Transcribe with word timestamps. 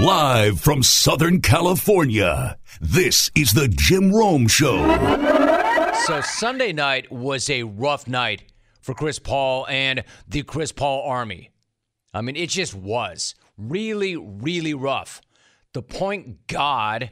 Live 0.00 0.58
from 0.58 0.82
Southern 0.82 1.42
California, 1.42 2.56
this 2.80 3.30
is 3.34 3.52
the 3.52 3.68
Jim 3.68 4.10
Rome 4.10 4.48
Show. 4.48 4.78
So 6.06 6.22
Sunday 6.22 6.72
night 6.72 7.12
was 7.12 7.50
a 7.50 7.64
rough 7.64 8.08
night 8.08 8.50
for 8.80 8.94
Chris 8.94 9.18
Paul 9.18 9.66
and 9.68 10.02
the 10.26 10.42
Chris 10.42 10.72
Paul 10.72 11.02
Army. 11.06 11.50
I 12.14 12.22
mean, 12.22 12.34
it 12.34 12.48
just 12.48 12.74
was 12.74 13.34
really, 13.58 14.16
really 14.16 14.72
rough. 14.72 15.20
The 15.74 15.82
point 15.82 16.46
God 16.46 17.10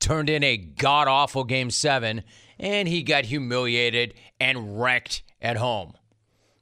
turned 0.00 0.30
in 0.30 0.42
a 0.42 0.56
god 0.56 1.08
awful 1.08 1.44
game 1.44 1.68
seven, 1.68 2.22
and 2.58 2.88
he 2.88 3.02
got 3.02 3.26
humiliated 3.26 4.14
and 4.40 4.80
wrecked 4.80 5.22
at 5.42 5.58
home. 5.58 5.92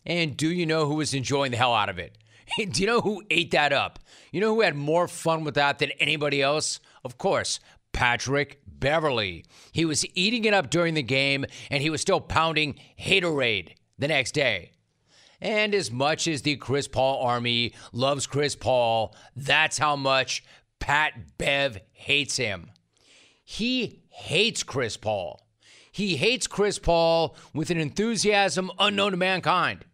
And 0.04 0.36
do 0.36 0.48
you 0.48 0.66
know 0.66 0.86
who 0.86 0.96
was 0.96 1.14
enjoying 1.14 1.52
the 1.52 1.58
hell 1.58 1.74
out 1.74 1.88
of 1.88 2.00
it? 2.00 2.18
do 2.70 2.80
you 2.80 2.86
know 2.86 3.00
who 3.00 3.22
ate 3.30 3.50
that 3.52 3.72
up? 3.72 3.98
You 4.32 4.40
know 4.40 4.54
who 4.54 4.60
had 4.60 4.76
more 4.76 5.08
fun 5.08 5.44
with 5.44 5.54
that 5.54 5.78
than 5.78 5.90
anybody 6.00 6.42
else? 6.42 6.80
Of 7.04 7.18
course, 7.18 7.60
Patrick 7.92 8.60
Beverley. 8.66 9.44
He 9.72 9.84
was 9.84 10.04
eating 10.14 10.44
it 10.44 10.54
up 10.54 10.70
during 10.70 10.94
the 10.94 11.02
game, 11.02 11.46
and 11.70 11.82
he 11.82 11.90
was 11.90 12.00
still 12.00 12.20
pounding 12.20 12.78
haterade 12.98 13.74
the 13.98 14.08
next 14.08 14.32
day. 14.32 14.72
And 15.40 15.74
as 15.74 15.90
much 15.90 16.26
as 16.26 16.42
the 16.42 16.56
Chris 16.56 16.88
Paul 16.88 17.22
army 17.22 17.74
loves 17.92 18.26
Chris 18.26 18.56
Paul, 18.56 19.14
that's 19.36 19.78
how 19.78 19.96
much 19.96 20.44
Pat 20.80 21.38
Bev 21.38 21.78
hates 21.92 22.36
him. 22.36 22.70
He 23.44 24.02
hates 24.08 24.62
Chris 24.62 24.96
Paul. 24.96 25.40
He 25.92 26.16
hates 26.16 26.46
Chris 26.46 26.78
Paul 26.78 27.36
with 27.52 27.70
an 27.70 27.78
enthusiasm 27.78 28.70
unknown 28.78 29.12
to 29.12 29.16
mankind. 29.16 29.84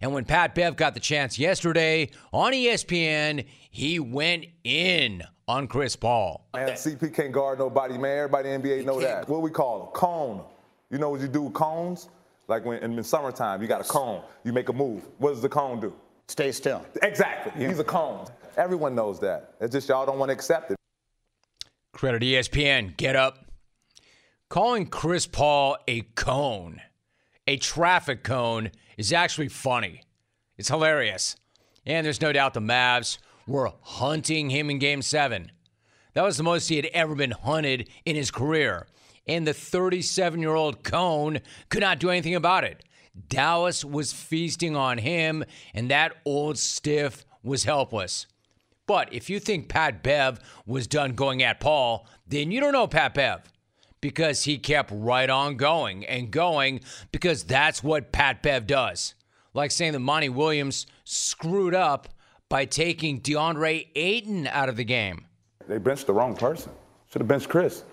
And 0.00 0.14
when 0.14 0.24
Pat 0.24 0.54
Bev 0.54 0.76
got 0.76 0.94
the 0.94 1.00
chance 1.00 1.38
yesterday 1.38 2.10
on 2.32 2.52
ESPN, 2.52 3.44
he 3.70 4.00
went 4.00 4.46
in 4.64 5.22
on 5.46 5.66
Chris 5.66 5.94
Paul. 5.94 6.46
Man, 6.54 6.70
CP 6.70 7.12
can't 7.14 7.32
guard 7.32 7.58
nobody, 7.58 7.98
man. 7.98 8.16
Everybody 8.18 8.50
in 8.50 8.62
the 8.62 8.68
NBA 8.68 8.84
know 8.86 9.00
that. 9.00 9.28
What 9.28 9.42
we 9.42 9.50
call 9.50 9.90
a 9.92 9.96
cone. 9.96 10.42
You 10.90 10.98
know 10.98 11.10
what 11.10 11.20
you 11.20 11.28
do 11.28 11.42
with 11.42 11.54
cones? 11.54 12.08
Like 12.48 12.64
when 12.64 12.82
in 12.82 12.96
the 12.96 13.04
summertime, 13.04 13.60
you 13.60 13.68
got 13.68 13.80
a 13.80 13.84
cone. 13.84 14.22
You 14.44 14.52
make 14.52 14.70
a 14.70 14.72
move. 14.72 15.06
What 15.18 15.30
does 15.30 15.42
the 15.42 15.48
cone 15.48 15.80
do? 15.80 15.92
Stay 16.28 16.50
still. 16.52 16.84
Exactly. 17.02 17.52
Yeah. 17.60 17.68
He's 17.68 17.78
a 17.78 17.84
cone. 17.84 18.26
Everyone 18.56 18.94
knows 18.94 19.20
that. 19.20 19.54
It's 19.60 19.72
just 19.72 19.88
y'all 19.88 20.06
don't 20.06 20.18
want 20.18 20.30
to 20.30 20.32
accept 20.32 20.70
it. 20.70 20.76
Credit 21.92 22.22
ESPN. 22.22 22.96
Get 22.96 23.16
up. 23.16 23.46
Calling 24.48 24.86
Chris 24.86 25.26
Paul 25.26 25.76
a 25.86 26.00
cone, 26.16 26.80
a 27.46 27.56
traffic 27.56 28.24
cone, 28.24 28.72
is 29.00 29.14
actually 29.14 29.48
funny. 29.48 30.02
It's 30.58 30.68
hilarious. 30.68 31.36
And 31.86 32.04
there's 32.04 32.20
no 32.20 32.34
doubt 32.34 32.52
the 32.52 32.60
Mavs 32.60 33.16
were 33.46 33.72
hunting 33.80 34.50
him 34.50 34.68
in 34.68 34.78
game 34.78 35.00
seven. 35.00 35.50
That 36.12 36.22
was 36.22 36.36
the 36.36 36.42
most 36.42 36.68
he 36.68 36.76
had 36.76 36.84
ever 36.92 37.14
been 37.14 37.30
hunted 37.30 37.88
in 38.04 38.14
his 38.14 38.30
career. 38.30 38.86
And 39.26 39.46
the 39.46 39.54
37 39.54 40.40
year 40.40 40.54
old 40.54 40.84
Cone 40.84 41.40
could 41.70 41.80
not 41.80 41.98
do 41.98 42.10
anything 42.10 42.34
about 42.34 42.64
it. 42.64 42.84
Dallas 43.28 43.84
was 43.84 44.12
feasting 44.12 44.76
on 44.76 44.98
him, 44.98 45.44
and 45.72 45.90
that 45.90 46.16
old 46.26 46.58
stiff 46.58 47.24
was 47.42 47.64
helpless. 47.64 48.26
But 48.86 49.12
if 49.14 49.30
you 49.30 49.40
think 49.40 49.68
Pat 49.68 50.02
Bev 50.02 50.40
was 50.66 50.86
done 50.86 51.14
going 51.14 51.42
at 51.42 51.58
Paul, 51.58 52.06
then 52.26 52.50
you 52.50 52.60
don't 52.60 52.72
know 52.72 52.86
Pat 52.86 53.14
Bev 53.14 53.40
because 54.00 54.44
he 54.44 54.58
kept 54.58 54.90
right 54.92 55.28
on 55.28 55.56
going 55.56 56.06
and 56.06 56.30
going 56.30 56.80
because 57.12 57.44
that's 57.44 57.82
what 57.82 58.12
Pat 58.12 58.42
Bev 58.42 58.66
does. 58.66 59.14
Like 59.52 59.70
saying 59.70 59.92
that 59.92 60.00
Monty 60.00 60.28
Williams 60.28 60.86
screwed 61.04 61.74
up 61.74 62.08
by 62.48 62.64
taking 62.64 63.20
DeAndre 63.20 63.88
Ayton 63.94 64.46
out 64.46 64.68
of 64.68 64.76
the 64.76 64.84
game. 64.84 65.26
They 65.68 65.78
benched 65.78 66.06
the 66.06 66.12
wrong 66.12 66.36
person. 66.36 66.72
Should 67.10 67.20
have 67.20 67.28
benched 67.28 67.48
Chris. 67.48 67.84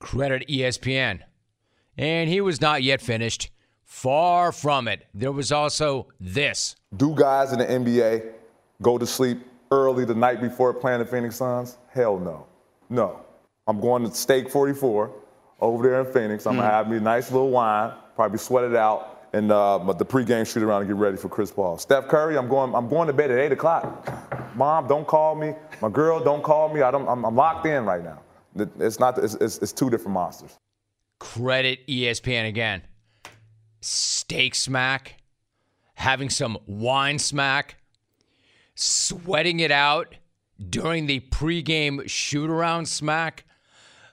Credit 0.00 0.46
ESPN. 0.48 1.20
And 1.96 2.28
he 2.28 2.40
was 2.40 2.60
not 2.60 2.82
yet 2.82 3.00
finished. 3.00 3.50
Far 3.84 4.52
from 4.52 4.86
it. 4.86 5.06
There 5.14 5.32
was 5.32 5.50
also 5.50 6.08
this. 6.20 6.76
Do 6.96 7.14
guys 7.14 7.52
in 7.52 7.58
the 7.58 7.66
NBA 7.66 8.32
go 8.82 8.98
to 8.98 9.06
sleep 9.06 9.38
early 9.70 10.04
the 10.04 10.14
night 10.14 10.40
before 10.40 10.72
playing 10.74 11.00
the 11.00 11.06
Phoenix 11.06 11.36
Suns? 11.36 11.78
Hell 11.88 12.18
no. 12.18 12.46
No. 12.88 13.20
I'm 13.68 13.80
going 13.80 14.02
to 14.08 14.14
Steak 14.14 14.50
44 14.50 15.10
over 15.60 15.88
there 15.88 16.00
in 16.00 16.12
Phoenix. 16.12 16.46
I'm 16.46 16.54
mm. 16.54 16.60
gonna 16.60 16.70
have 16.70 16.88
me 16.88 16.96
a 16.96 17.00
nice 17.00 17.30
little 17.30 17.50
wine, 17.50 17.92
probably 18.16 18.38
sweat 18.38 18.64
it 18.64 18.74
out, 18.74 19.28
and 19.34 19.52
uh, 19.52 19.92
the 19.92 20.06
pregame 20.06 20.50
shoot 20.50 20.62
around 20.62 20.82
and 20.82 20.88
get 20.88 20.96
ready 20.96 21.18
for 21.18 21.28
Chris 21.28 21.50
Paul. 21.50 21.76
Steph 21.76 22.08
Curry, 22.08 22.38
I'm 22.38 22.48
going. 22.48 22.74
I'm 22.74 22.88
going 22.88 23.06
to 23.08 23.12
bed 23.12 23.30
at 23.30 23.38
eight 23.38 23.52
o'clock. 23.52 24.56
Mom, 24.56 24.88
don't 24.88 25.06
call 25.06 25.34
me. 25.34 25.54
My 25.82 25.90
girl, 25.90 26.22
don't 26.24 26.42
call 26.42 26.72
me. 26.72 26.80
I 26.80 26.90
don't. 26.90 27.06
I'm, 27.06 27.24
I'm 27.24 27.36
locked 27.36 27.66
in 27.66 27.84
right 27.84 28.02
now. 28.02 28.20
It's 28.80 28.98
not. 28.98 29.18
It's, 29.18 29.34
it's, 29.34 29.58
it's 29.58 29.72
two 29.72 29.90
different 29.90 30.14
monsters. 30.14 30.56
Credit 31.20 31.86
ESPN 31.86 32.48
again. 32.48 32.82
Steak 33.80 34.54
smack, 34.54 35.16
having 35.94 36.30
some 36.30 36.58
wine 36.66 37.18
smack, 37.18 37.76
sweating 38.74 39.60
it 39.60 39.70
out 39.70 40.14
during 40.70 41.06
the 41.06 41.20
pregame 41.20 42.08
shoot 42.08 42.48
around 42.48 42.88
smack. 42.88 43.44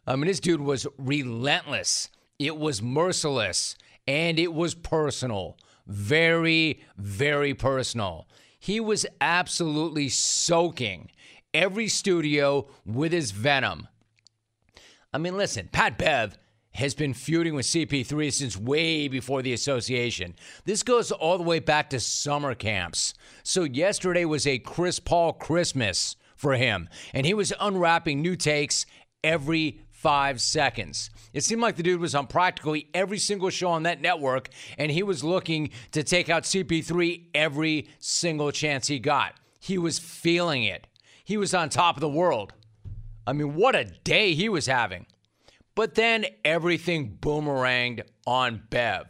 I 0.07 0.15
mean, 0.15 0.27
this 0.27 0.39
dude 0.39 0.61
was 0.61 0.85
relentless. 0.97 2.09
It 2.37 2.57
was 2.57 2.81
merciless 2.81 3.75
and 4.07 4.39
it 4.39 4.53
was 4.53 4.75
personal. 4.75 5.57
Very, 5.87 6.81
very 6.97 7.53
personal. 7.53 8.27
He 8.59 8.79
was 8.79 9.05
absolutely 9.21 10.09
soaking 10.09 11.11
every 11.53 11.87
studio 11.87 12.67
with 12.85 13.11
his 13.11 13.31
venom. 13.31 13.87
I 15.13 15.17
mean, 15.17 15.37
listen, 15.37 15.69
Pat 15.71 15.97
Bev 15.97 16.37
has 16.71 16.93
been 16.93 17.13
feuding 17.13 17.55
with 17.55 17.65
CP3 17.65 18.33
since 18.33 18.57
way 18.57 19.07
before 19.07 19.41
the 19.41 19.53
association. 19.53 20.35
This 20.65 20.83
goes 20.83 21.11
all 21.11 21.37
the 21.37 21.43
way 21.43 21.59
back 21.59 21.89
to 21.91 21.99
summer 22.01 22.53
camps. 22.53 23.13
So, 23.43 23.63
yesterday 23.63 24.25
was 24.25 24.45
a 24.45 24.59
Chris 24.59 24.99
Paul 24.99 25.31
Christmas 25.31 26.17
for 26.35 26.55
him, 26.55 26.89
and 27.13 27.25
he 27.25 27.33
was 27.33 27.53
unwrapping 27.61 28.21
new 28.21 28.35
takes 28.35 28.85
every 29.23 29.84
five 30.05 30.39
seconds. 30.39 31.09
It 31.33 31.43
seemed 31.43 31.63
like 31.63 31.77
the 31.77 31.81
dude 31.81 31.99
was 31.99 32.13
on 32.13 32.27
practically 32.27 32.89
every 32.93 33.17
single 33.17 33.49
show 33.49 33.69
on 33.69 33.81
that 33.83 34.01
network, 34.01 34.49
and 34.77 34.91
he 34.91 35.01
was 35.01 35.23
looking 35.23 35.71
to 35.93 36.03
take 36.03 36.29
out 36.29 36.43
CP3 36.43 37.23
every 37.33 37.87
single 37.97 38.51
chance 38.51 38.85
he 38.85 38.99
got. 38.99 39.33
He 39.59 39.79
was 39.79 39.97
feeling 39.97 40.63
it. 40.63 40.85
He 41.23 41.37
was 41.37 41.55
on 41.55 41.69
top 41.69 41.97
of 41.97 42.01
the 42.01 42.07
world. 42.07 42.53
I 43.25 43.33
mean, 43.33 43.55
what 43.55 43.75
a 43.75 43.85
day 43.85 44.35
he 44.35 44.47
was 44.47 44.67
having. 44.67 45.07
But 45.73 45.95
then 45.95 46.27
everything 46.45 47.17
boomeranged 47.19 48.03
on 48.27 48.61
Bev. 48.69 49.07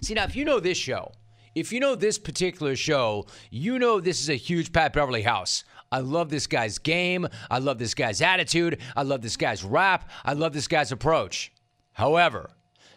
See, 0.00 0.14
now, 0.14 0.26
if 0.26 0.36
you 0.36 0.44
know 0.44 0.60
this 0.60 0.78
show, 0.78 1.10
if 1.56 1.72
you 1.72 1.80
know 1.80 1.96
this 1.96 2.18
particular 2.18 2.76
show, 2.76 3.26
you 3.50 3.80
know 3.80 3.98
this 3.98 4.20
is 4.20 4.28
a 4.28 4.36
huge 4.36 4.72
Pat 4.72 4.92
Beverley 4.92 5.22
house. 5.22 5.64
I 5.90 6.00
love 6.00 6.30
this 6.30 6.46
guy's 6.46 6.78
game. 6.78 7.26
I 7.50 7.58
love 7.58 7.78
this 7.78 7.94
guy's 7.94 8.20
attitude. 8.20 8.80
I 8.96 9.02
love 9.02 9.22
this 9.22 9.36
guy's 9.36 9.64
rap. 9.64 10.10
I 10.24 10.32
love 10.32 10.52
this 10.52 10.68
guy's 10.68 10.92
approach. 10.92 11.52
However, 11.92 12.50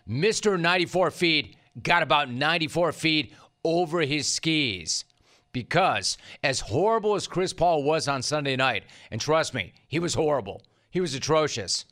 Mr. 0.07 0.59
94 0.59 1.11
feet 1.11 1.55
got 1.83 2.03
about 2.03 2.29
94 2.29 2.91
feet 2.91 3.33
over 3.63 4.01
his 4.01 4.27
skis. 4.27 5.05
Because 5.51 6.17
as 6.43 6.59
horrible 6.59 7.15
as 7.15 7.27
Chris 7.27 7.53
Paul 7.53 7.83
was 7.83 8.07
on 8.07 8.21
Sunday 8.21 8.55
night, 8.55 8.83
and 9.11 9.19
trust 9.19 9.53
me, 9.53 9.73
he 9.87 9.99
was 9.99 10.13
horrible, 10.13 10.63
he 10.91 11.01
was 11.01 11.15
atrocious. 11.15 11.85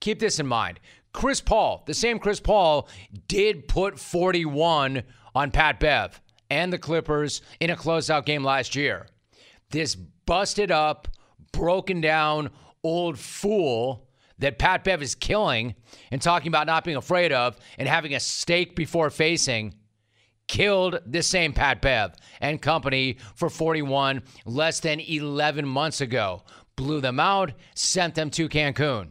Keep 0.00 0.20
this 0.20 0.38
in 0.38 0.46
mind. 0.46 0.80
Chris 1.12 1.40
Paul, 1.40 1.82
the 1.86 1.94
same 1.94 2.18
Chris 2.18 2.40
Paul, 2.40 2.88
did 3.26 3.66
put 3.66 3.98
41 3.98 5.02
on 5.34 5.50
Pat 5.50 5.80
Bev 5.80 6.20
and 6.50 6.72
the 6.72 6.78
Clippers 6.78 7.42
in 7.60 7.70
a 7.70 7.76
closeout 7.76 8.24
game 8.24 8.44
last 8.44 8.76
year. 8.76 9.06
This 9.70 9.96
busted 10.28 10.70
up, 10.70 11.08
broken 11.52 12.02
down 12.02 12.50
old 12.84 13.18
fool 13.18 14.06
that 14.38 14.58
Pat 14.58 14.84
Bev 14.84 15.00
is 15.00 15.14
killing 15.14 15.74
and 16.10 16.20
talking 16.20 16.48
about 16.48 16.66
not 16.66 16.84
being 16.84 16.98
afraid 16.98 17.32
of 17.32 17.56
and 17.78 17.88
having 17.88 18.14
a 18.14 18.20
steak 18.20 18.76
before 18.76 19.08
facing 19.08 19.74
killed 20.46 21.00
this 21.06 21.26
same 21.26 21.54
Pat 21.54 21.80
Bev 21.80 22.12
and 22.42 22.60
company 22.60 23.16
for 23.36 23.48
41 23.48 24.22
less 24.44 24.80
than 24.80 25.00
11 25.00 25.66
months 25.66 26.02
ago. 26.02 26.42
Blew 26.76 27.00
them 27.00 27.18
out, 27.18 27.52
sent 27.74 28.14
them 28.14 28.28
to 28.32 28.50
Cancun. 28.50 29.08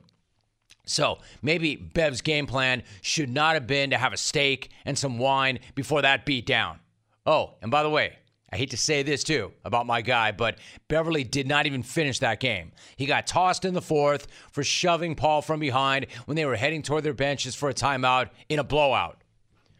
So 0.85 1.17
maybe 1.41 1.75
Bev's 1.75 2.21
game 2.21 2.45
plan 2.45 2.83
should 3.01 3.31
not 3.31 3.55
have 3.55 3.65
been 3.65 3.89
to 3.89 3.97
have 3.97 4.13
a 4.13 4.17
steak 4.17 4.69
and 4.85 4.95
some 4.95 5.17
wine 5.17 5.57
before 5.73 6.03
that 6.03 6.27
beat 6.27 6.45
down. 6.45 6.79
Oh, 7.25 7.55
and 7.63 7.71
by 7.71 7.81
the 7.81 7.89
way, 7.89 8.17
I 8.51 8.55
hate 8.55 8.69
to 8.69 8.77
say 8.77 9.03
this 9.03 9.23
too 9.23 9.51
about 9.65 9.85
my 9.85 10.01
guy, 10.01 10.31
but 10.31 10.57
Beverley 10.87 11.23
did 11.23 11.47
not 11.47 11.65
even 11.65 11.83
finish 11.83 12.19
that 12.19 12.39
game. 12.39 12.71
He 12.95 13.05
got 13.05 13.27
tossed 13.27 13.65
in 13.65 13.73
the 13.73 13.81
fourth 13.81 14.27
for 14.51 14.63
shoving 14.63 15.15
Paul 15.15 15.41
from 15.41 15.59
behind 15.59 16.07
when 16.25 16.35
they 16.35 16.45
were 16.45 16.55
heading 16.55 16.81
toward 16.81 17.03
their 17.03 17.13
benches 17.13 17.55
for 17.55 17.69
a 17.69 17.73
timeout 17.73 18.29
in 18.47 18.59
a 18.59 18.63
blowout. 18.63 19.21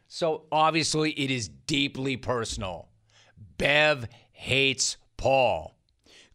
So 0.10 0.44
obviously, 0.52 1.12
it 1.12 1.32
is 1.32 1.48
deeply 1.48 2.18
personal. 2.18 2.90
Bev 3.58 4.08
hates 4.32 4.98
Paul. 5.16 5.74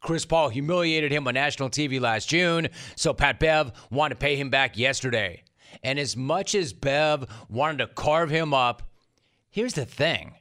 Chris 0.00 0.24
Paul 0.24 0.48
humiliated 0.48 1.12
him 1.12 1.28
on 1.28 1.34
national 1.34 1.70
TV 1.70 2.00
last 2.00 2.28
June, 2.28 2.68
so 2.96 3.14
Pat 3.14 3.38
Bev 3.38 3.72
wanted 3.90 4.14
to 4.14 4.20
pay 4.20 4.36
him 4.36 4.50
back 4.50 4.76
yesterday. 4.76 5.44
And 5.82 5.98
as 5.98 6.16
much 6.16 6.54
as 6.54 6.72
Bev 6.72 7.26
wanted 7.48 7.78
to 7.78 7.86
carve 7.86 8.30
him 8.30 8.52
up, 8.52 8.82
here's 9.48 9.74
the 9.74 9.86
thing. 9.86 10.34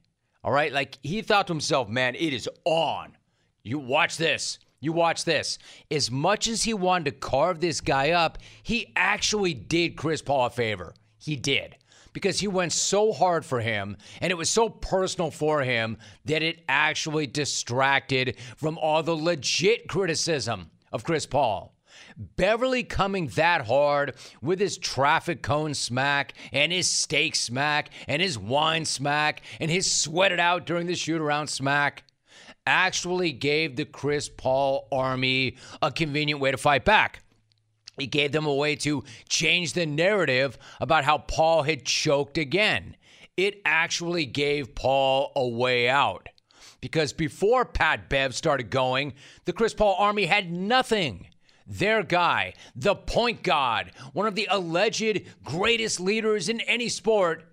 All 0.43 0.51
right, 0.51 0.73
like 0.73 0.97
he 1.03 1.21
thought 1.21 1.47
to 1.47 1.53
himself, 1.53 1.87
man, 1.87 2.15
it 2.15 2.33
is 2.33 2.49
on. 2.65 3.15
You 3.63 3.77
watch 3.77 4.17
this. 4.17 4.59
You 4.79 4.91
watch 4.93 5.23
this. 5.23 5.59
As 5.91 6.09
much 6.09 6.47
as 6.47 6.63
he 6.63 6.73
wanted 6.73 7.05
to 7.05 7.11
carve 7.11 7.59
this 7.59 7.81
guy 7.81 8.11
up, 8.11 8.39
he 8.63 8.91
actually 8.95 9.53
did 9.53 9.95
Chris 9.95 10.23
Paul 10.23 10.47
a 10.47 10.49
favor. 10.49 10.95
He 11.19 11.35
did. 11.35 11.75
Because 12.13 12.39
he 12.39 12.47
went 12.47 12.73
so 12.73 13.13
hard 13.13 13.45
for 13.45 13.61
him 13.61 13.95
and 14.19 14.31
it 14.31 14.37
was 14.37 14.49
so 14.49 14.67
personal 14.67 15.31
for 15.31 15.61
him 15.61 15.97
that 16.25 16.41
it 16.43 16.63
actually 16.67 17.27
distracted 17.27 18.35
from 18.57 18.77
all 18.79 19.01
the 19.03 19.15
legit 19.15 19.87
criticism 19.87 20.71
of 20.91 21.03
Chris 21.03 21.25
Paul. 21.25 21.73
Beverley 22.21 22.83
coming 22.83 23.27
that 23.29 23.67
hard 23.67 24.15
with 24.41 24.59
his 24.59 24.77
traffic 24.77 25.41
cone 25.41 25.73
smack 25.73 26.33
and 26.51 26.71
his 26.71 26.87
steak 26.87 27.35
smack 27.35 27.89
and 28.07 28.21
his 28.21 28.37
wine 28.37 28.85
smack 28.85 29.41
and 29.59 29.71
his 29.71 29.91
sweated 29.91 30.39
out 30.39 30.65
during 30.65 30.87
the 30.87 30.95
shoot 30.95 31.21
around 31.21 31.47
smack 31.47 32.03
actually 32.65 33.31
gave 33.31 33.75
the 33.75 33.85
Chris 33.85 34.29
Paul 34.29 34.87
army 34.91 35.57
a 35.81 35.91
convenient 35.91 36.39
way 36.39 36.51
to 36.51 36.57
fight 36.57 36.85
back. 36.85 37.23
He 37.97 38.07
gave 38.07 38.31
them 38.31 38.45
a 38.45 38.53
way 38.53 38.75
to 38.77 39.03
change 39.27 39.73
the 39.73 39.85
narrative 39.85 40.57
about 40.79 41.03
how 41.03 41.19
Paul 41.19 41.63
had 41.63 41.85
choked 41.85 42.37
again. 42.37 42.95
It 43.37 43.61
actually 43.65 44.25
gave 44.25 44.75
Paul 44.75 45.31
a 45.35 45.47
way 45.47 45.89
out. 45.89 46.29
Because 46.79 47.13
before 47.13 47.63
Pat 47.63 48.09
Bev 48.09 48.33
started 48.33 48.69
going, 48.69 49.13
the 49.45 49.53
Chris 49.53 49.73
Paul 49.73 49.95
army 49.99 50.25
had 50.25 50.51
nothing. 50.51 51.27
Their 51.71 52.03
guy, 52.03 52.53
the 52.75 52.95
point 52.95 53.43
guard, 53.43 53.93
one 54.11 54.27
of 54.27 54.35
the 54.35 54.49
alleged 54.51 55.21
greatest 55.41 56.01
leaders 56.01 56.49
in 56.49 56.59
any 56.61 56.89
sport, 56.89 57.45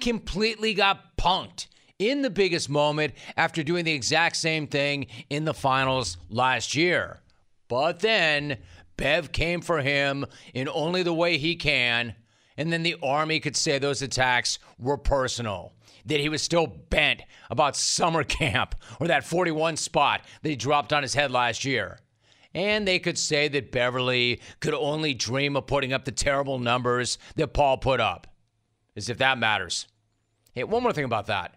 completely 0.00 0.74
got 0.74 1.16
punked 1.16 1.66
in 1.98 2.22
the 2.22 2.30
biggest 2.30 2.70
moment 2.70 3.14
after 3.36 3.64
doing 3.64 3.84
the 3.84 3.92
exact 3.92 4.36
same 4.36 4.68
thing 4.68 5.08
in 5.28 5.44
the 5.44 5.52
finals 5.52 6.18
last 6.30 6.76
year. 6.76 7.18
But 7.66 7.98
then 7.98 8.58
Bev 8.96 9.32
came 9.32 9.60
for 9.60 9.80
him 9.80 10.24
in 10.54 10.68
only 10.68 11.02
the 11.02 11.12
way 11.12 11.36
he 11.36 11.56
can, 11.56 12.14
and 12.56 12.72
then 12.72 12.84
the 12.84 12.94
Army 13.02 13.40
could 13.40 13.56
say 13.56 13.80
those 13.80 14.02
attacks 14.02 14.60
were 14.78 14.98
personal. 14.98 15.72
That 16.06 16.20
he 16.20 16.28
was 16.28 16.42
still 16.42 16.68
bent 16.68 17.22
about 17.50 17.74
summer 17.74 18.22
camp 18.24 18.76
or 19.00 19.08
that 19.08 19.24
41 19.24 19.78
spot 19.78 20.20
that 20.42 20.48
he 20.48 20.54
dropped 20.54 20.92
on 20.92 21.02
his 21.02 21.14
head 21.14 21.32
last 21.32 21.64
year. 21.64 21.98
And 22.54 22.86
they 22.86 22.98
could 22.98 23.18
say 23.18 23.48
that 23.48 23.72
Beverley 23.72 24.40
could 24.60 24.74
only 24.74 25.12
dream 25.12 25.56
of 25.56 25.66
putting 25.66 25.92
up 25.92 26.04
the 26.04 26.12
terrible 26.12 26.58
numbers 26.58 27.18
that 27.34 27.48
Paul 27.48 27.78
put 27.78 28.00
up. 28.00 28.28
As 28.96 29.08
if 29.08 29.18
that 29.18 29.38
matters. 29.38 29.88
Hey, 30.52 30.62
one 30.62 30.84
more 30.84 30.92
thing 30.92 31.04
about 31.04 31.26
that 31.26 31.56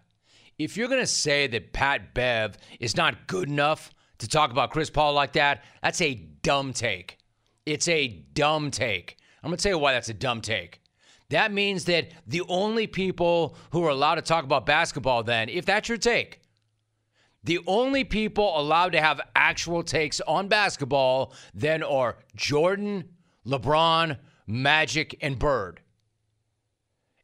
if 0.58 0.76
you're 0.76 0.88
going 0.88 1.00
to 1.00 1.06
say 1.06 1.46
that 1.46 1.72
Pat 1.72 2.14
Bev 2.14 2.58
is 2.80 2.96
not 2.96 3.26
good 3.26 3.48
enough 3.48 3.90
to 4.18 4.28
talk 4.28 4.50
about 4.50 4.70
Chris 4.70 4.90
Paul 4.90 5.12
like 5.12 5.32
that, 5.34 5.64
that's 5.82 6.00
a 6.00 6.14
dumb 6.14 6.72
take. 6.72 7.18
It's 7.64 7.86
a 7.88 8.08
dumb 8.08 8.70
take. 8.70 9.16
I'm 9.42 9.50
going 9.50 9.56
to 9.56 9.62
tell 9.62 9.72
you 9.72 9.78
why 9.78 9.92
that's 9.92 10.08
a 10.08 10.14
dumb 10.14 10.40
take. 10.40 10.80
That 11.30 11.52
means 11.52 11.84
that 11.84 12.10
the 12.26 12.42
only 12.48 12.86
people 12.86 13.56
who 13.70 13.84
are 13.84 13.90
allowed 13.90 14.16
to 14.16 14.22
talk 14.22 14.44
about 14.44 14.66
basketball, 14.66 15.22
then, 15.22 15.48
if 15.48 15.64
that's 15.64 15.88
your 15.88 15.98
take, 15.98 16.40
the 17.48 17.60
only 17.66 18.04
people 18.04 18.60
allowed 18.60 18.92
to 18.92 19.00
have 19.00 19.22
actual 19.34 19.82
takes 19.82 20.20
on 20.20 20.48
basketball 20.48 21.32
then 21.54 21.82
are 21.82 22.18
Jordan, 22.36 23.08
LeBron, 23.46 24.18
Magic, 24.46 25.16
and 25.22 25.38
Bird. 25.38 25.80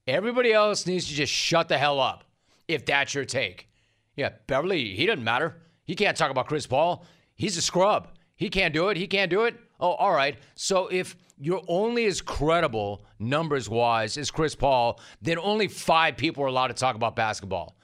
Everybody 0.06 0.50
else 0.50 0.86
needs 0.86 1.06
to 1.08 1.12
just 1.14 1.30
shut 1.30 1.68
the 1.68 1.76
hell 1.76 2.00
up 2.00 2.24
if 2.68 2.86
that's 2.86 3.12
your 3.12 3.26
take. 3.26 3.68
Yeah, 4.16 4.30
Beverley, 4.46 4.94
he 4.94 5.04
doesn't 5.04 5.22
matter. 5.22 5.58
He 5.84 5.94
can't 5.94 6.16
talk 6.16 6.30
about 6.30 6.46
Chris 6.46 6.66
Paul. 6.66 7.04
He's 7.34 7.58
a 7.58 7.62
scrub. 7.62 8.08
He 8.34 8.48
can't 8.48 8.72
do 8.72 8.88
it. 8.88 8.96
He 8.96 9.06
can't 9.06 9.30
do 9.30 9.44
it. 9.44 9.60
Oh, 9.78 9.92
all 9.92 10.14
right. 10.14 10.38
So 10.54 10.86
if 10.86 11.16
you're 11.36 11.64
only 11.68 12.06
as 12.06 12.22
credible 12.22 13.04
numbers 13.18 13.68
wise 13.68 14.16
as 14.16 14.30
Chris 14.30 14.54
Paul, 14.54 14.98
then 15.20 15.36
only 15.38 15.68
five 15.68 16.16
people 16.16 16.44
are 16.44 16.46
allowed 16.48 16.68
to 16.68 16.74
talk 16.74 16.96
about 16.96 17.14
basketball. 17.14 17.76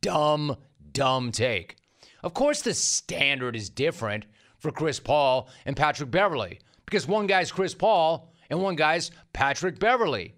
Dumb, 0.00 0.56
dumb 0.92 1.32
take. 1.32 1.74
Of 2.22 2.34
course, 2.34 2.62
the 2.62 2.74
standard 2.74 3.54
is 3.54 3.70
different 3.70 4.26
for 4.58 4.70
Chris 4.70 4.98
Paul 4.98 5.48
and 5.66 5.76
Patrick 5.76 6.10
Beverley 6.10 6.60
because 6.84 7.06
one 7.06 7.26
guy's 7.26 7.52
Chris 7.52 7.74
Paul 7.74 8.32
and 8.50 8.60
one 8.60 8.76
guy's 8.76 9.10
Patrick 9.32 9.78
Beverley. 9.78 10.34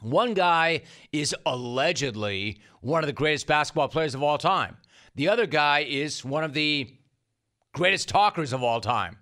One 0.00 0.34
guy 0.34 0.82
is 1.12 1.34
allegedly 1.46 2.60
one 2.80 3.02
of 3.02 3.06
the 3.06 3.12
greatest 3.12 3.46
basketball 3.46 3.88
players 3.88 4.14
of 4.14 4.22
all 4.22 4.38
time. 4.38 4.76
The 5.14 5.28
other 5.28 5.46
guy 5.46 5.80
is 5.80 6.24
one 6.24 6.44
of 6.44 6.52
the 6.52 6.94
greatest 7.72 8.08
talkers 8.08 8.52
of 8.52 8.62
all 8.62 8.80
time. 8.80 9.18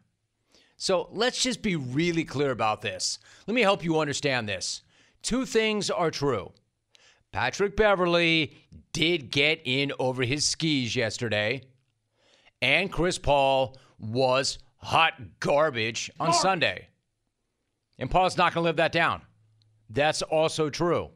So 0.77 1.09
let's 1.13 1.43
just 1.43 1.63
be 1.63 1.77
really 1.77 2.25
clear 2.25 2.51
about 2.51 2.83
this. 2.83 3.19
Let 3.47 3.55
me 3.55 3.63
help 3.63 3.83
you 3.83 3.99
understand 3.99 4.49
this. 4.49 4.83
Two 5.23 5.47
things 5.47 5.91
are 5.91 6.11
true. 6.11 6.53
Patrick 7.33 7.77
Beverley 7.77 8.55
did 8.93 9.31
get 9.31 9.61
in 9.65 9.93
over 9.99 10.23
his 10.23 10.45
skis 10.45 10.95
yesterday, 10.95 11.63
and 12.63 12.91
Chris 12.91 13.19
Paul 13.19 13.77
was 13.99 14.59
hot 14.79 15.15
garbage 15.41 16.11
on 16.21 16.33
Sunday. 16.33 16.89
And 17.99 18.11
Paul's 18.11 18.37
not 18.37 18.55
going 18.55 18.63
to 18.63 18.69
live 18.69 18.77
that 18.77 18.93
down. 18.93 19.23
That's 19.89 20.23
also 20.23 20.71
true. 20.71 21.11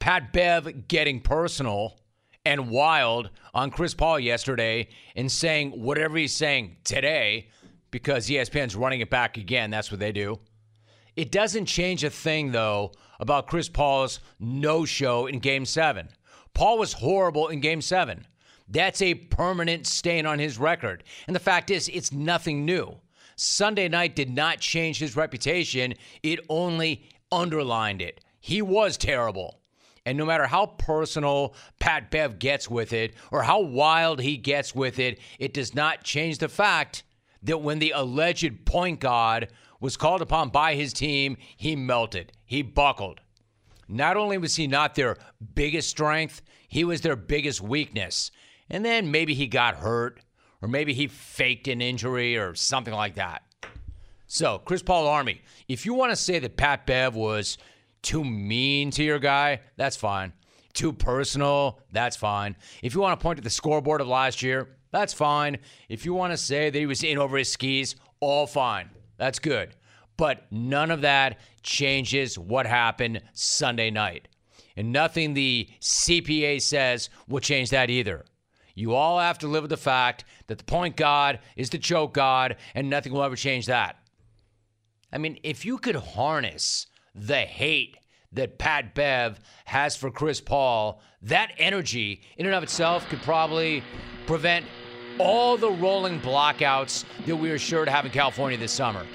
Pat 0.00 0.32
Bev 0.32 0.88
getting 0.88 1.20
personal 1.20 1.98
and 2.44 2.68
wild 2.68 3.30
on 3.54 3.70
Chris 3.70 3.94
Paul 3.94 4.18
yesterday 4.18 4.88
and 5.16 5.30
saying 5.30 5.70
whatever 5.70 6.16
he's 6.16 6.34
saying 6.34 6.76
today 6.84 7.48
because 7.90 8.28
ESPN's 8.28 8.76
running 8.76 9.00
it 9.00 9.10
back 9.10 9.36
again. 9.36 9.70
That's 9.70 9.90
what 9.90 10.00
they 10.00 10.12
do. 10.12 10.40
It 11.16 11.30
doesn't 11.30 11.66
change 11.66 12.02
a 12.02 12.10
thing, 12.10 12.50
though, 12.50 12.92
about 13.20 13.46
Chris 13.46 13.68
Paul's 13.68 14.18
no 14.40 14.84
show 14.84 15.26
in 15.26 15.38
game 15.38 15.64
seven. 15.64 16.08
Paul 16.54 16.78
was 16.78 16.92
horrible 16.92 17.48
in 17.48 17.60
game 17.60 17.80
seven. 17.80 18.26
That's 18.68 19.02
a 19.02 19.14
permanent 19.14 19.86
stain 19.86 20.26
on 20.26 20.38
his 20.38 20.58
record. 20.58 21.04
And 21.26 21.36
the 21.36 21.40
fact 21.40 21.70
is, 21.70 21.88
it's 21.88 22.12
nothing 22.12 22.64
new. 22.64 22.98
Sunday 23.36 23.88
night 23.88 24.14
did 24.14 24.30
not 24.30 24.60
change 24.60 24.98
his 24.98 25.16
reputation, 25.16 25.94
it 26.22 26.40
only 26.48 27.08
underlined 27.32 28.00
it. 28.00 28.20
He 28.40 28.62
was 28.62 28.96
terrible. 28.96 29.60
And 30.06 30.18
no 30.18 30.26
matter 30.26 30.46
how 30.46 30.66
personal 30.66 31.54
Pat 31.80 32.10
Bev 32.10 32.38
gets 32.38 32.68
with 32.68 32.92
it 32.92 33.14
or 33.30 33.42
how 33.42 33.60
wild 33.60 34.20
he 34.20 34.36
gets 34.36 34.74
with 34.74 34.98
it, 34.98 35.18
it 35.38 35.54
does 35.54 35.74
not 35.74 36.04
change 36.04 36.38
the 36.38 36.48
fact 36.48 37.04
that 37.42 37.58
when 37.58 37.78
the 37.78 37.92
alleged 37.94 38.64
point 38.66 39.00
guard 39.00 39.48
was 39.80 39.96
called 39.96 40.22
upon 40.22 40.50
by 40.50 40.74
his 40.74 40.92
team, 40.92 41.36
he 41.56 41.74
melted. 41.74 42.32
He 42.44 42.62
buckled. 42.62 43.20
Not 43.88 44.16
only 44.16 44.38
was 44.38 44.56
he 44.56 44.66
not 44.66 44.94
their 44.94 45.16
biggest 45.54 45.88
strength, 45.88 46.42
he 46.68 46.84
was 46.84 47.00
their 47.00 47.16
biggest 47.16 47.60
weakness. 47.60 48.30
And 48.70 48.84
then 48.84 49.10
maybe 49.10 49.34
he 49.34 49.46
got 49.46 49.76
hurt, 49.76 50.20
or 50.62 50.68
maybe 50.68 50.94
he 50.94 51.06
faked 51.06 51.68
an 51.68 51.80
injury 51.80 52.36
or 52.36 52.54
something 52.54 52.94
like 52.94 53.16
that. 53.16 53.42
So, 54.26 54.58
Chris 54.58 54.82
Paul 54.82 55.06
Army, 55.06 55.42
if 55.68 55.84
you 55.84 55.94
want 55.94 56.10
to 56.10 56.16
say 56.16 56.38
that 56.38 56.56
Pat 56.56 56.86
Bev 56.86 57.14
was 57.14 57.58
too 58.02 58.24
mean 58.24 58.90
to 58.92 59.04
your 59.04 59.18
guy, 59.18 59.60
that's 59.76 59.96
fine. 59.96 60.32
Too 60.72 60.92
personal, 60.92 61.78
that's 61.92 62.16
fine. 62.16 62.56
If 62.82 62.94
you 62.94 63.00
want 63.00 63.18
to 63.18 63.22
point 63.22 63.36
to 63.36 63.44
the 63.44 63.50
scoreboard 63.50 64.00
of 64.00 64.08
last 64.08 64.42
year, 64.42 64.76
that's 64.90 65.12
fine. 65.12 65.58
If 65.88 66.04
you 66.04 66.14
want 66.14 66.32
to 66.32 66.36
say 66.36 66.70
that 66.70 66.78
he 66.78 66.86
was 66.86 67.04
in 67.04 67.18
over 67.18 67.36
his 67.36 67.50
skis, 67.50 67.96
all 68.20 68.46
fine. 68.46 68.90
That's 69.18 69.38
good. 69.38 69.74
But 70.16 70.46
none 70.50 70.90
of 70.90 71.02
that 71.02 71.38
changes 71.62 72.38
what 72.38 72.66
happened 72.66 73.20
Sunday 73.32 73.90
night. 73.90 74.28
And 74.76 74.92
nothing 74.92 75.34
the 75.34 75.68
CPA 75.80 76.60
says 76.62 77.10
will 77.28 77.40
change 77.40 77.70
that 77.70 77.90
either. 77.90 78.24
You 78.74 78.94
all 78.94 79.20
have 79.20 79.38
to 79.38 79.48
live 79.48 79.62
with 79.62 79.70
the 79.70 79.76
fact 79.76 80.24
that 80.48 80.58
the 80.58 80.64
point 80.64 80.96
God 80.96 81.38
is 81.56 81.70
the 81.70 81.78
choke 81.78 82.12
God, 82.14 82.56
and 82.74 82.90
nothing 82.90 83.12
will 83.12 83.22
ever 83.22 83.36
change 83.36 83.66
that. 83.66 83.96
I 85.12 85.18
mean, 85.18 85.38
if 85.44 85.64
you 85.64 85.78
could 85.78 85.94
harness 85.94 86.88
the 87.14 87.40
hate 87.40 87.96
that 88.32 88.58
Pat 88.58 88.94
Bev 88.94 89.38
has 89.64 89.94
for 89.94 90.10
Chris 90.10 90.40
Paul, 90.40 91.00
that 91.22 91.52
energy 91.56 92.22
in 92.36 92.46
and 92.46 92.54
of 92.54 92.64
itself 92.64 93.08
could 93.08 93.22
probably 93.22 93.84
prevent 94.26 94.66
all 95.18 95.56
the 95.56 95.70
rolling 95.70 96.20
blockouts 96.20 97.04
that 97.26 97.36
we 97.36 97.50
are 97.52 97.58
sure 97.58 97.84
to 97.84 97.90
have 97.92 98.04
in 98.04 98.10
California 98.10 98.58
this 98.58 98.72
summer. 98.72 99.06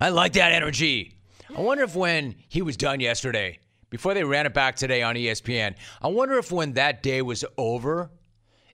I 0.00 0.08
like 0.08 0.32
that 0.32 0.52
energy. 0.52 1.12
I 1.54 1.60
wonder 1.60 1.84
if 1.84 1.94
when 1.94 2.36
he 2.48 2.62
was 2.62 2.78
done 2.78 3.00
yesterday, 3.00 3.58
before 3.92 4.14
they 4.14 4.24
ran 4.24 4.46
it 4.46 4.54
back 4.54 4.74
today 4.74 5.02
on 5.02 5.16
ESPN, 5.16 5.74
I 6.00 6.08
wonder 6.08 6.38
if 6.38 6.50
when 6.50 6.72
that 6.72 7.02
day 7.02 7.20
was 7.20 7.44
over, 7.58 8.10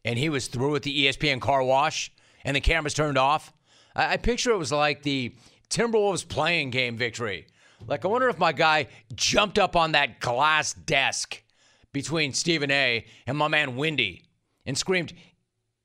and 0.05 0.17
he 0.17 0.29
was 0.29 0.47
through 0.47 0.71
with 0.71 0.85
the 0.85 1.07
ESPN 1.07 1.41
car 1.41 1.61
wash 1.61 2.13
and 2.45 2.55
the 2.55 2.61
cameras 2.61 2.95
turned 2.95 3.19
off. 3.19 3.53
I, 3.97 4.13
I 4.13 4.17
picture 4.17 4.53
it 4.53 4.59
was 4.59 4.71
like 4.71 5.03
the 5.03 5.35
Timberwolves 5.71 6.27
playing 6.29 6.71
game 6.71 6.97
victory. 6.97 7.49
Like, 7.85 8.05
I 8.05 8.09
wonder 8.09 8.29
if 8.29 8.39
my 8.39 8.53
guy 8.53 8.87
jumped 9.17 9.59
up 9.59 9.75
on 9.75 9.91
that 9.93 10.21
glass 10.21 10.73
desk 10.73 11.43
between 11.93 12.33
Stephen 12.33 12.71
A 12.71 13.05
and 13.27 13.37
my 13.37 13.49
man 13.49 13.75
Windy 13.75 14.23
and 14.67 14.79
screamed, 14.79 15.15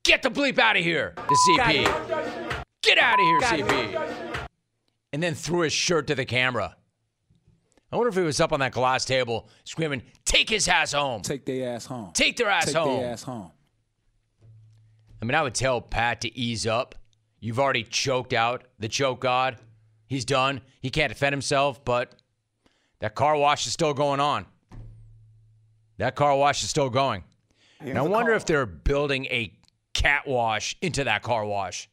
Get 0.04 0.22
the 0.22 0.30
bleep 0.30 0.60
out 0.60 0.76
of 0.76 0.84
here, 0.84 1.12
the 1.16 1.38
CP. 1.58 2.64
Get 2.82 2.98
out 2.98 3.14
of 3.14 3.20
here, 3.20 3.40
CP. 3.40 4.46
And 5.12 5.20
then 5.20 5.34
threw 5.34 5.62
his 5.62 5.72
shirt 5.72 6.06
to 6.06 6.14
the 6.14 6.24
camera. 6.24 6.76
I 7.94 7.96
wonder 7.96 8.08
if 8.08 8.16
he 8.16 8.22
was 8.22 8.40
up 8.40 8.52
on 8.52 8.58
that 8.58 8.72
glass 8.72 9.04
table 9.04 9.48
screaming, 9.62 10.02
Take 10.24 10.50
his 10.50 10.66
ass 10.66 10.94
home. 10.94 11.22
Take 11.22 11.44
their 11.44 11.72
ass 11.72 11.86
home. 11.86 12.10
Take 12.12 12.36
their 12.36 12.48
ass 12.48 12.64
Take 12.64 12.74
home. 12.74 12.98
their 12.98 13.12
ass 13.12 13.22
home. 13.22 13.52
I 15.22 15.24
mean, 15.24 15.36
I 15.36 15.42
would 15.42 15.54
tell 15.54 15.80
Pat 15.80 16.22
to 16.22 16.36
ease 16.36 16.66
up. 16.66 16.96
You've 17.38 17.60
already 17.60 17.84
choked 17.84 18.32
out 18.32 18.64
the 18.80 18.88
choke 18.88 19.20
god. 19.20 19.58
He's 20.08 20.24
done. 20.24 20.60
He 20.82 20.90
can't 20.90 21.08
defend 21.12 21.34
himself, 21.34 21.84
but 21.84 22.16
that 22.98 23.14
car 23.14 23.36
wash 23.36 23.64
is 23.68 23.72
still 23.72 23.94
going 23.94 24.18
on. 24.18 24.46
That 25.98 26.16
car 26.16 26.36
wash 26.36 26.64
is 26.64 26.70
still 26.70 26.90
going. 26.90 27.22
And 27.78 27.96
I 27.96 28.02
wonder 28.02 28.32
if 28.32 28.44
they're 28.44 28.66
building 28.66 29.26
a 29.26 29.56
cat 29.92 30.26
wash 30.26 30.76
into 30.82 31.04
that 31.04 31.22
car 31.22 31.46
wash. 31.46 31.88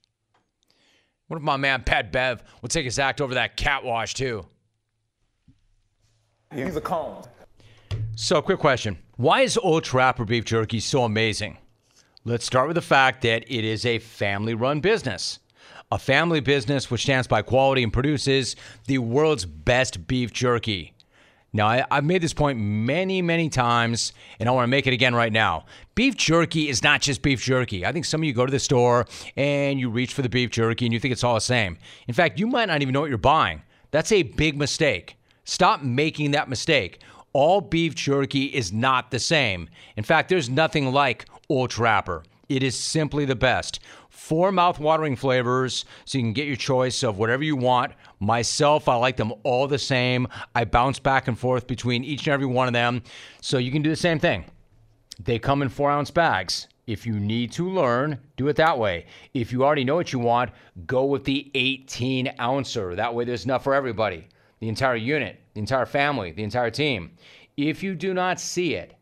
What 1.27 1.38
if 1.38 1.43
my 1.43 1.58
man 1.58 1.84
Pat 1.84 2.12
Bev 2.12 2.43
will 2.63 2.70
take 2.70 2.86
his 2.86 2.98
act 2.98 3.22
over 3.22 3.36
that 3.36 3.55
cat 3.55 3.84
wash 3.84 4.15
too? 4.15 4.48
He's 6.53 6.75
a 6.75 6.81
cone. 6.81 7.24
So, 8.15 8.41
quick 8.41 8.60
question. 8.60 8.98
Why 9.15 9.41
is 9.41 9.58
Old 9.58 9.84
Trapper 9.84 10.25
Beef 10.25 10.43
Jerky 10.43 10.79
so 10.79 11.03
amazing? 11.03 11.58
Let's 12.25 12.46
start 12.46 12.67
with 12.67 12.75
the 12.75 12.81
fact 12.81 13.22
that 13.22 13.43
it 13.51 13.63
is 13.63 13.86
a 13.86 14.00
family 14.00 14.53
run 14.53 14.79
business. 14.81 15.39
A 15.91 15.98
family 15.98 16.39
business 16.39 16.91
which 16.91 17.03
stands 17.03 17.27
by 17.27 17.41
quality 17.41 17.84
and 17.84 17.91
produces 17.91 18.55
the 18.88 18.98
world's 18.98 19.46
best 19.46 20.08
beef 20.08 20.31
jerky. 20.31 20.93
Now, 21.53 21.67
I, 21.67 21.86
have 21.91 22.05
made 22.05 22.22
this 22.22 22.34
point 22.34 22.60
many, 22.60 23.22
many 23.22 23.50
times, 23.50 24.13
and 24.39 24.48
I 24.48 24.53
want 24.53 24.63
to 24.63 24.70
make 24.70 24.88
it 24.88 24.93
again 24.93 25.13
right 25.13 25.34
now. 25.34 25.65
Beef 25.96 26.15
jerky 26.15 26.70
is 26.70 26.81
not 26.81 27.01
just 27.01 27.22
beef 27.22 27.41
jerky. 27.41 27.86
I 27.86 27.91
think 27.91 28.05
some 28.05 28.22
of 28.22 28.25
you 28.25 28.34
go 28.34 28.46
to 28.46 28.51
the 28.51 28.60
store 28.60 29.05
and 29.36 29.79
you 29.79 29.89
reach 29.89 30.13
for 30.13 30.22
the 30.22 30.29
beef 30.29 30.50
jerky 30.50 30.86
and 30.86 30.93
you 30.93 31.00
think 31.00 31.12
it's 31.12 31.24
all 31.24 31.36
the 31.36 31.41
same. 31.41 31.77
In 32.08 32.13
fact, 32.13 32.39
you 32.39 32.48
might 32.48 32.65
not 32.65 32.81
even 32.81 32.93
know 32.93 33.01
what 33.01 33.10
you're 33.10 33.17
buying. 33.17 33.63
That's 33.91 34.12
a 34.13 34.24
big 34.24 34.58
mistake. 34.58 35.17
Stop 35.43 35.81
making 35.81 36.31
that 36.31 36.50
mistake. 36.50 37.01
All 37.33 37.62
beef 37.62 37.95
jerky 37.95 38.45
is 38.45 38.74
not 38.74 39.10
the 39.10 39.19
same. 39.19 39.69
In 39.95 40.03
fact, 40.03 40.29
there's 40.29 40.50
nothing 40.50 40.91
like 40.91 41.25
Old 41.50 41.69
Trapper. 41.69 42.24
It 42.50 42.63
is 42.63 42.77
simply 42.77 43.24
the 43.24 43.36
best. 43.36 43.79
Four 44.10 44.51
mouth-watering 44.51 45.15
flavors, 45.15 45.86
so 46.03 46.17
you 46.17 46.24
can 46.25 46.33
get 46.33 46.48
your 46.48 46.57
choice 46.57 47.01
of 47.01 47.17
whatever 47.17 47.43
you 47.43 47.55
want. 47.55 47.93
Myself, 48.19 48.89
I 48.89 48.95
like 48.95 49.15
them 49.15 49.33
all 49.43 49.67
the 49.67 49.79
same. 49.79 50.27
I 50.53 50.65
bounce 50.65 51.00
back 51.00 51.29
and 51.29 51.39
forth 51.39 51.65
between 51.65 52.03
each 52.03 52.27
and 52.27 52.33
every 52.33 52.45
one 52.45 52.67
of 52.67 52.74
them, 52.74 53.03
so 53.39 53.57
you 53.57 53.71
can 53.71 53.81
do 53.81 53.89
the 53.89 53.95
same 53.95 54.19
thing. 54.19 54.43
They 55.17 55.39
come 55.39 55.62
in 55.62 55.69
four 55.69 55.89
ounce 55.89 56.12
bags. 56.12 56.67
If 56.88 57.05
you 57.05 57.13
need 57.13 57.53
to 57.53 57.69
learn, 57.69 58.19
do 58.36 58.50
it 58.50 58.57
that 58.57 58.77
way. 58.77 59.05
If 59.33 59.53
you 59.53 59.63
already 59.63 59.86
know 59.86 59.95
what 59.95 60.12
you 60.12 60.19
want, 60.19 60.51
go 60.86 61.05
with 61.05 61.24
the 61.24 61.50
18 61.55 62.33
ouncer. 62.39 62.95
That 62.95 63.15
way, 63.15 63.24
there's 63.24 63.45
enough 63.45 63.63
for 63.63 63.74
everybody 63.74 64.27
the 64.62 64.70
entire 64.70 64.96
unit, 64.96 65.41
the 65.53 65.60
entire 65.60 65.86
family, 65.86 66.32
the 66.32 66.44
entire 66.44 66.72
team. 66.72 67.12
If 67.58 67.84
you 67.84 67.96
do 67.96 68.13
not 68.13 68.39
see 68.39 68.75
it, 68.75 68.96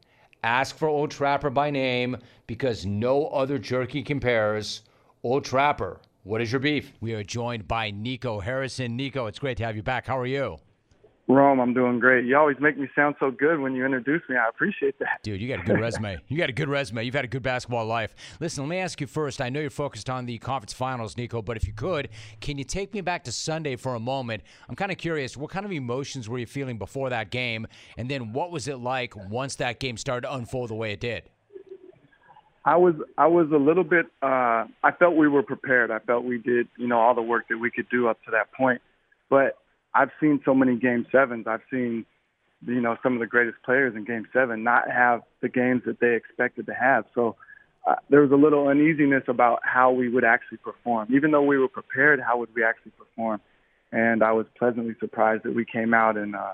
ask 0.43 0.75
for 0.75 0.87
Old 0.87 1.11
Trapper 1.11 1.51
by 1.51 1.69
name 1.69 2.17
because 2.47 2.85
no 2.85 3.27
other 3.27 3.59
jerky 3.59 4.01
compares. 4.01 4.81
Old 5.21 5.43
Trapper, 5.43 5.99
what 6.23 6.41
is 6.41 6.51
your 6.51 6.59
beef? 6.59 6.93
We 7.01 7.13
are 7.13 7.23
joined 7.23 7.67
by 7.67 7.91
Nico 7.91 8.39
Harrison. 8.39 8.95
Nico, 8.95 9.27
it's 9.27 9.37
great 9.37 9.57
to 9.57 9.65
have 9.65 9.75
you 9.75 9.83
back. 9.83 10.07
How 10.07 10.17
are 10.17 10.25
you? 10.25 10.57
Rome, 11.29 11.59
I'm 11.59 11.75
doing 11.75 11.99
great. 11.99 12.25
You 12.25 12.35
always 12.35 12.57
make 12.59 12.75
me 12.75 12.89
sound 12.95 13.13
so 13.19 13.29
good 13.29 13.59
when 13.59 13.75
you 13.75 13.85
introduce 13.85 14.23
me. 14.27 14.35
I 14.35 14.49
appreciate 14.49 14.97
that. 14.97 15.19
Dude, 15.21 15.39
you 15.39 15.47
got 15.47 15.59
a 15.59 15.63
good 15.63 15.79
resume. 15.79 16.17
You 16.27 16.39
got 16.39 16.49
a 16.49 16.53
good 16.53 16.67
resume. 16.67 17.03
You've 17.03 17.13
had 17.13 17.23
a 17.23 17.27
good 17.27 17.43
basketball 17.43 17.85
life. 17.85 18.15
Listen, 18.39 18.63
let 18.63 18.69
me 18.71 18.77
ask 18.77 18.99
you 18.99 19.05
first. 19.05 19.39
I 19.39 19.49
know 19.49 19.59
you're 19.59 19.69
focused 19.69 20.09
on 20.09 20.25
the 20.25 20.39
conference 20.39 20.73
finals, 20.73 21.17
Nico, 21.17 21.43
but 21.43 21.55
if 21.55 21.67
you 21.67 21.73
could, 21.73 22.09
can 22.41 22.57
you 22.57 22.63
take 22.63 22.95
me 22.95 23.01
back 23.01 23.23
to 23.25 23.31
Sunday 23.31 23.75
for 23.75 23.93
a 23.93 23.99
moment? 23.99 24.41
I'm 24.67 24.75
kind 24.75 24.91
of 24.91 24.97
curious, 24.97 25.37
what 25.37 25.51
kind 25.51 25.67
of 25.67 25.71
emotions 25.71 26.27
were 26.27 26.39
you 26.39 26.47
feeling 26.47 26.79
before 26.79 27.11
that 27.11 27.29
game? 27.29 27.67
And 27.95 28.09
then 28.09 28.33
what 28.33 28.49
was 28.51 28.67
it 28.67 28.79
like 28.79 29.15
once 29.29 29.55
that 29.57 29.79
game 29.79 29.97
started 29.97 30.27
to 30.27 30.33
unfold 30.33 30.71
the 30.71 30.75
way 30.75 30.93
it 30.93 30.99
did? 30.99 31.29
I 32.65 32.75
was 32.75 32.95
I 33.19 33.27
was 33.27 33.51
a 33.51 33.57
little 33.57 33.83
bit 33.83 34.07
uh 34.21 34.65
I 34.83 34.91
felt 34.97 35.15
we 35.15 35.27
were 35.27 35.43
prepared. 35.43 35.91
I 35.91 35.99
felt 35.99 36.23
we 36.23 36.39
did, 36.39 36.67
you 36.77 36.87
know, 36.87 36.99
all 36.99 37.13
the 37.13 37.21
work 37.21 37.47
that 37.49 37.57
we 37.57 37.69
could 37.69 37.87
do 37.89 38.07
up 38.07 38.17
to 38.25 38.31
that 38.31 38.51
point. 38.51 38.81
But 39.29 39.57
I've 39.93 40.11
seen 40.19 40.41
so 40.45 40.53
many 40.53 40.77
game 40.77 41.05
sevens. 41.11 41.47
I've 41.47 41.61
seen, 41.71 42.05
you 42.65 42.81
know, 42.81 42.97
some 43.01 43.13
of 43.13 43.19
the 43.19 43.27
greatest 43.27 43.57
players 43.63 43.95
in 43.95 44.05
game 44.05 44.27
seven 44.33 44.63
not 44.63 44.89
have 44.89 45.21
the 45.41 45.49
games 45.49 45.83
that 45.85 45.99
they 45.99 46.15
expected 46.15 46.65
to 46.67 46.73
have. 46.73 47.05
So 47.15 47.35
uh, 47.87 47.95
there 48.09 48.21
was 48.21 48.31
a 48.31 48.35
little 48.35 48.67
uneasiness 48.67 49.23
about 49.27 49.59
how 49.63 49.91
we 49.91 50.09
would 50.09 50.23
actually 50.23 50.57
perform. 50.57 51.07
Even 51.13 51.31
though 51.31 51.41
we 51.41 51.57
were 51.57 51.67
prepared, 51.67 52.19
how 52.19 52.37
would 52.37 52.53
we 52.53 52.63
actually 52.63 52.91
perform? 52.91 53.41
And 53.91 54.23
I 54.23 54.33
was 54.33 54.45
pleasantly 54.57 54.95
surprised 54.99 55.43
that 55.43 55.55
we 55.55 55.65
came 55.65 55.93
out 55.93 56.17
and 56.17 56.35
uh, 56.35 56.53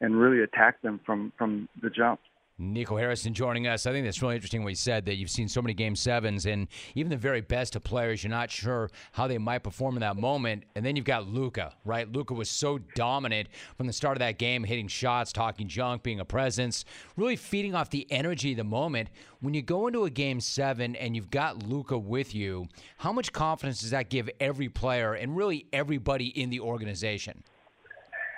and 0.00 0.18
really 0.18 0.42
attacked 0.42 0.82
them 0.82 1.00
from 1.06 1.32
from 1.38 1.68
the 1.80 1.90
jump. 1.90 2.20
Nico 2.56 2.96
Harrison 2.96 3.34
joining 3.34 3.66
us. 3.66 3.84
I 3.84 3.90
think 3.90 4.06
that's 4.06 4.22
really 4.22 4.36
interesting 4.36 4.62
what 4.62 4.68
he 4.68 4.76
said 4.76 5.06
that 5.06 5.16
you've 5.16 5.30
seen 5.30 5.48
so 5.48 5.60
many 5.60 5.74
game 5.74 5.96
sevens, 5.96 6.46
and 6.46 6.68
even 6.94 7.10
the 7.10 7.16
very 7.16 7.40
best 7.40 7.74
of 7.74 7.82
players, 7.82 8.22
you're 8.22 8.30
not 8.30 8.50
sure 8.50 8.90
how 9.12 9.26
they 9.26 9.38
might 9.38 9.64
perform 9.64 9.96
in 9.96 10.00
that 10.00 10.16
moment. 10.16 10.64
And 10.76 10.86
then 10.86 10.94
you've 10.94 11.04
got 11.04 11.26
Luka, 11.26 11.74
right? 11.84 12.10
Luka 12.10 12.32
was 12.32 12.48
so 12.48 12.78
dominant 12.94 13.48
from 13.76 13.88
the 13.88 13.92
start 13.92 14.16
of 14.16 14.20
that 14.20 14.38
game, 14.38 14.62
hitting 14.62 14.86
shots, 14.86 15.32
talking 15.32 15.66
junk, 15.66 16.04
being 16.04 16.20
a 16.20 16.24
presence, 16.24 16.84
really 17.16 17.36
feeding 17.36 17.74
off 17.74 17.90
the 17.90 18.06
energy 18.10 18.52
of 18.52 18.58
the 18.58 18.64
moment. 18.64 19.08
When 19.40 19.52
you 19.52 19.62
go 19.62 19.88
into 19.88 20.04
a 20.04 20.10
game 20.10 20.40
seven 20.40 20.94
and 20.96 21.16
you've 21.16 21.30
got 21.30 21.64
Luka 21.64 21.98
with 21.98 22.34
you, 22.36 22.68
how 22.98 23.12
much 23.12 23.32
confidence 23.32 23.80
does 23.80 23.90
that 23.90 24.10
give 24.10 24.30
every 24.38 24.68
player 24.68 25.14
and 25.14 25.36
really 25.36 25.66
everybody 25.72 26.26
in 26.26 26.50
the 26.50 26.60
organization? 26.60 27.42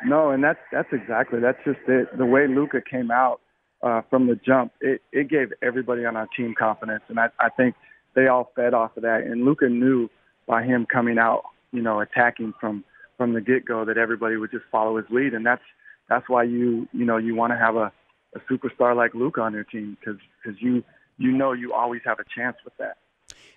No, 0.04 0.30
and 0.30 0.42
that's 0.44 0.58
that's 0.72 0.92
exactly 0.92 1.40
that's 1.40 1.58
just 1.64 1.78
it. 1.88 2.16
The 2.18 2.26
way 2.26 2.46
Luka 2.46 2.82
came 2.82 3.10
out 3.10 3.40
uh, 3.86 4.02
from 4.10 4.26
the 4.26 4.34
jump, 4.34 4.72
it, 4.80 5.00
it 5.12 5.28
gave 5.28 5.52
everybody 5.62 6.04
on 6.04 6.16
our 6.16 6.26
team 6.36 6.54
confidence, 6.58 7.04
and 7.08 7.20
I, 7.20 7.28
I 7.38 7.50
think 7.50 7.76
they 8.16 8.26
all 8.26 8.50
fed 8.56 8.74
off 8.74 8.96
of 8.96 9.04
that. 9.04 9.22
And 9.22 9.44
Luka 9.44 9.68
knew 9.68 10.08
by 10.48 10.64
him 10.64 10.86
coming 10.92 11.18
out, 11.18 11.44
you 11.72 11.82
know, 11.82 12.00
attacking 12.00 12.52
from 12.60 12.84
from 13.16 13.32
the 13.32 13.40
get 13.40 13.64
go 13.64 13.84
that 13.84 13.96
everybody 13.96 14.36
would 14.36 14.50
just 14.50 14.64
follow 14.72 14.96
his 14.96 15.06
lead, 15.08 15.34
and 15.34 15.46
that's 15.46 15.62
that's 16.08 16.28
why 16.28 16.42
you 16.42 16.88
you 16.92 17.04
know 17.04 17.16
you 17.16 17.36
want 17.36 17.52
to 17.52 17.56
have 17.56 17.76
a, 17.76 17.92
a 18.34 18.40
superstar 18.50 18.96
like 18.96 19.14
Luka 19.14 19.40
on 19.40 19.52
your 19.52 19.64
team 19.64 19.96
because 20.00 20.20
because 20.42 20.60
you 20.60 20.82
you 21.16 21.30
know 21.30 21.52
you 21.52 21.72
always 21.72 22.00
have 22.04 22.18
a 22.18 22.24
chance 22.36 22.56
with 22.64 22.76
that. 22.78 22.96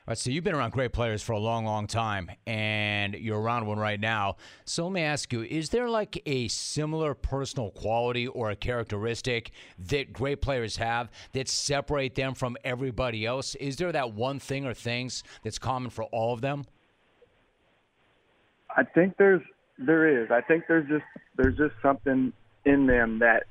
All 0.07 0.11
right, 0.11 0.17
so 0.17 0.31
you've 0.31 0.43
been 0.43 0.55
around 0.55 0.71
great 0.71 0.91
players 0.91 1.21
for 1.21 1.33
a 1.33 1.39
long, 1.39 1.65
long 1.65 1.87
time, 1.87 2.31
and 2.47 3.13
you're 3.13 3.39
around 3.39 3.67
one 3.67 3.77
right 3.77 3.99
now. 3.99 4.37
So 4.65 4.85
let 4.85 4.93
me 4.93 5.01
ask 5.01 5.31
you: 5.31 5.43
Is 5.43 5.69
there 5.69 5.89
like 5.89 6.21
a 6.25 6.47
similar 6.47 7.13
personal 7.13 7.71
quality 7.71 8.27
or 8.27 8.49
a 8.49 8.55
characteristic 8.55 9.51
that 9.77 10.11
great 10.11 10.41
players 10.41 10.77
have 10.77 11.11
that 11.33 11.47
separate 11.47 12.15
them 12.15 12.33
from 12.33 12.57
everybody 12.63 13.25
else? 13.25 13.55
Is 13.55 13.77
there 13.77 13.91
that 13.91 14.13
one 14.13 14.39
thing 14.39 14.65
or 14.65 14.73
things 14.73 15.23
that's 15.43 15.59
common 15.59 15.89
for 15.91 16.05
all 16.05 16.33
of 16.33 16.41
them? 16.41 16.65
I 18.75 18.83
think 18.83 19.17
there's 19.17 19.41
there 19.77 20.23
is. 20.23 20.29
I 20.31 20.41
think 20.41 20.65
there's 20.67 20.87
just 20.87 21.05
there's 21.37 21.57
just 21.57 21.73
something 21.81 22.33
in 22.65 22.87
them 22.87 23.19
that 23.19 23.43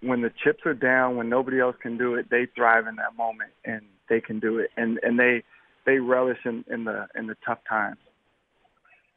when 0.00 0.20
the 0.22 0.30
chips 0.44 0.60
are 0.66 0.74
down, 0.74 1.16
when 1.16 1.28
nobody 1.28 1.60
else 1.60 1.76
can 1.80 1.96
do 1.96 2.14
it, 2.14 2.30
they 2.30 2.46
thrive 2.54 2.86
in 2.86 2.96
that 2.96 3.16
moment 3.16 3.50
and 3.64 3.82
they 4.08 4.20
can 4.20 4.40
do 4.40 4.58
it, 4.58 4.70
and 4.76 4.98
and 5.02 5.18
they 5.18 5.42
they 5.84 5.98
relish 5.98 6.38
in, 6.44 6.64
in 6.70 6.84
the 6.84 7.06
in 7.14 7.26
the 7.26 7.36
tough 7.44 7.58
times. 7.68 7.98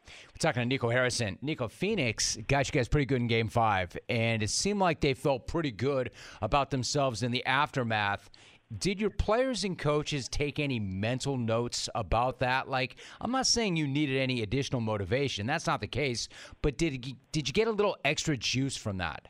We're 0.08 0.40
talking 0.40 0.62
to 0.62 0.66
Nico 0.66 0.90
Harrison. 0.90 1.38
Nico, 1.42 1.68
Phoenix 1.68 2.38
got 2.48 2.68
you 2.68 2.72
guys 2.72 2.88
pretty 2.88 3.06
good 3.06 3.22
in 3.22 3.28
game 3.28 3.48
five, 3.48 3.96
and 4.10 4.42
it 4.42 4.50
seemed 4.50 4.80
like 4.80 5.02
they 5.02 5.14
felt 5.14 5.48
pretty 5.48 5.72
good 5.72 6.12
about 6.42 6.72
themselves 6.72 7.22
in 7.24 7.32
the 7.32 7.46
aftermath. 7.46 8.30
Did 8.78 9.02
your 9.02 9.10
players 9.10 9.64
and 9.64 9.78
coaches 9.78 10.28
take 10.28 10.60
any 10.60 10.80
mental 10.80 11.38
notes 11.38 11.90
about 11.96 12.40
that? 12.40 12.70
Like, 12.70 12.98
I'm 13.20 13.32
not 13.32 13.48
saying 13.48 13.76
you 13.76 13.88
needed 13.88 14.18
any 14.18 14.44
additional 14.44 14.80
motivation. 14.80 15.48
That's 15.48 15.66
not 15.66 15.82
the 15.82 15.88
case. 15.88 16.30
But 16.62 16.78
did 16.78 17.16
did 17.32 17.48
you 17.48 17.54
get 17.54 17.68
a 17.68 17.72
little 17.72 17.98
extra 18.06 18.38
juice 18.38 18.78
from 18.78 18.98
that? 18.98 19.28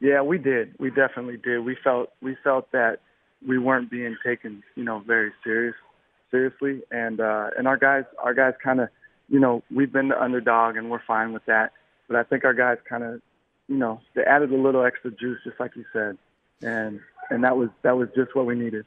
Yeah, 0.00 0.22
we 0.22 0.38
did. 0.38 0.74
We 0.78 0.90
definitely 0.90 1.36
did. 1.36 1.58
We 1.60 1.76
felt 1.84 2.12
we 2.22 2.36
felt 2.42 2.72
that 2.72 3.00
we 3.46 3.58
weren't 3.58 3.90
being 3.90 4.16
taken, 4.24 4.62
you 4.74 4.84
know, 4.84 5.00
very 5.00 5.32
serious 5.44 5.74
seriously, 6.30 6.82
and 6.90 7.20
uh, 7.20 7.50
and 7.56 7.66
our 7.66 7.76
guys, 7.76 8.04
our 8.22 8.34
guys, 8.34 8.54
kind 8.62 8.80
of, 8.80 8.88
you 9.28 9.40
know, 9.40 9.62
we've 9.74 9.92
been 9.92 10.08
the 10.08 10.20
underdog, 10.20 10.76
and 10.76 10.90
we're 10.90 11.02
fine 11.06 11.32
with 11.32 11.44
that. 11.46 11.72
But 12.06 12.16
I 12.16 12.22
think 12.22 12.44
our 12.44 12.54
guys 12.54 12.78
kind 12.88 13.04
of, 13.04 13.20
you 13.68 13.76
know, 13.76 14.00
they 14.14 14.22
added 14.22 14.52
a 14.52 14.56
little 14.56 14.84
extra 14.84 15.10
juice, 15.10 15.38
just 15.44 15.60
like 15.60 15.76
you 15.76 15.84
said, 15.92 16.18
and 16.62 17.00
and 17.30 17.44
that 17.44 17.56
was 17.56 17.68
that 17.82 17.96
was 17.96 18.08
just 18.16 18.34
what 18.34 18.46
we 18.46 18.54
needed. 18.54 18.84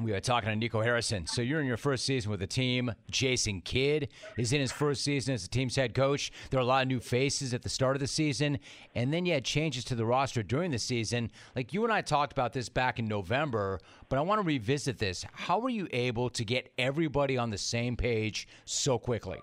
We 0.00 0.14
are 0.14 0.20
talking 0.20 0.48
to 0.48 0.56
Nico 0.56 0.80
Harrison. 0.80 1.26
So 1.26 1.42
you're 1.42 1.60
in 1.60 1.66
your 1.66 1.76
first 1.76 2.06
season 2.06 2.30
with 2.30 2.40
the 2.40 2.46
team. 2.46 2.90
Jason 3.10 3.60
Kidd 3.60 4.08
is 4.38 4.50
in 4.50 4.60
his 4.60 4.72
first 4.72 5.04
season 5.04 5.34
as 5.34 5.42
the 5.42 5.48
team's 5.48 5.76
head 5.76 5.94
coach. 5.94 6.32
There 6.48 6.58
are 6.58 6.62
a 6.62 6.66
lot 6.66 6.82
of 6.82 6.88
new 6.88 7.00
faces 7.00 7.52
at 7.52 7.60
the 7.60 7.68
start 7.68 7.96
of 7.96 8.00
the 8.00 8.06
season, 8.06 8.58
and 8.94 9.12
then 9.12 9.26
you 9.26 9.34
had 9.34 9.44
changes 9.44 9.84
to 9.84 9.94
the 9.94 10.06
roster 10.06 10.42
during 10.42 10.70
the 10.70 10.78
season. 10.78 11.30
Like 11.54 11.74
you 11.74 11.84
and 11.84 11.92
I 11.92 12.00
talked 12.00 12.32
about 12.32 12.54
this 12.54 12.70
back 12.70 12.98
in 12.98 13.08
November, 13.08 13.78
but 14.08 14.18
I 14.18 14.22
want 14.22 14.40
to 14.40 14.46
revisit 14.46 14.96
this. 14.96 15.26
How 15.32 15.58
were 15.58 15.68
you 15.68 15.86
able 15.92 16.30
to 16.30 16.44
get 16.46 16.72
everybody 16.78 17.36
on 17.36 17.50
the 17.50 17.58
same 17.58 17.94
page 17.94 18.48
so 18.64 18.98
quickly? 18.98 19.38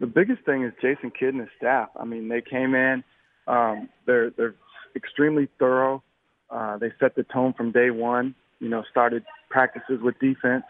The 0.00 0.06
biggest 0.06 0.44
thing 0.44 0.62
is 0.64 0.72
Jason 0.80 1.10
Kidd 1.10 1.34
and 1.34 1.40
his 1.40 1.50
staff. 1.58 1.90
I 2.00 2.06
mean, 2.06 2.28
they 2.28 2.40
came 2.40 2.74
in. 2.74 3.04
Um, 3.46 3.90
they're 4.06 4.30
they're 4.30 4.54
extremely 4.94 5.48
thorough. 5.58 6.02
Uh, 6.48 6.78
they 6.78 6.92
set 6.98 7.14
the 7.16 7.24
tone 7.24 7.52
from 7.52 7.70
day 7.70 7.90
one 7.90 8.34
you 8.60 8.68
know, 8.68 8.82
started 8.90 9.24
practices 9.50 10.00
with 10.02 10.18
defense 10.18 10.64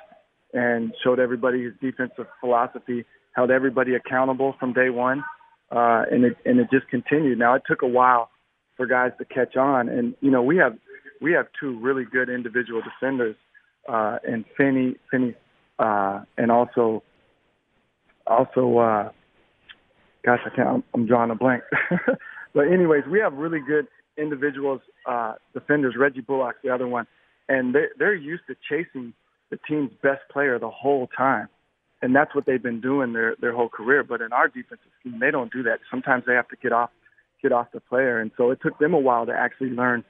and 0.53 0.93
showed 1.03 1.19
everybody 1.19 1.65
his 1.65 1.73
defensive 1.81 2.27
philosophy, 2.41 3.05
held 3.35 3.51
everybody 3.51 3.95
accountable 3.95 4.55
from 4.59 4.73
day 4.73 4.91
one, 4.91 5.23
uh, 5.71 6.05
and 6.11 6.25
it 6.25 6.37
and 6.45 6.59
it 6.61 6.69
just 6.73 6.89
continued. 6.89 7.39
Now 7.39 7.55
it 7.55 7.63
took 7.67 7.83
a 7.83 7.87
while 7.87 8.31
for 8.77 8.87
guys 8.87 9.13
to 9.19 9.25
catch 9.25 9.57
on, 9.57 9.89
and 9.89 10.15
you 10.21 10.31
know 10.31 10.43
we 10.43 10.57
have 10.57 10.77
we 11.21 11.33
have 11.33 11.47
two 11.59 11.79
really 11.81 12.05
good 12.05 12.29
individual 12.29 12.83
defenders, 12.83 13.37
uh, 13.89 14.19
and 14.27 14.45
Finney 14.57 14.97
Finney, 15.11 15.35
uh, 15.79 16.23
and 16.39 16.51
also 16.51 17.03
also 18.27 18.79
uh, 18.79 19.11
gosh 20.25 20.41
I 20.47 20.55
can't 20.55 20.69
I'm, 20.69 20.85
I'm 20.95 21.07
drawing 21.07 21.31
a 21.31 21.35
blank, 21.35 21.63
but 22.55 22.63
anyways 22.63 23.05
we 23.11 23.21
have 23.21 23.35
really 23.35 23.61
good 23.61 23.89
individuals 24.17 24.81
uh, 25.07 25.35
defenders. 25.53 25.95
Reggie 25.99 26.23
Bullock's 26.23 26.59
the 26.63 26.71
other 26.71 26.87
one 26.87 27.07
and 27.49 27.75
they're, 27.75 27.91
they're 27.99 28.15
used 28.15 28.45
to 28.49 28.57
chasing 28.69 29.13
the 29.51 29.59
team's 29.69 29.93
best 30.03 30.23
player 30.33 30.59
the 30.59 30.71
whole 30.71 31.09
time. 31.17 31.49
And 32.03 32.15
that's 32.15 32.35
what 32.35 32.47
they've 32.47 32.63
been 32.63 32.81
doing 32.81 33.15
their 33.15 33.37
their 33.41 33.55
whole 33.55 33.71
career. 33.71 34.03
But 34.05 34.21
in 34.21 34.33
our 34.33 34.49
defensive 34.49 34.93
scheme, 35.01 35.19
they 35.19 35.31
don't 35.31 35.53
do 35.53 35.63
that. 35.63 35.79
Sometimes 35.91 36.25
they 36.27 36.35
have 36.35 36.49
to 36.49 36.57
get 36.57 36.73
off 36.73 36.91
get 37.43 37.53
off 37.53 37.69
the 37.73 37.81
player, 37.81 38.21
and 38.21 38.31
so 38.37 38.51
it 38.51 38.59
took 38.63 38.79
them 38.79 38.93
a 38.93 38.99
while 38.99 39.25
to 39.27 39.33
actually 39.33 39.71
learn, 39.71 40.05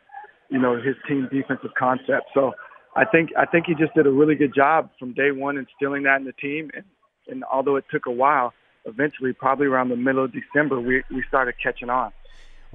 you 0.51 0.59
know, 0.59 0.77
his 0.77 0.97
team 1.07 1.29
defensive 1.31 1.71
concept. 1.79 2.27
So 2.35 2.53
I 2.97 3.05
think 3.05 3.31
I 3.39 3.47
think 3.47 3.67
he 3.67 3.75
just 3.75 3.95
did 3.95 4.07
a 4.07 4.11
really 4.11 4.35
good 4.35 4.55
job 4.55 4.91
from 4.99 5.13
day 5.13 5.31
one 5.31 5.59
instilling 5.59 6.03
that 6.05 6.19
in 6.19 6.25
the 6.25 6.33
team. 6.33 6.71
And, 6.75 6.85
and 7.29 7.45
although 7.45 7.77
it 7.77 7.85
took 7.91 8.07
a 8.07 8.11
while, 8.11 8.53
eventually, 8.85 9.33
probably 9.33 9.67
around 9.67 9.91
the 9.91 9.97
middle 9.97 10.25
of 10.25 10.33
December, 10.33 10.81
we 10.81 11.05
we 11.11 11.23
started 11.29 11.55
catching 11.63 11.89
on. 11.89 12.13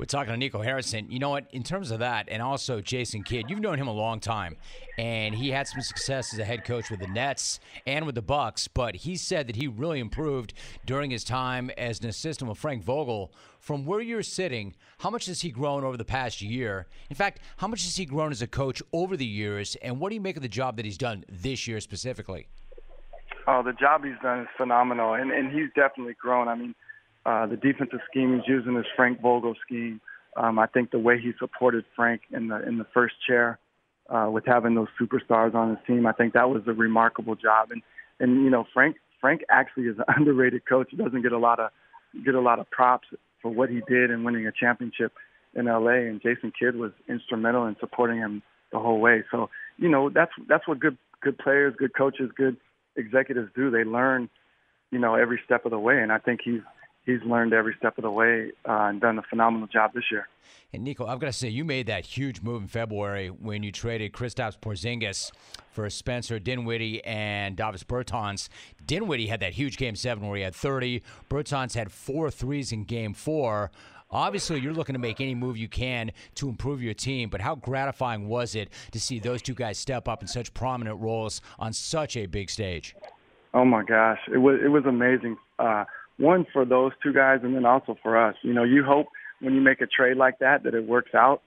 We're 0.01 0.05
talking 0.05 0.33
to 0.33 0.37
Nico 0.37 0.63
Harrison. 0.63 1.11
You 1.11 1.19
know 1.19 1.29
what? 1.29 1.45
In 1.51 1.61
terms 1.61 1.91
of 1.91 1.99
that, 1.99 2.27
and 2.27 2.41
also 2.41 2.81
Jason 2.81 3.21
Kidd, 3.21 3.51
you've 3.51 3.59
known 3.59 3.77
him 3.77 3.87
a 3.87 3.93
long 3.93 4.19
time, 4.19 4.57
and 4.97 5.35
he 5.35 5.51
had 5.51 5.67
some 5.67 5.79
success 5.81 6.33
as 6.33 6.39
a 6.39 6.43
head 6.43 6.65
coach 6.65 6.89
with 6.89 7.01
the 7.01 7.07
Nets 7.07 7.59
and 7.85 8.07
with 8.07 8.15
the 8.15 8.21
Bucks. 8.23 8.67
But 8.67 8.95
he 8.95 9.15
said 9.15 9.45
that 9.45 9.57
he 9.57 9.67
really 9.67 9.99
improved 9.99 10.55
during 10.87 11.11
his 11.11 11.23
time 11.23 11.69
as 11.77 11.99
an 11.99 12.09
assistant 12.09 12.49
with 12.49 12.57
Frank 12.57 12.81
Vogel. 12.81 13.31
From 13.59 13.85
where 13.85 14.01
you're 14.01 14.23
sitting, 14.23 14.75
how 14.97 15.11
much 15.11 15.27
has 15.27 15.41
he 15.41 15.51
grown 15.51 15.83
over 15.83 15.97
the 15.97 16.03
past 16.03 16.41
year? 16.41 16.87
In 17.11 17.15
fact, 17.15 17.39
how 17.57 17.67
much 17.67 17.83
has 17.83 17.95
he 17.95 18.05
grown 18.05 18.31
as 18.31 18.41
a 18.41 18.47
coach 18.47 18.81
over 18.93 19.15
the 19.15 19.23
years? 19.23 19.75
And 19.83 19.99
what 19.99 20.09
do 20.09 20.15
you 20.15 20.21
make 20.21 20.35
of 20.35 20.41
the 20.41 20.49
job 20.49 20.77
that 20.77 20.85
he's 20.85 20.97
done 20.97 21.25
this 21.29 21.67
year 21.67 21.79
specifically? 21.79 22.47
Oh, 23.45 23.61
the 23.61 23.73
job 23.73 24.03
he's 24.03 24.17
done 24.23 24.39
is 24.39 24.47
phenomenal, 24.57 25.13
and 25.13 25.29
and 25.31 25.51
he's 25.51 25.69
definitely 25.75 26.15
grown. 26.19 26.47
I 26.47 26.55
mean 26.55 26.73
uh, 27.25 27.45
the 27.45 27.57
defensive 27.57 27.99
scheme 28.09 28.35
he's 28.35 28.47
using 28.47 28.75
is 28.77 28.85
Frank 28.95 29.21
Vogel 29.21 29.55
scheme. 29.65 30.01
Um, 30.35 30.59
I 30.59 30.67
think 30.67 30.91
the 30.91 30.99
way 30.99 31.19
he 31.19 31.33
supported 31.39 31.85
Frank 31.95 32.21
in 32.31 32.47
the 32.47 32.65
in 32.67 32.77
the 32.77 32.87
first 32.93 33.15
chair 33.27 33.59
uh, 34.09 34.29
with 34.31 34.45
having 34.45 34.75
those 34.75 34.87
superstars 34.99 35.53
on 35.53 35.69
his 35.69 35.77
team, 35.85 36.07
I 36.07 36.13
think 36.13 36.33
that 36.33 36.49
was 36.49 36.63
a 36.67 36.73
remarkable 36.73 37.35
job. 37.35 37.69
And 37.71 37.81
and 38.19 38.43
you 38.43 38.49
know 38.49 38.65
Frank 38.73 38.95
Frank 39.19 39.41
actually 39.49 39.83
is 39.83 39.97
an 39.99 40.05
underrated 40.15 40.65
coach. 40.65 40.87
He 40.91 40.97
doesn't 40.97 41.21
get 41.21 41.31
a 41.31 41.37
lot 41.37 41.59
of 41.59 41.71
get 42.25 42.33
a 42.33 42.41
lot 42.41 42.59
of 42.59 42.69
props 42.71 43.07
for 43.41 43.51
what 43.51 43.69
he 43.69 43.81
did 43.87 44.09
in 44.09 44.23
winning 44.23 44.47
a 44.47 44.51
championship 44.51 45.13
in 45.53 45.65
LA. 45.65 46.07
And 46.07 46.21
Jason 46.21 46.51
Kidd 46.57 46.75
was 46.75 46.91
instrumental 47.07 47.65
in 47.65 47.75
supporting 47.79 48.17
him 48.17 48.41
the 48.71 48.79
whole 48.79 48.99
way. 48.99 49.23
So 49.31 49.49
you 49.77 49.89
know 49.89 50.09
that's 50.09 50.31
that's 50.47 50.67
what 50.67 50.79
good 50.79 50.97
good 51.21 51.37
players, 51.37 51.75
good 51.77 51.95
coaches, 51.95 52.31
good 52.35 52.57
executives 52.95 53.51
do. 53.55 53.69
They 53.69 53.83
learn 53.83 54.29
you 54.91 54.99
know 54.99 55.15
every 55.15 55.39
step 55.45 55.65
of 55.65 55.71
the 55.71 55.79
way. 55.79 55.99
And 56.01 56.11
I 56.11 56.17
think 56.17 56.39
he's 56.43 56.61
he's 57.05 57.21
learned 57.23 57.53
every 57.53 57.75
step 57.77 57.97
of 57.97 58.03
the 58.03 58.11
way 58.11 58.51
uh, 58.67 58.89
and 58.89 59.01
done 59.01 59.17
a 59.17 59.23
phenomenal 59.23 59.67
job 59.67 59.93
this 59.93 60.05
year. 60.11 60.27
And 60.73 60.83
Nico, 60.83 61.05
I've 61.05 61.19
got 61.19 61.27
to 61.27 61.33
say, 61.33 61.49
you 61.49 61.65
made 61.65 61.87
that 61.87 62.05
huge 62.05 62.41
move 62.41 62.61
in 62.61 62.67
February 62.67 63.27
when 63.27 63.61
you 63.61 63.71
traded 63.71 64.13
Kristaps 64.13 64.57
Porzingis 64.57 65.31
for 65.69 65.89
Spencer 65.89 66.39
Dinwiddie 66.39 67.03
and 67.03 67.57
Davis 67.57 67.83
Bertans. 67.83 68.47
Dinwiddie 68.85 69.27
had 69.27 69.41
that 69.41 69.53
huge 69.53 69.77
game 69.77 69.95
seven 69.95 70.27
where 70.27 70.37
he 70.37 70.43
had 70.43 70.55
30. 70.55 71.01
Bertans 71.29 71.75
had 71.75 71.91
four 71.91 72.31
threes 72.31 72.71
in 72.71 72.85
game 72.85 73.13
four. 73.13 73.69
Obviously, 74.11 74.59
you're 74.59 74.73
looking 74.73 74.93
to 74.93 74.99
make 74.99 75.21
any 75.21 75.35
move 75.35 75.57
you 75.57 75.69
can 75.69 76.11
to 76.35 76.49
improve 76.49 76.81
your 76.81 76.93
team, 76.93 77.29
but 77.29 77.39
how 77.39 77.55
gratifying 77.55 78.27
was 78.27 78.55
it 78.55 78.69
to 78.91 78.99
see 78.99 79.19
those 79.19 79.41
two 79.41 79.53
guys 79.53 79.77
step 79.77 80.07
up 80.07 80.21
in 80.21 80.27
such 80.27 80.53
prominent 80.53 80.99
roles 80.99 81.41
on 81.59 81.71
such 81.71 82.17
a 82.17 82.25
big 82.25 82.49
stage? 82.49 82.93
Oh 83.53 83.65
my 83.65 83.83
gosh, 83.83 84.19
it 84.31 84.37
was 84.37 84.59
it 84.63 84.69
was 84.69 84.85
amazing. 84.85 85.37
Uh, 85.59 85.85
one 86.17 86.45
for 86.51 86.65
those 86.65 86.91
two 87.03 87.13
guys 87.13 87.39
and 87.43 87.55
then 87.55 87.65
also 87.65 87.97
for 88.01 88.17
us. 88.17 88.35
You 88.43 88.53
know, 88.53 88.63
you 88.63 88.83
hope 88.83 89.07
when 89.39 89.55
you 89.55 89.61
make 89.61 89.81
a 89.81 89.87
trade 89.87 90.17
like 90.17 90.39
that 90.39 90.63
that 90.63 90.73
it 90.73 90.87
works 90.87 91.13
out 91.13 91.41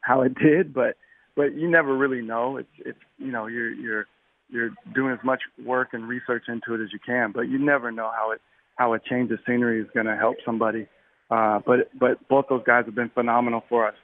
how 0.00 0.22
it 0.22 0.34
did, 0.42 0.72
but 0.72 0.96
but 1.36 1.54
you 1.54 1.70
never 1.70 1.96
really 1.96 2.22
know. 2.22 2.56
It's 2.56 2.68
it's 2.78 2.98
you 3.18 3.32
know 3.32 3.46
you're 3.46 3.72
you're 3.72 4.06
you're 4.50 4.70
doing 4.94 5.12
as 5.12 5.24
much 5.24 5.42
work 5.64 5.88
and 5.92 6.08
research 6.08 6.44
into 6.48 6.74
it 6.74 6.82
as 6.82 6.92
you 6.92 6.98
can, 7.04 7.32
but 7.32 7.42
you 7.42 7.58
never 7.58 7.92
know 7.92 8.10
how 8.14 8.32
it 8.32 8.40
how 8.76 8.94
a 8.94 8.98
change 8.98 9.30
of 9.30 9.38
scenery 9.46 9.80
is 9.80 9.88
going 9.92 10.06
to 10.06 10.16
help 10.16 10.36
somebody. 10.44 10.86
Uh, 11.30 11.60
but 11.66 11.90
but 11.98 12.26
both 12.28 12.46
those 12.48 12.62
guys 12.64 12.84
have 12.86 12.94
been 12.94 13.10
phenomenal 13.10 13.62
for 13.68 13.86
us. 13.86 13.94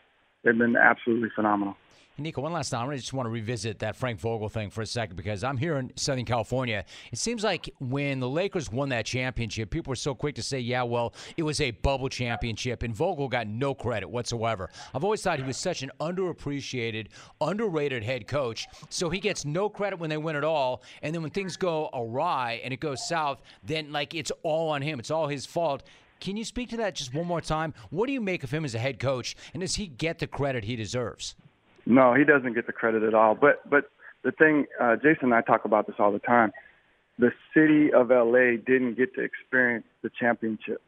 They've 0.42 0.57
been 0.57 0.77
absolutely 0.77 1.31
phenomenal. 1.35 1.77
Nico, 2.16 2.42
one 2.42 2.53
last 2.53 2.70
time. 2.70 2.88
I 2.88 2.94
just 2.94 3.12
want 3.12 3.27
to 3.27 3.31
revisit 3.31 3.81
that 3.81 3.96
Frank 3.96 4.20
Vogel 4.20 4.48
thing 4.48 4.70
for 4.70 4.83
a 4.83 4.87
second 4.87 5.16
because 5.16 5.42
I'm 5.42 5.57
here 5.57 5.79
in 5.79 5.90
Southern 5.96 6.24
California. 6.24 6.85
It 7.11 7.18
seems 7.18 7.42
like 7.42 7.68
when 7.81 8.20
the 8.20 8.29
Lakers 8.29 8.70
won 8.70 8.90
that 8.90 9.05
championship, 9.05 9.70
people 9.70 9.90
were 9.90 9.96
so 9.96 10.14
quick 10.14 10.37
to 10.37 10.42
say, 10.42 10.61
yeah, 10.61 10.85
well, 10.85 11.12
it 11.37 11.42
was 11.42 11.61
a 11.61 11.72
bubble 11.72 12.09
championship, 12.09 12.85
and 12.85 12.94
Vogel 12.94 13.29
got 13.29 13.48
no 13.48 13.74
credit 13.74 14.09
whatsoever. 14.09 14.70
I've 14.94 15.03
always 15.03 15.22
thought 15.22 15.40
he 15.40 15.44
was 15.44 15.57
such 15.57 15.83
an 15.83 15.90
underappreciated, 15.98 17.09
underrated 17.40 18.05
head 18.05 18.29
coach, 18.29 18.68
so 18.90 19.11
he 19.11 19.18
gets 19.18 19.44
no 19.44 19.68
credit 19.68 19.98
when 19.98 20.09
they 20.09 20.16
win 20.16 20.37
it 20.37 20.44
all, 20.44 20.85
and 21.03 21.12
then 21.12 21.20
when 21.20 21.33
things 21.33 21.57
go 21.57 21.90
awry 21.92 22.61
and 22.62 22.72
it 22.72 22.79
goes 22.79 23.09
south, 23.09 23.42
then, 23.64 23.90
like, 23.90 24.14
it's 24.14 24.31
all 24.44 24.70
on 24.70 24.83
him. 24.83 25.00
It's 25.00 25.11
all 25.11 25.27
his 25.27 25.46
fault. 25.46 25.83
Can 26.20 26.37
you 26.37 26.44
speak 26.44 26.70
to 26.70 26.77
that 26.77 26.94
just 26.94 27.12
one 27.12 27.27
more 27.27 27.40
time? 27.40 27.74
What 27.90 28.07
do 28.07 28.12
you 28.12 28.20
make 28.20 28.44
of 28.44 28.53
him 28.53 28.64
as 28.64 28.77
a 28.77 28.79
head 28.79 29.00
coach, 29.00 29.35
and 29.53 29.62
does 29.62 29.74
he 29.74 29.88
get 29.88 30.20
the 30.20 30.29
credit 30.29 30.62
he 30.62 30.77
deserves? 30.77 31.35
No, 31.86 32.14
he 32.14 32.24
doesn't 32.24 32.54
get 32.54 32.66
the 32.66 32.72
credit 32.72 33.02
at 33.02 33.14
all. 33.14 33.34
But 33.34 33.68
but 33.68 33.90
the 34.22 34.32
thing, 34.32 34.66
uh, 34.80 34.96
Jason 34.96 35.24
and 35.24 35.34
I 35.34 35.42
talk 35.42 35.64
about 35.64 35.86
this 35.86 35.96
all 35.98 36.12
the 36.12 36.18
time. 36.18 36.52
The 37.18 37.30
city 37.54 37.92
of 37.92 38.08
LA 38.10 38.56
didn't 38.56 38.96
get 38.96 39.14
to 39.14 39.22
experience 39.22 39.86
the 40.02 40.10
championship. 40.18 40.82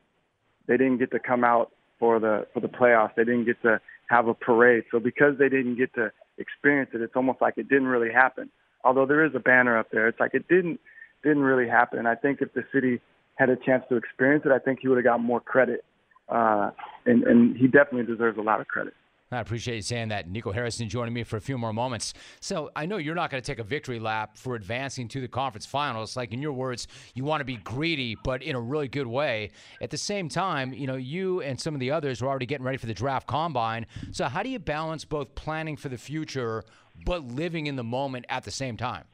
They 0.66 0.76
didn't 0.76 0.98
get 0.98 1.12
to 1.12 1.18
come 1.18 1.44
out 1.44 1.70
for 1.98 2.18
the 2.18 2.46
for 2.52 2.61
the 2.61 2.68
playoffs. 2.68 3.14
They 3.14 3.24
didn't 3.24 3.44
get 3.44 3.61
to 3.62 3.80
have 4.09 4.28
a 4.28 4.35
parade. 4.35 4.85
So 4.90 4.98
because 4.98 5.38
they 5.38 5.48
didn't 5.48 5.76
get 5.76 5.94
to 5.94 6.11
experience 6.38 6.90
it, 6.94 7.00
it's 7.00 7.14
almost 7.14 7.40
like 7.40 7.54
it 7.56 7.68
didn't 7.68 7.88
really 7.88 8.12
happen. 8.12 8.50
Although 8.85 9.06
there 9.06 9.24
is 9.24 9.32
a 9.35 9.40
banner 9.40 9.78
up 9.78 9.90
there, 9.90 10.09
it's 10.09 10.20
like 10.20 10.35
it 10.35 10.48
didn't 10.48 10.80
didn't 11.22 11.42
really 11.42 11.68
happen. 11.68 11.98
And 11.98 12.09
I 12.09 12.14
think 12.14 12.40
if 12.40 12.52
the 12.54 12.64
city 12.72 13.00
had 13.37 13.50
a 13.50 13.56
chance 13.56 13.85
to 13.88 13.96
experience 13.96 14.44
it, 14.46 14.52
I 14.52 14.59
think 14.59 14.80
he 14.80 14.88
would 14.88 14.96
have 14.96 15.04
got 15.04 15.20
more 15.20 15.40
credit. 15.40 15.85
Uh, 16.28 16.70
and, 17.04 17.22
and 17.24 17.56
he 17.56 17.66
definitely 17.66 18.04
deserves 18.04 18.38
a 18.38 18.42
lot 18.42 18.61
of 18.61 18.66
credit. 18.66 18.94
I 19.33 19.41
appreciate 19.41 19.75
you 19.75 19.83
saying 19.83 20.09
that. 20.09 20.29
Nico 20.29 20.53
Harrison 20.53 20.89
joining 20.89 21.12
me 21.12 21.25
for 21.25 21.37
a 21.37 21.41
few 21.41 21.59
more 21.59 21.73
moments. 21.73 22.15
So 22.39 22.71
I 22.77 22.87
know 22.87 22.97
you're 22.99 23.17
not 23.17 23.29
going 23.29 23.43
to 23.43 23.47
take 23.47 23.59
a 23.59 23.65
victory 23.65 23.99
lap 23.99 24.37
for 24.37 24.55
advancing 24.55 25.09
to 25.09 25.21
the 25.21 25.27
conference 25.27 25.67
finals. 25.67 26.17
Like 26.17 26.33
in 26.33 26.41
your 26.41 26.53
words, 26.53 26.87
you 27.15 27.25
want 27.25 27.41
to 27.41 27.45
be 27.45 27.57
greedy, 27.57 28.17
but 28.23 28.41
in 28.41 28.55
a 28.55 28.61
really 28.61 28.87
good 28.87 29.09
way. 29.09 29.51
At 29.81 29.91
the 29.91 29.99
same 29.99 30.29
time, 30.29 30.73
you 30.73 30.87
know, 30.87 30.95
you 30.95 31.43
and 31.43 31.61
some 31.61 31.75
of 31.75 31.81
the 31.81 31.91
others 31.91 32.23
are 32.23 32.27
already 32.27 32.47
getting 32.47 32.65
ready 32.65 32.79
for 32.79 32.87
the 32.87 32.95
draft 32.95 33.27
combine. 33.27 33.87
So 34.12 34.27
how 34.27 34.45
do 34.45 34.49
you 34.49 34.61
balance 34.61 35.05
both 35.05 35.35
planning 35.35 35.77
for 35.77 35.89
the 35.89 35.99
future 35.99 36.62
but 37.05 37.25
living 37.25 37.67
in 37.67 37.75
the 37.75 37.85
moment 37.85 38.27
at 38.29 38.45
the 38.45 38.53
same 38.53 38.77
time? 38.77 39.07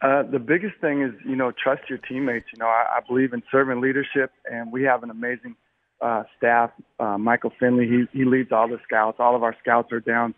Uh, 0.00 0.24
the 0.24 0.40
biggest 0.40 0.74
thing 0.80 1.02
is, 1.02 1.12
you 1.24 1.36
know, 1.36 1.52
trust 1.52 1.82
your 1.88 1.98
teammates. 1.98 2.46
You 2.52 2.58
know, 2.58 2.66
I, 2.66 2.96
I 2.96 3.00
believe 3.06 3.32
in 3.32 3.44
servant 3.52 3.80
leadership, 3.80 4.32
and 4.50 4.72
we 4.72 4.82
have 4.82 5.04
an 5.04 5.10
amazing– 5.10 5.54
uh, 6.02 6.24
staff. 6.36 6.70
Uh, 6.98 7.16
Michael 7.18 7.52
Finley, 7.58 7.86
he 7.86 8.18
he 8.18 8.24
leads 8.24 8.52
all 8.52 8.68
the 8.68 8.78
scouts. 8.84 9.16
All 9.20 9.36
of 9.36 9.42
our 9.42 9.56
scouts 9.62 9.92
are 9.92 10.00
down 10.00 10.34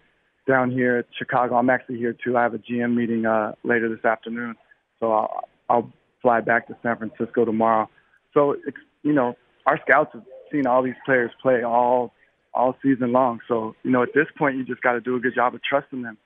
down 0.47 0.71
here 0.71 0.99
at 0.99 1.07
Chicago. 1.17 1.57
I'm 1.57 1.71
actually 1.71 1.99
here 1.99 2.13
too. 2.13 2.37
I 2.37 2.43
have 2.43 2.55
a 2.55 2.59
GM 2.59 2.95
meeting 2.95 3.27
uh, 3.27 3.53
later 3.65 3.89
this 3.89 4.05
afternoon, 4.05 4.57
so 5.01 5.13
I'll, 5.13 5.49
I'll 5.69 5.93
fly 6.21 6.41
back 6.41 6.69
to 6.69 6.77
San 6.83 6.97
Francisco 6.97 7.45
tomorrow. 7.45 7.89
So 8.33 8.53
it's 8.67 8.77
you 9.03 9.13
know 9.13 9.37
our 9.67 9.81
scouts 9.87 10.11
have 10.13 10.25
seen 10.53 10.67
all 10.67 10.83
these 10.83 10.95
players 11.05 11.31
play 11.43 11.63
all 11.63 12.13
all 12.53 12.77
season 12.83 13.13
long. 13.13 13.41
So 13.49 13.75
you 13.83 13.91
know 13.91 14.03
at 14.03 14.15
this 14.15 14.27
point 14.37 14.57
you 14.57 14.65
just 14.65 14.83
got 14.83 14.93
to 14.93 15.01
do 15.01 15.17
a 15.17 15.21
good 15.21 15.35
job 15.35 15.55
of 15.55 15.63
trusting 15.63 16.03
them 16.03 16.19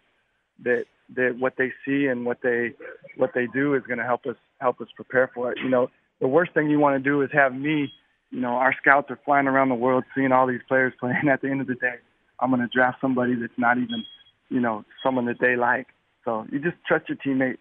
that 0.65 0.85
that 1.15 1.37
what 1.39 1.55
they 1.57 1.73
see 1.87 2.07
and 2.07 2.25
what 2.25 2.39
they 2.43 2.73
what 3.17 3.31
they 3.35 3.47
do 3.47 3.75
is 3.75 3.83
going 3.87 3.99
to 3.99 4.05
help 4.05 4.27
us 4.27 4.37
help 4.61 4.81
us 4.81 4.89
prepare 4.95 5.31
for 5.35 5.53
it. 5.53 5.59
You 5.63 5.71
know, 5.71 5.91
the 6.21 6.29
worst 6.29 6.53
thing 6.55 6.69
you 6.69 6.79
want 6.79 7.03
to 7.03 7.11
do 7.11 7.23
is 7.23 7.31
have 7.33 7.55
me. 7.55 7.93
You 8.31 8.41
know, 8.41 8.55
our 8.55 8.75
scouts 8.81 9.11
are 9.11 9.19
flying 9.25 9.47
around 9.47 9.71
the 9.71 9.75
world 9.75 10.05
seeing 10.15 10.33
all 10.33 10.47
these 10.47 10.61
players 10.69 10.93
playing. 11.01 11.29
At 11.31 11.43
the 11.43 11.49
end 11.51 11.61
of 11.61 11.67
the 11.67 11.75
day, 11.75 11.97
I'm 12.41 12.51
going 12.51 12.63
to 12.63 12.69
draft 12.69 12.99
somebody 13.01 13.35
that's 13.35 13.53
not 13.57 13.79
even, 13.79 14.05
you 14.49 14.61
know, 14.61 14.85
someone 15.03 15.27
that 15.27 15.41
they 15.41 15.57
like. 15.57 15.87
So 16.25 16.47
you 16.53 16.59
just 16.59 16.77
trust 16.87 17.09
your 17.09 17.17
teammate, 17.17 17.57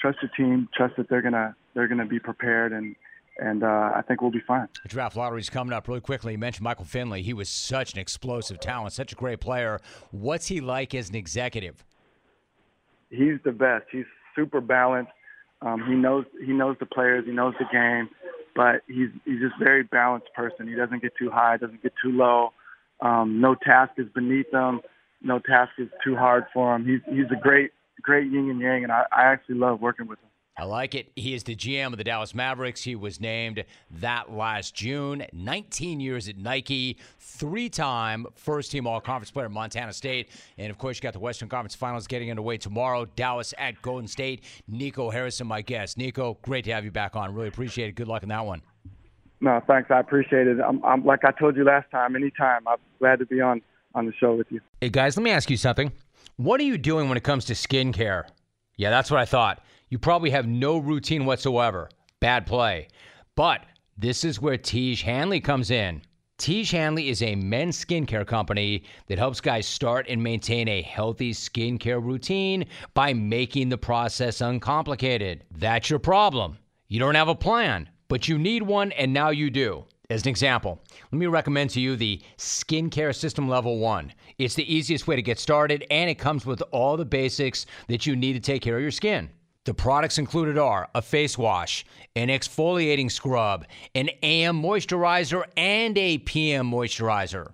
trust 0.00 0.18
your 0.22 0.30
team, 0.36 0.68
trust 0.74 0.96
that 0.96 1.08
they're 1.10 1.20
gonna 1.20 1.54
they're 1.74 1.88
gonna 1.88 2.06
be 2.06 2.18
prepared 2.18 2.72
and 2.72 2.96
and 3.38 3.62
uh, 3.62 3.92
I 3.94 4.02
think 4.06 4.20
we'll 4.20 4.30
be 4.30 4.42
fine. 4.46 4.68
The 4.82 4.88
draft 4.88 5.16
lottery's 5.16 5.48
coming 5.48 5.72
up 5.72 5.88
really 5.88 6.00
quickly. 6.00 6.32
You 6.32 6.38
mentioned 6.38 6.64
Michael 6.64 6.84
Finley. 6.84 7.22
He 7.22 7.32
was 7.32 7.48
such 7.48 7.94
an 7.94 7.98
explosive 7.98 8.60
talent, 8.60 8.92
such 8.92 9.12
a 9.12 9.16
great 9.16 9.40
player. 9.40 9.80
What's 10.10 10.48
he 10.48 10.60
like 10.60 10.94
as 10.94 11.08
an 11.08 11.14
executive? 11.14 11.84
He's 13.08 13.38
the 13.44 13.52
best. 13.52 13.86
He's 13.90 14.04
super 14.36 14.60
balanced. 14.60 15.12
Um, 15.62 15.84
he 15.86 15.94
knows 15.94 16.24
he 16.44 16.52
knows 16.52 16.76
the 16.80 16.86
players. 16.86 17.24
He 17.26 17.32
knows 17.32 17.54
the 17.58 17.66
game, 17.72 18.08
but 18.60 18.82
he's 18.86 19.08
he's 19.24 19.40
just 19.40 19.54
very 19.58 19.84
balanced 19.84 20.28
person. 20.36 20.68
He 20.68 20.74
doesn't 20.74 21.00
get 21.00 21.12
too 21.18 21.30
high, 21.30 21.56
doesn't 21.56 21.82
get 21.82 21.94
too 22.02 22.12
low. 22.12 22.50
Um, 23.00 23.40
no 23.40 23.54
task 23.54 23.92
is 23.96 24.06
beneath 24.14 24.52
him. 24.52 24.82
No 25.22 25.38
task 25.38 25.70
is 25.78 25.88
too 26.04 26.14
hard 26.14 26.44
for 26.52 26.76
him. 26.76 26.84
He's 26.84 27.00
he's 27.06 27.30
a 27.34 27.40
great 27.40 27.70
great 28.02 28.30
yin 28.30 28.50
and 28.50 28.60
yang, 28.60 28.82
and 28.82 28.92
I, 28.92 29.04
I 29.10 29.22
actually 29.32 29.54
love 29.54 29.80
working 29.80 30.08
with 30.08 30.18
him. 30.18 30.29
I 30.60 30.64
like 30.64 30.94
it. 30.94 31.10
He 31.16 31.32
is 31.32 31.42
the 31.42 31.56
GM 31.56 31.86
of 31.86 31.96
the 31.96 32.04
Dallas 32.04 32.34
Mavericks. 32.34 32.82
He 32.82 32.94
was 32.94 33.18
named 33.18 33.64
that 33.92 34.30
last 34.30 34.74
June. 34.74 35.24
19 35.32 36.00
years 36.00 36.28
at 36.28 36.36
Nike, 36.36 36.98
three 37.18 37.70
time 37.70 38.26
first 38.34 38.70
team 38.70 38.86
All 38.86 39.00
Conference 39.00 39.30
player 39.30 39.46
at 39.46 39.52
Montana 39.52 39.94
State. 39.94 40.28
And 40.58 40.70
of 40.70 40.76
course, 40.76 40.98
you 40.98 41.00
got 41.00 41.14
the 41.14 41.18
Western 41.18 41.48
Conference 41.48 41.74
Finals 41.74 42.06
getting 42.06 42.28
underway 42.28 42.58
tomorrow. 42.58 43.06
Dallas 43.16 43.54
at 43.56 43.80
Golden 43.80 44.06
State. 44.06 44.44
Nico 44.68 45.08
Harrison, 45.08 45.46
my 45.46 45.62
guest. 45.62 45.96
Nico, 45.96 46.36
great 46.42 46.66
to 46.66 46.72
have 46.74 46.84
you 46.84 46.90
back 46.90 47.16
on. 47.16 47.34
Really 47.34 47.48
appreciate 47.48 47.88
it. 47.88 47.92
Good 47.92 48.08
luck 48.08 48.22
in 48.22 48.28
that 48.28 48.44
one. 48.44 48.60
No, 49.40 49.62
thanks. 49.66 49.90
I 49.90 49.98
appreciate 49.98 50.46
it. 50.46 50.58
I'm, 50.60 50.84
I'm 50.84 51.06
like 51.06 51.24
I 51.24 51.30
told 51.30 51.56
you 51.56 51.64
last 51.64 51.90
time. 51.90 52.14
Anytime, 52.14 52.68
I'm 52.68 52.76
glad 52.98 53.20
to 53.20 53.24
be 53.24 53.40
on 53.40 53.62
on 53.94 54.04
the 54.04 54.12
show 54.12 54.34
with 54.34 54.48
you. 54.50 54.60
Hey 54.82 54.90
guys, 54.90 55.16
let 55.16 55.22
me 55.24 55.30
ask 55.30 55.48
you 55.48 55.56
something. 55.56 55.90
What 56.36 56.60
are 56.60 56.64
you 56.64 56.76
doing 56.76 57.08
when 57.08 57.16
it 57.16 57.24
comes 57.24 57.46
to 57.46 57.54
skincare? 57.54 58.24
Yeah, 58.76 58.90
that's 58.90 59.10
what 59.10 59.20
I 59.20 59.24
thought 59.24 59.62
you 59.90 59.98
probably 59.98 60.30
have 60.30 60.46
no 60.46 60.78
routine 60.78 61.26
whatsoever. 61.26 61.90
Bad 62.20 62.46
play. 62.46 62.88
But 63.34 63.62
this 63.98 64.24
is 64.24 64.40
where 64.40 64.56
Tiege 64.56 65.02
Hanley 65.02 65.40
comes 65.40 65.70
in. 65.70 66.02
Tiege 66.38 66.70
Hanley 66.70 67.10
is 67.10 67.20
a 67.22 67.34
men's 67.34 67.84
skincare 67.84 68.26
company 68.26 68.84
that 69.08 69.18
helps 69.18 69.42
guys 69.42 69.66
start 69.66 70.06
and 70.08 70.22
maintain 70.22 70.68
a 70.68 70.80
healthy 70.80 71.32
skincare 71.32 72.02
routine 72.02 72.64
by 72.94 73.12
making 73.12 73.68
the 73.68 73.76
process 73.76 74.40
uncomplicated. 74.40 75.44
That's 75.50 75.90
your 75.90 75.98
problem. 75.98 76.56
You 76.88 76.98
don't 76.98 77.14
have 77.14 77.28
a 77.28 77.34
plan, 77.34 77.90
but 78.08 78.26
you 78.26 78.38
need 78.38 78.62
one, 78.62 78.92
and 78.92 79.12
now 79.12 79.28
you 79.30 79.50
do. 79.50 79.84
As 80.08 80.22
an 80.22 80.28
example, 80.28 80.80
let 81.12 81.18
me 81.18 81.26
recommend 81.26 81.70
to 81.70 81.80
you 81.80 81.94
the 81.94 82.22
Skincare 82.38 83.14
System 83.14 83.48
Level 83.48 83.78
1. 83.78 84.12
It's 84.38 84.54
the 84.54 84.74
easiest 84.74 85.06
way 85.06 85.16
to 85.16 85.22
get 85.22 85.38
started, 85.38 85.84
and 85.90 86.08
it 86.08 86.18
comes 86.18 86.46
with 86.46 86.62
all 86.72 86.96
the 86.96 87.04
basics 87.04 87.66
that 87.88 88.06
you 88.06 88.16
need 88.16 88.32
to 88.32 88.40
take 88.40 88.62
care 88.62 88.76
of 88.76 88.82
your 88.82 88.90
skin. 88.90 89.30
The 89.70 89.74
products 89.74 90.18
included 90.18 90.58
are 90.58 90.88
a 90.96 91.00
face 91.00 91.38
wash, 91.38 91.84
an 92.16 92.26
exfoliating 92.26 93.08
scrub, 93.08 93.66
an 93.94 94.10
AM 94.20 94.60
moisturizer, 94.60 95.44
and 95.56 95.96
a 95.96 96.18
PM 96.18 96.68
moisturizer. 96.68 97.52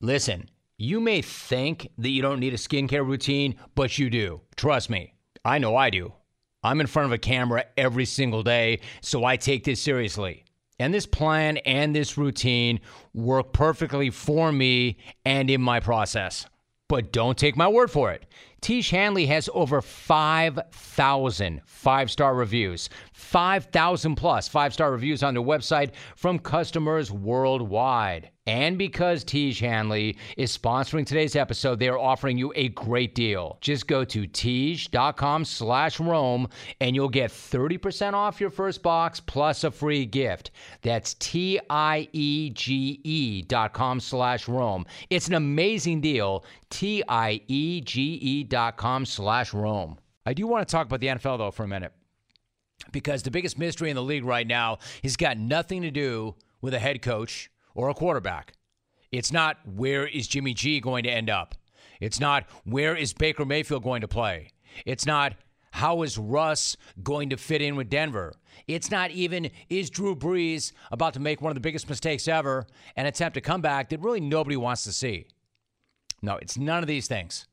Listen, 0.00 0.48
you 0.78 0.98
may 0.98 1.20
think 1.20 1.90
that 1.98 2.08
you 2.08 2.22
don't 2.22 2.40
need 2.40 2.54
a 2.54 2.56
skincare 2.56 3.06
routine, 3.06 3.56
but 3.74 3.98
you 3.98 4.08
do. 4.08 4.40
Trust 4.56 4.88
me, 4.88 5.12
I 5.44 5.58
know 5.58 5.76
I 5.76 5.90
do. 5.90 6.14
I'm 6.62 6.80
in 6.80 6.86
front 6.86 7.04
of 7.04 7.12
a 7.12 7.18
camera 7.18 7.66
every 7.76 8.06
single 8.06 8.42
day, 8.42 8.80
so 9.02 9.26
I 9.26 9.36
take 9.36 9.64
this 9.64 9.82
seriously. 9.82 10.44
And 10.78 10.94
this 10.94 11.04
plan 11.04 11.58
and 11.58 11.94
this 11.94 12.16
routine 12.16 12.80
work 13.12 13.52
perfectly 13.52 14.08
for 14.08 14.50
me 14.52 14.96
and 15.26 15.50
in 15.50 15.60
my 15.60 15.80
process. 15.80 16.46
But 16.88 17.12
don't 17.12 17.36
take 17.36 17.58
my 17.58 17.68
word 17.68 17.90
for 17.90 18.10
it. 18.10 18.24
Tiege 18.60 18.90
Hanley 18.90 19.26
has 19.26 19.48
over 19.54 19.80
5,000 19.80 21.60
five 21.64 22.10
star 22.10 22.34
reviews, 22.34 22.88
5,000 23.12 24.16
plus 24.16 24.48
five 24.48 24.72
star 24.74 24.90
reviews 24.90 25.22
on 25.22 25.34
their 25.34 25.42
website 25.42 25.92
from 26.16 26.38
customers 26.38 27.12
worldwide. 27.12 28.30
And 28.48 28.78
because 28.78 29.24
Tiege 29.24 29.60
Hanley 29.60 30.16
is 30.38 30.56
sponsoring 30.56 31.04
today's 31.04 31.36
episode, 31.36 31.78
they 31.78 31.88
are 31.88 31.98
offering 31.98 32.38
you 32.38 32.50
a 32.56 32.70
great 32.70 33.14
deal. 33.14 33.58
Just 33.60 33.86
go 33.86 34.06
to 34.06 34.26
Tiege.com 34.26 35.44
slash 35.44 36.00
Rome 36.00 36.48
and 36.80 36.96
you'll 36.96 37.10
get 37.10 37.30
30% 37.30 38.14
off 38.14 38.40
your 38.40 38.48
first 38.48 38.82
box 38.82 39.20
plus 39.20 39.64
a 39.64 39.70
free 39.70 40.06
gift. 40.06 40.50
That's 40.80 41.12
T-I-E-G-E 41.18 41.62
dot 43.42 43.74
com 43.74 44.00
slash 44.00 44.48
Rome. 44.48 44.86
It's 45.10 45.28
an 45.28 45.34
amazing 45.34 46.00
deal. 46.00 46.46
T-I-E-G-E 46.70 48.44
dot 48.44 48.78
com 48.78 49.04
slash 49.04 49.52
Rome. 49.52 49.98
I 50.24 50.32
do 50.32 50.46
want 50.46 50.66
to 50.66 50.72
talk 50.72 50.86
about 50.86 51.00
the 51.00 51.08
NFL 51.08 51.36
though 51.36 51.50
for 51.50 51.64
a 51.64 51.68
minute 51.68 51.92
because 52.92 53.22
the 53.22 53.30
biggest 53.30 53.58
mystery 53.58 53.90
in 53.90 53.96
the 53.96 54.02
league 54.02 54.24
right 54.24 54.46
now 54.46 54.78
has 55.02 55.18
got 55.18 55.36
nothing 55.36 55.82
to 55.82 55.90
do 55.90 56.34
with 56.62 56.72
a 56.72 56.78
head 56.78 57.02
coach 57.02 57.50
or 57.78 57.88
a 57.88 57.94
quarterback. 57.94 58.54
It's 59.12 59.32
not 59.32 59.56
where 59.64 60.04
is 60.04 60.26
Jimmy 60.26 60.52
G 60.52 60.80
going 60.80 61.04
to 61.04 61.10
end 61.10 61.30
up. 61.30 61.54
It's 62.00 62.18
not 62.18 62.44
where 62.64 62.96
is 62.96 63.12
Baker 63.12 63.44
Mayfield 63.44 63.84
going 63.84 64.00
to 64.00 64.08
play. 64.08 64.50
It's 64.84 65.06
not 65.06 65.34
how 65.70 66.02
is 66.02 66.18
Russ 66.18 66.76
going 67.04 67.30
to 67.30 67.36
fit 67.36 67.62
in 67.62 67.76
with 67.76 67.88
Denver. 67.88 68.34
It's 68.66 68.90
not 68.90 69.12
even 69.12 69.52
is 69.70 69.90
Drew 69.90 70.16
Brees 70.16 70.72
about 70.90 71.14
to 71.14 71.20
make 71.20 71.40
one 71.40 71.52
of 71.52 71.54
the 71.54 71.60
biggest 71.60 71.88
mistakes 71.88 72.26
ever 72.26 72.66
and 72.96 73.06
attempt 73.06 73.36
a 73.36 73.40
comeback 73.40 73.90
that 73.90 74.00
really 74.00 74.20
nobody 74.20 74.56
wants 74.56 74.82
to 74.82 74.92
see. 74.92 75.28
No, 76.20 76.34
it's 76.34 76.58
none 76.58 76.82
of 76.82 76.88
these 76.88 77.06
things. 77.06 77.46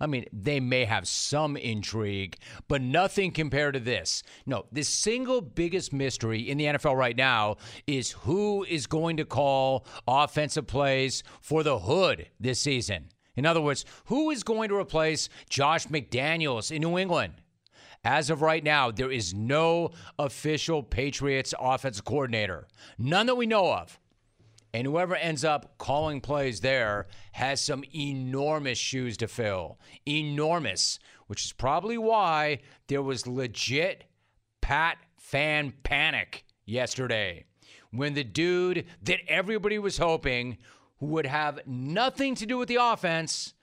I 0.00 0.06
mean, 0.06 0.24
they 0.32 0.60
may 0.60 0.86
have 0.86 1.06
some 1.06 1.56
intrigue, 1.56 2.38
but 2.68 2.80
nothing 2.80 3.32
compared 3.32 3.74
to 3.74 3.80
this. 3.80 4.22
No, 4.46 4.64
the 4.72 4.82
single 4.82 5.40
biggest 5.42 5.92
mystery 5.92 6.48
in 6.48 6.56
the 6.56 6.64
NFL 6.64 6.96
right 6.96 7.16
now 7.16 7.56
is 7.86 8.12
who 8.12 8.64
is 8.64 8.86
going 8.86 9.18
to 9.18 9.24
call 9.24 9.86
offensive 10.08 10.66
plays 10.66 11.22
for 11.42 11.62
the 11.62 11.78
hood 11.80 12.28
this 12.40 12.60
season. 12.60 13.10
In 13.36 13.44
other 13.44 13.60
words, 13.60 13.84
who 14.06 14.30
is 14.30 14.42
going 14.42 14.70
to 14.70 14.76
replace 14.76 15.28
Josh 15.48 15.86
McDaniels 15.86 16.70
in 16.70 16.82
New 16.82 16.98
England? 16.98 17.34
As 18.02 18.30
of 18.30 18.40
right 18.40 18.64
now, 18.64 18.90
there 18.90 19.10
is 19.10 19.34
no 19.34 19.90
official 20.18 20.82
Patriots 20.82 21.52
offensive 21.60 22.04
coordinator. 22.04 22.66
None 22.98 23.26
that 23.26 23.34
we 23.34 23.46
know 23.46 23.72
of. 23.72 24.00
And 24.72 24.86
whoever 24.86 25.16
ends 25.16 25.44
up 25.44 25.78
calling 25.78 26.20
plays 26.20 26.60
there 26.60 27.08
has 27.32 27.60
some 27.60 27.84
enormous 27.94 28.78
shoes 28.78 29.16
to 29.18 29.28
fill. 29.28 29.78
Enormous, 30.06 30.98
which 31.26 31.44
is 31.44 31.52
probably 31.52 31.98
why 31.98 32.60
there 32.86 33.02
was 33.02 33.26
legit 33.26 34.04
Pat 34.60 34.98
fan 35.16 35.72
panic 35.82 36.44
yesterday 36.64 37.44
when 37.90 38.14
the 38.14 38.24
dude 38.24 38.84
that 39.02 39.18
everybody 39.28 39.78
was 39.78 39.98
hoping 39.98 40.58
would 41.00 41.26
have 41.26 41.60
nothing 41.66 42.34
to 42.36 42.46
do 42.46 42.58
with 42.58 42.68
the 42.68 42.76
offense 42.76 43.54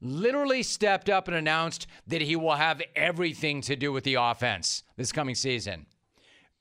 literally 0.00 0.62
stepped 0.62 1.08
up 1.08 1.28
and 1.28 1.36
announced 1.36 1.86
that 2.06 2.20
he 2.20 2.36
will 2.36 2.54
have 2.54 2.82
everything 2.94 3.60
to 3.62 3.76
do 3.76 3.92
with 3.92 4.04
the 4.04 4.14
offense 4.14 4.82
this 4.96 5.12
coming 5.12 5.34
season. 5.34 5.86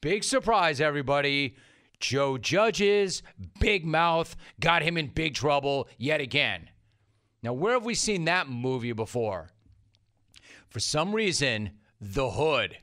Big 0.02 0.24
surprise, 0.24 0.80
everybody. 0.80 1.56
Joe 2.00 2.38
Judge's 2.38 3.24
big 3.60 3.86
mouth 3.86 4.36
got 4.60 4.82
him 4.82 4.98
in 4.98 5.08
big 5.08 5.34
trouble 5.34 5.88
yet 5.98 6.22
again. 6.22 6.70
Now, 7.44 7.54
where 7.54 7.74
have 7.74 7.86
we 7.86 7.96
seen 7.96 8.26
that 8.26 8.50
movie 8.50 8.94
before? 8.94 9.50
For 10.70 10.80
some 10.80 11.14
reason, 11.14 11.72
the 12.02 12.30
Hood 12.30 12.78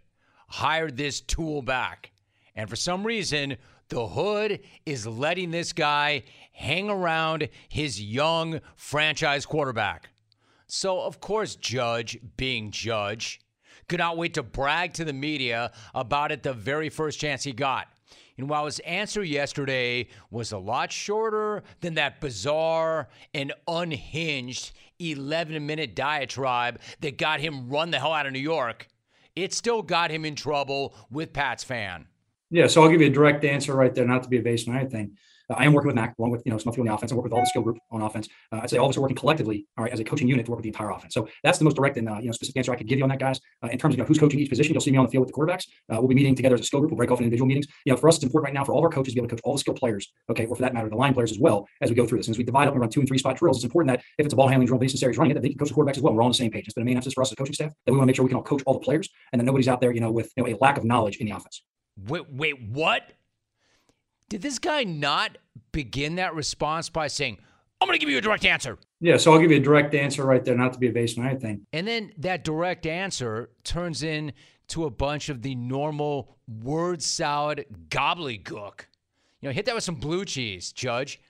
hired 0.49 0.97
this 0.97 1.21
tool 1.21 1.63
back. 1.63 2.13
And 2.55 2.69
for 2.69 2.77
some 2.77 3.05
reason, 3.05 3.57
the 3.89 4.07
Hood 4.07 4.61
is 4.87 5.07
letting 5.07 5.51
this 5.51 5.73
guy 5.73 6.23
hang 6.53 6.91
around 6.91 7.49
his 7.69 8.01
young 8.01 8.61
franchise 8.77 9.45
quarterback. 9.47 10.11
So, 10.67 11.01
of 11.01 11.21
course, 11.21 11.57
Judge, 11.57 12.19
being 12.37 12.71
Judge, 12.71 13.41
could 13.89 13.99
not 13.99 14.17
wait 14.17 14.35
to 14.35 14.43
brag 14.43 14.95
to 14.95 15.05
the 15.05 15.13
media 15.13 15.73
about 15.95 16.33
it 16.33 16.43
the 16.43 16.55
very 16.55 16.89
first 16.89 17.21
chance 17.21 17.45
he 17.45 17.53
got. 17.53 17.89
And 18.39 18.49
while 18.49 18.65
his 18.65 18.79
answer 18.81 19.23
yesterday 19.23 20.09
was 20.31 20.53
a 20.53 20.59
lot 20.59 20.91
shorter 20.91 21.63
than 21.81 21.95
that 21.95 22.21
bizarre 22.21 23.09
and 23.35 23.53
unhinged 23.69 24.73
11 24.99 25.65
minute 25.67 25.95
diatribe 25.95 26.81
that 27.01 27.19
got 27.19 27.41
him 27.41 27.69
run 27.69 27.91
the 27.91 27.99
hell 27.99 28.13
out 28.13 28.27
of 28.27 28.33
New 28.33 28.39
York, 28.39 28.89
it 29.37 29.53
still 29.53 29.83
got 29.83 30.11
him 30.11 30.25
in 30.25 30.35
trouble 30.35 30.95
with 31.11 31.33
Pat's 31.33 31.65
fan. 31.65 32.07
Yeah, 32.51 32.67
so 32.67 32.83
I'll 32.83 32.91
give 32.91 33.01
you 33.01 33.07
a 33.07 33.11
direct 33.11 33.45
answer 33.45 33.75
right 33.75 33.95
there, 33.95 34.07
not 34.07 34.23
to 34.25 34.29
be 34.29 34.37
evasive 34.37 34.75
or 34.75 34.79
anything. 34.79 35.17
Uh, 35.53 35.57
I 35.59 35.65
am 35.65 35.73
working 35.73 35.89
with 35.89 35.97
Mac 35.97 36.15
along 36.19 36.31
with 36.31 36.43
you 36.45 36.53
know 36.53 36.59
some 36.59 36.73
people 36.73 36.83
on 36.83 36.87
the 36.89 36.95
offense. 36.95 37.13
I 37.13 37.15
work 37.15 37.25
with 37.25 37.33
all 37.33 37.41
the 37.41 37.47
skill 37.47 37.63
group 37.63 37.79
on 37.91 38.03
offense. 38.03 38.29
Uh, 38.51 38.61
I'd 38.63 38.71
say 38.71 38.79
all 38.79 38.87
of 38.87 38.91
us 38.91 38.97
are 38.97 39.01
working 39.01 39.17
collectively, 39.17 39.67
all 39.77 39.85
right, 39.85 39.93
as 39.93 40.01
a 40.01 40.05
coaching 40.05 40.29
unit 40.29 40.47
to 40.47 40.51
work 40.51 40.59
with 40.59 40.65
the 40.65 40.71
entire 40.71 40.91
offense. 40.91 41.15
So 41.15 41.29
that's 41.45 41.59
the 41.59 41.65
most 41.65 41.77
direct 41.77 41.97
and 41.97 42.09
uh, 42.09 42.19
you 42.19 42.27
know 42.27 42.33
specific 42.33 42.59
answer 42.59 42.73
I 42.73 42.77
could 42.77 42.89
give 42.89 42.99
you 42.99 43.05
on 43.05 43.11
that, 43.11 43.19
guys. 43.19 43.41
Uh, 43.63 43.69
in 43.69 43.79
terms 43.79 43.95
of 43.95 43.99
you 43.99 44.03
know, 44.03 44.07
who's 44.07 44.19
coaching 44.19 44.41
each 44.41 44.49
position, 44.49 44.73
you'll 44.73 44.81
see 44.81 44.91
me 44.91 44.99
on 44.99 45.05
the 45.05 45.11
field 45.11 45.27
with 45.27 45.35
the 45.35 45.39
quarterbacks. 45.39 45.67
Uh, 45.93 45.99
we'll 45.99 46.09
be 46.09 46.15
meeting 46.15 46.35
together 46.35 46.55
as 46.55 46.61
a 46.61 46.65
skill 46.65 46.81
group. 46.81 46.91
We'll 46.91 46.97
break 46.97 47.11
off 47.11 47.19
in 47.19 47.25
individual 47.25 47.47
meetings. 47.47 47.67
You 47.85 47.93
know, 47.93 47.97
for 47.97 48.09
us, 48.09 48.17
it's 48.17 48.25
important 48.25 48.49
right 48.49 48.55
now 48.55 48.65
for 48.65 48.73
all 48.73 48.79
of 48.79 48.85
our 48.85 48.91
coaches 48.91 49.13
to 49.13 49.21
be 49.21 49.21
able 49.21 49.29
to 49.29 49.37
coach 49.37 49.43
all 49.45 49.55
the 49.55 49.59
skill 49.59 49.75
players, 49.75 50.11
okay, 50.31 50.47
or 50.47 50.57
for 50.57 50.63
that 50.63 50.75
matter, 50.75 50.89
the 50.89 50.97
line 50.97 51.15
players 51.15 51.31
as 51.31 51.39
well 51.39 51.67
as 51.81 51.91
we 51.91 51.97
go 51.97 52.07
through 52.07 52.19
this. 52.19 52.29
And 52.29 52.35
as 52.35 52.39
we 52.39 52.45
divide 52.45 52.69
up 52.69 52.75
and 52.75 52.81
run 52.81 52.91
two 52.91 53.01
and 53.01 53.09
three 53.09 53.19
spot 53.19 53.37
drills, 53.37 53.59
it's 53.59 53.65
important 53.65 53.97
that 53.97 54.05
if 54.19 54.27
it's 54.27 54.33
a 54.33 54.37
ball 54.37 54.49
handling 54.49 54.67
drill, 54.67 54.81
Mason 54.81 54.99
Series 54.99 55.19
running 55.19 55.33
it, 55.33 55.35
that 55.35 55.43
they 55.43 55.51
can 55.51 55.59
coach 55.59 55.69
the 55.69 55.75
quarterbacks 55.75 55.97
as 55.97 56.03
well. 56.03 56.15
We're 56.15 56.23
all 56.23 56.27
on 56.27 56.33
the 56.33 56.37
same 56.39 56.51
page. 56.51 56.65
It's 56.65 56.75
been 56.75 56.83
a 56.83 56.87
main 56.87 56.97
emphasis 56.97 57.15
for 57.15 57.23
us 57.23 57.31
as 57.31 57.37
coaching 57.37 57.55
staff 57.55 57.73
that 57.87 57.93
we 57.93 57.99
want 57.99 58.05
to 58.05 58.07
make 58.07 58.17
sure 58.17 58.25
we 58.25 58.31
can 58.31 58.37
all 58.37 58.43
coach 58.43 58.63
all 58.67 58.75
the 58.75 58.81
players 58.81 59.09
and 59.33 59.41
that 59.41 59.45
nobody's 59.45 59.69
out 59.69 59.81
there, 59.81 59.93
you 59.93 60.01
know, 60.01 60.11
with 60.11 60.31
you 60.37 60.45
know, 60.45 60.51
a 60.51 60.57
lack 60.61 60.77
of 60.77 60.85
knowledge 60.85 61.17
in 61.19 61.27
the 61.27 61.33
offense. 61.33 61.63
Wait, 62.09 62.25
wait, 62.31 62.55
what? 62.71 63.13
Did 64.33 64.41
this 64.41 64.59
guy 64.59 64.83
not 64.85 65.37
begin 65.73 66.15
that 66.15 66.35
response 66.35 66.89
by 66.89 67.09
saying, 67.09 67.37
I'm 67.79 67.87
going 67.87 67.99
to 67.99 68.01
give 68.01 68.09
you 68.09 68.17
a 68.17 68.23
direct 68.23 68.47
answer? 68.47 68.79
Yeah, 68.99 69.19
so 69.19 69.31
I'll 69.31 69.39
give 69.39 69.51
you 69.51 69.59
a 69.59 69.63
direct 69.63 69.95
answer 69.95 70.25
right 70.25 70.43
there, 70.43 70.57
not 70.57 70.73
to 70.73 70.79
be 70.79 70.87
evasive 70.87 71.23
or 71.23 71.29
anything. 71.29 71.67
And 71.75 71.87
then 71.87 72.15
that 72.17 72.43
direct 72.43 72.87
answer 72.87 73.51
turns 73.63 74.03
into 74.03 74.87
a 74.87 74.91
bunch 74.91 75.29
of 75.29 75.43
the 75.43 75.55
normal 75.55 76.39
word 76.49 77.03
salad 77.03 77.67
gobbledygook. 77.91 78.87
You 79.43 79.51
know, 79.51 79.53
hit 79.53 79.67
that 79.67 79.75
with 79.75 79.85
some 79.85 79.97
blue 79.97 80.25
cheese, 80.25 80.73
Judge. 80.73 81.21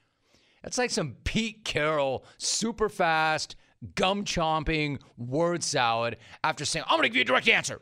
That's 0.62 0.79
like 0.79 0.91
some 0.91 1.17
Pete 1.25 1.65
Carroll, 1.65 2.25
super 2.38 2.88
fast, 2.88 3.57
gum 3.97 4.25
chomping 4.25 5.01
word 5.19 5.65
salad 5.65 6.19
after 6.45 6.65
saying, 6.65 6.85
I'm 6.88 6.99
going 6.99 7.03
to 7.03 7.09
give 7.09 7.17
you 7.17 7.23
a 7.23 7.25
direct 7.25 7.49
answer. 7.49 7.81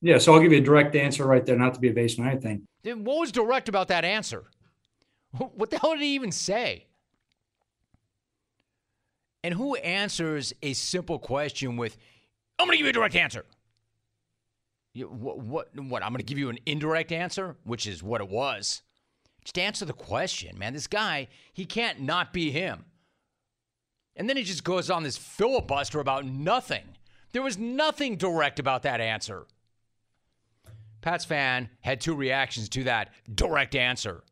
Yeah, 0.00 0.18
so 0.18 0.32
I'll 0.32 0.40
give 0.40 0.52
you 0.52 0.58
a 0.58 0.64
direct 0.64 0.94
answer 0.94 1.26
right 1.26 1.44
there, 1.44 1.56
not 1.56 1.74
to 1.74 1.80
be 1.80 1.88
evasive 1.88 2.24
or 2.24 2.28
anything. 2.28 2.68
Then 2.84 3.02
what 3.02 3.18
was 3.18 3.32
direct 3.32 3.68
about 3.68 3.88
that 3.88 4.04
answer? 4.04 4.44
What 5.54 5.70
the 5.70 5.78
hell 5.78 5.92
did 5.92 6.02
he 6.02 6.14
even 6.14 6.32
say? 6.32 6.86
And 9.42 9.54
who 9.54 9.76
answers 9.76 10.52
a 10.62 10.72
simple 10.74 11.18
question 11.18 11.76
with, 11.76 11.96
I'm 12.58 12.66
going 12.66 12.74
to 12.74 12.78
give 12.78 12.86
you 12.86 12.90
a 12.90 12.94
direct 12.94 13.16
answer? 13.16 13.44
You, 14.92 15.06
what, 15.06 15.38
what, 15.38 15.68
what? 15.74 16.02
I'm 16.02 16.10
going 16.10 16.18
to 16.18 16.24
give 16.24 16.38
you 16.38 16.50
an 16.50 16.58
indirect 16.66 17.12
answer, 17.12 17.56
which 17.64 17.86
is 17.86 18.02
what 18.02 18.20
it 18.20 18.28
was. 18.28 18.82
Just 19.44 19.58
answer 19.58 19.84
the 19.84 19.92
question, 19.92 20.58
man. 20.58 20.74
This 20.74 20.86
guy, 20.86 21.28
he 21.52 21.64
can't 21.64 22.00
not 22.00 22.32
be 22.32 22.50
him. 22.50 22.84
And 24.16 24.28
then 24.28 24.36
he 24.36 24.42
just 24.42 24.64
goes 24.64 24.90
on 24.90 25.02
this 25.02 25.16
filibuster 25.16 26.00
about 26.00 26.26
nothing. 26.26 26.84
There 27.32 27.40
was 27.42 27.56
nothing 27.56 28.16
direct 28.16 28.58
about 28.58 28.82
that 28.82 29.00
answer. 29.00 29.46
Pats 31.00 31.24
fan 31.24 31.70
had 31.80 32.00
two 32.00 32.14
reactions 32.14 32.68
to 32.70 32.84
that 32.84 33.10
direct 33.34 33.74
answer. 33.74 34.22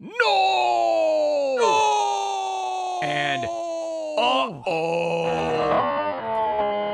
No! 0.00 1.56
No! 1.58 3.00
And 3.02 3.44
uh 3.44 4.62
oh. 4.64 5.26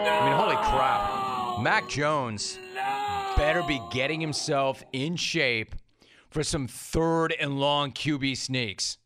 I 0.07 0.25
mean, 0.25 0.33
holy 0.33 0.57
crap. 0.57 1.61
Mac 1.61 1.87
Jones 1.91 2.59
better 3.37 3.63
be 3.63 3.83
getting 3.93 4.23
himself 4.23 4.83
in 4.95 5.17
shape 5.17 5.75
for 6.31 6.43
some 6.43 6.67
third 6.67 7.35
and 7.39 7.61
long 7.61 7.93
QB 7.93 8.39
sneaks. 8.39 8.97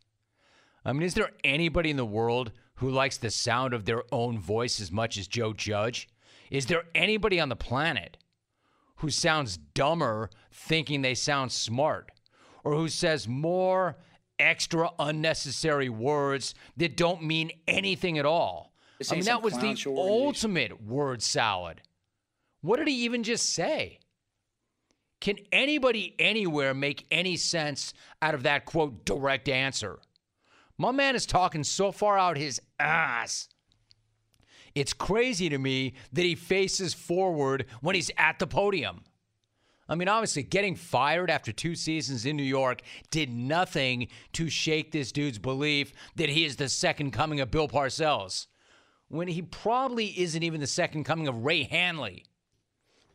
I 0.84 0.92
mean, 0.92 1.02
is 1.02 1.14
there 1.14 1.30
anybody 1.42 1.90
in 1.90 1.96
the 1.96 2.06
world 2.06 2.52
who 2.76 2.88
likes 2.90 3.16
the 3.16 3.30
sound 3.30 3.74
of 3.74 3.84
their 3.84 4.04
own 4.12 4.38
voice 4.38 4.80
as 4.80 4.92
much 4.92 5.18
as 5.18 5.26
Joe 5.26 5.52
Judge? 5.52 6.08
Is 6.52 6.66
there 6.66 6.84
anybody 6.94 7.40
on 7.40 7.48
the 7.48 7.56
planet 7.56 8.16
who 8.96 9.10
sounds 9.10 9.56
dumber 9.56 10.30
thinking 10.52 11.02
they 11.02 11.14
sound 11.14 11.50
smart? 11.50 12.12
Or 12.68 12.74
who 12.74 12.88
says 12.88 13.26
more 13.26 13.96
extra 14.38 14.90
unnecessary 14.98 15.88
words 15.88 16.54
that 16.76 16.98
don't 16.98 17.22
mean 17.22 17.50
anything 17.66 18.18
at 18.18 18.26
all? 18.26 18.74
I 19.10 19.14
mean, 19.14 19.24
that 19.24 19.42
was 19.42 19.54
the 19.54 19.74
ultimate 19.86 20.82
word 20.82 21.22
salad. 21.22 21.80
What 22.60 22.76
did 22.76 22.88
he 22.88 23.04
even 23.04 23.22
just 23.22 23.54
say? 23.54 24.00
Can 25.18 25.38
anybody 25.50 26.14
anywhere 26.18 26.74
make 26.74 27.06
any 27.10 27.38
sense 27.38 27.94
out 28.20 28.34
of 28.34 28.42
that 28.42 28.66
quote 28.66 29.06
direct 29.06 29.48
answer? 29.48 29.98
My 30.76 30.92
man 30.92 31.16
is 31.16 31.24
talking 31.24 31.64
so 31.64 31.90
far 31.90 32.18
out 32.18 32.36
his 32.36 32.60
ass. 32.78 33.48
It's 34.74 34.92
crazy 34.92 35.48
to 35.48 35.56
me 35.56 35.94
that 36.12 36.26
he 36.26 36.34
faces 36.34 36.92
forward 36.92 37.64
when 37.80 37.94
he's 37.94 38.10
at 38.18 38.38
the 38.38 38.46
podium. 38.46 39.04
I 39.88 39.94
mean, 39.94 40.08
obviously, 40.08 40.42
getting 40.42 40.74
fired 40.76 41.30
after 41.30 41.50
two 41.50 41.74
seasons 41.74 42.26
in 42.26 42.36
New 42.36 42.42
York 42.42 42.82
did 43.10 43.30
nothing 43.30 44.08
to 44.34 44.50
shake 44.50 44.92
this 44.92 45.12
dude's 45.12 45.38
belief 45.38 45.92
that 46.16 46.28
he 46.28 46.44
is 46.44 46.56
the 46.56 46.68
second 46.68 47.12
coming 47.12 47.40
of 47.40 47.50
Bill 47.50 47.68
Parcells, 47.68 48.48
when 49.08 49.28
he 49.28 49.40
probably 49.40 50.06
isn't 50.20 50.42
even 50.42 50.60
the 50.60 50.66
second 50.66 51.04
coming 51.04 51.26
of 51.26 51.44
Ray 51.44 51.62
Handley 51.62 52.24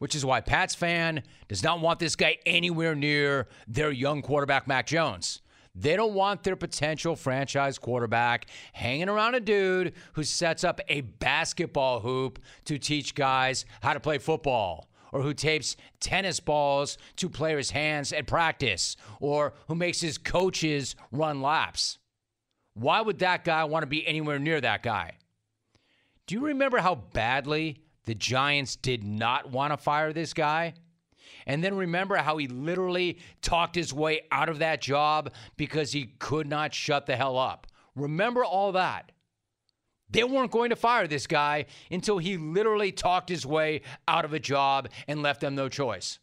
which 0.03 0.15
is 0.15 0.25
why 0.25 0.41
Pats 0.41 0.75
fan 0.75 1.23
does 1.47 1.63
not 1.63 1.79
want 1.79 1.97
this 1.97 2.17
guy 2.17 2.37
anywhere 2.45 2.93
near 2.93 3.47
their 3.69 3.89
young 3.89 4.21
quarterback, 4.21 4.67
Mac 4.67 4.85
Jones. 4.85 5.41
They 5.75 5.95
don't 5.95 6.13
want 6.13 6.43
their 6.43 6.57
potential 6.57 7.15
franchise 7.15 7.79
quarterback 7.79 8.47
hanging 8.73 9.07
around 9.07 9.35
a 9.35 9.39
dude 9.39 9.93
who 10.11 10.25
sets 10.25 10.65
up 10.65 10.81
a 10.89 11.01
basketball 11.01 12.01
hoop 12.01 12.39
to 12.65 12.77
teach 12.77 13.15
guys 13.15 13.63
how 13.81 13.93
to 13.93 14.01
play 14.01 14.17
football, 14.17 14.89
or 15.13 15.21
who 15.21 15.33
tapes 15.33 15.77
tennis 16.01 16.41
balls 16.41 16.97
to 17.15 17.29
players' 17.29 17.71
hands 17.71 18.11
at 18.11 18.27
practice, 18.27 18.97
or 19.21 19.53
who 19.69 19.75
makes 19.75 20.01
his 20.01 20.17
coaches 20.17 20.97
run 21.13 21.41
laps. 21.41 21.99
Why 22.73 22.99
would 22.99 23.19
that 23.19 23.45
guy 23.45 23.63
want 23.63 23.83
to 23.83 23.87
be 23.87 24.05
anywhere 24.05 24.39
near 24.39 24.59
that 24.59 24.83
guy? 24.83 25.13
Do 26.27 26.35
you 26.35 26.47
remember 26.47 26.79
how 26.79 26.95
badly 26.95 27.83
the 28.05 28.15
Giants 28.15 28.75
did 28.75 29.03
not 29.03 29.49
want 29.49 29.71
to 29.71 29.77
fire 29.77 30.13
this 30.13 30.33
guy. 30.33 30.73
And 31.45 31.63
then 31.63 31.75
remember 31.75 32.15
how 32.17 32.37
he 32.37 32.47
literally 32.47 33.19
talked 33.41 33.75
his 33.75 33.93
way 33.93 34.21
out 34.31 34.49
of 34.49 34.59
that 34.59 34.81
job 34.81 35.33
because 35.57 35.91
he 35.91 36.05
could 36.19 36.47
not 36.47 36.73
shut 36.73 37.05
the 37.05 37.15
hell 37.15 37.37
up. 37.37 37.67
Remember 37.95 38.43
all 38.43 38.71
that. 38.73 39.11
They 40.13 40.23
weren't 40.23 40.51
going 40.51 40.69
to 40.69 40.75
fire 40.75 41.07
this 41.07 41.27
guy 41.27 41.65
until 41.91 42.19
he 42.19 42.37
literally 42.37 42.91
talked 42.91 43.29
his 43.29 43.45
way 43.45 43.81
out 44.07 44.25
of 44.25 44.33
a 44.33 44.39
job 44.39 44.89
and 45.07 45.23
left 45.23 45.41
them 45.41 45.55
no 45.55 45.69
choice. 45.69 46.19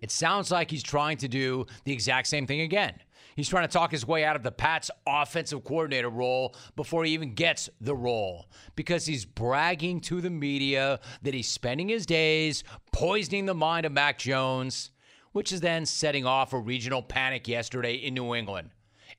It 0.00 0.10
sounds 0.10 0.50
like 0.50 0.70
he's 0.70 0.82
trying 0.82 1.16
to 1.18 1.28
do 1.28 1.66
the 1.84 1.92
exact 1.92 2.28
same 2.28 2.46
thing 2.46 2.60
again. 2.60 2.94
He's 3.36 3.48
trying 3.48 3.66
to 3.66 3.72
talk 3.72 3.90
his 3.90 4.06
way 4.06 4.22
out 4.22 4.36
of 4.36 4.42
the 4.42 4.52
Pats 4.52 4.90
offensive 5.06 5.64
coordinator 5.64 6.10
role 6.10 6.54
before 6.76 7.04
he 7.04 7.12
even 7.12 7.34
gets 7.34 7.70
the 7.80 7.96
role 7.96 8.50
because 8.76 9.06
he's 9.06 9.24
bragging 9.24 10.00
to 10.02 10.20
the 10.20 10.30
media 10.30 11.00
that 11.22 11.34
he's 11.34 11.48
spending 11.48 11.88
his 11.88 12.04
days 12.04 12.64
poisoning 12.92 13.46
the 13.46 13.54
mind 13.54 13.86
of 13.86 13.92
Mac 13.92 14.18
Jones, 14.18 14.90
which 15.32 15.52
is 15.52 15.60
then 15.60 15.86
setting 15.86 16.26
off 16.26 16.52
a 16.52 16.58
regional 16.58 17.00
panic 17.00 17.48
yesterday 17.48 17.94
in 17.94 18.14
New 18.14 18.34
England. 18.34 18.70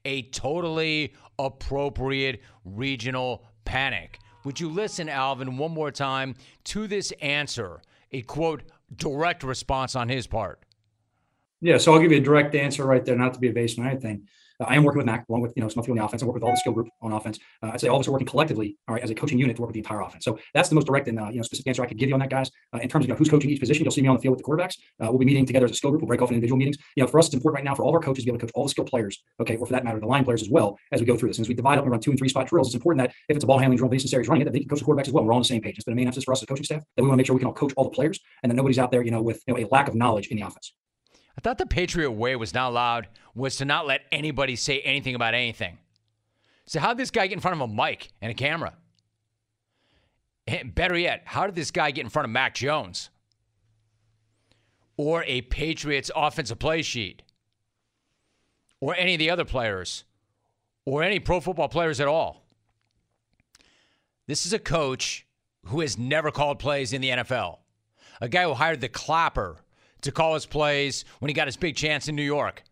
A 0.06 0.24
totally 0.24 1.14
appropriate 1.38 2.42
regional 2.66 3.46
panic. 3.66 4.20
Would 4.46 4.60
you 4.60 4.70
listen, 4.70 5.10
Alvin, 5.10 5.58
one 5.58 5.72
more 5.72 5.92
time 5.92 6.36
to 6.66 6.88
this 6.88 7.12
answer? 7.22 7.82
A 8.12 8.22
quote, 8.22 8.64
direct 8.96 9.44
response 9.44 9.96
on 9.96 10.10
his 10.10 10.28
part. 10.28 10.64
Yeah, 11.62 11.78
so 11.78 11.94
I'll 11.94 12.00
give 12.00 12.12
you 12.12 12.20
a 12.20 12.24
direct 12.24 12.56
answer 12.56 12.86
right 12.86 13.04
there, 13.04 13.18
not 13.18 13.34
to 13.34 13.40
be 13.40 13.50
evasive 13.50 13.84
or 13.84 13.88
anything. 13.88 14.28
Uh, 14.60 14.66
I 14.68 14.76
am 14.76 14.84
working 14.84 14.98
with 14.98 15.06
Mac 15.06 15.28
along 15.30 15.42
with 15.42 15.54
you 15.56 15.64
know 15.64 15.70
people 15.70 15.92
in 15.92 15.98
the 15.98 16.06
offense. 16.06 16.22
I 16.22 16.26
work 16.26 16.36
with 16.36 16.44
all 16.44 16.52
the 16.52 16.58
skill 16.58 16.74
group 16.74 16.90
on 17.02 17.14
offense. 17.14 17.40
Uh, 17.64 17.72
I'd 17.74 17.82
say 17.82 17.88
all 17.88 17.98
of 17.98 18.02
us 18.02 18.08
are 18.08 18.12
working 18.12 18.28
collectively, 18.28 18.78
all 18.88 18.96
right, 18.96 19.04
as 19.04 19.10
a 19.10 19.16
coaching 19.16 19.40
unit 19.40 19.56
to 19.56 19.62
work 19.62 19.70
with 19.70 19.76
the 19.76 19.80
entire 19.80 20.02
offense. 20.02 20.26
So 20.26 20.38
that's 20.54 20.70
the 20.70 20.76
most 20.76 20.88
direct 20.88 21.08
and 21.08 21.20
uh, 21.20 21.30
you 21.30 21.38
know 21.38 21.44
specific 21.44 21.68
answer 21.68 21.84
I 21.84 21.86
could 21.86 21.98
give 21.98 22.10
you 22.10 22.16
on 22.16 22.20
that, 22.20 22.30
guys. 22.30 22.52
Uh, 22.74 22.80
in 22.80 22.90
terms 22.90 23.06
of 23.06 23.10
you 23.10 23.14
know, 23.14 23.18
who's 23.18 23.30
coaching 23.30 23.50
each 23.50 23.60
position, 23.60 23.84
you'll 23.84 23.92
see 23.92 24.02
me 24.02 24.08
on 24.08 24.16
the 24.16 24.22
field 24.22 24.36
with 24.36 24.44
the 24.44 24.50
quarterbacks. 24.50 24.76
Uh, 25.02 25.10
we'll 25.10 25.20
be 25.20 25.26
meeting 25.26 25.46
together 25.46 25.66
as 25.66 25.72
a 25.72 25.76
skill 25.76 25.92
group. 25.92 26.02
We'll 26.02 26.08
break 26.08 26.22
off 26.22 26.30
in 26.30 26.36
individual 26.36 26.58
meetings. 26.58 26.78
You 26.96 27.04
know, 27.04 27.08
for 27.08 27.20
us, 27.20 27.28
it's 27.28 27.36
important 27.36 27.60
right 27.60 27.70
now 27.70 27.76
for 27.76 27.84
all 27.84 27.90
of 27.90 27.96
our 27.96 28.02
coaches 28.02 28.24
to 28.24 28.26
be 28.26 28.32
able 28.32 28.40
to 28.40 28.46
coach 28.48 28.52
all 28.56 28.64
the 28.64 28.70
skill 28.70 28.86
players, 28.86 29.22
okay, 29.40 29.56
or 29.56 29.66
for 29.66 29.74
that 29.74 29.84
matter, 29.84 30.00
the 30.00 30.06
line 30.06 30.26
players 30.26 30.42
as 30.42 30.50
well 30.50 30.78
as 30.92 31.00
we 31.00 31.06
go 31.06 31.18
through 31.18 31.30
this. 31.30 31.38
And 31.38 31.46
as 31.46 31.50
we 31.50 31.56
divide 31.56 31.78
up 31.78 31.86
and 31.86 31.92
run 31.92 32.02
two 32.02 32.12
and 32.12 32.20
three 32.20 32.30
spot 32.30 32.48
drills, 32.48 32.68
it's 32.68 32.76
important 32.76 33.08
that 33.08 33.16
if 33.30 33.36
it's 33.36 33.44
a 33.44 33.48
ball 33.48 33.60
handling 33.60 33.78
drill, 33.78 33.90
Mason 33.90 34.10
Series 34.10 34.28
running 34.28 34.42
it, 34.42 34.46
that 34.46 34.54
they 34.54 34.60
can 34.60 34.70
coach 34.70 34.80
the 34.80 34.86
quarterbacks 34.86 35.08
as 35.08 35.14
well. 35.14 35.24
We're 35.24 35.32
all 35.32 35.38
on 35.38 35.44
the 35.44 35.48
same 35.48 35.62
page. 35.62 35.76
It's 35.76 35.86
been 35.86 35.94
a 35.94 35.96
main 35.96 36.08
emphasis 36.08 36.26
for 36.26 36.34
us 36.34 36.42
as 36.42 36.48
coaching 36.48 36.66
staff 36.66 36.84
that 36.96 37.04
we 37.04 37.08
want 37.08 37.14
to 37.14 37.18
make 37.18 37.28
sure 37.28 37.36
we 37.36 37.40
can 37.40 37.48
all 37.48 37.54
coach 37.54 37.74
all 37.78 37.86
the 37.86 37.92
players 37.92 38.20
and 38.44 38.52
that 38.52 38.56
nobody's 38.56 38.80
out 38.80 38.92
there, 38.92 39.04
you 39.04 39.12
know, 39.12 39.22
with 39.22 39.42
you 39.48 39.54
know, 39.54 39.60
a 39.60 39.68
lack 39.72 39.88
of 39.88 39.96
knowledge 39.96 40.28
in 40.28 40.38
the 40.38 40.44
offense. 40.44 40.74
I 41.40 41.42
thought 41.42 41.58
the 41.58 41.66
Patriot 41.66 42.12
way 42.12 42.36
was 42.36 42.54
not 42.54 42.68
allowed 42.68 43.08
was 43.34 43.56
to 43.56 43.66
not 43.66 43.88
let 43.88 44.02
anybody 44.12 44.58
say 44.58 44.82
anything 44.82 45.16
about 45.16 45.34
anything. 45.34 45.78
So 46.66 46.82
how 46.82 46.90
did 46.90 46.98
this 46.98 47.12
guy 47.12 47.28
get 47.28 47.36
in 47.36 47.40
front 47.40 47.62
of 47.62 47.70
a 47.70 47.74
mic 47.74 48.10
and 48.22 48.30
a 48.30 48.34
camera? 48.34 48.74
And 50.48 50.76
better 50.76 50.98
yet, 50.98 51.22
how 51.24 51.46
did 51.46 51.56
this 51.56 51.72
guy 51.72 51.92
get 51.92 52.04
in 52.04 52.10
front 52.10 52.26
of 52.26 52.32
Mac 52.32 52.56
Jones? 52.56 53.10
Or 54.98 55.24
a 55.28 55.40
Patriots 55.44 56.12
offensive 56.14 56.60
play 56.60 56.82
sheet? 56.82 57.22
Or 58.82 58.94
any 58.98 59.14
of 59.14 59.20
the 59.20 59.30
other 59.30 59.46
players? 59.46 60.04
Or 60.84 61.04
any 61.04 61.20
pro 61.22 61.40
football 61.40 61.70
players 61.70 62.02
at 62.02 62.10
all? 62.10 62.44
This 64.28 64.46
is 64.46 64.52
a 64.52 64.60
coach 64.60 65.26
who 65.68 65.80
has 65.80 65.98
never 65.98 66.32
called 66.32 66.60
plays 66.60 66.92
in 66.92 67.00
the 67.00 67.12
NFL. 67.12 67.60
A 68.20 68.28
guy 68.28 68.44
who 68.44 68.56
hired 68.56 68.82
the 68.82 68.90
clapper 68.90 69.64
to 70.02 70.12
call 70.12 70.34
his 70.34 70.46
plays 70.46 71.06
when 71.20 71.30
he 71.30 71.34
got 71.34 71.48
his 71.48 71.58
big 71.58 71.76
chance 71.76 72.08
in 72.08 72.16
New 72.16 72.24
York. 72.24 72.64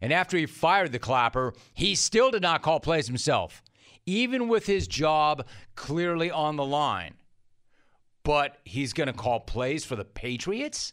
And 0.00 0.12
after 0.12 0.36
he 0.36 0.46
fired 0.46 0.92
the 0.92 0.98
clapper, 0.98 1.54
he 1.74 1.94
still 1.94 2.30
did 2.30 2.42
not 2.42 2.62
call 2.62 2.80
plays 2.80 3.06
himself, 3.06 3.62
even 4.06 4.48
with 4.48 4.66
his 4.66 4.88
job 4.88 5.46
clearly 5.74 6.30
on 6.30 6.56
the 6.56 6.64
line. 6.64 7.14
But 8.22 8.58
he's 8.64 8.92
going 8.92 9.08
to 9.08 9.12
call 9.12 9.40
plays 9.40 9.84
for 9.84 9.96
the 9.96 10.04
Patriots? 10.04 10.92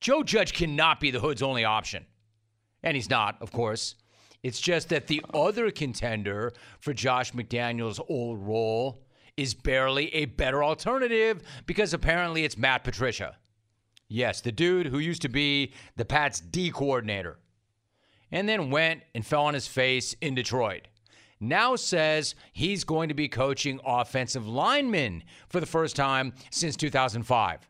Joe 0.00 0.22
Judge 0.22 0.52
cannot 0.52 1.00
be 1.00 1.10
the 1.10 1.20
Hood's 1.20 1.42
only 1.42 1.64
option. 1.64 2.06
And 2.82 2.96
he's 2.96 3.10
not, 3.10 3.40
of 3.40 3.52
course. 3.52 3.94
It's 4.42 4.60
just 4.60 4.88
that 4.88 5.06
the 5.06 5.24
other 5.32 5.70
contender 5.70 6.52
for 6.80 6.92
Josh 6.92 7.32
McDaniels' 7.32 8.00
old 8.08 8.40
role 8.40 9.04
is 9.36 9.54
barely 9.54 10.12
a 10.14 10.24
better 10.24 10.64
alternative 10.64 11.42
because 11.66 11.94
apparently 11.94 12.44
it's 12.44 12.58
Matt 12.58 12.82
Patricia. 12.82 13.36
Yes, 14.12 14.42
the 14.42 14.52
dude 14.52 14.88
who 14.88 14.98
used 14.98 15.22
to 15.22 15.30
be 15.30 15.72
the 15.96 16.04
Pats 16.04 16.38
D 16.38 16.70
coordinator 16.70 17.38
and 18.30 18.46
then 18.46 18.70
went 18.70 19.00
and 19.14 19.24
fell 19.24 19.46
on 19.46 19.54
his 19.54 19.66
face 19.66 20.14
in 20.20 20.34
Detroit. 20.34 20.86
Now 21.40 21.76
says 21.76 22.34
he's 22.52 22.84
going 22.84 23.08
to 23.08 23.14
be 23.14 23.26
coaching 23.26 23.80
offensive 23.86 24.46
linemen 24.46 25.22
for 25.48 25.60
the 25.60 25.66
first 25.66 25.96
time 25.96 26.34
since 26.50 26.76
2005. 26.76 27.66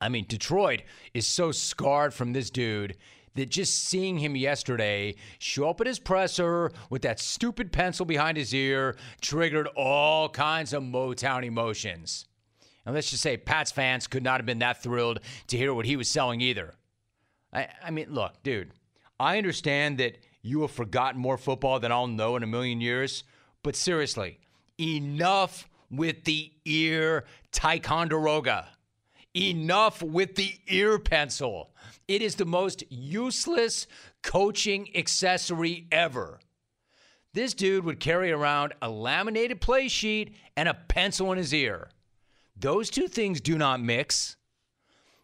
I 0.00 0.08
mean, 0.08 0.24
Detroit 0.26 0.82
is 1.14 1.28
so 1.28 1.52
scarred 1.52 2.12
from 2.12 2.32
this 2.32 2.50
dude 2.50 2.96
that 3.36 3.50
just 3.50 3.84
seeing 3.84 4.18
him 4.18 4.34
yesterday 4.34 5.14
show 5.38 5.70
up 5.70 5.80
at 5.80 5.86
his 5.86 6.00
presser 6.00 6.72
with 6.90 7.02
that 7.02 7.20
stupid 7.20 7.70
pencil 7.70 8.04
behind 8.04 8.36
his 8.36 8.52
ear 8.52 8.96
triggered 9.20 9.68
all 9.76 10.28
kinds 10.28 10.72
of 10.72 10.82
Motown 10.82 11.44
emotions. 11.44 12.26
And 12.84 12.94
let's 12.94 13.10
just 13.10 13.22
say 13.22 13.36
Pats 13.36 13.70
fans 13.70 14.06
could 14.06 14.22
not 14.22 14.38
have 14.38 14.46
been 14.46 14.58
that 14.60 14.82
thrilled 14.82 15.20
to 15.48 15.56
hear 15.56 15.74
what 15.74 15.86
he 15.86 15.96
was 15.96 16.08
selling 16.08 16.40
either. 16.40 16.74
I, 17.52 17.68
I 17.84 17.90
mean, 17.90 18.06
look, 18.10 18.42
dude, 18.42 18.72
I 19.18 19.38
understand 19.38 19.98
that 19.98 20.18
you 20.42 20.62
have 20.62 20.70
forgotten 20.70 21.20
more 21.20 21.36
football 21.36 21.78
than 21.80 21.92
I'll 21.92 22.06
know 22.06 22.36
in 22.36 22.42
a 22.42 22.46
million 22.46 22.80
years, 22.80 23.24
but 23.62 23.76
seriously, 23.76 24.38
enough 24.78 25.68
with 25.90 26.24
the 26.24 26.52
ear 26.64 27.24
Ticonderoga. 27.52 28.68
Enough 29.34 30.02
with 30.02 30.34
the 30.34 30.54
ear 30.66 30.98
pencil. 30.98 31.70
It 32.08 32.22
is 32.22 32.34
the 32.34 32.44
most 32.44 32.82
useless 32.88 33.86
coaching 34.22 34.88
accessory 34.96 35.86
ever. 35.92 36.40
This 37.32 37.54
dude 37.54 37.84
would 37.84 38.00
carry 38.00 38.32
around 38.32 38.74
a 38.82 38.90
laminated 38.90 39.60
play 39.60 39.86
sheet 39.86 40.34
and 40.56 40.68
a 40.68 40.74
pencil 40.74 41.30
in 41.30 41.38
his 41.38 41.54
ear. 41.54 41.90
Those 42.60 42.90
two 42.90 43.08
things 43.08 43.40
do 43.40 43.56
not 43.56 43.80
mix. 43.80 44.36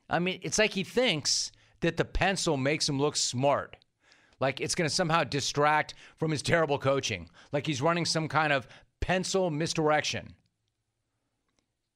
I 0.08 0.18
mean, 0.18 0.40
it's 0.42 0.58
like 0.58 0.72
he 0.72 0.84
thinks 0.84 1.52
that 1.80 1.96
the 1.96 2.04
pencil 2.04 2.56
makes 2.56 2.88
him 2.88 2.98
look 2.98 3.16
smart. 3.16 3.76
Like 4.40 4.60
it's 4.60 4.74
going 4.74 4.88
to 4.88 4.94
somehow 4.94 5.24
distract 5.24 5.94
from 6.16 6.30
his 6.30 6.42
terrible 6.42 6.78
coaching. 6.78 7.28
Like 7.52 7.66
he's 7.66 7.82
running 7.82 8.04
some 8.04 8.28
kind 8.28 8.52
of 8.52 8.66
pencil 9.00 9.50
misdirection. 9.50 10.34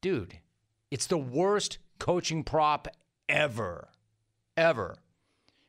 Dude, 0.00 0.38
it's 0.90 1.06
the 1.06 1.18
worst 1.18 1.78
coaching 1.98 2.44
prop 2.44 2.88
ever. 3.28 3.88
Ever. 4.56 4.96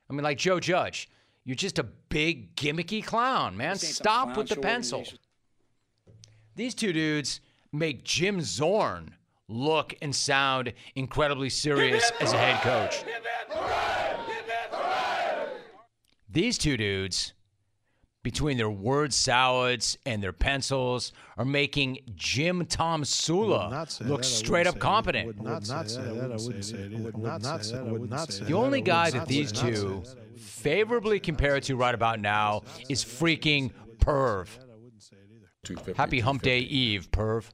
I 0.09 0.13
mean, 0.13 0.23
like 0.23 0.37
Joe 0.37 0.59
Judge, 0.59 1.09
you're 1.45 1.55
just 1.55 1.79
a 1.79 1.83
big 1.83 2.55
gimmicky 2.55 3.03
clown, 3.03 3.55
man. 3.55 3.77
Stop 3.77 4.35
with 4.35 4.49
the 4.49 4.57
pencil. 4.57 5.05
These 6.55 6.75
two 6.75 6.91
dudes 6.91 7.39
make 7.71 8.03
Jim 8.03 8.41
Zorn 8.41 9.15
look 9.51 9.93
and 10.01 10.15
sound 10.15 10.73
incredibly 10.95 11.49
serious 11.49 12.11
as 12.19 12.33
a 12.33 12.37
head 12.37 12.61
coach. 12.61 13.03
These 16.29 16.57
two 16.57 16.77
dudes, 16.77 17.33
between 18.23 18.57
their 18.57 18.69
word 18.69 19.13
salads 19.13 19.97
and 20.05 20.23
their 20.23 20.31
pencils, 20.31 21.11
are 21.37 21.43
making 21.43 21.99
Jim 22.15 22.65
Tomsula 22.65 24.07
look 24.07 24.23
straight 24.23 24.65
up 24.67 24.79
competent. 24.79 25.37
The 28.47 28.53
only 28.53 28.81
guy 28.81 29.09
that 29.11 29.27
these 29.27 29.51
two 29.51 30.03
favorably 30.37 31.19
compare 31.19 31.59
to 31.59 31.75
right 31.75 31.93
about 31.93 32.21
now 32.21 32.61
is 32.87 33.03
freaking 33.03 33.71
Perv. 33.97 34.47
Happy 35.95 36.21
Hump 36.21 36.41
Day 36.41 36.59
Eve, 36.59 37.11
Perv. 37.11 37.49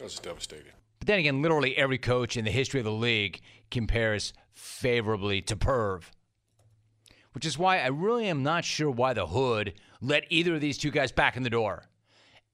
I 0.00 0.04
was 0.04 0.18
devastated. 0.18 0.72
But 1.00 1.06
then 1.06 1.18
again, 1.18 1.42
literally 1.42 1.76
every 1.76 1.98
coach 1.98 2.36
in 2.36 2.44
the 2.44 2.50
history 2.50 2.78
of 2.78 2.84
the 2.84 2.92
league 2.92 3.40
compares 3.70 4.32
favorably 4.52 5.40
to 5.42 5.56
Perv. 5.56 6.04
Which 7.32 7.46
is 7.46 7.58
why 7.58 7.80
I 7.80 7.86
really 7.86 8.28
am 8.28 8.42
not 8.42 8.64
sure 8.64 8.90
why 8.90 9.14
the 9.14 9.26
Hood 9.26 9.74
let 10.00 10.24
either 10.28 10.54
of 10.54 10.60
these 10.60 10.78
two 10.78 10.90
guys 10.90 11.10
back 11.10 11.36
in 11.36 11.42
the 11.42 11.50
door. 11.50 11.84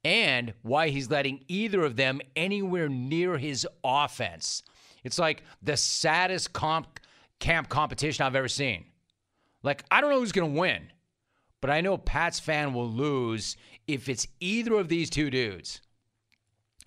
And 0.05 0.55
why 0.63 0.91
he's 0.91 1.11
letting 1.11 1.45
either 1.49 1.83
of 1.83 1.97
them 1.97 2.21
anywhere 2.37 2.89
near 2.89 3.39
his 3.39 3.67
offense. 3.83 4.63
It's 5.03 5.19
like 5.19 5.43
the 5.63 5.77
saddest 5.77 6.53
comp, 6.53 7.01
camp 7.41 7.69
competition 7.69 8.25
I've 8.25 8.37
ever 8.37 8.49
seen. 8.49 8.85
Like, 9.65 9.85
I 9.91 10.01
don't 10.01 10.11
know 10.11 10.21
who's 10.21 10.31
going 10.31 10.55
to 10.55 10.61
win, 10.61 10.93
but 11.61 11.71
I 11.71 11.81
know 11.81 11.97
Pat's 11.97 12.39
fan 12.39 12.73
will 12.73 12.89
lose 12.89 13.57
if 13.89 14.09
it's 14.09 14.29
either 14.39 14.75
of 14.75 14.89
these 14.89 15.11
two 15.11 15.31
dudes. 15.31 15.81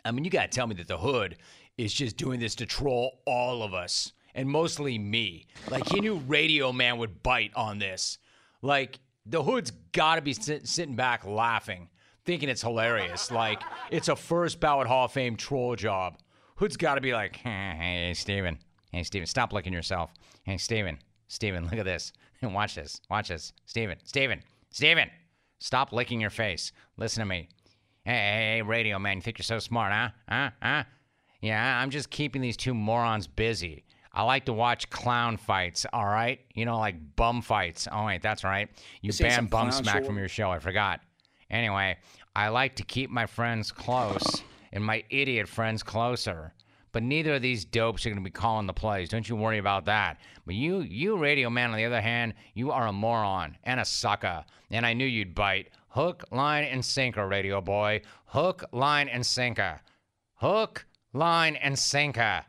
I 0.06 0.12
mean, 0.12 0.24
you 0.26 0.32
got 0.32 0.52
to 0.52 0.56
tell 0.56 0.68
me 0.68 0.76
that 0.76 0.88
the 0.88 0.98
hood 0.98 1.38
is 1.78 1.94
just 1.94 2.18
doing 2.18 2.40
this 2.40 2.56
to 2.56 2.66
troll 2.66 3.20
all 3.26 3.64
of 3.64 3.74
us 3.74 4.14
and 4.36 4.50
mostly 4.50 4.98
me. 4.98 5.48
Like, 5.70 5.88
he 5.90 6.00
knew 6.00 6.16
Radio 6.28 6.72
Man 6.72 6.98
would 6.98 7.24
bite 7.24 7.52
on 7.56 7.80
this. 7.80 8.18
Like, 8.62 9.00
the 9.26 9.44
hood's 9.44 9.72
got 9.92 10.16
to 10.16 10.22
be 10.22 10.34
sit- 10.34 10.68
sitting 10.68 10.96
back 10.96 11.26
laughing, 11.26 11.90
thinking 12.26 12.50
it's 12.50 12.62
hilarious. 12.62 13.32
Like, 13.32 13.62
it's 13.92 14.08
a 14.08 14.16
first 14.16 14.60
ballot 14.60 14.88
Hall 14.88 15.06
of 15.06 15.12
Fame 15.12 15.36
troll 15.36 15.76
job. 15.76 16.18
Hood's 16.56 16.78
got 16.78 16.96
to 16.96 17.02
be 17.02 17.14
like, 17.14 17.38
hey, 17.38 18.14
Steven. 18.16 18.58
Hey, 18.92 19.04
Steven, 19.04 19.28
stop 19.28 19.54
licking 19.54 19.74
yourself. 19.74 20.12
Hey, 20.44 20.58
Steven. 20.58 20.98
Steven, 21.28 21.64
look 21.66 21.74
at 21.74 21.86
this. 21.86 22.12
Watch 22.42 22.76
this. 22.76 23.00
Watch 23.10 23.30
this. 23.30 23.54
Steven. 23.66 23.98
Steven. 24.04 24.42
Steven. 24.72 25.10
Stop 25.60 25.92
licking 25.92 26.20
your 26.20 26.30
face. 26.30 26.72
Listen 26.98 27.22
to 27.22 27.26
me. 27.26 27.50
Hey, 28.10 28.16
hey, 28.16 28.56
hey, 28.56 28.62
radio 28.64 28.98
man, 28.98 29.18
you 29.18 29.22
think 29.22 29.38
you're 29.38 29.44
so 29.44 29.60
smart, 29.60 29.94
huh? 29.94 30.10
Huh? 30.28 30.50
Huh? 30.64 30.84
Yeah, 31.42 31.80
I'm 31.80 31.92
just 31.92 32.10
keeping 32.10 32.42
these 32.42 32.58
two 32.58 32.74
morons 32.74 33.28
busy. 33.28 33.84
I 34.12 34.24
like 34.24 34.46
to 34.46 34.54
watch 34.54 34.90
clown 34.90 35.38
fights, 35.38 35.86
all 35.94 36.08
right? 36.08 36.40
You 36.56 36.66
know, 36.66 36.80
like 36.80 36.96
bum 37.16 37.44
fights. 37.44 37.88
Oh, 37.92 38.08
wait, 38.08 38.24
that's 38.24 38.44
right. 38.44 38.68
You 39.04 39.12
ain't 39.12 39.20
banned 39.20 39.50
Bum 39.52 39.72
Smack 39.72 40.06
from 40.06 40.18
your 40.18 40.28
show. 40.28 40.50
I 40.50 40.58
forgot. 40.58 41.02
Anyway, 41.52 41.98
I 42.36 42.48
like 42.48 42.78
to 42.78 42.84
keep 42.84 43.12
my 43.12 43.28
friends 43.28 43.72
close 43.72 44.42
and 44.74 44.84
my 44.84 45.04
idiot 45.12 45.48
friends 45.48 45.84
closer. 45.84 46.56
But 46.92 47.04
neither 47.04 47.36
of 47.36 47.44
these 47.44 47.64
dopes 47.64 48.08
are 48.08 48.10
going 48.10 48.24
to 48.24 48.28
be 48.28 48.32
calling 48.32 48.66
the 48.66 48.74
plays. 48.74 49.10
Don't 49.10 49.30
you 49.30 49.36
worry 49.36 49.60
about 49.60 49.86
that. 49.86 50.18
But 50.48 50.56
you, 50.56 50.80
you 50.80 51.16
radio 51.16 51.52
man, 51.52 51.70
on 51.70 51.78
the 51.78 51.86
other 51.86 52.02
hand, 52.02 52.34
you 52.56 52.72
are 52.72 52.88
a 52.88 52.92
moron 52.92 53.56
and 53.66 53.80
a 53.80 53.86
sucker. 53.86 54.44
And 54.72 54.84
I 54.84 54.94
knew 54.94 55.06
you'd 55.06 55.36
bite. 55.36 55.70
Hook, 55.90 56.24
line, 56.32 56.66
and 56.66 56.86
sinker, 56.86 57.28
radio 57.28 57.62
boy. 57.62 58.02
Hook, 58.26 58.64
line, 58.72 59.10
and 59.10 59.26
sinker. 59.26 59.82
Hook, 60.36 60.86
line, 61.14 61.56
and 61.56 61.80
sinker. 61.80 62.46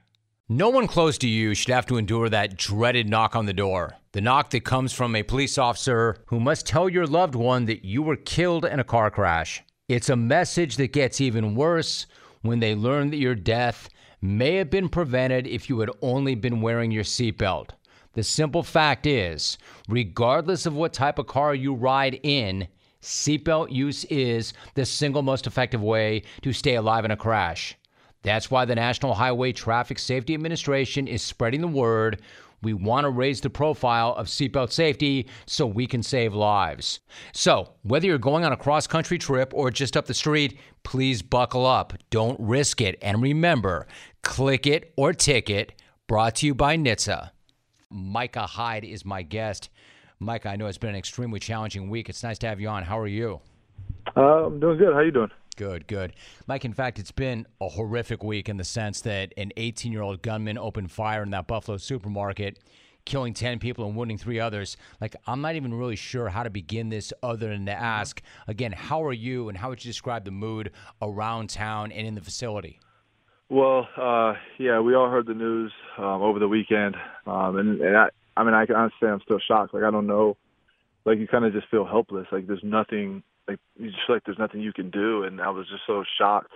No 0.46 0.68
one 0.68 0.86
close 0.86 1.16
to 1.18 1.28
you 1.28 1.54
should 1.54 1.72
have 1.72 1.86
to 1.86 1.96
endure 1.96 2.28
that 2.28 2.56
dreaded 2.56 3.08
knock 3.08 3.34
on 3.34 3.46
the 3.46 3.52
door. 3.52 3.96
The 4.12 4.20
knock 4.20 4.50
that 4.50 4.64
comes 4.64 4.92
from 4.92 5.16
a 5.16 5.22
police 5.22 5.56
officer 5.56 6.16
who 6.26 6.38
must 6.38 6.66
tell 6.66 6.88
your 6.88 7.06
loved 7.06 7.34
one 7.34 7.64
that 7.64 7.84
you 7.84 8.02
were 8.02 8.16
killed 8.16 8.64
in 8.64 8.78
a 8.78 8.84
car 8.84 9.10
crash. 9.10 9.62
It's 9.88 10.10
a 10.10 10.16
message 10.16 10.76
that 10.76 10.92
gets 10.92 11.20
even 11.20 11.54
worse 11.54 12.06
when 12.42 12.60
they 12.60 12.74
learn 12.74 13.10
that 13.10 13.16
your 13.18 13.34
death 13.34 13.88
may 14.20 14.56
have 14.56 14.68
been 14.68 14.88
prevented 14.88 15.46
if 15.46 15.70
you 15.70 15.80
had 15.80 15.90
only 16.02 16.34
been 16.34 16.60
wearing 16.60 16.90
your 16.90 17.04
seatbelt. 17.04 17.70
The 18.12 18.22
simple 18.22 18.62
fact 18.62 19.06
is, 19.06 19.56
regardless 19.88 20.66
of 20.66 20.74
what 20.74 20.92
type 20.92 21.18
of 21.18 21.26
car 21.26 21.54
you 21.54 21.74
ride 21.74 22.20
in, 22.22 22.68
seatbelt 23.02 23.72
use 23.72 24.04
is 24.06 24.52
the 24.74 24.84
single 24.84 25.22
most 25.22 25.46
effective 25.46 25.82
way 25.82 26.22
to 26.42 26.52
stay 26.52 26.74
alive 26.74 27.04
in 27.04 27.10
a 27.10 27.16
crash. 27.16 27.76
That's 28.22 28.50
why 28.50 28.66
the 28.66 28.74
National 28.74 29.14
Highway 29.14 29.52
Traffic 29.52 29.98
Safety 29.98 30.34
Administration 30.34 31.08
is 31.08 31.22
spreading 31.22 31.62
the 31.62 31.68
word. 31.68 32.20
We 32.62 32.74
want 32.74 33.04
to 33.04 33.10
raise 33.10 33.40
the 33.40 33.48
profile 33.48 34.14
of 34.14 34.26
seatbelt 34.26 34.70
safety 34.70 35.28
so 35.46 35.66
we 35.66 35.86
can 35.86 36.02
save 36.02 36.34
lives. 36.34 37.00
So, 37.32 37.72
whether 37.82 38.06
you're 38.06 38.18
going 38.18 38.44
on 38.44 38.52
a 38.52 38.56
cross 38.56 38.86
country 38.86 39.16
trip 39.16 39.52
or 39.54 39.70
just 39.70 39.96
up 39.96 40.04
the 40.04 40.12
street, 40.12 40.58
please 40.82 41.22
buckle 41.22 41.64
up. 41.64 41.94
Don't 42.10 42.38
risk 42.38 42.82
it. 42.82 42.98
And 43.00 43.22
remember, 43.22 43.86
click 44.22 44.66
it 44.66 44.92
or 44.96 45.14
ticket. 45.14 45.80
Brought 46.06 46.36
to 46.36 46.46
you 46.46 46.54
by 46.54 46.76
NHTSA. 46.76 47.30
Micah 47.88 48.46
Hyde 48.46 48.84
is 48.84 49.04
my 49.06 49.22
guest. 49.22 49.70
Micah, 50.22 50.50
I 50.50 50.56
know 50.56 50.66
it's 50.66 50.76
been 50.76 50.90
an 50.90 50.96
extremely 50.96 51.40
challenging 51.40 51.88
week. 51.88 52.10
It's 52.10 52.22
nice 52.22 52.38
to 52.40 52.46
have 52.46 52.60
you 52.60 52.68
on. 52.68 52.82
How 52.82 52.98
are 52.98 53.06
you? 53.06 53.40
Uh, 54.14 54.44
I'm 54.44 54.60
doing 54.60 54.76
good. 54.76 54.92
How 54.92 55.00
you 55.00 55.10
doing? 55.10 55.30
Good, 55.56 55.86
good. 55.86 56.12
Mike, 56.46 56.66
in 56.66 56.74
fact, 56.74 56.98
it's 56.98 57.10
been 57.10 57.46
a 57.58 57.68
horrific 57.68 58.22
week 58.22 58.50
in 58.50 58.58
the 58.58 58.64
sense 58.64 59.00
that 59.00 59.32
an 59.38 59.50
18 59.56 59.90
year 59.90 60.02
old 60.02 60.20
gunman 60.20 60.58
opened 60.58 60.92
fire 60.92 61.22
in 61.22 61.30
that 61.30 61.46
Buffalo 61.46 61.78
supermarket, 61.78 62.58
killing 63.06 63.32
10 63.32 63.60
people 63.60 63.86
and 63.86 63.96
wounding 63.96 64.18
three 64.18 64.38
others. 64.38 64.76
Like, 65.00 65.16
I'm 65.26 65.40
not 65.40 65.54
even 65.54 65.72
really 65.72 65.96
sure 65.96 66.28
how 66.28 66.42
to 66.42 66.50
begin 66.50 66.90
this 66.90 67.14
other 67.22 67.48
than 67.48 67.64
to 67.64 67.72
ask, 67.72 68.20
again, 68.46 68.72
how 68.72 69.02
are 69.02 69.14
you 69.14 69.48
and 69.48 69.56
how 69.56 69.70
would 69.70 69.82
you 69.82 69.90
describe 69.90 70.26
the 70.26 70.30
mood 70.30 70.70
around 71.00 71.48
town 71.48 71.92
and 71.92 72.06
in 72.06 72.14
the 72.14 72.20
facility? 72.20 72.78
Well, 73.48 73.88
uh, 73.96 74.34
yeah, 74.58 74.80
we 74.80 74.94
all 74.94 75.08
heard 75.08 75.26
the 75.26 75.34
news 75.34 75.72
um, 75.96 76.20
over 76.20 76.38
the 76.38 76.46
weekend, 76.46 76.94
um, 77.26 77.56
and, 77.56 77.80
and 77.80 77.96
I, 77.96 78.08
I 78.40 78.44
mean, 78.44 78.54
I 78.54 78.64
can 78.64 78.76
honestly 78.76 78.96
say 79.02 79.08
I'm 79.08 79.20
still 79.22 79.40
shocked. 79.46 79.74
Like, 79.74 79.82
I 79.82 79.90
don't 79.90 80.06
know, 80.06 80.36
like 81.04 81.18
you 81.18 81.28
kind 81.28 81.44
of 81.44 81.52
just 81.52 81.68
feel 81.68 81.84
helpless. 81.84 82.26
Like 82.32 82.46
there's 82.46 82.64
nothing, 82.64 83.22
like 83.46 83.58
you 83.78 83.90
just 83.90 84.00
feel 84.06 84.16
like 84.16 84.24
there's 84.24 84.38
nothing 84.38 84.60
you 84.60 84.72
can 84.72 84.90
do, 84.90 85.24
and 85.24 85.40
I 85.40 85.50
was 85.50 85.66
just 85.68 85.82
so 85.86 86.04
shocked 86.18 86.52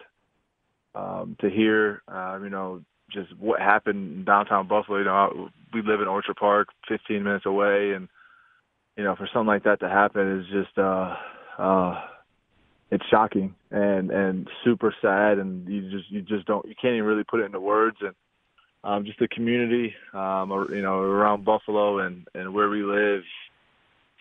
um, 0.95 1.37
to 1.41 1.51
hear, 1.51 2.03
uh, 2.09 2.39
you 2.43 2.49
know, 2.49 2.83
just 3.13 3.37
what 3.39 3.61
happened 3.61 4.17
in 4.17 4.25
downtown 4.25 4.67
Buffalo. 4.67 4.99
You 4.99 5.05
know, 5.05 5.51
we 5.75 5.83
live 5.83 6.01
in 6.01 6.09
Orchard 6.09 6.37
Park, 6.37 6.69
15 6.89 7.23
minutes 7.23 7.45
away, 7.45 7.93
and 7.93 8.09
you 8.97 9.05
know, 9.05 9.15
for 9.17 9.29
something 9.33 9.49
like 9.49 9.65
that 9.65 9.81
to 9.81 9.89
happen 9.89 10.41
is 10.41 10.47
just, 10.47 10.79
uh, 10.79 11.17
uh, 11.59 12.01
it's 12.91 13.05
shocking 13.11 13.55
and 13.71 14.11
and 14.11 14.49
super 14.65 14.95
sad, 15.03 15.39
and 15.39 15.69
you 15.69 15.91
just 15.91 16.11
you 16.11 16.23
just 16.23 16.47
don't 16.47 16.67
you 16.67 16.75
can't 16.81 16.95
even 16.95 17.05
really 17.05 17.25
put 17.25 17.41
it 17.41 17.45
into 17.45 17.61
words, 17.61 17.97
and 18.01 18.15
um, 18.85 19.05
just 19.07 19.19
the 19.19 19.29
community, 19.29 19.95
um, 20.13 20.53
or, 20.53 20.73
you 20.75 20.83
know, 20.83 21.01
around 21.01 21.45
Buffalo 21.45 21.99
and 22.01 22.29
and 22.35 22.53
where 22.53 22.69
we 22.69 22.83
live, 22.83 23.23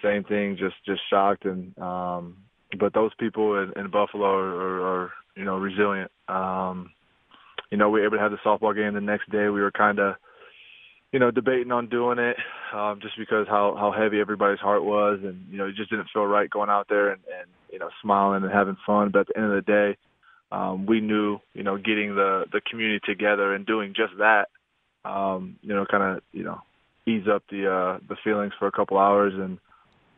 same 0.01 0.23
thing, 0.23 0.57
just 0.57 0.75
just 0.85 1.01
shocked, 1.09 1.45
and 1.45 1.77
um, 1.77 2.37
but 2.79 2.93
those 2.93 3.11
people 3.19 3.61
in, 3.61 3.73
in 3.77 3.91
Buffalo 3.91 4.25
are, 4.25 4.55
are, 4.55 4.81
are 5.03 5.11
you 5.35 5.43
know 5.43 5.57
resilient. 5.57 6.11
Um, 6.27 6.91
you 7.71 7.77
know, 7.77 7.89
we 7.89 7.99
were 7.99 8.05
able 8.05 8.17
to 8.17 8.23
have 8.23 8.31
the 8.31 8.37
softball 8.37 8.75
game 8.75 8.93
the 8.93 9.01
next 9.01 9.29
day. 9.31 9.49
We 9.49 9.61
were 9.61 9.71
kind 9.71 9.99
of, 9.99 10.15
you 11.11 11.19
know, 11.19 11.31
debating 11.31 11.71
on 11.71 11.89
doing 11.89 12.19
it, 12.19 12.37
um, 12.73 12.99
just 13.01 13.17
because 13.17 13.47
how 13.47 13.75
how 13.77 13.91
heavy 13.91 14.19
everybody's 14.19 14.59
heart 14.59 14.83
was, 14.83 15.19
and 15.23 15.45
you 15.49 15.57
know, 15.57 15.67
it 15.67 15.75
just 15.75 15.89
didn't 15.89 16.07
feel 16.13 16.25
right 16.25 16.49
going 16.49 16.69
out 16.69 16.87
there 16.87 17.09
and, 17.09 17.21
and 17.39 17.49
you 17.71 17.79
know, 17.79 17.89
smiling 18.01 18.43
and 18.43 18.51
having 18.51 18.77
fun. 18.85 19.09
But 19.11 19.21
at 19.21 19.27
the 19.27 19.37
end 19.37 19.51
of 19.51 19.65
the 19.65 19.71
day, 19.71 19.97
um, 20.53 20.85
we 20.85 21.01
knew, 21.01 21.39
you 21.53 21.63
know, 21.63 21.77
getting 21.77 22.15
the 22.15 22.45
the 22.51 22.61
community 22.69 22.99
together 23.03 23.55
and 23.55 23.65
doing 23.65 23.93
just 23.95 24.13
that, 24.19 24.49
um, 25.03 25.57
you 25.61 25.73
know, 25.73 25.85
kind 25.89 26.03
of, 26.03 26.23
you 26.31 26.43
know, 26.43 26.61
ease 27.07 27.27
up 27.27 27.43
the 27.49 27.67
uh, 27.67 27.99
the 28.07 28.15
feelings 28.23 28.53
for 28.59 28.67
a 28.67 28.71
couple 28.71 28.97
hours 28.99 29.33
and 29.33 29.57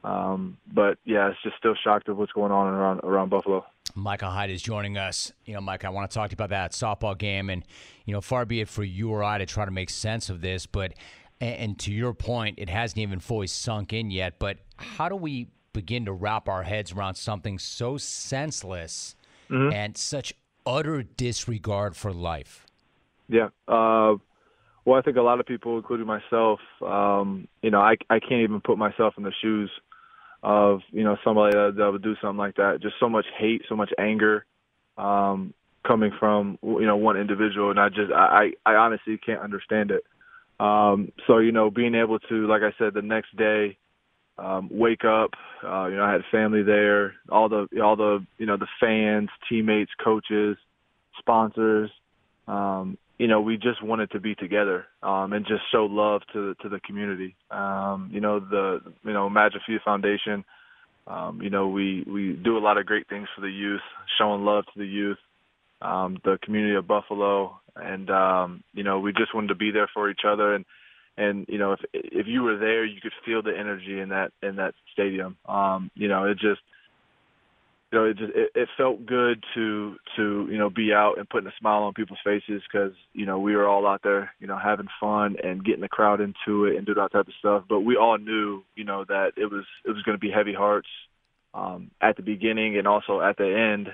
um, 0.03 0.57
but 0.71 0.99
yeah, 1.03 1.29
it's 1.29 1.41
just 1.41 1.57
still 1.57 1.73
shocked 1.83 2.09
of 2.09 2.17
what's 2.17 2.33
going 2.33 2.51
on 2.51 2.67
around 2.67 2.99
around 2.99 3.29
Buffalo. 3.29 3.65
Micah 3.95 4.29
Hyde 4.29 4.51
is 4.51 4.61
joining 4.61 4.97
us. 4.97 5.31
You 5.45 5.53
know, 5.53 5.61
Mike, 5.61 5.85
I 5.85 5.89
want 5.89 6.11
to 6.11 6.13
talk 6.13 6.29
to 6.29 6.33
you 6.33 6.35
about 6.35 6.49
that 6.49 6.73
softball 6.73 7.17
game, 7.17 7.49
and 7.49 7.63
you 8.03 8.13
know, 8.13 8.21
far 8.21 8.45
be 8.45 8.59
it 8.59 8.67
for 8.67 8.83
you 8.83 9.09
or 9.09 9.23
I 9.23 9.37
to 9.37 9.45
try 9.45 9.63
to 9.63 9.71
make 9.71 9.89
sense 9.89 10.29
of 10.29 10.41
this, 10.41 10.65
but 10.65 10.93
and 11.39 11.79
to 11.79 11.91
your 11.91 12.13
point, 12.13 12.59
it 12.59 12.69
hasn't 12.69 12.99
even 12.99 13.19
fully 13.19 13.47
sunk 13.47 13.93
in 13.93 14.11
yet. 14.11 14.37
But 14.37 14.57
how 14.77 15.09
do 15.09 15.15
we 15.15 15.47
begin 15.73 16.05
to 16.05 16.13
wrap 16.13 16.47
our 16.49 16.63
heads 16.63 16.91
around 16.91 17.15
something 17.15 17.57
so 17.57 17.97
senseless 17.97 19.14
mm-hmm. 19.49 19.73
and 19.73 19.97
such 19.97 20.33
utter 20.65 21.03
disregard 21.03 21.95
for 21.95 22.11
life? 22.11 22.65
Yeah. 23.27 23.49
Uh, 23.67 24.15
well, 24.85 24.99
I 24.99 25.01
think 25.01 25.17
a 25.17 25.21
lot 25.21 25.39
of 25.39 25.45
people, 25.45 25.77
including 25.77 26.05
myself, 26.05 26.59
um, 26.85 27.47
you 27.61 27.71
know, 27.71 27.79
I 27.79 27.95
I 28.09 28.19
can't 28.19 28.43
even 28.43 28.61
put 28.61 28.77
myself 28.77 29.15
in 29.17 29.23
the 29.23 29.33
shoes 29.41 29.71
of 30.43 30.81
you 30.91 31.03
know 31.03 31.17
somebody 31.23 31.55
that, 31.55 31.73
that 31.77 31.91
would 31.91 32.03
do 32.03 32.15
something 32.21 32.37
like 32.37 32.55
that. 32.55 32.79
Just 32.81 32.95
so 32.99 33.09
much 33.09 33.25
hate, 33.37 33.63
so 33.67 33.75
much 33.75 33.91
anger 33.97 34.45
um, 34.97 35.53
coming 35.85 36.11
from 36.19 36.59
you 36.61 36.85
know 36.85 36.97
one 36.97 37.17
individual, 37.17 37.71
and 37.71 37.79
I 37.79 37.89
just 37.89 38.11
I 38.13 38.51
I 38.65 38.75
honestly 38.75 39.17
can't 39.17 39.41
understand 39.41 39.91
it. 39.91 40.03
Um, 40.59 41.11
so 41.25 41.39
you 41.39 41.51
know, 41.51 41.71
being 41.71 41.95
able 41.95 42.19
to, 42.19 42.47
like 42.47 42.61
I 42.61 42.73
said, 42.77 42.93
the 42.93 43.01
next 43.01 43.35
day, 43.35 43.77
um, 44.37 44.69
wake 44.71 45.05
up. 45.05 45.31
Uh, 45.63 45.87
you 45.87 45.95
know, 45.95 46.03
I 46.03 46.11
had 46.11 46.21
family 46.31 46.63
there, 46.63 47.15
all 47.29 47.49
the 47.49 47.67
all 47.83 47.95
the 47.95 48.25
you 48.37 48.45
know 48.45 48.57
the 48.57 48.67
fans, 48.79 49.29
teammates, 49.49 49.91
coaches, 50.03 50.57
sponsors. 51.19 51.89
Um, 52.47 52.97
you 53.17 53.27
know, 53.27 53.39
we 53.39 53.55
just 53.55 53.81
wanted 53.81 54.11
to 54.11 54.19
be 54.19 54.35
together 54.35 54.85
um, 55.01 55.31
and 55.33 55.45
just 55.45 55.61
show 55.71 55.85
love 55.85 56.21
to 56.33 56.55
to 56.55 56.69
the 56.69 56.79
community. 56.81 57.35
Um, 57.49 58.09
you 58.11 58.19
know, 58.19 58.39
the 58.39 58.81
you 59.03 59.13
know 59.13 59.29
Magic 59.29 59.61
Few 59.65 59.79
Foundation. 59.83 60.43
Um, 61.07 61.39
you 61.41 61.49
know, 61.49 61.67
we 61.67 62.03
we 62.07 62.33
do 62.33 62.57
a 62.57 62.59
lot 62.59 62.77
of 62.77 62.85
great 62.85 63.07
things 63.07 63.27
for 63.35 63.41
the 63.41 63.49
youth, 63.49 63.81
showing 64.17 64.43
love 64.43 64.65
to 64.65 64.79
the 64.79 64.87
youth, 64.87 65.19
um, 65.81 66.17
the 66.23 66.39
community 66.41 66.75
of 66.75 66.87
Buffalo, 66.87 67.59
and 67.75 68.09
um, 68.09 68.63
you 68.73 68.83
know, 68.83 68.99
we 68.99 69.13
just 69.13 69.33
wanted 69.33 69.49
to 69.49 69.55
be 69.55 69.71
there 69.71 69.89
for 69.93 70.09
each 70.09 70.21
other. 70.27 70.55
And 70.55 70.65
and 71.17 71.45
you 71.47 71.57
know, 71.57 71.73
if 71.73 71.79
if 71.93 72.27
you 72.27 72.43
were 72.43 72.57
there, 72.57 72.85
you 72.85 73.01
could 73.01 73.13
feel 73.25 73.41
the 73.41 73.57
energy 73.57 73.99
in 73.99 74.09
that 74.09 74.31
in 74.41 74.57
that 74.57 74.73
stadium. 74.93 75.37
Um, 75.47 75.91
you 75.95 76.07
know, 76.07 76.25
it 76.25 76.37
just 76.37 76.61
you 77.91 77.99
know, 77.99 78.05
it 78.05 78.17
just 78.17 78.33
it, 78.35 78.51
it 78.55 78.69
felt 78.77 79.05
good 79.05 79.43
to 79.53 79.95
to 80.17 80.47
you 80.49 80.57
know 80.57 80.69
be 80.69 80.93
out 80.93 81.17
and 81.17 81.29
putting 81.29 81.47
a 81.47 81.53
smile 81.59 81.83
on 81.83 81.93
people's 81.93 82.19
faces 82.23 82.61
because 82.69 82.91
you 83.13 83.25
know 83.25 83.39
we 83.39 83.55
were 83.55 83.67
all 83.67 83.87
out 83.87 84.01
there, 84.03 84.31
you 84.39 84.47
know, 84.47 84.57
having 84.57 84.87
fun 84.99 85.37
and 85.43 85.63
getting 85.63 85.81
the 85.81 85.87
crowd 85.87 86.19
into 86.19 86.65
it 86.65 86.75
and 86.75 86.85
doing 86.85 86.97
that 86.97 87.11
type 87.11 87.27
of 87.27 87.33
stuff. 87.39 87.63
But 87.69 87.81
we 87.81 87.95
all 87.95 88.17
knew, 88.17 88.63
you 88.75 88.83
know, 88.83 89.05
that 89.07 89.33
it 89.37 89.45
was 89.45 89.65
it 89.85 89.91
was 89.91 90.03
going 90.03 90.17
to 90.17 90.19
be 90.19 90.31
heavy 90.31 90.53
hearts 90.53 90.89
um, 91.53 91.91
at 92.01 92.17
the 92.17 92.23
beginning 92.23 92.77
and 92.77 92.87
also 92.87 93.21
at 93.21 93.37
the 93.37 93.73
end. 93.73 93.89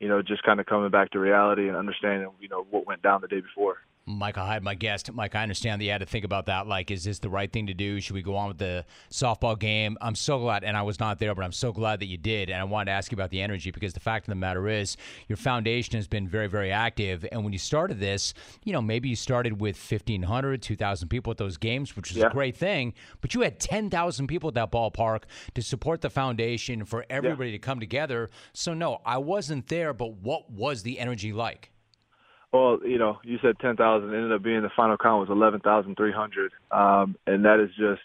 You 0.00 0.08
know, 0.08 0.20
just 0.20 0.42
kind 0.42 0.58
of 0.58 0.66
coming 0.66 0.90
back 0.90 1.10
to 1.10 1.20
reality 1.20 1.68
and 1.68 1.76
understanding, 1.76 2.28
you 2.40 2.48
know, 2.48 2.66
what 2.70 2.86
went 2.88 3.02
down 3.02 3.20
the 3.20 3.28
day 3.28 3.40
before. 3.40 3.76
Micah 4.18 4.44
Hyde, 4.44 4.62
my 4.62 4.74
guest. 4.74 5.12
Mike, 5.12 5.34
I 5.34 5.42
understand 5.42 5.80
that 5.80 5.84
you 5.84 5.90
had 5.90 5.98
to 5.98 6.06
think 6.06 6.24
about 6.24 6.46
that. 6.46 6.66
Like, 6.66 6.90
is 6.90 7.04
this 7.04 7.18
the 7.18 7.28
right 7.28 7.52
thing 7.52 7.66
to 7.66 7.74
do? 7.74 8.00
Should 8.00 8.14
we 8.14 8.22
go 8.22 8.36
on 8.36 8.48
with 8.48 8.58
the 8.58 8.84
softball 9.10 9.58
game? 9.58 9.98
I'm 10.00 10.14
so 10.14 10.38
glad, 10.38 10.64
and 10.64 10.76
I 10.76 10.82
was 10.82 11.00
not 11.00 11.18
there, 11.18 11.34
but 11.34 11.44
I'm 11.44 11.52
so 11.52 11.72
glad 11.72 12.00
that 12.00 12.06
you 12.06 12.16
did. 12.16 12.50
And 12.50 12.60
I 12.60 12.64
wanted 12.64 12.86
to 12.86 12.92
ask 12.92 13.10
you 13.10 13.16
about 13.16 13.30
the 13.30 13.42
energy 13.42 13.70
because 13.70 13.92
the 13.92 14.00
fact 14.00 14.26
of 14.26 14.30
the 14.30 14.36
matter 14.36 14.68
is, 14.68 14.96
your 15.28 15.36
foundation 15.36 15.96
has 15.96 16.06
been 16.06 16.28
very, 16.28 16.46
very 16.46 16.70
active. 16.70 17.26
And 17.32 17.42
when 17.42 17.52
you 17.52 17.58
started 17.58 17.98
this, 17.98 18.34
you 18.64 18.72
know, 18.72 18.82
maybe 18.82 19.08
you 19.08 19.16
started 19.16 19.60
with 19.60 19.76
1,500, 19.76 20.62
2,000 20.62 21.08
people 21.08 21.30
at 21.30 21.38
those 21.38 21.56
games, 21.56 21.96
which 21.96 22.10
is 22.10 22.18
yeah. 22.18 22.26
a 22.26 22.30
great 22.30 22.56
thing, 22.56 22.94
but 23.20 23.34
you 23.34 23.40
had 23.40 23.58
10,000 23.58 24.26
people 24.26 24.48
at 24.48 24.54
that 24.54 24.70
ballpark 24.70 25.24
to 25.54 25.62
support 25.62 26.00
the 26.00 26.10
foundation 26.10 26.84
for 26.84 27.04
everybody 27.10 27.50
yeah. 27.50 27.56
to 27.56 27.58
come 27.58 27.80
together. 27.80 28.30
So, 28.52 28.74
no, 28.74 29.00
I 29.04 29.18
wasn't 29.18 29.68
there, 29.68 29.92
but 29.92 30.14
what 30.14 30.50
was 30.50 30.82
the 30.82 30.98
energy 30.98 31.32
like? 31.32 31.71
Well, 32.52 32.80
you 32.84 32.98
know, 32.98 33.18
you 33.24 33.38
said 33.40 33.58
10,000. 33.60 34.14
Ended 34.14 34.32
up 34.32 34.42
being 34.42 34.62
the 34.62 34.70
final 34.76 34.98
count 34.98 35.26
was 35.26 35.30
11,300, 35.30 36.52
um, 36.70 37.16
and 37.26 37.44
that 37.44 37.60
is 37.60 37.70
just 37.78 38.02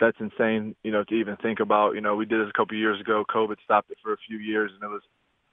that's 0.00 0.16
insane. 0.20 0.74
You 0.82 0.90
know, 0.90 1.04
to 1.04 1.14
even 1.14 1.36
think 1.36 1.60
about. 1.60 1.92
You 1.94 2.00
know, 2.00 2.16
we 2.16 2.26
did 2.26 2.40
this 2.40 2.50
a 2.50 2.58
couple 2.58 2.76
of 2.76 2.80
years 2.80 3.00
ago. 3.00 3.24
COVID 3.32 3.56
stopped 3.64 3.90
it 3.90 3.98
for 4.02 4.12
a 4.12 4.16
few 4.26 4.38
years, 4.38 4.72
and 4.74 4.82
it 4.82 4.92
was 4.92 5.02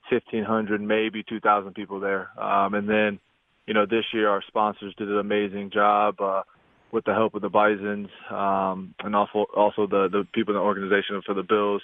1,500, 0.09 0.81
maybe 0.81 1.23
2,000 1.23 1.73
people 1.73 1.99
there. 1.99 2.29
Um, 2.41 2.73
and 2.73 2.87
then, 2.89 3.19
you 3.67 3.73
know, 3.73 3.85
this 3.85 4.05
year 4.13 4.29
our 4.29 4.43
sponsors 4.47 4.93
did 4.97 5.09
an 5.09 5.17
amazing 5.19 5.71
job 5.71 6.19
uh, 6.19 6.43
with 6.91 7.05
the 7.05 7.13
help 7.13 7.35
of 7.35 7.41
the 7.41 7.49
Bisons 7.49 8.09
um, 8.29 8.93
and 9.03 9.15
also 9.15 9.45
also 9.55 9.87
the 9.87 10.07
the 10.11 10.27
people 10.33 10.53
in 10.53 10.59
the 10.59 10.65
organization 10.65 11.21
for 11.25 11.33
the 11.33 11.43
Bills, 11.43 11.81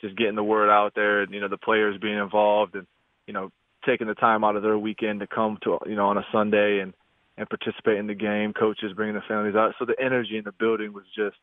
just 0.00 0.16
getting 0.16 0.36
the 0.36 0.44
word 0.44 0.70
out 0.70 0.92
there. 0.94 1.22
And, 1.22 1.32
you 1.32 1.40
know, 1.40 1.48
the 1.48 1.56
players 1.56 1.98
being 2.00 2.18
involved 2.18 2.74
and 2.74 2.86
you 3.26 3.32
know 3.32 3.50
taking 3.86 4.06
the 4.06 4.14
time 4.14 4.44
out 4.44 4.56
of 4.56 4.62
their 4.62 4.78
weekend 4.78 5.20
to 5.20 5.26
come 5.26 5.58
to 5.64 5.78
you 5.86 5.96
know 5.96 6.08
on 6.08 6.18
a 6.18 6.26
Sunday 6.32 6.80
and 6.80 6.92
and 7.36 7.48
participate 7.48 7.98
in 7.98 8.06
the 8.06 8.14
game. 8.14 8.52
Coaches 8.52 8.92
bringing 8.94 9.14
the 9.14 9.22
families 9.26 9.56
out, 9.56 9.74
so 9.78 9.84
the 9.84 10.00
energy 10.00 10.36
in 10.36 10.44
the 10.44 10.52
building 10.52 10.92
was 10.92 11.04
just 11.16 11.36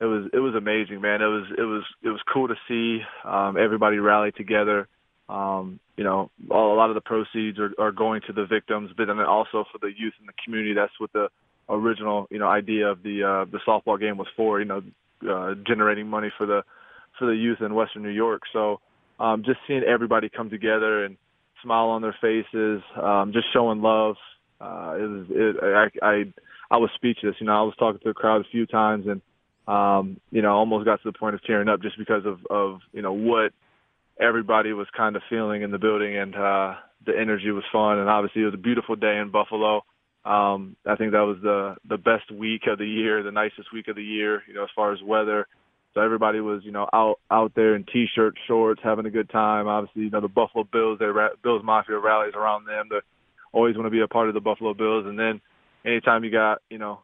it 0.00 0.04
was 0.04 0.30
it 0.32 0.38
was 0.38 0.54
amazing, 0.54 1.00
man. 1.00 1.22
It 1.22 1.26
was 1.26 1.46
it 1.56 1.62
was 1.62 1.82
it 2.02 2.08
was 2.08 2.20
cool 2.32 2.48
to 2.48 2.54
see 2.68 3.00
um, 3.24 3.56
everybody 3.56 3.98
rally 3.98 4.32
together. 4.32 4.88
Um, 5.28 5.80
you 5.96 6.04
know, 6.04 6.30
all, 6.50 6.74
a 6.74 6.76
lot 6.76 6.88
of 6.88 6.94
the 6.94 7.00
proceeds 7.00 7.58
are, 7.58 7.72
are 7.78 7.92
going 7.92 8.22
to 8.28 8.32
the 8.32 8.46
victims, 8.46 8.90
but 8.96 9.06
then 9.06 9.18
also 9.20 9.64
for 9.70 9.78
the 9.80 9.88
youth 9.88 10.14
in 10.20 10.26
the 10.26 10.32
community. 10.44 10.72
That's 10.72 10.92
what 10.98 11.12
the 11.12 11.28
original 11.68 12.28
you 12.30 12.38
know 12.38 12.48
idea 12.48 12.88
of 12.88 13.02
the 13.02 13.24
uh, 13.24 13.50
the 13.50 13.58
softball 13.66 13.98
game 13.98 14.16
was 14.16 14.28
for. 14.36 14.60
You 14.60 14.66
know, 14.66 14.82
uh, 15.28 15.54
generating 15.66 16.06
money 16.06 16.30
for 16.38 16.46
the 16.46 16.62
for 17.18 17.26
the 17.26 17.34
youth 17.34 17.60
in 17.60 17.74
Western 17.74 18.04
New 18.04 18.10
York. 18.10 18.42
So 18.52 18.80
um, 19.18 19.42
just 19.44 19.58
seeing 19.66 19.82
everybody 19.82 20.28
come 20.28 20.48
together 20.48 21.04
and 21.04 21.16
smile 21.62 21.88
on 21.88 22.02
their 22.02 22.16
faces, 22.20 22.82
um, 23.00 23.32
just 23.32 23.46
showing 23.52 23.80
love. 23.80 24.16
Uh, 24.60 24.94
it 24.98 25.08
was, 25.08 25.26
it, 25.30 25.56
I, 25.62 26.06
I, 26.06 26.24
I 26.70 26.76
was 26.78 26.90
speechless. 26.94 27.36
You 27.40 27.46
know, 27.46 27.52
I 27.52 27.62
was 27.62 27.74
talking 27.78 28.00
to 28.00 28.08
the 28.08 28.14
crowd 28.14 28.40
a 28.40 28.50
few 28.50 28.66
times 28.66 29.06
and, 29.06 29.20
um, 29.66 30.20
you 30.30 30.42
know, 30.42 30.52
almost 30.52 30.84
got 30.84 31.02
to 31.02 31.10
the 31.12 31.18
point 31.18 31.34
of 31.34 31.44
tearing 31.44 31.68
up 31.68 31.82
just 31.82 31.98
because 31.98 32.24
of, 32.26 32.38
of, 32.50 32.80
you 32.92 33.02
know, 33.02 33.12
what 33.12 33.52
everybody 34.20 34.72
was 34.72 34.86
kind 34.96 35.14
of 35.14 35.22
feeling 35.28 35.62
in 35.62 35.70
the 35.70 35.78
building 35.78 36.16
and, 36.16 36.34
uh, 36.34 36.74
the 37.06 37.12
energy 37.18 37.50
was 37.50 37.64
fun. 37.72 37.98
And 37.98 38.08
obviously 38.08 38.42
it 38.42 38.46
was 38.46 38.54
a 38.54 38.58
beautiful 38.58 38.96
day 38.96 39.18
in 39.18 39.30
Buffalo. 39.30 39.84
Um, 40.24 40.76
I 40.84 40.96
think 40.96 41.12
that 41.12 41.20
was 41.20 41.38
the, 41.42 41.76
the 41.88 41.96
best 41.96 42.30
week 42.32 42.62
of 42.66 42.78
the 42.78 42.86
year, 42.86 43.22
the 43.22 43.30
nicest 43.30 43.72
week 43.72 43.88
of 43.88 43.96
the 43.96 44.02
year, 44.02 44.42
you 44.48 44.54
know, 44.54 44.64
as 44.64 44.70
far 44.74 44.92
as 44.92 44.98
weather. 45.02 45.46
So 45.94 46.00
everybody 46.00 46.40
was, 46.40 46.62
you 46.64 46.72
know, 46.72 46.88
out 46.92 47.18
out 47.30 47.52
there 47.54 47.74
in 47.74 47.84
t-shirts, 47.84 48.38
shorts, 48.46 48.80
having 48.82 49.06
a 49.06 49.10
good 49.10 49.30
time. 49.30 49.66
Obviously, 49.66 50.02
you 50.02 50.10
know, 50.10 50.20
the 50.20 50.28
Buffalo 50.28 50.64
Bills, 50.64 50.98
their 50.98 51.12
Bills 51.42 51.62
Mafia 51.64 51.98
rallies 51.98 52.34
around 52.34 52.66
them. 52.66 52.88
They 52.90 52.98
always 53.52 53.76
want 53.76 53.86
to 53.86 53.90
be 53.90 54.00
a 54.00 54.08
part 54.08 54.28
of 54.28 54.34
the 54.34 54.40
Buffalo 54.40 54.74
Bills. 54.74 55.06
And 55.06 55.18
then 55.18 55.40
anytime 55.84 56.24
you 56.24 56.30
got, 56.30 56.62
you 56.70 56.78
know, 56.78 57.00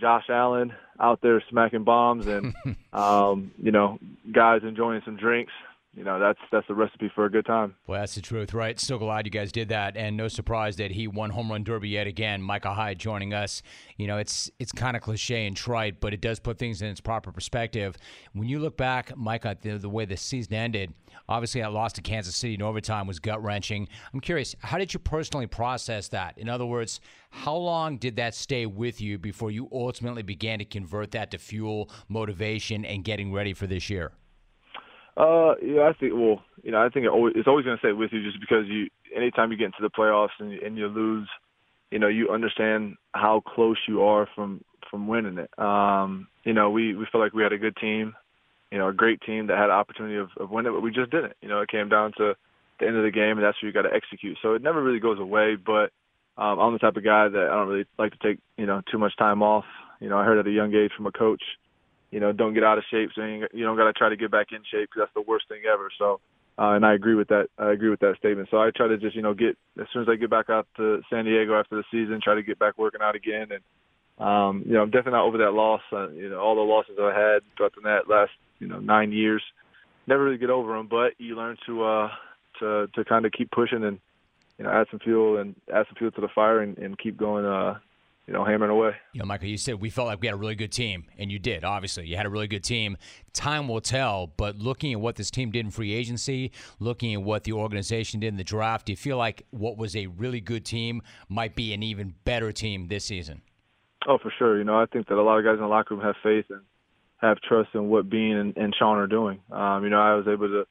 Josh 0.00 0.24
Allen 0.28 0.72
out 1.00 1.20
there 1.22 1.42
smacking 1.50 1.84
bombs 1.84 2.26
and 2.26 2.54
um, 2.92 3.52
you 3.62 3.72
know 3.72 3.98
guys 4.32 4.62
enjoying 4.62 5.02
some 5.04 5.16
drinks 5.16 5.52
you 5.96 6.04
know 6.04 6.18
that's 6.18 6.38
that's 6.50 6.66
the 6.66 6.74
recipe 6.74 7.10
for 7.14 7.24
a 7.24 7.30
good 7.30 7.46
time. 7.46 7.74
Well, 7.86 8.00
that's 8.00 8.14
the 8.14 8.20
truth, 8.20 8.52
right? 8.52 8.78
So 8.80 8.98
glad 8.98 9.26
you 9.26 9.30
guys 9.30 9.52
did 9.52 9.68
that, 9.68 9.96
and 9.96 10.16
no 10.16 10.28
surprise 10.28 10.76
that 10.76 10.90
he 10.90 11.06
won 11.06 11.30
home 11.30 11.50
run 11.50 11.64
derby 11.64 11.88
yet 11.88 12.06
again. 12.06 12.42
Micah 12.42 12.74
Hyde 12.74 12.98
joining 12.98 13.32
us. 13.32 13.62
You 13.96 14.06
know, 14.06 14.18
it's 14.18 14.50
it's 14.58 14.72
kind 14.72 14.96
of 14.96 15.02
cliche 15.02 15.46
and 15.46 15.56
trite, 15.56 16.00
but 16.00 16.12
it 16.12 16.20
does 16.20 16.40
put 16.40 16.58
things 16.58 16.82
in 16.82 16.88
its 16.88 17.00
proper 17.00 17.32
perspective. 17.32 17.96
When 18.32 18.48
you 18.48 18.58
look 18.58 18.76
back, 18.76 19.16
Micah, 19.16 19.56
the, 19.60 19.78
the 19.78 19.88
way 19.88 20.04
the 20.04 20.16
season 20.16 20.54
ended, 20.54 20.92
obviously 21.28 21.60
that 21.60 21.72
loss 21.72 21.92
to 21.94 22.02
Kansas 22.02 22.34
City 22.34 22.54
in 22.54 22.62
overtime 22.62 23.06
was 23.06 23.18
gut 23.18 23.42
wrenching. 23.42 23.88
I'm 24.12 24.20
curious, 24.20 24.56
how 24.60 24.78
did 24.78 24.92
you 24.92 25.00
personally 25.00 25.46
process 25.46 26.08
that? 26.08 26.38
In 26.38 26.48
other 26.48 26.66
words, 26.66 27.00
how 27.30 27.54
long 27.54 27.98
did 27.98 28.16
that 28.16 28.34
stay 28.34 28.66
with 28.66 29.00
you 29.00 29.18
before 29.18 29.50
you 29.50 29.68
ultimately 29.72 30.22
began 30.22 30.58
to 30.58 30.64
convert 30.64 31.12
that 31.12 31.30
to 31.32 31.38
fuel, 31.38 31.90
motivation, 32.08 32.84
and 32.84 33.04
getting 33.04 33.32
ready 33.32 33.54
for 33.54 33.66
this 33.66 33.90
year? 33.90 34.12
Uh, 35.16 35.54
yeah, 35.62 35.82
I 35.82 35.92
think. 35.98 36.12
Well, 36.14 36.42
you 36.62 36.72
know, 36.72 36.84
I 36.84 36.88
think 36.88 37.04
it 37.06 37.10
always, 37.10 37.34
it's 37.36 37.46
always 37.46 37.64
going 37.64 37.76
to 37.76 37.80
stay 37.80 37.92
with 37.92 38.12
you 38.12 38.22
just 38.24 38.40
because 38.40 38.66
you, 38.66 38.88
anytime 39.14 39.52
you 39.52 39.58
get 39.58 39.66
into 39.66 39.82
the 39.82 39.90
playoffs 39.90 40.34
and, 40.40 40.52
and 40.52 40.76
you 40.76 40.88
lose, 40.88 41.28
you 41.90 41.98
know, 41.98 42.08
you 42.08 42.30
understand 42.30 42.96
how 43.12 43.42
close 43.46 43.78
you 43.86 44.02
are 44.02 44.28
from 44.34 44.64
from 44.90 45.06
winning 45.06 45.38
it. 45.38 45.50
Um, 45.58 46.28
you 46.44 46.52
know, 46.52 46.70
we 46.70 46.94
we 46.96 47.06
felt 47.10 47.22
like 47.22 47.32
we 47.32 47.42
had 47.42 47.52
a 47.52 47.58
good 47.58 47.76
team, 47.76 48.14
you 48.72 48.78
know, 48.78 48.88
a 48.88 48.92
great 48.92 49.20
team 49.20 49.46
that 49.46 49.56
had 49.56 49.66
an 49.66 49.70
opportunity 49.70 50.16
of, 50.16 50.30
of 50.38 50.50
winning 50.50 50.72
it, 50.72 50.74
but 50.74 50.82
we 50.82 50.90
just 50.90 51.10
didn't. 51.10 51.34
You 51.40 51.48
know, 51.48 51.60
it 51.60 51.70
came 51.70 51.88
down 51.88 52.12
to 52.18 52.34
the 52.80 52.86
end 52.86 52.96
of 52.96 53.04
the 53.04 53.10
game, 53.10 53.38
and 53.38 53.44
that's 53.44 53.60
where 53.62 53.68
you 53.68 53.72
got 53.72 53.88
to 53.88 53.94
execute. 53.94 54.38
So 54.42 54.54
it 54.54 54.62
never 54.62 54.82
really 54.82 55.00
goes 55.00 55.20
away. 55.20 55.56
But 55.56 55.92
um, 56.36 56.58
I'm 56.58 56.72
the 56.72 56.80
type 56.80 56.96
of 56.96 57.04
guy 57.04 57.28
that 57.28 57.48
I 57.50 57.54
don't 57.54 57.68
really 57.68 57.86
like 57.98 58.12
to 58.12 58.18
take 58.18 58.40
you 58.56 58.66
know 58.66 58.82
too 58.90 58.98
much 58.98 59.16
time 59.16 59.42
off. 59.42 59.64
You 60.00 60.08
know, 60.08 60.18
I 60.18 60.24
heard 60.24 60.38
at 60.38 60.46
a 60.46 60.50
young 60.50 60.74
age 60.74 60.90
from 60.96 61.06
a 61.06 61.12
coach 61.12 61.42
you 62.14 62.20
know, 62.20 62.30
don't 62.30 62.54
get 62.54 62.62
out 62.62 62.78
of 62.78 62.84
shape. 62.92 63.10
So 63.12 63.24
you 63.24 63.64
don't 63.64 63.76
got 63.76 63.86
to 63.86 63.92
try 63.92 64.08
to 64.08 64.16
get 64.16 64.30
back 64.30 64.52
in 64.52 64.58
shape 64.70 64.88
because 64.88 65.00
that's 65.00 65.14
the 65.14 65.28
worst 65.28 65.48
thing 65.48 65.62
ever. 65.70 65.90
So, 65.98 66.20
uh, 66.56 66.70
and 66.70 66.86
I 66.86 66.94
agree 66.94 67.16
with 67.16 67.26
that. 67.26 67.48
I 67.58 67.72
agree 67.72 67.90
with 67.90 67.98
that 68.00 68.14
statement. 68.18 68.46
So 68.52 68.58
I 68.58 68.70
try 68.70 68.86
to 68.86 68.96
just, 68.96 69.16
you 69.16 69.22
know, 69.22 69.34
get 69.34 69.58
as 69.80 69.88
soon 69.92 70.02
as 70.02 70.08
I 70.08 70.14
get 70.14 70.30
back 70.30 70.48
out 70.48 70.68
to 70.76 71.02
San 71.10 71.24
Diego 71.24 71.58
after 71.58 71.74
the 71.74 71.82
season, 71.90 72.20
try 72.22 72.36
to 72.36 72.44
get 72.44 72.60
back 72.60 72.78
working 72.78 73.00
out 73.02 73.16
again. 73.16 73.48
And, 73.50 74.24
um, 74.24 74.62
you 74.64 74.74
know, 74.74 74.82
I'm 74.82 74.90
definitely 74.90 75.18
not 75.18 75.26
over 75.26 75.38
that 75.38 75.54
loss. 75.54 75.80
Uh, 75.92 76.10
you 76.10 76.30
know, 76.30 76.38
all 76.38 76.54
the 76.54 76.60
losses 76.60 76.96
I 77.02 77.12
had 77.18 77.42
throughout 77.56 77.72
the 77.74 77.82
net 77.82 78.08
last, 78.08 78.30
you 78.60 78.68
know, 78.68 78.78
nine 78.78 79.10
years, 79.10 79.42
never 80.06 80.22
really 80.22 80.38
get 80.38 80.50
over 80.50 80.76
them. 80.76 80.86
But 80.86 81.14
you 81.18 81.34
learn 81.34 81.56
to, 81.66 81.82
uh, 81.82 82.08
to, 82.60 82.86
to 82.94 83.04
kind 83.04 83.26
of 83.26 83.32
keep 83.32 83.50
pushing 83.50 83.82
and, 83.82 83.98
you 84.56 84.66
know, 84.66 84.70
add 84.70 84.86
some 84.92 85.00
fuel 85.00 85.38
and 85.38 85.56
add 85.68 85.86
some 85.88 85.96
fuel 85.98 86.12
to 86.12 86.20
the 86.20 86.28
fire 86.32 86.60
and, 86.60 86.78
and 86.78 86.96
keep 86.96 87.16
going, 87.16 87.44
uh, 87.44 87.78
you 88.26 88.32
know, 88.32 88.44
hammering 88.44 88.70
away. 88.70 88.92
You 89.12 89.20
know, 89.20 89.26
Micah, 89.26 89.46
you 89.46 89.58
said 89.58 89.80
we 89.80 89.90
felt 89.90 90.06
like 90.06 90.20
we 90.20 90.28
had 90.28 90.34
a 90.34 90.38
really 90.38 90.54
good 90.54 90.72
team, 90.72 91.04
and 91.18 91.30
you 91.30 91.38
did. 91.38 91.64
Obviously, 91.64 92.06
you 92.06 92.16
had 92.16 92.26
a 92.26 92.30
really 92.30 92.46
good 92.46 92.64
team. 92.64 92.96
Time 93.32 93.68
will 93.68 93.80
tell, 93.80 94.28
but 94.36 94.56
looking 94.56 94.92
at 94.92 95.00
what 95.00 95.16
this 95.16 95.30
team 95.30 95.50
did 95.50 95.64
in 95.64 95.70
free 95.70 95.92
agency, 95.92 96.52
looking 96.78 97.12
at 97.14 97.22
what 97.22 97.44
the 97.44 97.52
organization 97.52 98.20
did 98.20 98.28
in 98.28 98.36
the 98.36 98.44
draft, 98.44 98.86
do 98.86 98.92
you 98.92 98.96
feel 98.96 99.16
like 99.16 99.46
what 99.50 99.76
was 99.76 99.94
a 99.94 100.06
really 100.06 100.40
good 100.40 100.64
team 100.64 101.02
might 101.28 101.54
be 101.54 101.74
an 101.74 101.82
even 101.82 102.14
better 102.24 102.52
team 102.52 102.88
this 102.88 103.04
season? 103.04 103.42
Oh, 104.06 104.18
for 104.18 104.32
sure. 104.38 104.58
You 104.58 104.64
know, 104.64 104.78
I 104.78 104.86
think 104.86 105.08
that 105.08 105.16
a 105.16 105.22
lot 105.22 105.38
of 105.38 105.44
guys 105.44 105.54
in 105.54 105.60
the 105.60 105.66
locker 105.66 105.94
room 105.94 106.04
have 106.04 106.16
faith 106.22 106.46
and 106.50 106.60
have 107.18 107.40
trust 107.40 107.70
in 107.74 107.88
what 107.88 108.08
Beane 108.08 108.36
and, 108.36 108.56
and 108.56 108.74
Sean 108.78 108.98
are 108.98 109.06
doing. 109.06 109.40
Um, 109.50 109.84
you 109.84 109.90
know, 109.90 110.00
I 110.00 110.14
was 110.14 110.26
able 110.28 110.48
to 110.48 110.66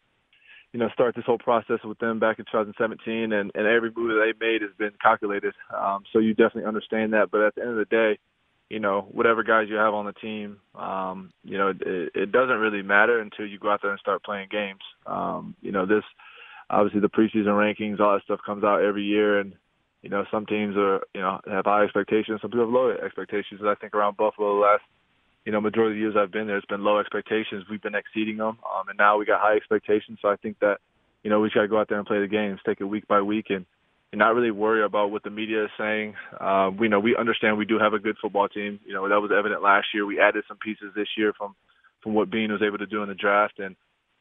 you 0.73 0.79
know, 0.79 0.89
start 0.89 1.15
this 1.15 1.25
whole 1.25 1.37
process 1.37 1.79
with 1.83 1.99
them 1.99 2.19
back 2.19 2.39
in 2.39 2.45
2017, 2.45 3.31
and, 3.31 3.51
and 3.53 3.67
every 3.67 3.91
move 3.95 4.09
that 4.09 4.25
they 4.25 4.45
made 4.45 4.63
has 4.63 4.71
been 4.77 4.91
calculated. 5.01 5.53
Um, 5.75 6.03
so 6.11 6.19
you 6.19 6.33
definitely 6.33 6.65
understand 6.65 7.13
that. 7.13 7.29
But 7.31 7.41
at 7.41 7.55
the 7.55 7.61
end 7.61 7.71
of 7.71 7.77
the 7.77 7.85
day, 7.85 8.17
you 8.69 8.79
know, 8.79 9.07
whatever 9.11 9.43
guys 9.43 9.67
you 9.69 9.75
have 9.75 9.93
on 9.93 10.07
the 10.07 10.13
team, 10.13 10.57
um, 10.73 11.31
you 11.43 11.59
know, 11.59 11.69
it, 11.69 12.11
it 12.15 12.31
doesn't 12.31 12.57
really 12.57 12.81
matter 12.81 13.19
until 13.19 13.45
you 13.45 13.59
go 13.59 13.71
out 13.71 13.81
there 13.83 13.91
and 13.91 13.99
start 13.99 14.23
playing 14.23 14.49
games. 14.49 14.81
Um, 15.05 15.55
you 15.61 15.71
know, 15.71 15.85
this 15.85 16.03
obviously 16.71 17.01
the 17.01 17.09
preseason 17.09 17.53
rankings, 17.53 17.99
all 17.99 18.15
that 18.15 18.23
stuff 18.23 18.39
comes 18.43 18.63
out 18.63 18.81
every 18.81 19.03
year, 19.03 19.39
and 19.39 19.53
you 20.01 20.09
know, 20.09 20.25
some 20.31 20.45
teams 20.47 20.75
are, 20.75 21.01
you 21.13 21.21
know, 21.21 21.39
have 21.49 21.65
high 21.65 21.83
expectations, 21.83 22.39
some 22.41 22.49
people 22.49 22.65
have 22.65 22.73
low 22.73 22.89
expectations. 22.89 23.61
And 23.61 23.69
I 23.69 23.75
think 23.75 23.93
around 23.93 24.17
Buffalo 24.17 24.55
the 24.55 24.61
last 24.61 24.83
you 25.45 25.51
know, 25.51 25.61
majority 25.61 25.93
of 25.93 25.95
the 25.95 26.01
years 26.01 26.15
I've 26.17 26.31
been 26.31 26.47
there, 26.47 26.57
it's 26.57 26.65
been 26.67 26.83
low 26.83 26.99
expectations. 26.99 27.65
We've 27.69 27.81
been 27.81 27.95
exceeding 27.95 28.37
them, 28.37 28.57
um, 28.63 28.87
and 28.87 28.97
now 28.97 29.17
we 29.17 29.25
got 29.25 29.41
high 29.41 29.55
expectations. 29.55 30.19
So 30.21 30.29
I 30.29 30.35
think 30.37 30.59
that, 30.59 30.77
you 31.23 31.29
know, 31.29 31.39
we 31.39 31.47
just 31.47 31.55
got 31.55 31.63
to 31.63 31.67
go 31.67 31.79
out 31.79 31.89
there 31.89 31.97
and 31.97 32.07
play 32.07 32.21
the 32.21 32.27
games, 32.27 32.59
take 32.65 32.79
it 32.79 32.85
week 32.85 33.07
by 33.07 33.21
week, 33.21 33.47
and, 33.49 33.65
and 34.11 34.19
not 34.19 34.35
really 34.35 34.51
worry 34.51 34.83
about 34.83 35.11
what 35.11 35.23
the 35.23 35.29
media 35.29 35.65
is 35.65 35.71
saying. 35.77 36.15
Uh, 36.39 36.69
we 36.77 36.87
know 36.87 36.99
we 36.99 37.15
understand 37.15 37.57
we 37.57 37.65
do 37.65 37.79
have 37.79 37.93
a 37.93 37.99
good 37.99 38.15
football 38.21 38.47
team. 38.47 38.79
You 38.85 38.93
know, 38.93 39.09
that 39.09 39.19
was 39.19 39.31
evident 39.37 39.61
last 39.61 39.87
year. 39.93 40.05
We 40.05 40.19
added 40.19 40.43
some 40.47 40.57
pieces 40.57 40.91
this 40.95 41.07
year 41.17 41.33
from 41.37 41.55
from 42.01 42.13
what 42.13 42.29
Beane 42.29 42.51
was 42.51 42.61
able 42.61 42.77
to 42.77 42.85
do 42.85 43.01
in 43.01 43.09
the 43.09 43.15
draft, 43.15 43.59
and 43.59 43.75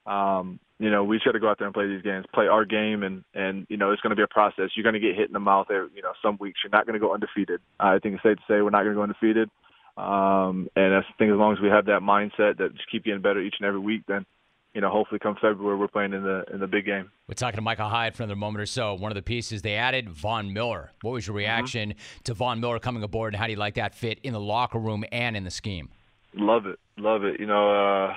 um, 0.06 0.58
you 0.78 0.90
know, 0.90 1.04
we 1.04 1.16
just 1.16 1.24
got 1.24 1.32
to 1.32 1.40
go 1.40 1.48
out 1.48 1.58
there 1.58 1.68
and 1.68 1.74
play 1.74 1.86
these 1.86 2.02
games, 2.02 2.26
play 2.34 2.48
our 2.48 2.64
game, 2.64 3.04
and 3.04 3.22
and 3.34 3.66
you 3.68 3.76
know, 3.76 3.92
it's 3.92 4.02
going 4.02 4.10
to 4.10 4.16
be 4.16 4.22
a 4.22 4.28
process. 4.28 4.70
You're 4.74 4.82
going 4.82 5.00
to 5.00 5.00
get 5.00 5.14
hit 5.14 5.28
in 5.28 5.32
the 5.32 5.40
mouth. 5.40 5.66
There, 5.68 5.86
you 5.94 6.02
know, 6.02 6.12
some 6.20 6.36
weeks 6.40 6.60
you're 6.64 6.76
not 6.76 6.86
going 6.86 6.98
to 6.98 7.00
go 7.00 7.14
undefeated. 7.14 7.60
I 7.78 7.98
think 8.00 8.16
it's 8.16 8.22
safe 8.24 8.36
to 8.38 8.42
say 8.48 8.62
we're 8.62 8.70
not 8.70 8.82
going 8.82 8.94
to 8.94 8.98
go 8.98 9.02
undefeated. 9.02 9.48
Um, 9.96 10.68
and 10.74 10.94
I 10.94 11.00
think 11.18 11.30
as 11.30 11.38
long 11.38 11.52
as 11.52 11.60
we 11.60 11.68
have 11.68 11.86
that 11.86 12.00
mindset 12.00 12.58
that 12.58 12.74
just 12.74 12.90
keep 12.90 13.04
getting 13.04 13.20
better 13.20 13.40
each 13.40 13.56
and 13.58 13.66
every 13.66 13.80
week, 13.80 14.02
then 14.08 14.24
you 14.74 14.80
know, 14.80 14.88
hopefully 14.88 15.18
come 15.18 15.36
February 15.40 15.76
we're 15.76 15.88
playing 15.88 16.14
in 16.14 16.22
the 16.22 16.44
in 16.52 16.60
the 16.60 16.66
big 16.66 16.86
game. 16.86 17.10
We're 17.28 17.34
talking 17.34 17.56
to 17.56 17.62
Micah 17.62 17.88
Hyde 17.88 18.14
for 18.14 18.22
another 18.22 18.36
moment 18.36 18.62
or 18.62 18.66
so. 18.66 18.94
One 18.94 19.10
of 19.10 19.16
the 19.16 19.22
pieces 19.22 19.62
they 19.62 19.74
added, 19.74 20.08
Von 20.08 20.52
Miller. 20.52 20.92
What 21.02 21.12
was 21.12 21.26
your 21.26 21.32
mm-hmm. 21.32 21.38
reaction 21.38 21.90
mm-hmm. 21.90 22.22
to 22.24 22.34
Von 22.34 22.60
Miller 22.60 22.78
coming 22.78 23.02
aboard, 23.02 23.34
and 23.34 23.40
how 23.40 23.46
do 23.46 23.52
you 23.52 23.58
like 23.58 23.74
that 23.74 23.94
fit 23.94 24.18
in 24.22 24.32
the 24.32 24.40
locker 24.40 24.78
room 24.78 25.04
and 25.12 25.36
in 25.36 25.44
the 25.44 25.50
scheme? 25.50 25.90
Love 26.34 26.66
it, 26.66 26.78
love 26.96 27.24
it. 27.24 27.38
You 27.38 27.46
know, 27.46 27.70
uh, 27.70 28.14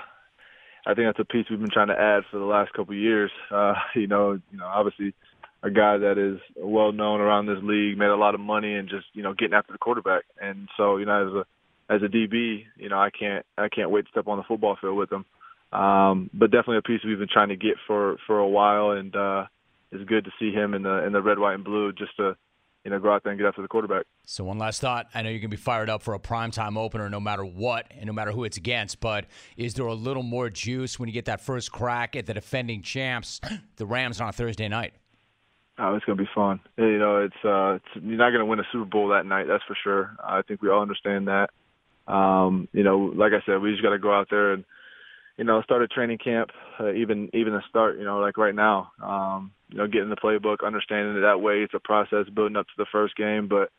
I 0.86 0.94
think 0.94 1.08
that's 1.08 1.20
a 1.20 1.26
piece 1.26 1.46
we've 1.50 1.60
been 1.60 1.70
trying 1.70 1.90
to 1.90 2.00
add 2.00 2.24
for 2.32 2.40
the 2.40 2.46
last 2.46 2.72
couple 2.72 2.94
of 2.94 3.00
years. 3.00 3.32
Uh, 3.52 3.74
you 3.96 4.08
know, 4.08 4.40
you 4.52 4.58
know, 4.58 4.66
obviously 4.66 5.14
a 5.62 5.70
guy 5.70 5.98
that 5.98 6.18
is 6.18 6.40
well 6.56 6.94
known 6.94 7.20
around 7.20 7.48
this 7.48 7.58
league, 7.64 7.98
made 7.98 8.08
a 8.08 8.16
lot 8.16 8.34
of 8.34 8.40
money, 8.40 8.76
and 8.76 8.88
just 8.88 9.08
you 9.14 9.24
know 9.24 9.34
getting 9.34 9.56
after 9.56 9.74
the 9.74 9.80
quarterback. 9.80 10.24
And 10.42 10.70
so, 10.78 10.96
you 10.98 11.06
know, 11.06 11.28
as 11.28 11.34
a 11.34 11.46
as 11.90 12.02
a 12.02 12.08
DB, 12.08 12.64
you 12.78 12.90
know, 12.90 12.98
I 12.98 13.10
can't 13.10 13.46
I 13.58 13.70
can't 13.70 13.92
wait 13.92 14.06
to 14.06 14.12
step 14.12 14.28
on 14.28 14.38
the 14.38 14.44
football 14.44 14.78
field 14.80 14.98
with 14.98 15.12
him. 15.12 15.26
Um, 15.72 16.30
but 16.34 16.52
definitely 16.52 16.78
a 16.78 16.82
piece 16.82 17.02
we've 17.06 17.20
been 17.20 17.28
trying 17.32 17.50
to 17.50 17.56
get 17.56 17.76
for 17.86 18.18
for 18.26 18.40
a 18.40 18.48
while, 18.48 18.92
and 18.92 19.16
uh, 19.16 19.46
it's 19.92 20.04
good 20.06 20.26
to 20.26 20.32
see 20.40 20.52
him 20.52 20.74
in 20.74 20.84
the 20.84 21.06
in 21.06 21.14
the 21.14 21.22
red, 21.22 21.38
white, 21.38 21.56
and 21.56 21.64
blue 21.64 21.92
just 21.92 22.16
to 22.18 22.36
you 22.84 22.92
know 22.92 23.00
go 23.00 23.14
out 23.14 23.24
there 23.24 23.32
and 23.32 23.40
get 23.40 23.48
after 23.48 23.62
the 23.62 23.68
quarterback. 23.68 24.06
So 24.26 24.44
one 24.44 24.58
last 24.58 24.82
thought: 24.82 25.08
I 25.14 25.22
know 25.22 25.30
you 25.30 25.40
can 25.40 25.50
be 25.50 25.58
fired 25.58 25.90
up 25.90 26.02
for 26.02 26.14
a 26.14 26.20
primetime 26.20 26.78
opener, 26.78 27.10
no 27.10 27.20
matter 27.20 27.44
what, 27.44 27.92
and 27.92 28.06
no 28.06 28.14
matter 28.14 28.32
who 28.32 28.46
it's 28.46 28.58
against. 28.58 29.00
But 29.00 29.26
is 29.58 29.74
there 29.74 29.86
a 29.86 29.94
little 29.94 30.24
more 30.24 30.50
juice 30.50 30.98
when 30.98 31.08
you 31.08 31.14
get 31.14 31.26
that 31.26 31.42
first 31.42 31.72
crack 31.72 32.16
at 32.16 32.26
the 32.26 32.34
defending 32.34 32.82
champs, 32.82 33.42
the 33.76 33.86
Rams, 33.86 34.22
on 34.22 34.30
a 34.30 34.34
Thursday 34.34 34.68
night? 34.68 34.94
Oh, 35.78 35.94
it's 35.96 36.06
gonna 36.06 36.16
be 36.16 36.30
fun. 36.34 36.62
You 36.78 37.00
know, 37.00 37.18
it's 37.18 37.36
uh, 37.44 37.76
it's, 37.76 38.06
you're 38.06 38.18
not 38.18 38.32
gonna 38.32 38.46
win 38.46 38.60
a 38.60 38.68
Super 38.72 38.86
Bowl 38.86 39.10
that 39.10 39.26
night, 39.26 39.48
that's 39.48 39.64
for 39.68 39.76
sure. 39.84 40.16
I 40.24 40.42
think 40.42 40.62
we 40.62 40.70
all 40.70 40.82
understand 40.82 41.28
that 41.28 41.50
um, 42.08 42.68
you 42.72 42.84
know, 42.84 43.12
like 43.16 43.34
I 43.34 43.46
said, 43.46 43.62
we 43.62 43.72
just 43.72 43.84
got 43.84 43.92
to 43.92 44.00
go 44.00 44.14
out 44.14 44.28
there 44.30 44.54
and, 44.54 44.64
you 45.38 45.44
know, 45.44 45.62
start 45.64 45.82
a 45.82 45.88
training 45.88 46.20
camp, 46.24 46.52
uh, 46.80 46.92
even 46.94 47.30
even 47.34 47.54
the 47.54 47.62
start, 47.70 47.98
you 47.98 48.06
know, 48.06 48.20
like 48.20 48.38
right 48.38 48.56
now, 48.56 48.92
um, 49.04 49.52
you 49.70 49.78
know, 49.78 49.88
getting 49.88 50.10
the 50.10 50.16
playbook, 50.16 50.66
understanding 50.66 51.18
it 51.18 51.22
that 51.22 51.42
way. 51.42 51.56
It's 51.56 51.74
a 51.74 51.80
process 51.80 52.30
building 52.34 52.56
up 52.56 52.68
to 52.68 52.74
the 52.78 52.86
first 52.92 53.16
game, 53.16 53.48
but 53.48 53.70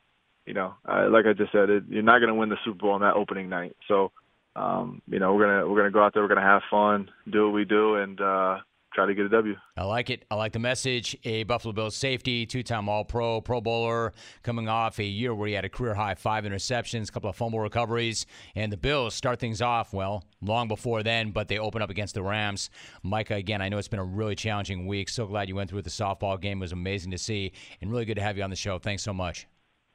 you 0.45 0.55
know, 0.55 0.75
uh, 0.89 1.09
like 1.11 1.27
I 1.27 1.33
just 1.33 1.53
said, 1.53 1.71
it, 1.71 1.85
you're 1.89 2.03
not 2.03 2.19
going 2.19 2.29
to 2.29 2.35
win 2.35 2.49
the 2.49 2.57
Super 2.65 2.79
Bowl 2.79 2.93
on 2.93 3.01
that 3.01 3.15
opening 3.15 3.49
night. 3.49 3.77
So, 3.89 4.13
um, 4.55 5.03
you 5.09 5.19
know, 5.19 5.35
we're 5.35 5.47
gonna 5.47 5.69
we're 5.69 5.79
gonna 5.79 5.91
go 5.91 6.05
out 6.05 6.15
there, 6.15 6.23
we're 6.23 6.29
gonna 6.29 6.41
have 6.41 6.63
fun, 6.71 7.11
do 7.31 7.47
what 7.47 7.55
we 7.55 7.65
do, 7.65 7.97
and 7.97 8.21
uh, 8.21 8.59
try 8.97 9.07
to 9.07 9.15
get 9.15 9.27
a 9.27 9.29
W. 9.29 9.55
I 9.77 9.85
like 9.85 10.11
it. 10.11 10.25
I 10.31 10.35
like 10.35 10.53
the 10.53 10.59
message. 10.59 11.17
A 11.25 11.45
Buffalo 11.45 11.73
Bills 11.73 11.95
safety, 11.95 12.47
two-time 12.47 12.89
All-Pro, 12.89 13.43
Pro 13.43 13.61
Bowler, 13.61 14.13
coming 14.43 14.69
off 14.69 14.99
a 14.99 15.05
year 15.05 15.35
where 15.35 15.47
he 15.47 15.55
had 15.55 15.65
a 15.65 15.69
career 15.69 15.95
high 15.95 16.15
five 16.15 16.45
interceptions, 16.45 17.11
a 17.11 17.13
couple 17.13 17.31
of 17.31 17.37
fumble 17.37 17.61
recoveries, 17.61 18.27
and 18.55 18.73
the 18.73 18.77
Bills 18.77 19.15
start 19.15 19.39
things 19.39 19.63
off 19.63 19.93
well 19.93 20.25
long 20.41 20.67
before 20.67 21.03
then, 21.03 21.31
but 21.31 21.47
they 21.47 21.59
open 21.59 21.83
up 21.83 21.91
against 21.91 22.15
the 22.15 22.23
Rams. 22.23 22.71
Micah, 23.03 23.35
again, 23.35 23.61
I 23.61 23.69
know 23.69 23.79
it's 23.79 23.87
been 23.87 24.01
a 24.01 24.05
really 24.05 24.35
challenging 24.35 24.87
week. 24.87 25.09
So 25.11 25.27
glad 25.27 25.49
you 25.49 25.55
went 25.55 25.71
through 25.71 25.79
with 25.79 25.85
the 25.85 25.91
softball 25.91 26.41
game. 26.41 26.59
It 26.59 26.63
was 26.63 26.73
amazing 26.73 27.11
to 27.11 27.19
see, 27.19 27.53
and 27.81 27.91
really 27.91 28.07
good 28.07 28.17
to 28.17 28.23
have 28.23 28.37
you 28.39 28.43
on 28.43 28.51
the 28.51 28.57
show. 28.57 28.79
Thanks 28.79 29.03
so 29.03 29.13
much. 29.13 29.47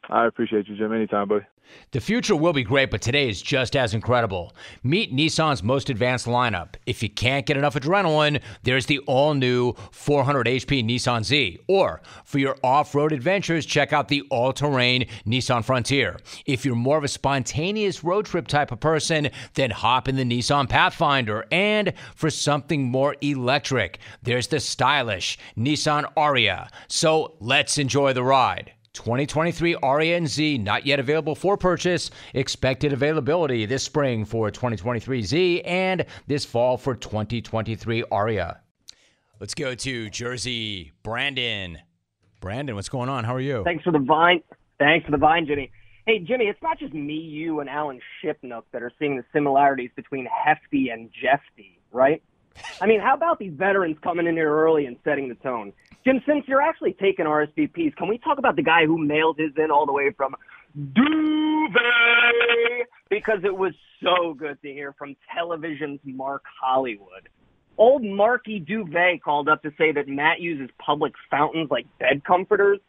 I 0.10 0.26
appreciate 0.26 0.68
you, 0.68 0.76
Jim. 0.76 0.94
Anytime, 0.94 1.28
buddy. 1.28 1.46
The 1.92 2.02
future 2.02 2.36
will 2.36 2.54
be 2.54 2.64
great, 2.64 2.92
but 2.92 3.02
today 3.02 3.30
is 3.30 3.42
just 3.42 3.76
as 3.76 3.94
incredible. 3.94 4.54
Meet 4.84 5.14
Nissan's 5.14 5.64
most 5.64 5.90
advanced 5.90 6.26
lineup. 6.26 6.76
If 6.86 7.04
you 7.04 7.10
can't 7.10 7.46
get 7.46 7.56
enough 7.56 7.76
adrenaline, 7.76 8.42
there's 8.64 8.88
the 8.88 9.00
all 9.00 9.34
new 9.34 9.74
400 9.92 10.48
HP 10.48 10.84
Nissan 10.84 11.24
Z. 11.24 11.60
Or 11.68 12.02
for 12.26 12.40
your 12.40 12.58
off 12.64 12.96
road 12.96 13.14
adventures, 13.14 13.66
check 13.66 13.94
out 13.94 14.08
the 14.08 14.22
all 14.30 14.54
terrain 14.54 15.08
Nissan 15.26 15.64
Frontier. 15.64 16.20
If 16.46 16.66
you're 16.66 16.76
more 16.76 16.98
of 16.98 17.04
a 17.04 17.10
spontaneous 17.10 18.04
road 18.04 18.26
trip 18.26 18.48
type 18.48 18.72
of 18.72 18.80
person, 18.80 19.30
then 19.54 19.72
hop 19.72 20.08
in 20.08 20.16
the 20.16 20.26
Nissan 20.26 20.68
Pathfinder. 20.68 21.46
And 21.52 21.94
for 22.16 22.30
something 22.30 22.84
more 22.84 23.16
electric, 23.22 24.00
there's 24.24 24.48
the 24.48 24.60
stylish 24.60 25.38
Nissan 25.58 26.12
Ariya. 26.16 26.70
So 26.88 27.36
let's 27.40 27.78
enjoy 27.78 28.14
the 28.14 28.24
ride. 28.24 28.74
2023 28.94 29.76
Ariya 29.76 30.18
and 30.18 30.28
Z 30.28 30.58
not 30.58 30.86
yet 30.86 31.00
available 31.00 31.36
for 31.36 31.58
purchase. 31.58 32.12
Expected 32.34 32.94
availability 32.94 33.66
this 33.66 33.84
spring 33.84 34.26
for 34.26 34.52
2023 34.52 35.22
Z 35.22 35.62
and 35.62 36.06
this 36.28 36.44
fall 36.44 36.78
for 36.78 36.96
2023 36.96 38.04
Ariya. 38.12 38.58
Let's 39.40 39.56
go 39.56 39.74
to 39.74 40.10
Jersey. 40.10 40.92
Brandon. 41.04 41.80
Brandon, 42.42 42.76
what's 42.76 42.90
going 42.90 43.10
on? 43.10 43.24
How 43.24 43.36
are 43.36 43.40
you? 43.40 43.64
Thanks 43.64 43.84
for 43.84 43.92
the 43.92 44.00
vine. 44.00 44.42
Thanks 44.78 45.06
for 45.06 45.12
the 45.12 45.18
vine, 45.18 45.46
Jimmy. 45.46 45.72
Hey, 46.06 46.20
Jimmy, 46.20 46.46
it's 46.46 46.62
not 46.62 46.80
just 46.80 46.94
me, 46.94 47.14
you, 47.14 47.60
and 47.60 47.70
Alan 47.70 48.00
Shipnuck 48.24 48.64
that 48.74 48.82
are 48.82 48.92
seeing 48.98 49.18
the 49.18 49.24
similarities 49.32 49.92
between 49.96 50.28
Hefty 50.28 50.90
and 50.90 51.10
Jeffy, 51.12 51.80
right? 51.92 52.24
I 52.82 52.86
mean, 52.86 53.00
how 53.00 53.16
about 53.16 53.40
these 53.40 53.54
veterans 53.54 53.98
coming 54.04 54.28
in 54.28 54.36
here 54.36 54.54
early 54.54 54.86
and 54.86 54.98
setting 55.04 55.30
the 55.30 55.36
tone? 55.36 55.74
Jim, 56.04 56.22
since 56.28 56.46
you're 56.48 56.62
actually 56.62 56.94
taking 56.94 57.26
RSVPs, 57.26 57.96
can 57.96 58.08
we 58.08 58.18
talk 58.18 58.40
about 58.40 58.56
the 58.56 58.64
guy 58.64 58.86
who 58.86 58.98
mailed 58.98 59.38
his 59.38 59.52
in 59.58 59.70
all 59.70 59.86
the 59.86 59.94
way 59.94 60.12
from 60.12 60.36
Duvet? 60.76 61.78
Because 63.10 63.40
it 63.44 63.56
was 63.56 63.74
so 64.02 64.34
good 64.34 64.60
to 64.64 64.72
hear 64.72 64.94
from 64.98 65.16
television's 65.34 66.00
Mark 66.04 66.44
Hollywood. 66.62 67.30
Old 67.78 68.04
Marky 68.04 68.60
Duvet 68.60 69.22
called 69.24 69.48
up 69.48 69.62
to 69.64 69.72
say 69.78 69.92
that 69.92 70.08
Matt 70.08 70.40
uses 70.40 70.70
public 70.84 71.14
fountains 71.30 71.70
like 71.70 71.86
bed 72.00 72.24
comforters. 72.26 72.80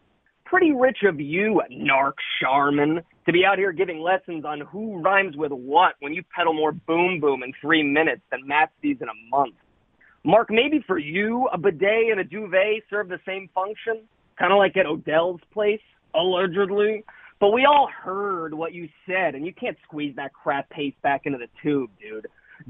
Pretty 0.44 0.72
rich 0.72 0.98
of 1.04 1.20
you, 1.20 1.62
Narc 1.70 2.14
Sharman, 2.40 3.02
to 3.26 3.32
be 3.32 3.44
out 3.44 3.58
here 3.58 3.72
giving 3.72 4.00
lessons 4.00 4.44
on 4.44 4.60
who 4.60 5.00
rhymes 5.00 5.36
with 5.36 5.52
what 5.52 5.94
when 6.00 6.12
you 6.12 6.22
pedal 6.34 6.52
more 6.52 6.72
boom 6.72 7.20
boom 7.20 7.42
in 7.42 7.52
three 7.60 7.82
minutes 7.82 8.22
than 8.30 8.46
Matt 8.46 8.70
sees 8.80 8.96
in 9.00 9.08
a 9.08 9.36
month. 9.36 9.54
Mark, 10.24 10.48
maybe 10.50 10.82
for 10.86 10.98
you, 10.98 11.48
a 11.52 11.58
bidet 11.58 12.10
and 12.10 12.20
a 12.20 12.24
duvet 12.24 12.82
serve 12.88 13.08
the 13.08 13.18
same 13.26 13.48
function, 13.54 14.02
kind 14.38 14.52
of 14.52 14.58
like 14.58 14.76
at 14.76 14.86
Odell's 14.86 15.40
place, 15.52 15.80
allegedly. 16.14 17.04
But 17.40 17.50
we 17.50 17.64
all 17.64 17.88
heard 17.88 18.54
what 18.54 18.72
you 18.72 18.88
said, 19.04 19.34
and 19.34 19.44
you 19.44 19.52
can't 19.52 19.76
squeeze 19.82 20.14
that 20.14 20.32
crap 20.32 20.70
paste 20.70 21.00
back 21.02 21.22
into 21.24 21.38
the 21.38 21.48
tube, 21.60 21.90
dude. 22.00 22.28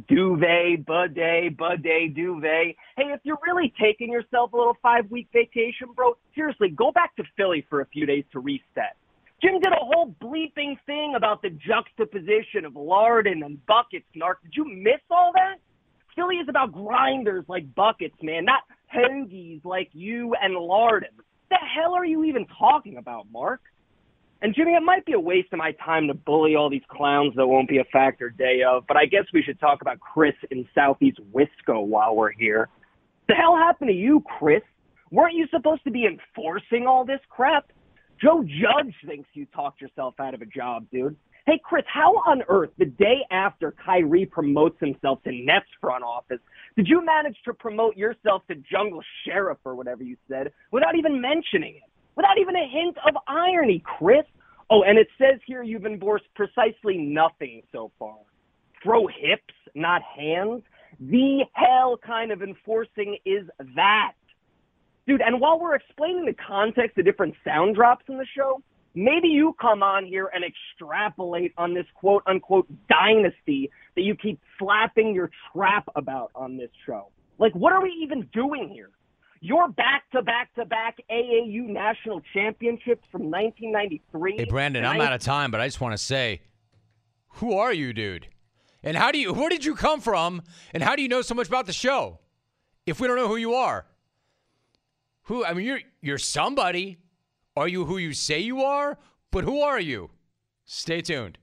Duvet, 0.09 0.87
bidet, 0.87 1.59
bidet, 1.59 2.15
duvet. 2.15 2.75
Hey, 2.97 3.13
if 3.13 3.21
you're 3.25 3.39
really 3.47 3.75
taking 3.79 4.11
yourself 4.11 4.55
a 4.55 4.57
little 4.57 4.79
five 4.83 5.11
week 5.11 5.29
vacation, 5.31 5.89
bro, 5.95 6.17
seriously, 6.35 6.71
go 6.71 6.91
back 6.91 7.15
to 7.17 7.25
Philly 7.37 7.67
for 7.69 7.83
a 7.83 7.87
few 7.87 8.07
days 8.07 8.25
to 8.33 8.41
reset. 8.41 8.97
Jim 9.43 9.59
did 9.61 9.73
a 9.73 9.85
whole 9.85 10.15
bleeping 10.23 10.77
thing 10.87 11.15
about 11.17 11.43
the 11.43 11.51
juxtaposition 11.51 12.65
of 12.65 12.75
Larden 12.75 13.45
and 13.45 13.65
buckets, 13.67 14.07
Nark. 14.15 14.41
Did 14.45 14.53
you 14.55 14.65
miss 14.65 15.01
all 15.11 15.33
that? 15.35 15.57
Philly 16.15 16.37
is 16.37 16.49
about 16.49 16.71
grinders 16.71 17.45
like 17.49 17.75
buckets, 17.75 18.15
man, 18.23 18.45
not 18.45 18.63
hoagies 18.95 19.65
like 19.65 19.89
you 19.93 20.35
and 20.41 20.55
Larden. 20.55 21.17
What 21.17 21.27
the 21.51 21.57
hell 21.57 21.95
are 21.95 22.05
you 22.05 22.23
even 22.25 22.47
talking 22.57 22.99
about, 22.99 23.27
Mark? 23.33 23.63
And 24.43 24.55
Jimmy, 24.55 24.75
it 24.75 24.83
might 24.83 25.05
be 25.07 25.13
a 25.13 25.21
waste 25.21 25.53
of 25.53 25.59
my 25.59 25.73
time 25.85 26.07
to 26.07 26.15
bully 26.15 26.55
all 26.55 26.71
these 26.71 26.83
clowns 26.89 27.35
that 27.35 27.47
won't 27.47 27.69
be 27.69 27.79
a 27.79 27.85
factor 27.85 28.31
day 28.31 28.63
of, 28.63 28.85
but 28.87 28.97
I 28.97 29.07
guess 29.07 29.25
we 29.33 29.43
should 29.43 29.59
talk 29.59 29.83
about 29.83 29.99
Chris 29.99 30.35
in 30.51 30.69
Southeast 30.75 31.19
Wisco 31.33 31.85
while 31.85 32.15
we're 32.15 32.31
here. 32.31 32.69
What 33.27 33.29
the 33.29 33.35
hell 33.35 33.57
happened 33.57 33.89
to 33.89 33.95
you, 33.95 34.23
Chris? 34.39 34.63
Weren't 35.11 35.35
you 35.35 35.49
supposed 35.51 35.83
to 35.85 35.91
be 35.91 36.07
enforcing 36.07 36.87
all 36.87 37.05
this 37.05 37.21
crap? 37.29 37.72
Joe 38.23 38.45
Judge 38.45 38.95
thinks 39.05 39.29
you 39.35 39.47
talked 39.47 39.81
yourself 39.81 40.15
out 40.21 40.35
of 40.35 40.43
a 40.43 40.47
job, 40.47 40.87
dude. 40.93 41.17
Hey, 41.45 41.61
Chris, 41.63 41.85
how 41.93 42.13
on 42.27 42.43
earth, 42.49 42.71
the 42.79 42.85
day 42.85 43.27
after 43.33 43.73
Kyrie 43.85 44.27
promotes 44.27 44.79
himself 44.79 45.21
to 45.25 45.33
Nets 45.33 45.67
front 45.81 46.05
office, 46.05 46.39
did 46.77 46.87
you 46.87 47.05
manage 47.05 47.37
to 47.45 47.53
promote 47.53 47.97
yourself 47.97 48.43
to 48.49 48.55
Jungle 48.55 49.03
Sheriff 49.25 49.59
or 49.65 49.75
whatever 49.75 50.05
you 50.05 50.17
said 50.29 50.53
without 50.71 50.95
even 50.95 51.21
mentioning 51.21 51.75
it? 51.75 51.93
without 52.17 52.39
even 52.39 52.57
a 52.57 52.69
hint 52.69 52.97
of 53.07 53.17
irony, 53.27 53.83
Chris. 53.85 54.25
Oh, 54.71 54.83
and 54.83 54.99
it 54.99 55.09
says 55.19 55.41
here 55.47 55.63
you've 55.63 55.87
endorsed 55.87 56.27
precisely 56.35 56.99
nothing 56.99 57.63
so 57.73 57.91
far. 57.99 58.17
Throw 58.83 59.07
hips, 59.07 59.55
not 59.75 60.03
hands. 60.03 60.63
The 61.01 61.45
hell 61.53 61.99
kind 62.05 62.33
of 62.33 62.43
enforcing 62.43 63.17
is 63.25 63.47
that? 63.77 64.13
Dude, 65.07 65.21
and 65.21 65.41
while 65.41 65.59
we're 65.59 65.75
explaining 65.75 66.25
the 66.27 66.35
context 66.35 66.97
of 66.99 67.05
different 67.05 67.35
sound 67.45 67.75
drops 67.75 68.05
in 68.09 68.19
the 68.19 68.27
show, 68.37 68.63
maybe 68.95 69.29
you 69.29 69.55
come 69.61 69.83
on 69.83 70.05
here 70.07 70.31
and 70.33 70.45
extrapolate 70.45 71.53
on 71.57 71.75
this 71.75 71.87
quote 71.95 72.23
unquote 72.27 72.69
dynasty 72.89 73.71
that 73.97 74.03
you 74.03 74.15
keep 74.15 74.41
slapping 74.59 75.15
your 75.15 75.31
trap 75.53 75.89
about 75.97 76.31
on 76.35 76.57
this 76.57 76.71
show. 76.87 77.09
Like, 77.39 77.55
what 77.55 77.73
are 77.73 77.83
we 77.83 77.91
even 78.03 78.29
doing 78.33 78.71
here? 78.73 78.91
Your 79.41 79.69
back 79.69 80.05
to 80.13 80.23
back 80.23 80.55
to 80.55 80.65
back 80.65 80.99
AAU 81.11 81.67
national 81.67 82.23
championships 82.33 83.03
from 83.11 83.23
1993. 83.23 84.37
Hey, 84.37 84.45
Brandon, 84.45 84.85
I'm 84.85 85.01
out 85.01 85.13
of 85.13 85.21
time, 85.21 85.51
but 85.51 85.61
I 85.61 85.67
just 85.67 85.81
want 85.81 85.95
to 85.95 85.99
say, 85.99 86.43
who 87.37 87.59
are 87.59 87.73
you, 87.73 87.93
dude? 87.93 88.29
And 88.85 88.97
how 88.97 89.11
do 89.11 89.19
you, 89.19 89.33
where 89.33 89.49
did 89.49 89.65
you 89.65 89.75
come 89.75 90.01
from? 90.01 90.43
And 90.73 90.81
how 90.81 90.95
do 90.95 91.03
you 91.03 91.09
know 91.09 91.23
so 91.23 91.35
much 91.35 91.49
about 91.49 91.67
the 91.67 91.73
show? 91.73 92.21
If 92.87 93.01
we 93.01 93.09
don't 93.09 93.17
know 93.17 93.27
who 93.27 93.37
you 93.37 93.55
are, 93.55 93.87
who, 95.25 95.45
I 95.45 95.55
mean, 95.55 95.67
you're, 95.67 95.81
you're 96.01 96.19
somebody. 96.19 96.99
Are 97.57 97.69
you 97.69 97.85
who 97.85 97.99
you 97.99 98.13
say 98.13 98.41
you 98.41 98.63
are? 98.63 98.99
But 99.31 99.45
who 99.45 99.61
are 99.61 99.81
you? 99.81 100.11
Stay 100.65 101.01
tuned. 101.03 101.39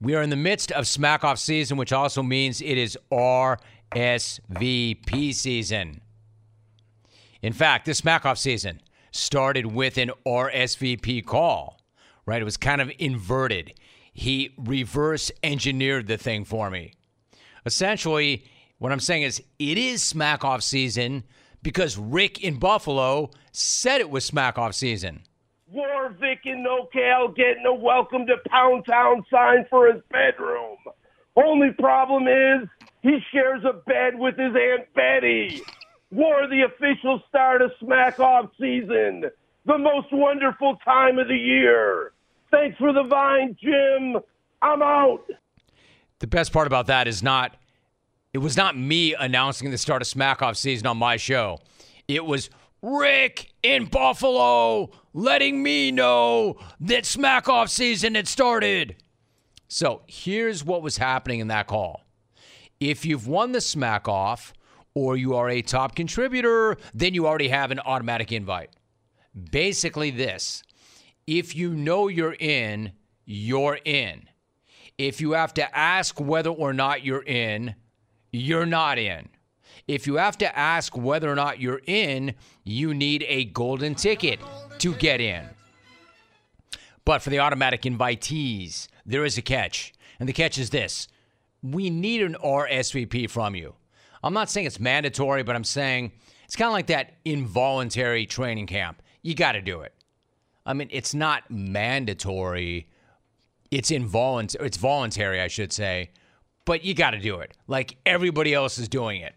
We 0.00 0.14
are 0.14 0.22
in 0.22 0.30
the 0.30 0.36
midst 0.36 0.70
of 0.72 0.86
smack 0.86 1.24
off 1.24 1.38
season, 1.38 1.78
which 1.78 1.92
also 1.92 2.22
means 2.22 2.60
it 2.60 2.76
is 2.76 2.98
RSVP 3.10 3.64
season. 5.34 6.02
In 7.42 7.52
fact, 7.52 7.86
this 7.86 8.00
Smackoff 8.00 8.38
season 8.38 8.80
started 9.12 9.66
with 9.66 9.98
an 9.98 10.10
RSVP 10.26 11.24
call, 11.24 11.80
right? 12.26 12.42
It 12.42 12.44
was 12.44 12.56
kind 12.56 12.80
of 12.80 12.90
inverted. 12.98 13.74
He 14.12 14.54
reverse 14.58 15.30
engineered 15.42 16.06
the 16.08 16.18
thing 16.18 16.44
for 16.44 16.70
me. 16.70 16.92
Essentially, 17.64 18.44
what 18.78 18.92
I'm 18.92 19.00
saying 19.00 19.22
is 19.22 19.42
it 19.58 19.78
is 19.78 20.02
Smackoff 20.02 20.62
season 20.62 21.24
because 21.62 21.98
Rick 21.98 22.42
in 22.42 22.58
Buffalo 22.58 23.30
said 23.52 24.00
it 24.00 24.10
was 24.10 24.30
Smackoff 24.30 24.74
season. 24.74 25.22
Warvick 25.74 26.44
in 26.44 26.64
NoCal 26.64 27.34
getting 27.34 27.66
a 27.66 27.74
welcome 27.74 28.26
to 28.26 28.36
Pound 28.48 28.86
Town 28.86 29.24
sign 29.30 29.66
for 29.68 29.92
his 29.92 30.00
bedroom. 30.10 30.76
Only 31.34 31.72
problem 31.72 32.28
is 32.28 32.68
he 33.02 33.18
shares 33.32 33.62
a 33.64 33.72
bed 33.72 34.18
with 34.18 34.36
his 34.38 34.54
Aunt 34.54 34.92
Betty. 34.94 35.60
War 36.12 36.46
the 36.48 36.62
official 36.62 37.20
start 37.28 37.62
of 37.62 37.72
Smack 37.80 38.20
Off 38.20 38.50
season. 38.60 39.24
The 39.64 39.78
most 39.78 40.08
wonderful 40.12 40.76
time 40.84 41.18
of 41.18 41.26
the 41.26 41.36
year. 41.36 42.12
Thanks 42.52 42.78
for 42.78 42.92
the 42.92 43.02
vine, 43.02 43.56
Jim. 43.60 44.22
I'm 44.62 44.82
out. 44.82 45.24
The 46.20 46.28
best 46.28 46.52
part 46.52 46.68
about 46.68 46.86
that 46.86 47.08
is 47.08 47.22
not, 47.22 47.56
it 48.32 48.38
was 48.38 48.56
not 48.56 48.76
me 48.76 49.14
announcing 49.14 49.70
the 49.70 49.78
start 49.78 50.02
of 50.02 50.08
Smack 50.08 50.42
Off 50.42 50.56
season 50.56 50.86
on 50.86 50.96
my 50.96 51.16
show. 51.16 51.58
It 52.08 52.24
was 52.24 52.50
Rick 52.82 53.52
in 53.62 53.86
Buffalo 53.86 54.90
letting 55.12 55.62
me 55.62 55.90
know 55.90 56.58
that 56.80 57.06
Smack 57.06 57.48
Off 57.48 57.68
season 57.70 58.14
had 58.14 58.28
started. 58.28 58.96
So 59.68 60.02
here's 60.06 60.64
what 60.64 60.82
was 60.82 60.98
happening 60.98 61.40
in 61.40 61.48
that 61.48 61.66
call. 61.66 62.04
If 62.78 63.04
you've 63.04 63.26
won 63.26 63.52
the 63.52 63.60
smack 63.60 64.06
off 64.06 64.52
or 64.94 65.16
you 65.16 65.34
are 65.34 65.48
a 65.48 65.62
top 65.62 65.96
contributor, 65.96 66.76
then 66.94 67.14
you 67.14 67.26
already 67.26 67.48
have 67.48 67.70
an 67.70 67.80
automatic 67.80 68.32
invite. 68.32 68.70
Basically, 69.50 70.10
this 70.10 70.62
if 71.26 71.56
you 71.56 71.74
know 71.74 72.08
you're 72.08 72.36
in, 72.38 72.92
you're 73.24 73.78
in. 73.84 74.28
If 74.96 75.20
you 75.20 75.32
have 75.32 75.52
to 75.54 75.76
ask 75.76 76.20
whether 76.20 76.50
or 76.50 76.72
not 76.72 77.04
you're 77.04 77.24
in, 77.24 77.74
you're 78.36 78.66
not 78.66 78.98
in. 78.98 79.28
If 79.88 80.06
you 80.06 80.16
have 80.16 80.36
to 80.38 80.58
ask 80.58 80.96
whether 80.96 81.30
or 81.30 81.34
not 81.34 81.60
you're 81.60 81.82
in, 81.86 82.34
you 82.64 82.92
need 82.92 83.24
a 83.28 83.44
golden 83.44 83.94
ticket 83.94 84.40
to 84.78 84.94
get 84.94 85.20
in. 85.20 85.44
But 87.04 87.22
for 87.22 87.30
the 87.30 87.38
automatic 87.38 87.82
invitees, 87.82 88.88
there 89.04 89.24
is 89.24 89.38
a 89.38 89.42
catch. 89.42 89.94
And 90.18 90.28
the 90.28 90.32
catch 90.32 90.58
is 90.58 90.70
this 90.70 91.08
we 91.62 91.90
need 91.90 92.22
an 92.22 92.36
RSVP 92.42 93.30
from 93.30 93.54
you. 93.54 93.74
I'm 94.22 94.34
not 94.34 94.50
saying 94.50 94.66
it's 94.66 94.80
mandatory, 94.80 95.42
but 95.42 95.56
I'm 95.56 95.64
saying 95.64 96.12
it's 96.44 96.56
kind 96.56 96.68
of 96.68 96.72
like 96.72 96.88
that 96.88 97.14
involuntary 97.24 98.26
training 98.26 98.66
camp. 98.66 99.02
You 99.22 99.34
got 99.34 99.52
to 99.52 99.62
do 99.62 99.80
it. 99.80 99.92
I 100.64 100.74
mean, 100.74 100.88
it's 100.90 101.14
not 101.14 101.50
mandatory. 101.50 102.88
It's 103.70 103.90
involuntary. 103.90 104.66
It's 104.66 104.76
voluntary, 104.76 105.40
I 105.40 105.48
should 105.48 105.72
say, 105.72 106.10
but 106.66 106.84
you 106.84 106.92
got 106.92 107.12
to 107.12 107.18
do 107.18 107.38
it. 107.38 107.56
Like 107.66 107.96
everybody 108.04 108.52
else 108.52 108.76
is 108.76 108.88
doing 108.88 109.22
it. 109.22 109.34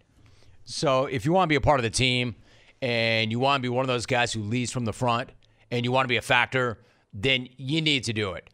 So 0.66 1.06
if 1.06 1.26
you 1.26 1.32
want 1.32 1.46
to 1.46 1.50
be 1.50 1.56
a 1.56 1.62
part 1.62 1.80
of 1.80 1.84
the 1.84 1.90
team 1.90 2.36
and 2.82 3.32
you 3.32 3.40
want 3.40 3.62
to 3.62 3.62
be 3.62 3.70
one 3.70 3.84
of 3.84 3.88
those 3.88 4.06
guys 4.06 4.34
who 4.34 4.42
leads 4.42 4.72
from 4.72 4.84
the 4.84 4.92
front 4.92 5.30
and 5.72 5.86
you 5.86 5.94
want 5.94 6.04
to 6.04 6.10
be 6.10 6.18
a 6.18 6.22
factor, 6.22 6.80
then 7.14 7.48
you 7.56 7.82
need 7.82 8.04
to 8.04 8.14
do 8.14 8.34
it. 8.34 8.50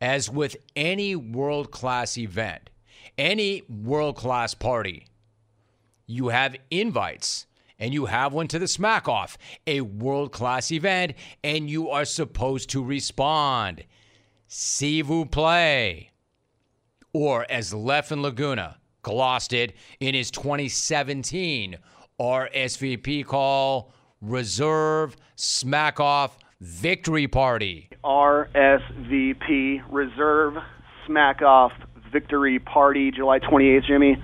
As 0.00 0.28
with 0.28 0.56
any 0.76 1.16
world 1.16 1.70
class 1.70 2.18
event, 2.18 2.70
any 3.16 3.62
world 3.68 4.16
class 4.16 4.52
party, 4.52 5.06
you 6.06 6.28
have 6.28 6.56
invites 6.70 7.46
and 7.78 7.92
you 7.92 8.06
have 8.06 8.32
one 8.32 8.48
to 8.48 8.58
the 8.58 8.68
smack 8.68 9.08
off, 9.08 9.36
a 9.66 9.80
world 9.80 10.30
class 10.32 10.70
event, 10.70 11.14
and 11.42 11.68
you 11.68 11.90
are 11.90 12.04
supposed 12.04 12.70
to 12.70 12.84
respond. 12.84 13.84
See 14.46 15.02
vous 15.02 15.24
play. 15.24 16.11
Or 17.14 17.44
as 17.50 17.74
Leffen 17.74 18.22
Laguna 18.22 18.78
glossed 19.02 19.52
it 19.52 19.74
in 20.00 20.14
his 20.14 20.30
2017 20.30 21.76
RSVP 22.18 23.26
call, 23.26 23.92
Reserve 24.22 25.16
Smack 25.36 26.00
Off 26.00 26.38
Victory 26.60 27.28
Party. 27.28 27.90
RSVP 28.02 29.82
Reserve 29.90 30.54
Smack 31.06 31.42
Off 31.42 31.72
Victory 32.10 32.58
Party, 32.58 33.10
July 33.10 33.40
28th, 33.40 33.86
Jimmy. 33.86 34.22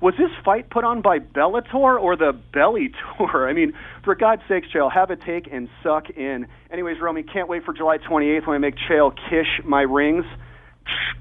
Was 0.00 0.14
this 0.16 0.30
fight 0.44 0.70
put 0.70 0.84
on 0.84 1.02
by 1.02 1.18
Bellator 1.18 2.00
or 2.00 2.16
the 2.16 2.32
Belly 2.52 2.92
Tour? 3.18 3.48
I 3.50 3.52
mean, 3.52 3.72
for 4.04 4.14
God's 4.14 4.42
sakes, 4.48 4.68
Chael, 4.72 4.92
have 4.92 5.10
a 5.10 5.16
take 5.16 5.48
and 5.50 5.68
suck 5.82 6.10
in. 6.10 6.46
Anyways, 6.70 7.00
Romy, 7.00 7.24
can't 7.24 7.48
wait 7.48 7.64
for 7.64 7.72
July 7.72 7.98
28th 7.98 8.46
when 8.46 8.54
I 8.54 8.58
make 8.58 8.74
Chael 8.88 9.12
kish 9.28 9.64
my 9.64 9.82
rings. 9.82 10.24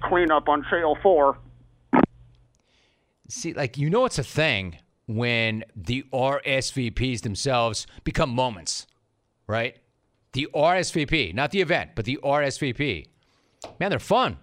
Clean 0.01 0.31
up 0.31 0.49
on 0.49 0.63
Trail 0.69 0.97
4. 1.01 1.37
See, 3.29 3.53
like, 3.53 3.77
you 3.77 3.89
know, 3.89 4.05
it's 4.05 4.19
a 4.19 4.23
thing 4.23 4.77
when 5.07 5.63
the 5.75 6.03
RSVPs 6.13 7.21
themselves 7.21 7.87
become 8.03 8.29
moments, 8.29 8.87
right? 9.47 9.77
The 10.33 10.47
RSVP, 10.53 11.33
not 11.33 11.51
the 11.51 11.61
event, 11.61 11.91
but 11.95 12.05
the 12.05 12.19
RSVP. 12.23 13.07
Man, 13.79 13.89
they're 13.89 13.99
fun. 13.99 14.37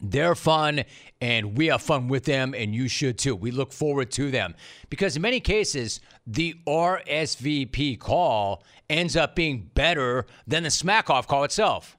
They're 0.00 0.34
fun, 0.34 0.84
and 1.20 1.56
we 1.56 1.68
have 1.68 1.80
fun 1.80 2.08
with 2.08 2.24
them, 2.24 2.54
and 2.54 2.74
you 2.74 2.88
should 2.88 3.16
too. 3.16 3.36
We 3.36 3.50
look 3.50 3.72
forward 3.72 4.10
to 4.12 4.30
them 4.30 4.54
because, 4.90 5.16
in 5.16 5.22
many 5.22 5.40
cases, 5.40 6.00
the 6.26 6.56
RSVP 6.66 7.98
call 7.98 8.62
ends 8.90 9.16
up 9.16 9.34
being 9.34 9.70
better 9.74 10.26
than 10.46 10.64
the 10.64 10.70
smack 10.70 11.08
off 11.10 11.26
call 11.26 11.44
itself. 11.44 11.96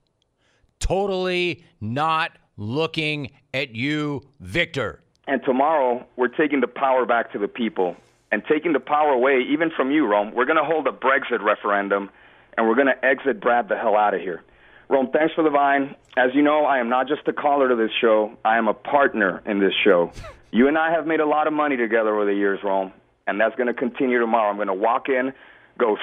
Totally 0.80 1.64
not 1.82 2.32
looking 2.58 3.32
at 3.54 3.76
you, 3.76 4.22
Victor. 4.40 5.02
And 5.28 5.42
tomorrow, 5.44 6.06
we're 6.16 6.28
taking 6.28 6.62
the 6.62 6.68
power 6.68 7.06
back 7.06 7.32
to 7.34 7.40
the 7.40 7.48
people 7.48 7.96
and 8.32 8.44
taking 8.50 8.74
the 8.74 8.80
power 8.80 9.12
away, 9.12 9.42
even 9.50 9.72
from 9.76 9.92
you, 9.92 10.06
Rome. 10.06 10.34
We're 10.36 10.46
going 10.46 10.58
to 10.58 10.64
hold 10.64 10.88
a 10.88 10.92
Brexit 10.92 11.42
referendum, 11.42 12.10
and 12.58 12.68
we're 12.68 12.76
going 12.76 12.88
to 12.88 13.06
exit 13.06 13.40
Brad 13.40 13.70
the 13.70 13.78
hell 13.78 13.96
out 13.96 14.14
of 14.14 14.22
here. 14.22 14.44
Rome, 14.90 15.10
thanks 15.12 15.34
for 15.34 15.44
the 15.44 15.50
vine. 15.50 15.96
As 16.18 16.32
you 16.34 16.42
know, 16.42 16.66
I 16.66 16.80
am 16.80 16.90
not 16.90 17.08
just 17.08 17.28
a 17.28 17.34
caller 17.34 17.70
to 17.70 17.76
this 17.76 17.92
show, 18.00 18.38
I 18.46 18.58
am 18.58 18.68
a 18.68 18.74
partner 18.74 19.42
in 19.46 19.60
this 19.60 19.74
show. 19.84 20.12
You 20.52 20.68
and 20.68 20.78
I 20.78 20.92
have 20.92 21.08
made 21.08 21.20
a 21.20 21.26
lot 21.26 21.48
of 21.48 21.54
money 21.54 21.76
together 21.76 22.16
over 22.16 22.26
the 22.26 22.34
years, 22.34 22.60
Rome, 22.64 22.94
and 23.28 23.40
that's 23.40 23.56
going 23.56 23.68
to 23.68 23.74
continue 23.74 24.20
tomorrow. 24.20 24.50
I'm 24.50 24.58
going 24.58 24.68
to 24.68 24.74
walk 24.74 25.10
in, 25.10 25.34
go, 25.78 25.98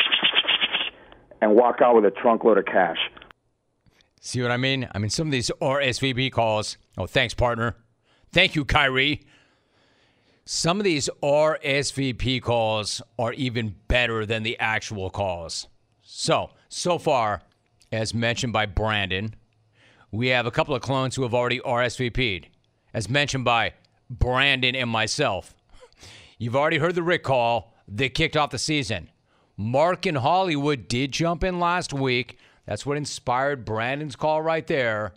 and 1.41 1.55
walk 1.55 1.81
out 1.81 1.95
with 1.95 2.05
a 2.05 2.11
trunk 2.11 2.45
load 2.45 2.59
of 2.59 2.67
cash. 2.67 2.99
See 4.25 4.41
what 4.41 4.53
I 4.53 4.57
mean? 4.57 4.89
I 4.95 4.99
mean, 5.01 5.11
some 5.11 5.27
of 5.27 5.33
these 5.33 5.51
RSVP 5.61 6.31
calls. 6.31 6.79
Oh, 6.97 7.09
thanks, 7.09 7.35
partner. 7.35 7.75
Thank 8.33 8.55
you, 8.55 8.65
Kyrie. 8.65 9.23
Some 10.45 10.79
of 10.79 10.85
these 10.85 11.11
RSVP 11.21 12.41
calls 12.41 13.03
are 13.19 13.33
even 13.33 13.75
better 13.89 14.25
than 14.25 14.45
the 14.45 14.57
actual 14.61 15.11
calls. 15.11 15.67
So, 16.03 16.51
so 16.69 16.99
far, 16.99 17.43
as 17.91 18.15
mentioned 18.15 18.53
by 18.53 18.65
Brandon, 18.67 19.35
we 20.13 20.29
have 20.29 20.47
a 20.47 20.53
couple 20.53 20.77
of 20.77 20.83
clones 20.83 21.17
who 21.17 21.23
have 21.23 21.35
already 21.35 21.59
RSVP'd, 21.59 22.47
as 22.95 23.11
mentioned 23.11 23.45
by 23.45 23.73
Brandon 24.09 24.77
and 24.77 24.89
myself. 24.89 25.53
You've 26.39 26.55
already 26.55 26.79
heard 26.79 26.95
the 26.95 27.03
Rick 27.03 27.25
call 27.25 27.75
that 27.89 28.15
kicked 28.15 28.37
off 28.37 28.51
the 28.51 28.59
season. 28.59 29.11
Mark 29.57 30.07
in 30.07 30.15
Hollywood 30.15 30.87
did 30.87 31.11
jump 31.11 31.43
in 31.43 31.59
last 31.59 31.93
week. 31.93 32.39
That's 32.67 32.87
what 32.87 32.97
inspired 32.97 33.65
Brandon's 33.65 34.17
call 34.17 34.43
right 34.43 34.67
there. 34.67 35.13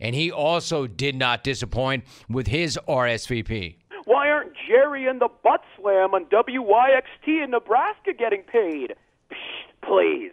And 0.00 0.14
he 0.14 0.30
also 0.30 0.86
did 0.86 1.14
not 1.14 1.44
disappoint 1.44 2.04
with 2.28 2.48
his 2.48 2.78
RSVP. 2.88 3.76
Why 4.04 4.28
aren't 4.28 4.52
Jerry 4.66 5.06
and 5.06 5.20
the 5.20 5.28
Butt 5.44 5.62
Slam 5.76 6.12
on 6.14 6.24
WYXT 6.26 7.44
in 7.44 7.50
Nebraska 7.50 8.12
getting 8.12 8.42
paid? 8.42 8.94
Psh, 9.30 9.86
please. 9.86 10.32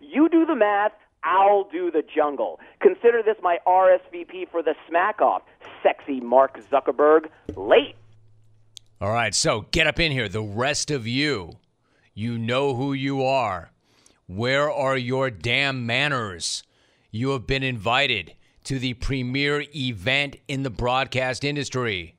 You 0.00 0.28
do 0.28 0.44
the 0.44 0.54
math, 0.54 0.92
I'll 1.24 1.64
do 1.64 1.90
the 1.90 2.02
jungle. 2.14 2.60
Consider 2.80 3.22
this 3.22 3.36
my 3.42 3.58
RSVP 3.66 4.50
for 4.50 4.62
the 4.62 4.74
smack 4.88 5.20
off. 5.20 5.42
Sexy 5.82 6.20
Mark 6.20 6.60
Zuckerberg. 6.70 7.28
Late. 7.56 7.96
All 9.00 9.10
right, 9.10 9.34
so 9.34 9.62
get 9.70 9.86
up 9.86 9.98
in 9.98 10.12
here. 10.12 10.28
The 10.28 10.42
rest 10.42 10.90
of 10.90 11.06
you, 11.06 11.56
you 12.12 12.38
know 12.38 12.74
who 12.74 12.92
you 12.92 13.24
are. 13.24 13.70
Where 14.26 14.72
are 14.72 14.96
your 14.96 15.30
damn 15.30 15.84
manners? 15.84 16.62
You 17.10 17.30
have 17.30 17.46
been 17.46 17.62
invited 17.62 18.34
to 18.64 18.78
the 18.78 18.94
premier 18.94 19.64
event 19.76 20.36
in 20.48 20.62
the 20.62 20.70
broadcast 20.70 21.44
industry. 21.44 22.16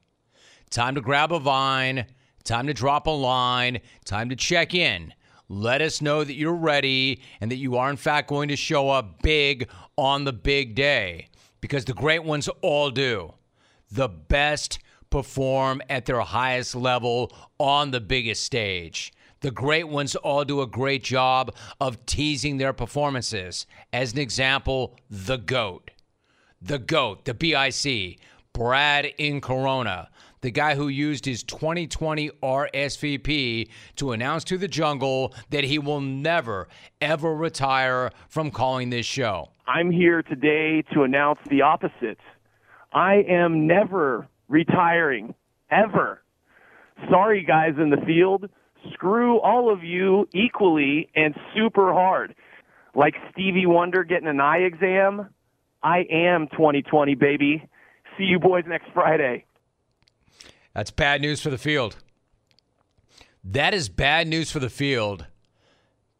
Time 0.70 0.94
to 0.94 1.02
grab 1.02 1.32
a 1.32 1.40
vine, 1.40 2.06
time 2.44 2.68
to 2.68 2.76
drop 2.76 3.08
a 3.08 3.12
line, 3.12 3.80
time 4.06 4.30
to 4.30 4.36
check 4.36 4.76
in. 4.76 5.16
Let 5.50 5.82
us 5.82 6.00
know 6.00 6.24
that 6.24 6.36
you're 6.36 6.54
ready 6.54 7.22
and 7.42 7.50
that 7.50 7.58
you 7.58 7.76
are, 7.76 7.90
in 7.90 7.98
fact, 7.98 8.30
going 8.30 8.50
to 8.50 8.56
show 8.56 8.92
up 8.92 9.24
big 9.24 9.68
on 9.98 10.26
the 10.26 10.34
big 10.34 10.76
day 10.76 11.30
because 11.60 11.86
the 11.86 11.94
great 11.94 12.24
ones 12.24 12.48
all 12.62 12.92
do. 12.92 13.34
The 13.92 14.10
best 14.10 14.78
perform 15.10 15.82
at 15.90 16.06
their 16.06 16.22
highest 16.22 16.76
level 16.76 17.32
on 17.58 17.90
the 17.90 18.02
biggest 18.02 18.44
stage. 18.44 19.12
The 19.46 19.52
great 19.52 19.88
ones 19.88 20.16
all 20.16 20.44
do 20.44 20.62
a 20.62 20.66
great 20.66 21.04
job 21.04 21.54
of 21.80 22.04
teasing 22.08 22.58
their 22.58 22.74
performances. 22.74 23.68
As 23.94 24.12
an 24.14 24.18
example, 24.18 24.98
the 25.08 25.38
GOAT. 25.38 25.92
The 26.64 26.80
GOAT, 26.80 27.26
the 27.26 27.36
BIC, 27.36 28.20
Brad 28.54 29.06
in 29.20 29.42
Corona, 29.42 30.10
the 30.42 30.50
guy 30.50 30.74
who 30.74 30.88
used 30.88 31.26
his 31.26 31.44
2020 31.44 32.32
RSVP 32.42 33.70
to 33.98 34.14
announce 34.14 34.44
to 34.46 34.58
the 34.58 34.68
jungle 34.68 35.32
that 35.52 35.64
he 35.64 35.78
will 35.78 36.02
never, 36.02 36.68
ever 37.00 37.36
retire 37.36 38.10
from 38.28 38.50
calling 38.50 38.90
this 38.90 39.06
show. 39.06 39.50
I'm 39.68 39.92
here 39.92 40.24
today 40.24 40.82
to 40.96 41.04
announce 41.04 41.38
the 41.52 41.62
opposite. 41.62 42.18
I 42.94 43.24
am 43.30 43.68
never 43.68 44.28
retiring, 44.48 45.36
ever. 45.70 46.24
Sorry, 47.12 47.44
guys 47.44 47.74
in 47.78 47.92
the 47.92 48.04
field. 48.08 48.50
Screw 48.94 49.40
all 49.40 49.72
of 49.72 49.84
you 49.84 50.28
equally 50.34 51.10
and 51.16 51.36
super 51.56 51.94
hard. 51.94 52.36
Like 52.94 53.16
Stevie 53.32 53.66
Wonder 53.66 54.04
getting 54.04 54.28
an 54.28 54.40
eye 54.40 54.60
exam. 54.60 55.30
I 55.84 56.06
am 56.10 56.48
2020, 56.50 57.16
baby. 57.16 57.68
See 58.18 58.24
you 58.24 58.40
boys 58.40 58.64
next 58.68 58.88
Friday. 58.94 59.46
That's 60.74 60.92
bad 60.92 61.22
news 61.22 61.42
for 61.42 61.50
the 61.50 61.58
field. 61.58 61.98
That 63.44 63.74
is 63.74 63.90
bad 63.90 64.28
news 64.28 64.52
for 64.52 64.60
the 64.60 64.70
field 64.70 65.26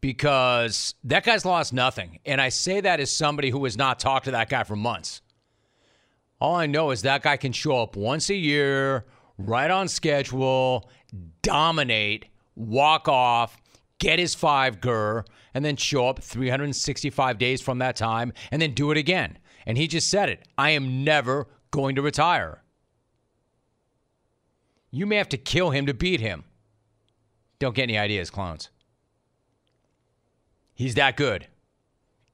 because 0.00 0.94
that 1.04 1.24
guy's 1.24 1.44
lost 1.44 1.72
nothing. 1.72 2.20
And 2.24 2.40
I 2.40 2.50
say 2.50 2.80
that 2.80 3.00
as 3.00 3.10
somebody 3.10 3.50
who 3.50 3.64
has 3.64 3.76
not 3.76 3.98
talked 3.98 4.26
to 4.26 4.30
that 4.30 4.48
guy 4.48 4.62
for 4.62 4.76
months. 4.76 5.22
All 6.40 6.54
I 6.54 6.66
know 6.66 6.90
is 6.90 7.02
that 7.02 7.22
guy 7.22 7.36
can 7.36 7.52
show 7.52 7.82
up 7.82 7.96
once 7.96 8.30
a 8.30 8.34
year, 8.34 9.04
right 9.38 9.70
on 9.70 9.88
schedule, 9.88 10.88
dominate, 11.42 12.26
walk 12.56 13.06
off, 13.06 13.56
get 13.98 14.18
his 14.18 14.34
five 14.34 14.80
gur, 14.80 15.24
and 15.54 15.64
then 15.64 15.76
show 15.76 16.08
up 16.08 16.20
365 16.20 17.38
days 17.38 17.60
from 17.60 17.78
that 17.78 17.94
time 17.96 18.32
and 18.50 18.60
then 18.60 18.72
do 18.72 18.90
it 18.90 18.96
again. 18.96 19.38
And 19.64 19.78
he 19.78 19.86
just 19.86 20.08
said 20.08 20.28
it 20.28 20.48
I 20.58 20.70
am 20.70 21.04
never 21.04 21.46
going 21.70 21.94
to 21.96 22.02
retire. 22.02 22.62
You 24.90 25.06
may 25.06 25.16
have 25.16 25.28
to 25.30 25.36
kill 25.36 25.70
him 25.70 25.86
to 25.86 25.94
beat 25.94 26.20
him. 26.20 26.44
Don't 27.58 27.74
get 27.74 27.84
any 27.84 27.98
ideas, 27.98 28.30
clones. 28.30 28.70
He's 30.74 30.94
that 30.94 31.16
good, 31.16 31.46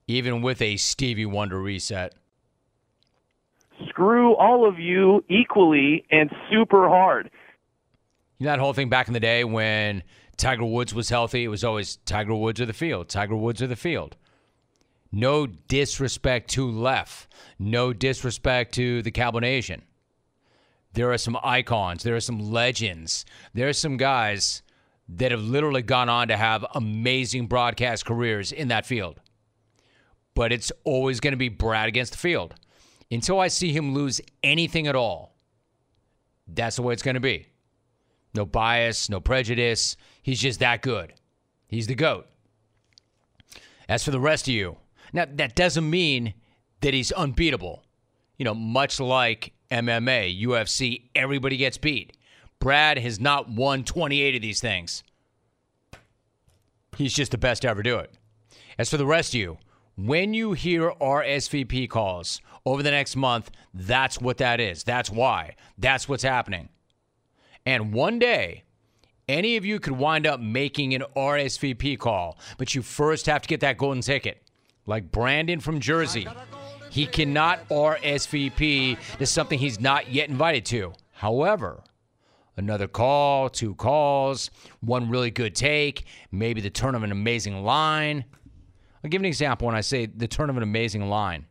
even 0.06 0.42
with 0.42 0.60
a 0.60 0.76
Stevie 0.76 1.26
Wonder 1.26 1.60
reset. 1.60 2.14
Screw 3.88 4.34
all 4.34 4.68
of 4.68 4.78
you 4.78 5.24
equally 5.28 6.04
and 6.10 6.30
super 6.50 6.88
hard. 6.88 7.30
You 8.42 8.46
know 8.46 8.54
that 8.54 8.58
whole 8.58 8.72
thing 8.72 8.88
back 8.88 9.06
in 9.06 9.14
the 9.14 9.20
day 9.20 9.44
when 9.44 10.02
Tiger 10.36 10.64
Woods 10.64 10.92
was 10.92 11.08
healthy? 11.08 11.44
It 11.44 11.48
was 11.48 11.62
always 11.62 11.98
Tiger 11.98 12.34
Woods 12.34 12.60
or 12.60 12.66
the 12.66 12.72
field, 12.72 13.08
Tiger 13.08 13.36
Woods 13.36 13.62
or 13.62 13.68
the 13.68 13.76
field. 13.76 14.16
No 15.12 15.46
disrespect 15.46 16.50
to 16.50 16.68
left. 16.68 17.32
No 17.60 17.92
disrespect 17.92 18.74
to 18.74 19.00
the 19.02 19.12
Cowboy 19.12 19.38
Nation. 19.38 19.82
There 20.92 21.12
are 21.12 21.18
some 21.18 21.38
icons. 21.44 22.02
There 22.02 22.16
are 22.16 22.20
some 22.20 22.50
legends. 22.50 23.24
There 23.54 23.68
are 23.68 23.72
some 23.72 23.96
guys 23.96 24.62
that 25.08 25.30
have 25.30 25.42
literally 25.42 25.82
gone 25.82 26.08
on 26.08 26.26
to 26.26 26.36
have 26.36 26.66
amazing 26.74 27.46
broadcast 27.46 28.04
careers 28.04 28.50
in 28.50 28.66
that 28.66 28.86
field. 28.86 29.20
But 30.34 30.50
it's 30.52 30.72
always 30.82 31.20
going 31.20 31.30
to 31.30 31.36
be 31.36 31.48
Brad 31.48 31.86
against 31.86 32.10
the 32.10 32.18
field. 32.18 32.54
Until 33.08 33.38
I 33.38 33.46
see 33.46 33.70
him 33.70 33.94
lose 33.94 34.20
anything 34.42 34.88
at 34.88 34.96
all, 34.96 35.36
that's 36.48 36.74
the 36.74 36.82
way 36.82 36.92
it's 36.92 37.04
going 37.04 37.14
to 37.14 37.20
be. 37.20 37.46
No 38.34 38.46
bias, 38.46 39.10
no 39.10 39.20
prejudice. 39.20 39.96
He's 40.22 40.40
just 40.40 40.60
that 40.60 40.82
good. 40.82 41.14
He's 41.68 41.86
the 41.86 41.94
GOAT. 41.94 42.26
As 43.88 44.04
for 44.04 44.10
the 44.10 44.20
rest 44.20 44.48
of 44.48 44.54
you, 44.54 44.76
now 45.12 45.26
that 45.28 45.54
doesn't 45.54 45.88
mean 45.88 46.34
that 46.80 46.94
he's 46.94 47.12
unbeatable. 47.12 47.82
You 48.36 48.44
know, 48.44 48.54
much 48.54 49.00
like 49.00 49.52
MMA, 49.70 50.42
UFC, 50.42 51.10
everybody 51.14 51.56
gets 51.56 51.78
beat. 51.78 52.16
Brad 52.58 52.98
has 52.98 53.20
not 53.20 53.48
won 53.48 53.84
28 53.84 54.36
of 54.36 54.42
these 54.42 54.60
things. 54.60 55.02
He's 56.96 57.14
just 57.14 57.32
the 57.32 57.38
best 57.38 57.62
to 57.62 57.68
ever 57.68 57.82
do 57.82 57.98
it. 57.98 58.12
As 58.78 58.88
for 58.88 58.96
the 58.96 59.06
rest 59.06 59.34
of 59.34 59.40
you, 59.40 59.58
when 59.96 60.34
you 60.34 60.52
hear 60.52 60.92
RSVP 60.92 61.88
calls 61.88 62.40
over 62.64 62.82
the 62.82 62.90
next 62.90 63.16
month, 63.16 63.50
that's 63.74 64.20
what 64.20 64.38
that 64.38 64.60
is. 64.60 64.84
That's 64.84 65.10
why. 65.10 65.56
That's 65.78 66.08
what's 66.08 66.22
happening. 66.22 66.68
And 67.64 67.92
one 67.92 68.18
day, 68.18 68.64
any 69.28 69.56
of 69.56 69.64
you 69.64 69.78
could 69.78 69.92
wind 69.92 70.26
up 70.26 70.40
making 70.40 70.94
an 70.94 71.04
RSVP 71.16 71.98
call, 71.98 72.38
but 72.58 72.74
you 72.74 72.82
first 72.82 73.26
have 73.26 73.42
to 73.42 73.48
get 73.48 73.60
that 73.60 73.78
golden 73.78 74.02
ticket. 74.02 74.42
Like 74.84 75.12
Brandon 75.12 75.60
from 75.60 75.78
Jersey. 75.78 76.26
He 76.90 77.06
cannot 77.06 77.66
RSVP 77.68 78.98
to 79.18 79.26
something 79.26 79.58
he's 79.58 79.80
not 79.80 80.10
yet 80.10 80.28
invited 80.28 80.66
to. 80.66 80.92
However, 81.12 81.82
another 82.56 82.88
call, 82.88 83.48
two 83.48 83.74
calls, 83.76 84.50
one 84.80 85.08
really 85.08 85.30
good 85.30 85.54
take, 85.54 86.04
maybe 86.30 86.60
the 86.60 86.68
turn 86.68 86.94
of 86.94 87.02
an 87.02 87.12
amazing 87.12 87.62
line. 87.62 88.24
I'll 89.02 89.08
give 89.10 89.22
an 89.22 89.26
example 89.26 89.66
when 89.66 89.76
I 89.76 89.80
say 89.80 90.06
the 90.06 90.28
turn 90.28 90.50
of 90.50 90.56
an 90.56 90.62
amazing 90.62 91.08
line. 91.08 91.46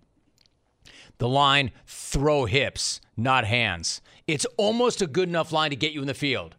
The 1.17 1.27
line, 1.29 1.71
throw 1.85 2.45
hips, 2.45 3.01
not 3.23 3.45
hands. 3.45 4.01
It's 4.27 4.45
almost 4.57 5.01
a 5.01 5.07
good 5.07 5.29
enough 5.29 5.51
line 5.51 5.69
to 5.69 5.75
get 5.75 5.93
you 5.93 6.01
in 6.01 6.07
the 6.07 6.13
field 6.13 6.55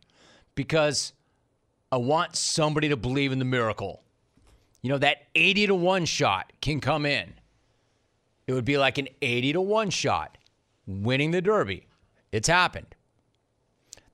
because 0.55 1.13
I 1.91 1.97
want 1.97 2.37
somebody 2.37 2.89
to 2.89 2.97
believe 2.97 3.33
in 3.33 3.39
the 3.39 3.45
miracle. 3.45 4.03
You 4.83 4.91
know, 4.91 4.99
that 4.99 5.29
80 5.35 5.69
to 5.69 5.75
1 5.75 6.05
shot 6.07 6.53
can 6.61 6.81
come 6.81 7.07
in. 7.07 7.35
It 8.47 8.53
would 8.53 8.65
be 8.65 8.79
like 8.79 8.99
an 8.99 9.09
80 9.21 9.55
to 9.55 9.61
1 9.61 9.91
shot 9.91 10.39
winning 10.87 11.31
the 11.31 11.41
Derby. 11.41 11.87
It's 12.33 12.49
happened. 12.49 12.95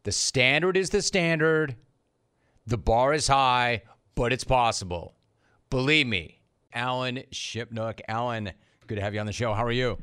The 0.03 0.13
standard 0.13 0.77
is 0.77 0.91
the 0.91 1.03
standard. 1.03 1.77
The 2.67 2.79
bar 2.79 3.15
is 3.15 3.29
high, 3.29 3.83
but 4.15 4.33
it's 4.33 4.45
possible. 4.45 5.15
Believe 5.71 6.07
me, 6.07 6.41
Alan 6.73 7.23
Shipnuck. 7.33 8.01
Alan, 8.09 8.53
good 8.87 8.97
to 8.97 9.01
have 9.01 9.15
you 9.15 9.21
on 9.21 9.27
the 9.27 9.33
show. 9.33 9.55
How 9.55 9.65
are 9.65 9.73
you? 9.73 9.99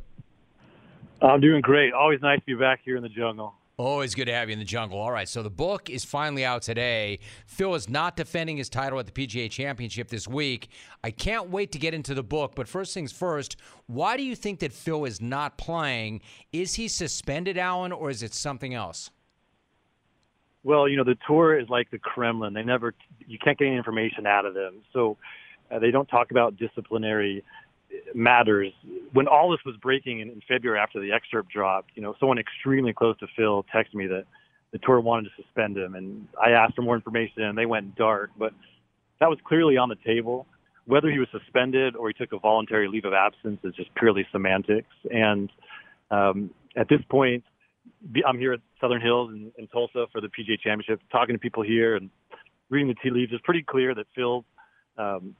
I'm 1.26 1.42
doing 1.42 1.62
great. 1.62 1.94
Always 1.94 2.22
nice 2.22 2.40
to 2.40 2.46
be 2.46 2.54
back 2.54 2.82
here 2.86 2.98
in 2.98 3.04
the 3.04 3.10
jungle. 3.10 3.56
Always 3.78 4.16
good 4.16 4.26
to 4.26 4.34
have 4.34 4.48
you 4.48 4.54
in 4.54 4.60
the 4.60 4.66
jungle. 4.66 5.00
All 5.00 5.12
right, 5.12 5.28
so 5.28 5.44
the 5.44 5.50
book 5.50 5.90
is 5.90 6.06
finally 6.06 6.46
out 6.46 6.62
today. 6.62 7.20
Phil 7.46 7.76
is 7.76 7.90
not 7.90 8.16
defending 8.16 8.56
his 8.56 8.70
title 8.70 9.00
at 9.00 9.06
the 9.06 9.12
PGA 9.12 9.52
Championship 9.52 10.08
this 10.08 10.30
week. 10.30 10.70
I 11.04 11.12
can't 11.12 11.50
wait 11.50 11.74
to 11.74 11.80
get 11.80 11.94
into 11.94 12.14
the 12.14 12.24
book, 12.24 12.54
but 12.56 12.70
first 12.70 12.94
things 12.94 13.12
first, 13.12 13.58
why 13.88 14.16
do 14.16 14.24
you 14.24 14.34
think 14.34 14.60
that 14.60 14.72
Phil 14.72 15.04
is 15.04 15.20
not 15.20 15.58
playing? 15.58 16.22
Is 16.54 16.76
he 16.76 16.88
suspended, 16.88 17.58
Alan, 17.58 17.92
or 17.92 18.10
is 18.10 18.24
it 18.24 18.34
something 18.34 18.74
else? 18.74 19.10
Well, 20.64 20.88
you 20.88 20.96
know, 20.96 21.04
the 21.04 21.18
tour 21.28 21.60
is 21.60 21.68
like 21.68 21.92
the 21.92 22.00
Kremlin. 22.00 22.54
They 22.54 22.64
never, 22.64 22.94
you 23.28 23.38
can't 23.40 23.58
get 23.58 23.68
any 23.68 23.76
information 23.76 24.26
out 24.26 24.46
of 24.46 24.54
them. 24.54 24.84
So 24.94 25.18
uh, 25.70 25.80
they 25.80 25.92
don't 25.92 26.08
talk 26.08 26.32
about 26.32 26.56
disciplinary 26.56 27.44
matters. 28.14 28.74
When 29.14 29.28
all 29.28 29.52
this 29.52 29.60
was 29.66 29.76
breaking 29.82 30.20
in, 30.20 30.30
in 30.30 30.42
February 30.48 30.80
after 30.80 31.00
the 31.00 31.12
excerpt 31.12 31.50
dropped, 31.52 31.92
you 31.96 32.02
know, 32.02 32.16
someone 32.20 32.38
extremely 32.38 32.94
close 32.94 33.18
to 33.20 33.28
Phil 33.36 33.66
texted 33.74 33.94
me 33.94 34.08
that 34.08 34.26
the 34.72 34.80
tour 34.80 35.00
wanted 35.00 35.30
to 35.30 35.44
suspend 35.44 35.78
him, 35.78 35.96
and 35.96 36.28
I 36.44 36.52
asked 36.52 36.76
for 36.76 36.82
more 36.82 36.96
information, 36.96 37.44
and 37.44 37.58
they 37.58 37.66
went 37.66 37.96
dark. 37.96 38.32
But 38.38 38.54
that 39.20 39.30
was 39.30 39.40
clearly 39.46 39.78
on 39.78 39.90
the 39.90 39.98
table. 40.06 40.48
Whether 40.86 41.10
he 41.10 41.18
was 41.18 41.28
suspended 41.32 41.96
or 41.96 42.10
he 42.10 42.14
took 42.14 42.32
a 42.32 42.40
voluntary 42.40 42.88
leave 42.88 43.06
of 43.06 43.14
absence 43.14 43.60
is 43.64 43.74
just 43.74 43.94
purely 43.96 44.28
semantics. 44.32 44.94
And 45.10 45.52
um, 46.12 46.52
at 46.76 46.90
this 46.90 47.00
point, 47.10 47.44
I'm 48.28 48.38
here 48.38 48.54
at 48.54 48.60
Southern 48.80 49.02
Hills 49.02 49.32
in, 49.32 49.52
in 49.58 49.68
Tulsa 49.68 50.06
for 50.12 50.22
the 50.22 50.28
PGA 50.28 50.60
Championship, 50.60 51.02
talking 51.12 51.34
to 51.34 51.40
people 51.40 51.64
here 51.64 51.96
and 51.96 52.10
reading 52.70 52.88
the 52.88 52.96
tea 52.96 53.10
leaves. 53.10 53.32
It's 53.34 53.44
pretty 53.44 53.64
clear 53.64 53.96
that 53.96 54.06
Phil 54.16 54.46
um, 54.98 55.36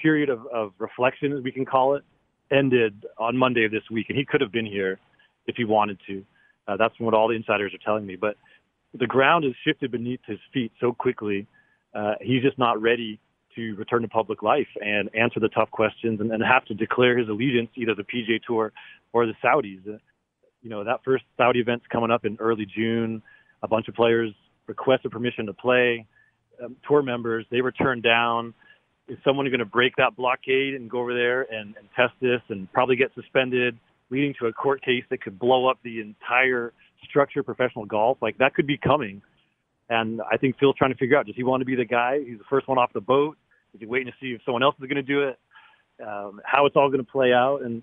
period 0.00 0.28
of, 0.28 0.46
of 0.52 0.72
reflection, 0.78 1.32
as 1.32 1.42
we 1.42 1.52
can 1.52 1.64
call 1.64 1.94
it, 1.94 2.04
ended 2.50 3.06
on 3.18 3.36
Monday 3.36 3.64
of 3.64 3.72
this 3.72 3.82
week, 3.90 4.06
and 4.08 4.18
he 4.18 4.24
could 4.24 4.40
have 4.40 4.52
been 4.52 4.66
here 4.66 4.98
if 5.46 5.56
he 5.56 5.64
wanted 5.64 5.98
to. 6.06 6.24
Uh, 6.68 6.76
that's 6.76 6.94
what 6.98 7.14
all 7.14 7.28
the 7.28 7.34
insiders 7.34 7.72
are 7.74 7.84
telling 7.84 8.06
me. 8.06 8.16
But 8.16 8.36
the 8.94 9.06
ground 9.06 9.44
has 9.44 9.54
shifted 9.64 9.90
beneath 9.92 10.20
his 10.26 10.38
feet 10.52 10.72
so 10.80 10.92
quickly. 10.92 11.46
Uh, 11.94 12.14
he's 12.20 12.42
just 12.42 12.58
not 12.58 12.80
ready 12.80 13.20
to 13.54 13.74
return 13.76 14.02
to 14.02 14.08
public 14.08 14.42
life 14.42 14.66
and 14.80 15.08
answer 15.14 15.40
the 15.40 15.48
tough 15.48 15.70
questions 15.70 16.20
and, 16.20 16.30
and 16.30 16.42
have 16.42 16.64
to 16.66 16.74
declare 16.74 17.16
his 17.16 17.28
allegiance, 17.28 17.70
either 17.76 17.94
the 17.94 18.02
PGA 18.02 18.40
Tour 18.46 18.72
or 19.12 19.26
the 19.26 19.32
Saudis. 19.42 19.86
Uh, 19.88 19.98
you 20.62 20.70
know, 20.70 20.84
that 20.84 21.00
first 21.04 21.24
Saudi 21.36 21.60
event's 21.60 21.86
coming 21.90 22.10
up 22.10 22.24
in 22.24 22.36
early 22.40 22.66
June. 22.66 23.22
A 23.62 23.68
bunch 23.68 23.88
of 23.88 23.94
players 23.94 24.32
requested 24.66 25.10
permission 25.10 25.46
to 25.46 25.52
play. 25.52 26.06
Um, 26.62 26.76
tour 26.86 27.02
members, 27.02 27.46
they 27.50 27.60
were 27.60 27.72
turned 27.72 28.02
down 28.02 28.54
is 29.08 29.18
someone 29.24 29.46
going 29.46 29.58
to 29.60 29.64
break 29.64 29.94
that 29.96 30.16
blockade 30.16 30.74
and 30.74 30.90
go 30.90 31.00
over 31.00 31.14
there 31.14 31.42
and, 31.42 31.74
and 31.76 31.88
test 31.94 32.12
this 32.20 32.40
and 32.48 32.70
probably 32.72 32.96
get 32.96 33.10
suspended, 33.14 33.78
leading 34.10 34.34
to 34.40 34.46
a 34.46 34.52
court 34.52 34.82
case 34.82 35.04
that 35.10 35.22
could 35.22 35.38
blow 35.38 35.68
up 35.68 35.78
the 35.84 36.00
entire 36.00 36.72
structure 37.08 37.40
of 37.40 37.46
professional 37.46 37.84
golf? 37.84 38.18
Like 38.20 38.38
that 38.38 38.54
could 38.54 38.66
be 38.66 38.78
coming. 38.78 39.22
And 39.88 40.20
I 40.30 40.36
think 40.36 40.56
Phil's 40.58 40.74
trying 40.76 40.92
to 40.92 40.98
figure 40.98 41.16
out: 41.16 41.26
does 41.26 41.36
he 41.36 41.44
want 41.44 41.60
to 41.60 41.64
be 41.64 41.76
the 41.76 41.84
guy? 41.84 42.18
He's 42.18 42.38
the 42.38 42.44
first 42.50 42.66
one 42.66 42.78
off 42.78 42.92
the 42.92 43.00
boat. 43.00 43.36
Is 43.74 43.80
he 43.80 43.86
waiting 43.86 44.08
to 44.08 44.12
see 44.20 44.32
if 44.32 44.40
someone 44.44 44.62
else 44.62 44.74
is 44.80 44.88
going 44.88 44.96
to 44.96 45.02
do 45.02 45.28
it? 45.28 45.38
Um, 46.04 46.40
how 46.44 46.66
it's 46.66 46.76
all 46.76 46.88
going 46.88 47.04
to 47.04 47.10
play 47.10 47.32
out? 47.32 47.60
And 47.62 47.82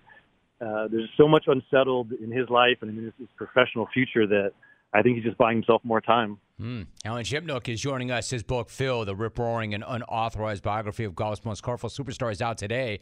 uh, 0.59 0.88
there's 0.91 1.09
so 1.17 1.28
much 1.28 1.45
unsettled 1.47 2.11
in 2.11 2.32
his 2.32 2.49
life 2.49 2.78
and 2.82 2.89
in 2.89 3.05
his, 3.05 3.13
his 3.19 3.30
professional 3.38 3.88
future 3.93 4.28
that 4.28 4.51
I 4.93 5.01
think 5.01 5.15
he's 5.15 5.25
just 5.25 5.37
buying 5.37 5.57
himself 5.57 5.81
more 5.83 6.01
time. 6.01 6.37
Mm. 6.61 6.87
Alan 7.03 7.23
Shipnuck 7.23 7.67
is 7.67 7.81
joining 7.81 8.11
us. 8.11 8.29
His 8.29 8.43
book, 8.43 8.69
Phil, 8.69 9.05
the 9.05 9.15
rip 9.15 9.39
roaring 9.39 9.73
and 9.73 9.83
unauthorized 9.85 10.63
biography 10.63 11.03
of 11.03 11.15
golf's 11.15 11.43
most 11.43 11.63
colorful 11.63 11.89
superstar, 11.89 12.31
is 12.31 12.41
out 12.41 12.57
today. 12.57 12.99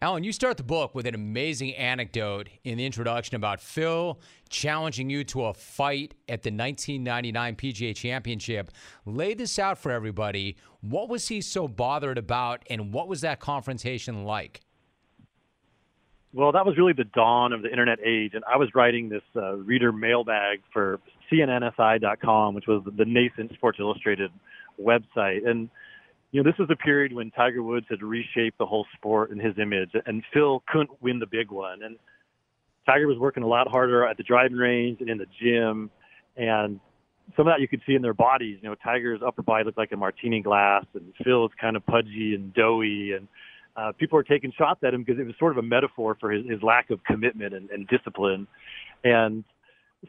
Alan, 0.00 0.22
you 0.22 0.32
start 0.32 0.56
the 0.56 0.62
book 0.62 0.94
with 0.94 1.06
an 1.06 1.14
amazing 1.14 1.74
anecdote 1.76 2.48
in 2.64 2.76
the 2.76 2.84
introduction 2.84 3.36
about 3.36 3.60
Phil 3.60 4.20
challenging 4.48 5.08
you 5.08 5.24
to 5.24 5.46
a 5.46 5.54
fight 5.54 6.14
at 6.28 6.42
the 6.42 6.50
1999 6.50 7.56
PGA 7.56 7.96
Championship. 7.96 8.70
Lay 9.06 9.34
this 9.34 9.58
out 9.58 9.78
for 9.78 9.90
everybody. 9.90 10.56
What 10.80 11.08
was 11.08 11.28
he 11.28 11.40
so 11.40 11.66
bothered 11.68 12.18
about, 12.18 12.64
and 12.68 12.92
what 12.92 13.08
was 13.08 13.22
that 13.22 13.40
confrontation 13.40 14.24
like? 14.24 14.60
Well, 16.34 16.52
that 16.52 16.66
was 16.66 16.76
really 16.76 16.92
the 16.92 17.04
dawn 17.04 17.52
of 17.52 17.62
the 17.62 17.70
internet 17.70 17.98
age, 18.04 18.32
and 18.34 18.44
I 18.52 18.56
was 18.56 18.68
writing 18.74 19.08
this 19.08 19.22
uh, 19.36 19.54
reader 19.56 19.92
mailbag 19.92 20.62
for 20.72 21.00
CNNSI.com, 21.30 22.54
which 22.54 22.66
was 22.66 22.82
the 22.96 23.04
nascent 23.04 23.52
Sports 23.54 23.78
Illustrated 23.80 24.30
website. 24.80 25.48
And 25.48 25.68
you 26.32 26.42
know, 26.42 26.50
this 26.50 26.58
was 26.58 26.68
a 26.70 26.76
period 26.76 27.12
when 27.12 27.30
Tiger 27.30 27.62
Woods 27.62 27.86
had 27.88 28.02
reshaped 28.02 28.58
the 28.58 28.66
whole 28.66 28.86
sport 28.96 29.30
in 29.30 29.38
his 29.38 29.54
image, 29.56 29.90
and 30.06 30.22
Phil 30.32 30.64
couldn't 30.66 30.90
win 31.00 31.20
the 31.20 31.26
big 31.26 31.52
one. 31.52 31.82
And 31.84 31.96
Tiger 32.86 33.06
was 33.06 33.18
working 33.18 33.44
a 33.44 33.46
lot 33.46 33.68
harder 33.68 34.04
at 34.04 34.16
the 34.16 34.24
driving 34.24 34.56
range 34.56 35.00
and 35.00 35.08
in 35.08 35.18
the 35.18 35.26
gym, 35.40 35.90
and 36.36 36.80
some 37.36 37.46
of 37.46 37.52
that 37.52 37.60
you 37.60 37.68
could 37.68 37.82
see 37.86 37.94
in 37.94 38.02
their 38.02 38.14
bodies. 38.14 38.58
You 38.62 38.68
know, 38.68 38.74
Tiger's 38.74 39.20
upper 39.24 39.42
body 39.42 39.64
looked 39.64 39.78
like 39.78 39.92
a 39.92 39.96
martini 39.96 40.42
glass, 40.42 40.84
and 40.94 41.12
Phil's 41.22 41.52
kind 41.60 41.76
of 41.76 41.86
pudgy 41.86 42.34
and 42.34 42.52
doughy, 42.52 43.12
and 43.12 43.28
uh, 43.76 43.92
people 43.92 44.16
were 44.16 44.24
taking 44.24 44.52
shots 44.58 44.80
at 44.84 44.92
him 44.92 45.04
because 45.04 45.20
it 45.20 45.26
was 45.26 45.34
sort 45.38 45.52
of 45.52 45.58
a 45.58 45.66
metaphor 45.66 46.16
for 46.20 46.30
his, 46.30 46.44
his 46.48 46.62
lack 46.62 46.90
of 46.90 47.02
commitment 47.04 47.54
and, 47.54 47.70
and 47.70 47.88
discipline. 47.88 48.46
And 49.04 49.44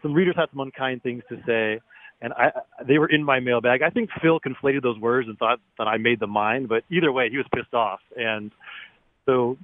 some 0.02 0.14
readers 0.14 0.36
had 0.38 0.50
some 0.52 0.60
unkind 0.60 1.04
things 1.04 1.24
to 1.30 1.38
say, 1.46 1.80
and 2.22 2.34
I 2.34 2.52
they 2.88 2.98
were 2.98 3.08
in 3.08 3.24
my 3.24 3.40
mailbag. 3.40 3.82
I 3.82 3.90
think 3.90 4.10
Phil 4.22 4.40
conflated 4.40 4.84
those 4.84 5.00
words 5.00 5.28
and 5.28 5.38
thought 5.38 5.60
that 5.78 5.88
I 5.88 5.98
made 5.98 6.20
them 6.20 6.32
mine, 6.32 6.68
but 6.68 6.84
either 6.90 7.12
way, 7.12 7.30
he 7.30 7.38
was 7.38 7.46
pissed 7.54 7.74
off. 7.74 8.00
And 8.16 8.52
so 9.26 9.58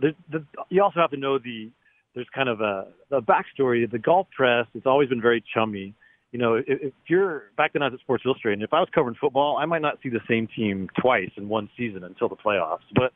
the, 0.00 0.14
the, 0.30 0.44
you 0.70 0.82
also 0.82 1.00
have 1.00 1.10
to 1.10 1.16
know 1.16 1.38
the 1.38 1.70
there's 2.14 2.28
kind 2.34 2.48
of 2.48 2.60
a, 2.60 2.88
a 3.10 3.20
backstory. 3.20 3.88
The 3.90 3.98
golf 3.98 4.26
press 4.34 4.66
has 4.74 4.82
always 4.86 5.08
been 5.08 5.20
very 5.20 5.44
chummy. 5.54 5.94
You 6.32 6.38
know, 6.38 6.54
if, 6.54 6.64
if 6.66 6.92
you're 7.06 7.44
back 7.56 7.72
then 7.72 7.82
I 7.82 7.86
was 7.86 7.94
at 7.94 8.00
Sports 8.00 8.24
Illustrated, 8.26 8.60
and 8.60 8.62
if 8.62 8.72
I 8.72 8.80
was 8.80 8.88
covering 8.94 9.16
football, 9.20 9.58
I 9.58 9.66
might 9.66 9.82
not 9.82 9.98
see 10.02 10.08
the 10.08 10.20
same 10.28 10.48
team 10.56 10.88
twice 11.00 11.30
in 11.36 11.48
one 11.48 11.68
season 11.76 12.04
until 12.04 12.28
the 12.28 12.36
playoffs. 12.36 12.86
But 12.94 13.12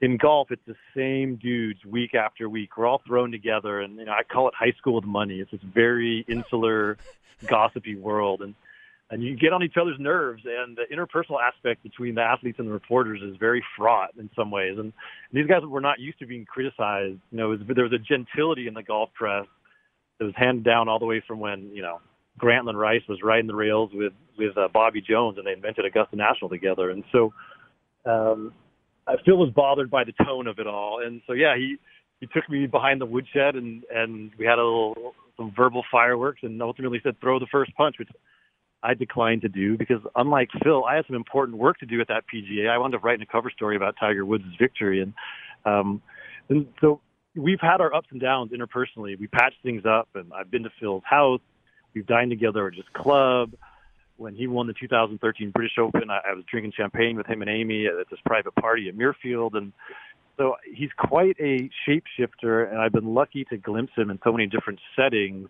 in 0.00 0.16
golf, 0.16 0.50
it's 0.50 0.62
the 0.66 0.76
same 0.96 1.36
dudes 1.36 1.84
week 1.84 2.14
after 2.14 2.48
week. 2.48 2.76
We're 2.76 2.86
all 2.86 3.02
thrown 3.06 3.30
together, 3.30 3.80
and 3.80 3.98
you 3.98 4.04
know, 4.04 4.12
I 4.12 4.22
call 4.22 4.48
it 4.48 4.54
high 4.54 4.72
school 4.78 4.96
with 4.96 5.04
money. 5.04 5.40
It's 5.40 5.50
this 5.50 5.60
very 5.62 6.24
insular, 6.28 6.98
gossipy 7.46 7.96
world, 7.96 8.42
and 8.42 8.54
and 9.10 9.22
you 9.22 9.36
get 9.36 9.52
on 9.52 9.62
each 9.62 9.76
other's 9.80 9.98
nerves. 9.98 10.42
And 10.44 10.76
the 10.76 10.84
interpersonal 10.94 11.38
aspect 11.40 11.82
between 11.82 12.16
the 12.16 12.22
athletes 12.22 12.58
and 12.58 12.68
the 12.68 12.72
reporters 12.72 13.20
is 13.22 13.36
very 13.36 13.62
fraught 13.76 14.10
in 14.18 14.30
some 14.34 14.50
ways. 14.50 14.76
And 14.78 14.92
these 15.32 15.46
guys 15.46 15.62
were 15.62 15.80
not 15.80 16.00
used 16.00 16.18
to 16.18 16.26
being 16.26 16.44
criticized. 16.44 17.18
You 17.30 17.38
know, 17.38 17.48
was, 17.50 17.60
there 17.66 17.84
was 17.84 17.92
a 17.92 17.98
gentility 17.98 18.66
in 18.66 18.74
the 18.74 18.82
golf 18.82 19.10
press 19.14 19.46
that 20.18 20.24
was 20.24 20.34
handed 20.36 20.64
down 20.64 20.88
all 20.88 20.98
the 20.98 21.06
way 21.06 21.22
from 21.26 21.38
when 21.38 21.70
you 21.72 21.82
know 21.82 22.00
Grantland 22.40 22.76
Rice 22.76 23.02
was 23.08 23.22
riding 23.22 23.46
the 23.46 23.54
rails 23.54 23.90
with 23.92 24.12
with 24.36 24.56
uh, 24.58 24.68
Bobby 24.72 25.00
Jones, 25.00 25.38
and 25.38 25.46
they 25.46 25.52
invented 25.52 25.84
Augusta 25.84 26.16
National 26.16 26.50
together. 26.50 26.90
And 26.90 27.04
so, 27.12 27.32
um, 28.04 28.52
I 29.06 29.16
Phil 29.24 29.36
was 29.36 29.50
bothered 29.50 29.90
by 29.90 30.04
the 30.04 30.12
tone 30.24 30.46
of 30.46 30.58
it 30.58 30.66
all, 30.66 31.00
and 31.04 31.20
so 31.26 31.32
yeah, 31.32 31.56
he 31.56 31.76
he 32.20 32.26
took 32.26 32.48
me 32.48 32.66
behind 32.66 33.00
the 33.00 33.06
woodshed, 33.06 33.56
and 33.56 33.84
and 33.94 34.32
we 34.38 34.46
had 34.46 34.58
a 34.58 34.64
little 34.64 35.14
some 35.36 35.52
verbal 35.56 35.84
fireworks, 35.90 36.40
and 36.42 36.60
ultimately 36.62 37.00
said 37.02 37.20
throw 37.20 37.38
the 37.38 37.46
first 37.50 37.74
punch, 37.76 37.96
which 37.98 38.08
I 38.82 38.94
declined 38.94 39.42
to 39.42 39.48
do 39.48 39.76
because 39.76 40.00
unlike 40.14 40.50
Phil, 40.62 40.84
I 40.84 40.96
had 40.96 41.06
some 41.06 41.16
important 41.16 41.58
work 41.58 41.78
to 41.78 41.86
do 41.86 42.00
at 42.00 42.08
that 42.08 42.24
PGA. 42.32 42.68
I 42.68 42.78
wound 42.78 42.94
up 42.94 43.02
writing 43.02 43.22
a 43.22 43.32
cover 43.32 43.50
story 43.50 43.76
about 43.76 43.96
Tiger 43.98 44.24
Woods' 44.24 44.44
victory, 44.58 45.00
and 45.00 45.14
um, 45.64 46.02
and 46.48 46.66
so 46.80 47.00
we've 47.34 47.60
had 47.60 47.80
our 47.80 47.94
ups 47.94 48.08
and 48.10 48.20
downs 48.20 48.52
interpersonally. 48.52 49.18
We 49.18 49.26
patched 49.26 49.62
things 49.62 49.84
up, 49.86 50.08
and 50.14 50.32
I've 50.32 50.50
been 50.50 50.62
to 50.64 50.70
Phil's 50.80 51.02
house. 51.04 51.40
We've 51.94 52.06
dined 52.06 52.30
together 52.30 52.66
at 52.68 52.74
his 52.74 52.84
club. 52.92 53.52
When 54.16 54.34
he 54.34 54.46
won 54.46 54.66
the 54.66 54.74
2013 54.74 55.50
British 55.50 55.76
Open, 55.78 56.08
I, 56.08 56.20
I 56.30 56.34
was 56.34 56.44
drinking 56.50 56.72
champagne 56.76 57.16
with 57.16 57.26
him 57.26 57.42
and 57.42 57.50
Amy 57.50 57.86
at 57.86 58.08
this 58.10 58.20
private 58.24 58.54
party 58.54 58.88
at 58.88 58.96
Muirfield, 58.96 59.56
and 59.56 59.72
so 60.36 60.56
he's 60.72 60.90
quite 60.96 61.36
a 61.38 61.70
shapeshifter, 61.86 62.70
and 62.70 62.80
I've 62.80 62.92
been 62.92 63.14
lucky 63.14 63.44
to 63.46 63.56
glimpse 63.56 63.92
him 63.96 64.10
in 64.10 64.18
so 64.24 64.32
many 64.32 64.46
different 64.46 64.80
settings. 64.96 65.48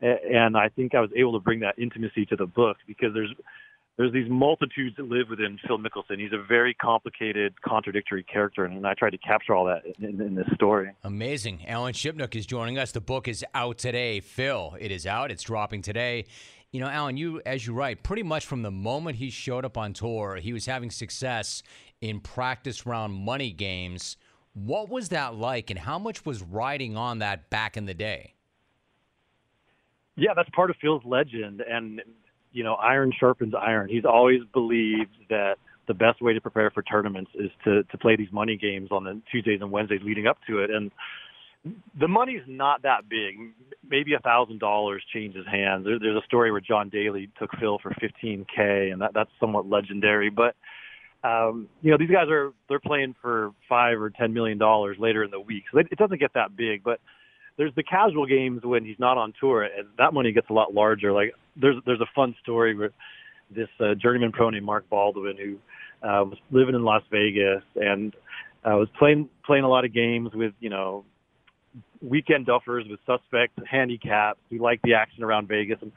And 0.00 0.56
I 0.56 0.68
think 0.68 0.94
I 0.94 1.00
was 1.00 1.10
able 1.14 1.34
to 1.34 1.40
bring 1.40 1.60
that 1.60 1.78
intimacy 1.78 2.24
to 2.26 2.36
the 2.36 2.46
book 2.46 2.78
because 2.86 3.12
there's 3.12 3.34
there's 4.00 4.12
these 4.14 4.30
multitudes 4.30 4.96
that 4.96 5.08
live 5.08 5.28
within 5.28 5.58
Phil 5.66 5.76
Mickelson. 5.76 6.18
He's 6.18 6.32
a 6.32 6.42
very 6.42 6.72
complicated, 6.72 7.60
contradictory 7.60 8.22
character, 8.22 8.64
and 8.64 8.86
I 8.86 8.94
tried 8.94 9.10
to 9.10 9.18
capture 9.18 9.54
all 9.54 9.66
that 9.66 9.82
in, 9.84 10.08
in, 10.08 10.20
in, 10.22 10.34
this 10.34 10.46
story. 10.54 10.92
Amazing. 11.04 11.66
Alan 11.66 11.92
Shipnuck 11.92 12.34
is 12.34 12.46
joining 12.46 12.78
us. 12.78 12.92
The 12.92 13.02
book 13.02 13.28
is 13.28 13.44
out 13.52 13.76
today. 13.76 14.20
Phil, 14.20 14.74
it 14.80 14.90
is 14.90 15.06
out. 15.06 15.30
It's 15.30 15.42
dropping 15.42 15.82
today. 15.82 16.24
You 16.72 16.80
know, 16.80 16.88
Alan, 16.88 17.16
you 17.16 17.42
as 17.44 17.66
you 17.66 17.74
write, 17.74 18.02
pretty 18.02 18.22
much 18.22 18.46
from 18.46 18.62
the 18.62 18.70
moment 18.70 19.16
he 19.16 19.30
showed 19.30 19.64
up 19.64 19.76
on 19.76 19.92
tour, 19.92 20.36
he 20.36 20.52
was 20.52 20.66
having 20.66 20.90
success 20.90 21.62
in 22.00 22.20
practice 22.20 22.86
round 22.86 23.14
money 23.14 23.50
games. 23.50 24.16
What 24.54 24.88
was 24.88 25.08
that 25.08 25.34
like, 25.34 25.70
and 25.70 25.78
how 25.78 25.98
much 25.98 26.24
was 26.24 26.42
riding 26.42 26.96
on 26.96 27.18
that 27.18 27.50
back 27.50 27.76
in 27.76 27.86
the 27.86 27.94
day? 27.94 28.34
Yeah, 30.16 30.34
that's 30.34 30.50
part 30.50 30.70
of 30.70 30.76
Phil's 30.80 31.02
legend, 31.04 31.62
and 31.68 32.02
you 32.52 32.62
know, 32.62 32.74
iron 32.74 33.12
sharpens 33.18 33.54
iron. 33.54 33.88
He's 33.88 34.04
always 34.04 34.40
believed 34.52 35.16
that 35.28 35.56
the 35.88 35.94
best 35.94 36.22
way 36.22 36.34
to 36.34 36.40
prepare 36.40 36.70
for 36.70 36.82
tournaments 36.82 37.32
is 37.34 37.50
to 37.64 37.82
to 37.84 37.98
play 37.98 38.14
these 38.14 38.30
money 38.32 38.56
games 38.56 38.90
on 38.92 39.02
the 39.02 39.20
Tuesdays 39.30 39.60
and 39.60 39.72
Wednesdays 39.72 40.02
leading 40.04 40.26
up 40.26 40.38
to 40.46 40.60
it. 40.60 40.70
And 40.70 40.92
the 41.64 42.08
money's 42.08 42.42
not 42.46 42.82
that 42.82 43.08
big. 43.08 43.36
Maybe 43.88 44.14
a 44.14 44.20
thousand 44.20 44.60
dollars 44.60 45.02
changes 45.12 45.44
hands. 45.50 45.84
There, 45.84 45.98
there's 45.98 46.16
a 46.16 46.26
story 46.26 46.50
where 46.50 46.60
John 46.60 46.88
Daly 46.88 47.28
took 47.38 47.50
Phil 47.58 47.78
for 47.82 47.90
15k, 47.90 48.92
and 48.92 49.00
that 49.02 49.12
that's 49.14 49.30
somewhat 49.38 49.68
legendary. 49.68 50.30
But 50.30 50.54
um, 51.22 51.68
you 51.82 51.90
know, 51.90 51.98
these 51.98 52.10
guys 52.10 52.28
are 52.30 52.52
they're 52.68 52.80
playing 52.80 53.14
for 53.20 53.52
five 53.68 54.00
or 54.00 54.10
ten 54.10 54.32
million 54.32 54.58
dollars 54.58 54.96
later 54.98 55.22
in 55.22 55.30
the 55.30 55.40
week, 55.40 55.64
so 55.70 55.78
it 55.78 55.98
doesn't 55.98 56.20
get 56.20 56.32
that 56.34 56.56
big. 56.56 56.82
But 56.82 57.00
there's 57.58 57.74
the 57.74 57.82
casual 57.82 58.24
games 58.24 58.62
when 58.64 58.84
he's 58.84 58.98
not 58.98 59.18
on 59.18 59.34
tour, 59.38 59.64
and 59.64 59.88
that 59.98 60.14
money 60.14 60.32
gets 60.32 60.48
a 60.48 60.54
lot 60.54 60.72
larger. 60.72 61.12
Like 61.12 61.34
there's 61.56 61.76
there's 61.84 62.00
a 62.00 62.08
fun 62.14 62.34
story 62.42 62.74
where 62.74 62.92
this 63.54 63.68
uh, 63.80 63.94
journeyman 63.94 64.32
pro 64.32 64.48
named 64.48 64.64
Mark 64.64 64.88
Baldwin 64.88 65.36
who 65.36 65.56
uh, 66.06 66.24
was 66.24 66.38
living 66.50 66.74
in 66.74 66.84
Las 66.84 67.02
Vegas 67.10 67.62
and 67.76 68.14
uh, 68.64 68.76
was 68.76 68.88
playing 68.98 69.28
playing 69.44 69.64
a 69.64 69.68
lot 69.68 69.84
of 69.84 69.92
games 69.92 70.30
with 70.32 70.54
you 70.60 70.70
know 70.70 71.04
weekend 72.00 72.46
duffers 72.46 72.88
with 72.88 73.00
suspect 73.06 73.58
handicaps 73.68 74.40
who 74.50 74.58
liked 74.58 74.82
the 74.82 74.94
action 74.94 75.22
around 75.22 75.48
Vegas, 75.48 75.78
and 75.82 75.92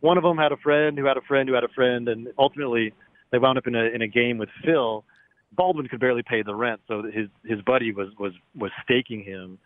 one 0.00 0.16
of 0.16 0.22
them 0.22 0.36
had 0.36 0.52
a 0.52 0.56
friend 0.56 0.96
who 0.98 1.06
had 1.06 1.16
a 1.16 1.22
friend 1.22 1.48
who 1.48 1.54
had 1.54 1.64
a 1.64 1.68
friend, 1.68 2.08
and 2.08 2.28
ultimately 2.38 2.92
they 3.32 3.38
wound 3.38 3.58
up 3.58 3.66
in 3.66 3.74
a 3.74 3.84
in 3.84 4.02
a 4.02 4.08
game 4.08 4.38
with 4.38 4.48
Phil. 4.64 5.04
Baldwin 5.52 5.88
could 5.88 6.00
barely 6.00 6.22
pay 6.22 6.42
the 6.42 6.54
rent, 6.54 6.80
so 6.86 7.02
his 7.02 7.28
his 7.44 7.60
buddy 7.62 7.92
was 7.92 8.08
was 8.18 8.32
was 8.54 8.70
staking 8.84 9.24
him 9.24 9.58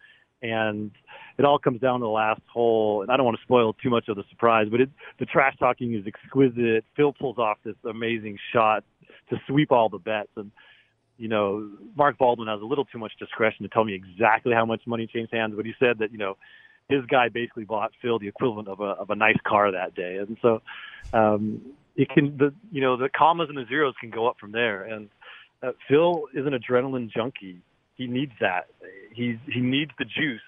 and 0.42 0.90
it 1.38 1.44
all 1.44 1.59
comes 1.59 1.80
down 1.80 2.00
to 2.00 2.05
the 2.05 2.11
last 2.11 2.40
hole. 2.53 3.03
And 3.03 3.11
I 3.11 3.16
don't 3.16 3.24
want 3.24 3.38
to 3.38 3.42
spoil 3.42 3.72
too 3.74 3.90
much 3.90 4.09
of 4.09 4.16
the 4.16 4.24
surprise, 4.30 4.66
but 4.70 4.80
it, 4.80 4.90
the 5.18 5.26
trash 5.26 5.57
talking 5.59 5.94
is 5.94 6.05
exquisite. 6.07 6.84
Phil 6.96 7.12
pulls 7.12 7.38
off 7.38 7.59
this 7.64 7.76
amazing 7.88 8.38
shot 8.53 8.84
to 9.30 9.36
sweep 9.46 9.70
all 9.70 9.88
the 9.88 9.98
bets, 9.98 10.30
and 10.36 10.50
you 11.22 11.28
know 11.28 11.70
Mark 11.96 12.18
Baldwin 12.18 12.48
has 12.48 12.60
a 12.60 12.64
little 12.64 12.84
too 12.84 12.98
much 12.98 13.12
discretion 13.18 13.62
to 13.62 13.68
tell 13.68 13.84
me 13.84 13.94
exactly 13.94 14.52
how 14.52 14.66
much 14.66 14.82
money 14.86 15.06
changed 15.06 15.32
hands, 15.32 15.54
but 15.56 15.64
he 15.64 15.74
said 15.78 15.98
that 15.98 16.12
you 16.12 16.18
know 16.18 16.36
his 16.88 17.04
guy 17.06 17.28
basically 17.28 17.64
bought 17.64 17.92
Phil 18.02 18.18
the 18.18 18.28
equivalent 18.28 18.68
of 18.68 18.80
a 18.80 18.92
of 19.02 19.10
a 19.10 19.14
nice 19.14 19.38
car 19.46 19.72
that 19.72 19.94
day, 19.94 20.16
and 20.16 20.36
so 20.42 20.60
um, 21.12 21.60
it 21.96 22.08
can 22.08 22.36
the 22.36 22.52
you 22.70 22.80
know 22.80 22.96
the 22.96 23.08
commas 23.08 23.48
and 23.48 23.58
the 23.58 23.66
zeros 23.68 23.94
can 24.00 24.10
go 24.10 24.26
up 24.26 24.36
from 24.38 24.52
there, 24.52 24.82
and 24.82 25.08
uh, 25.62 25.72
Phil 25.88 26.24
is 26.34 26.44
an 26.46 26.52
adrenaline 26.52 27.10
junkie 27.10 27.62
he 28.02 28.06
needs 28.06 28.32
that. 28.40 28.66
He's 29.14 29.36
he 29.52 29.60
needs 29.60 29.90
the 29.98 30.04
juice. 30.04 30.40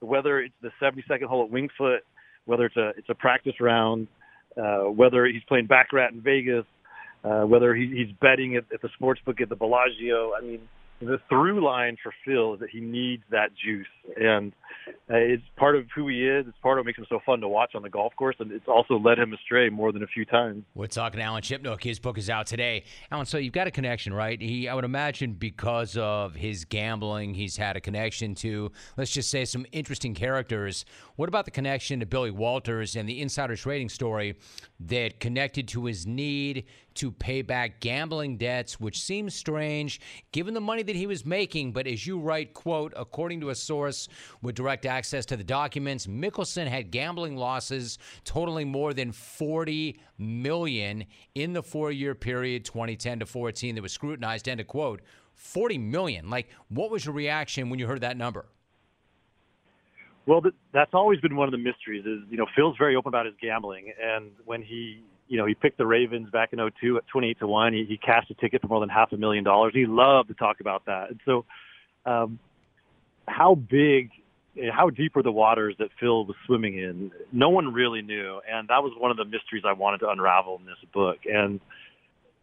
Whether 0.00 0.40
it's 0.40 0.54
the 0.60 0.70
72nd 0.82 1.24
hole 1.24 1.44
at 1.44 1.50
Winged 1.50 1.70
Foot, 1.76 2.04
whether 2.44 2.66
it's 2.66 2.76
a 2.76 2.88
it's 2.96 3.08
a 3.08 3.14
practice 3.14 3.60
round, 3.60 4.08
uh, 4.56 4.84
whether 4.84 5.26
he's 5.26 5.42
playing 5.48 5.66
baccarat 5.66 6.08
in 6.08 6.20
Vegas, 6.20 6.64
uh, 7.24 7.42
whether 7.42 7.74
he, 7.74 7.86
he's 7.86 8.14
betting 8.20 8.56
at, 8.56 8.64
at 8.72 8.82
the 8.82 8.90
sports 8.94 9.20
book 9.24 9.40
at 9.40 9.48
the 9.48 9.56
Bellagio. 9.56 10.32
I 10.36 10.42
mean, 10.42 10.60
the 11.00 11.18
through 11.28 11.62
line 11.62 11.96
for 12.02 12.14
Phil 12.24 12.54
is 12.54 12.60
that 12.60 12.70
he 12.70 12.80
needs 12.80 13.24
that 13.30 13.50
juice, 13.62 13.86
and 14.16 14.52
uh, 14.86 15.16
it's 15.16 15.42
part 15.56 15.76
of 15.76 15.86
who 15.94 16.08
he 16.08 16.26
is. 16.26 16.46
It's 16.46 16.56
part 16.62 16.78
of 16.78 16.82
what 16.82 16.86
makes 16.86 16.98
him 16.98 17.06
so 17.08 17.20
fun 17.26 17.40
to 17.40 17.48
watch 17.48 17.74
on 17.74 17.82
the 17.82 17.90
golf 17.90 18.14
course, 18.16 18.36
and 18.38 18.52
it's 18.52 18.68
also 18.68 18.98
led 18.98 19.18
him 19.18 19.32
astray 19.32 19.68
more 19.68 19.92
than 19.92 20.02
a 20.02 20.06
few 20.06 20.24
times. 20.24 20.64
We're 20.74 20.86
talking 20.86 21.18
to 21.18 21.24
Alan 21.24 21.42
Shipnuck. 21.42 21.82
His 21.82 21.98
book 21.98 22.16
is 22.16 22.30
out 22.30 22.46
today. 22.46 22.84
Alan, 23.10 23.26
so 23.26 23.38
you've 23.38 23.52
got 23.52 23.66
a 23.66 23.70
connection, 23.70 24.14
right? 24.14 24.40
He, 24.40 24.68
I 24.68 24.74
would 24.74 24.84
imagine, 24.84 25.32
because 25.32 25.96
of 25.96 26.36
his 26.36 26.64
gambling, 26.64 27.34
he's 27.34 27.56
had 27.56 27.76
a 27.76 27.80
connection 27.80 28.34
to, 28.36 28.70
let's 28.96 29.10
just 29.10 29.30
say, 29.30 29.44
some 29.44 29.66
interesting 29.72 30.14
characters. 30.14 30.84
What 31.16 31.28
about 31.28 31.44
the 31.44 31.50
connection 31.50 32.00
to 32.00 32.06
Billy 32.06 32.30
Walters 32.30 32.94
and 32.96 33.08
the 33.08 33.20
insider 33.20 33.56
trading 33.56 33.88
story 33.88 34.36
that 34.80 35.18
connected 35.18 35.66
to 35.68 35.86
his 35.86 36.06
need 36.06 36.66
to 36.94 37.10
pay 37.10 37.42
back 37.42 37.80
gambling 37.80 38.36
debts, 38.36 38.80
which 38.80 39.00
seems 39.00 39.34
strange 39.34 40.00
given 40.32 40.54
the 40.54 40.60
money 40.60 40.82
that 40.82 40.96
he 40.96 41.06
was 41.06 41.24
making. 41.24 41.72
But 41.72 41.86
as 41.86 42.06
you 42.06 42.18
write, 42.18 42.54
quote, 42.54 42.92
according 42.96 43.40
to 43.42 43.50
a 43.50 43.54
source 43.54 44.08
with 44.42 44.54
direct 44.54 44.86
access 44.86 45.26
to 45.26 45.36
the 45.36 45.44
documents, 45.44 46.06
Mickelson 46.06 46.66
had 46.66 46.90
gambling 46.90 47.36
losses 47.36 47.98
totaling 48.24 48.68
more 48.70 48.94
than 48.94 49.12
40 49.12 49.98
million 50.18 51.04
in 51.34 51.52
the 51.52 51.62
four-year 51.62 52.14
period 52.14 52.64
2010 52.64 53.20
to 53.20 53.26
14 53.26 53.74
that 53.74 53.82
was 53.82 53.92
scrutinized, 53.92 54.48
end 54.48 54.60
of 54.60 54.66
quote. 54.66 55.02
40 55.34 55.78
million. 55.78 56.30
Like, 56.30 56.48
what 56.68 56.90
was 56.90 57.04
your 57.04 57.14
reaction 57.14 57.70
when 57.70 57.78
you 57.78 57.86
heard 57.86 58.00
that 58.02 58.16
number? 58.16 58.46
Well, 60.26 60.42
that's 60.72 60.94
always 60.94 61.20
been 61.20 61.36
one 61.36 61.48
of 61.48 61.52
the 61.52 61.58
mysteries. 61.58 62.06
Is 62.06 62.20
you 62.30 62.38
know 62.38 62.46
Phil's 62.56 62.76
very 62.78 62.96
open 62.96 63.10
about 63.10 63.26
his 63.26 63.34
gambling, 63.42 63.92
and 64.02 64.30
when 64.46 64.62
he 64.62 65.02
you 65.34 65.40
know, 65.40 65.46
he 65.46 65.54
picked 65.54 65.78
the 65.78 65.86
Ravens 65.86 66.30
back 66.30 66.52
in 66.52 66.60
02 66.80 66.96
at 66.96 67.08
28 67.08 67.40
to 67.40 67.48
1. 67.48 67.72
He, 67.72 67.84
he 67.88 67.96
cashed 67.96 68.30
a 68.30 68.34
ticket 68.34 68.62
for 68.62 68.68
more 68.68 68.78
than 68.78 68.88
half 68.88 69.10
a 69.10 69.16
million 69.16 69.42
dollars. 69.42 69.72
He 69.74 69.84
loved 69.84 70.28
to 70.28 70.34
talk 70.34 70.60
about 70.60 70.86
that. 70.86 71.10
And 71.10 71.20
so, 71.24 71.44
um, 72.06 72.38
how 73.26 73.56
big, 73.56 74.10
how 74.72 74.90
deep 74.90 75.16
were 75.16 75.24
the 75.24 75.32
waters 75.32 75.74
that 75.80 75.88
Phil 75.98 76.24
was 76.24 76.36
swimming 76.46 76.78
in? 76.78 77.10
No 77.32 77.48
one 77.48 77.72
really 77.72 78.00
knew. 78.00 78.40
And 78.48 78.68
that 78.68 78.80
was 78.84 78.92
one 78.96 79.10
of 79.10 79.16
the 79.16 79.24
mysteries 79.24 79.64
I 79.66 79.72
wanted 79.72 79.98
to 79.98 80.08
unravel 80.08 80.60
in 80.60 80.66
this 80.66 80.76
book. 80.92 81.18
And 81.24 81.58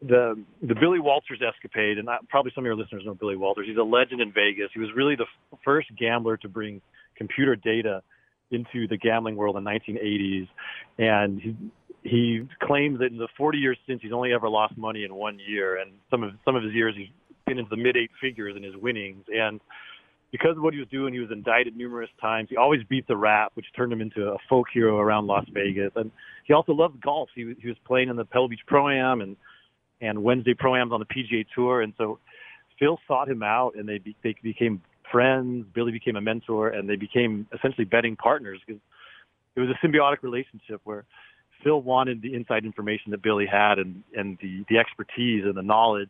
the, 0.02 0.38
the 0.62 0.76
Billy 0.76 1.00
Walters 1.00 1.40
escapade, 1.42 1.98
and 1.98 2.10
I, 2.10 2.18
probably 2.28 2.52
some 2.54 2.66
of 2.66 2.66
your 2.66 2.76
listeners 2.76 3.04
know 3.06 3.14
Billy 3.14 3.38
Walters. 3.38 3.68
He's 3.70 3.78
a 3.78 3.84
legend 3.84 4.20
in 4.20 4.34
Vegas. 4.34 4.70
He 4.74 4.82
was 4.82 4.90
really 4.94 5.16
the 5.16 5.28
f- 5.54 5.60
first 5.64 5.88
gambler 5.98 6.36
to 6.36 6.50
bring 6.50 6.82
computer 7.16 7.56
data 7.56 8.04
into 8.52 8.88
the 8.88 8.98
gambling 8.98 9.36
world 9.36 9.58
in 9.58 9.64
the 9.64 9.70
1980s. 9.70 10.48
And 10.98 11.42
he, 11.42 11.56
he 12.04 12.48
claims 12.62 13.00
that 13.00 13.12
in 13.12 13.18
the 13.18 13.28
40 13.38 13.58
years 13.58 13.78
since 13.88 14.02
he's 14.02 14.12
only 14.12 14.34
ever 14.34 14.50
lost 14.50 14.78
money 14.78 15.04
in 15.04 15.14
one 15.14 15.40
year, 15.40 15.80
and 15.80 15.92
some 16.10 16.24
of 16.24 16.32
some 16.46 16.56
of 16.56 16.64
his 16.64 16.74
years 16.74 16.96
he's 16.98 17.10
been 17.46 17.60
into 17.60 17.70
the 17.70 17.82
mid 17.82 17.98
eight 17.98 18.12
figures 18.20 18.56
in 18.56 18.64
his 18.64 18.76
winnings. 18.76 19.24
And 19.28 19.60
because 20.32 20.56
of 20.58 20.64
what 20.64 20.74
he 20.74 20.80
was 20.80 20.90
doing, 20.90 21.14
he 21.14 21.20
was 21.20 21.32
indicted 21.32 21.76
numerous 21.76 22.10
times. 22.20 22.48
He 22.50 22.58
always 22.58 22.82
beat 22.90 23.08
the 23.08 23.18
rap, 23.18 23.52
which 23.56 23.66
turned 23.76 23.92
him 23.92 24.02
into 24.02 24.30
a 24.30 24.38
folk 24.50 24.68
hero 24.74 24.98
around 24.98 25.28
Las 25.28 25.46
Vegas. 25.54 25.92
And 25.96 26.12
he 26.46 26.54
also 26.54 26.72
loved 26.72 27.02
golf. 27.02 27.30
He, 27.36 27.54
he 27.60 27.68
was 27.68 27.78
playing 27.86 28.10
in 28.10 28.16
the 28.16 28.26
Pebble 28.26 28.50
Beach 28.50 28.62
Pro 28.66 28.90
Am 28.90 29.22
and 29.22 29.36
and 30.00 30.24
Wednesday 30.24 30.56
Pro 30.56 30.76
Ams 30.76 30.92
on 30.92 31.00
the 31.00 31.06
PGA 31.06 31.46
Tour. 31.54 31.82
And 31.82 31.94
so 31.98 32.20
Phil 32.80 32.98
sought 33.08 33.30
him 33.30 33.44
out, 33.44 33.76
and 33.76 33.88
they 33.88 34.00
be, 34.00 34.16
they 34.24 34.36
became 34.42 34.82
friends. 35.12 35.66
Billy 35.74 35.92
became 35.92 36.16
a 36.16 36.22
mentor, 36.22 36.70
and 36.70 36.90
they 36.90 36.96
became 36.96 37.48
essentially 37.54 37.86
betting 37.86 38.16
partners 38.16 38.60
because 38.66 38.82
it 39.56 39.60
was 39.60 39.70
a 39.70 39.86
symbiotic 39.86 40.24
relationship 40.24 40.82
where 40.84 41.06
Phil 41.64 41.82
wanted 41.82 42.22
the 42.22 42.34
inside 42.34 42.66
information 42.66 43.12
that 43.12 43.22
Billy 43.22 43.46
had 43.46 43.80
and 43.80 44.04
and 44.16 44.38
the 44.42 44.66
the 44.70 44.78
expertise 44.78 45.44
and 45.46 45.56
the 45.56 45.62
knowledge, 45.62 46.10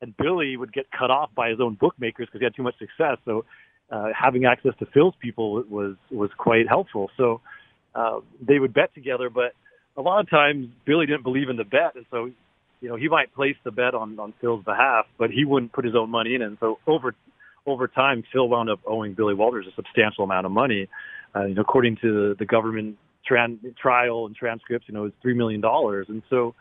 and 0.00 0.16
Billy 0.16 0.56
would 0.56 0.72
get 0.72 0.86
cut 0.90 1.10
off 1.10 1.30
by 1.34 1.50
his 1.50 1.60
own 1.60 1.74
bookmakers 1.74 2.26
because 2.26 2.40
he 2.40 2.44
had 2.44 2.54
too 2.54 2.62
much 2.62 2.78
success. 2.78 3.18
So 3.24 3.44
uh, 3.90 4.08
having 4.18 4.44
access 4.44 4.72
to 4.78 4.86
Phil's 4.86 5.14
people 5.20 5.62
was 5.68 5.96
was 6.10 6.30
quite 6.36 6.68
helpful. 6.68 7.10
So 7.16 7.40
uh, 7.94 8.20
they 8.40 8.58
would 8.58 8.74
bet 8.74 8.94
together, 8.94 9.30
but 9.30 9.52
a 9.96 10.02
lot 10.02 10.20
of 10.20 10.30
times 10.30 10.68
Billy 10.86 11.06
didn't 11.06 11.24
believe 11.24 11.48
in 11.48 11.56
the 11.56 11.64
bet, 11.64 11.94
and 11.94 12.06
so 12.10 12.30
you 12.80 12.88
know 12.88 12.96
he 12.96 13.08
might 13.08 13.34
place 13.34 13.56
the 13.64 13.70
bet 13.70 13.94
on 13.94 14.18
on 14.18 14.32
Phil's 14.40 14.64
behalf, 14.64 15.06
but 15.18 15.30
he 15.30 15.44
wouldn't 15.44 15.72
put 15.72 15.84
his 15.84 15.94
own 15.94 16.10
money 16.10 16.34
in. 16.34 16.42
And 16.42 16.56
so 16.60 16.78
over 16.86 17.14
over 17.70 17.88
time, 17.88 18.22
Phil 18.32 18.48
wound 18.48 18.70
up 18.70 18.80
owing 18.86 19.14
Billy 19.14 19.34
Walters 19.34 19.66
a 19.66 19.74
substantial 19.74 20.24
amount 20.24 20.46
of 20.46 20.52
money. 20.52 20.88
Uh, 21.34 21.44
you 21.44 21.54
know, 21.54 21.62
according 21.62 21.96
to 22.02 22.34
the 22.38 22.44
government 22.44 22.96
tran- 23.28 23.58
trial 23.76 24.26
and 24.26 24.34
transcripts, 24.34 24.88
you 24.88 24.94
know, 24.94 25.04
it's 25.04 25.16
three 25.22 25.34
million 25.34 25.60
dollars. 25.60 26.06
And 26.08 26.22
so, 26.28 26.54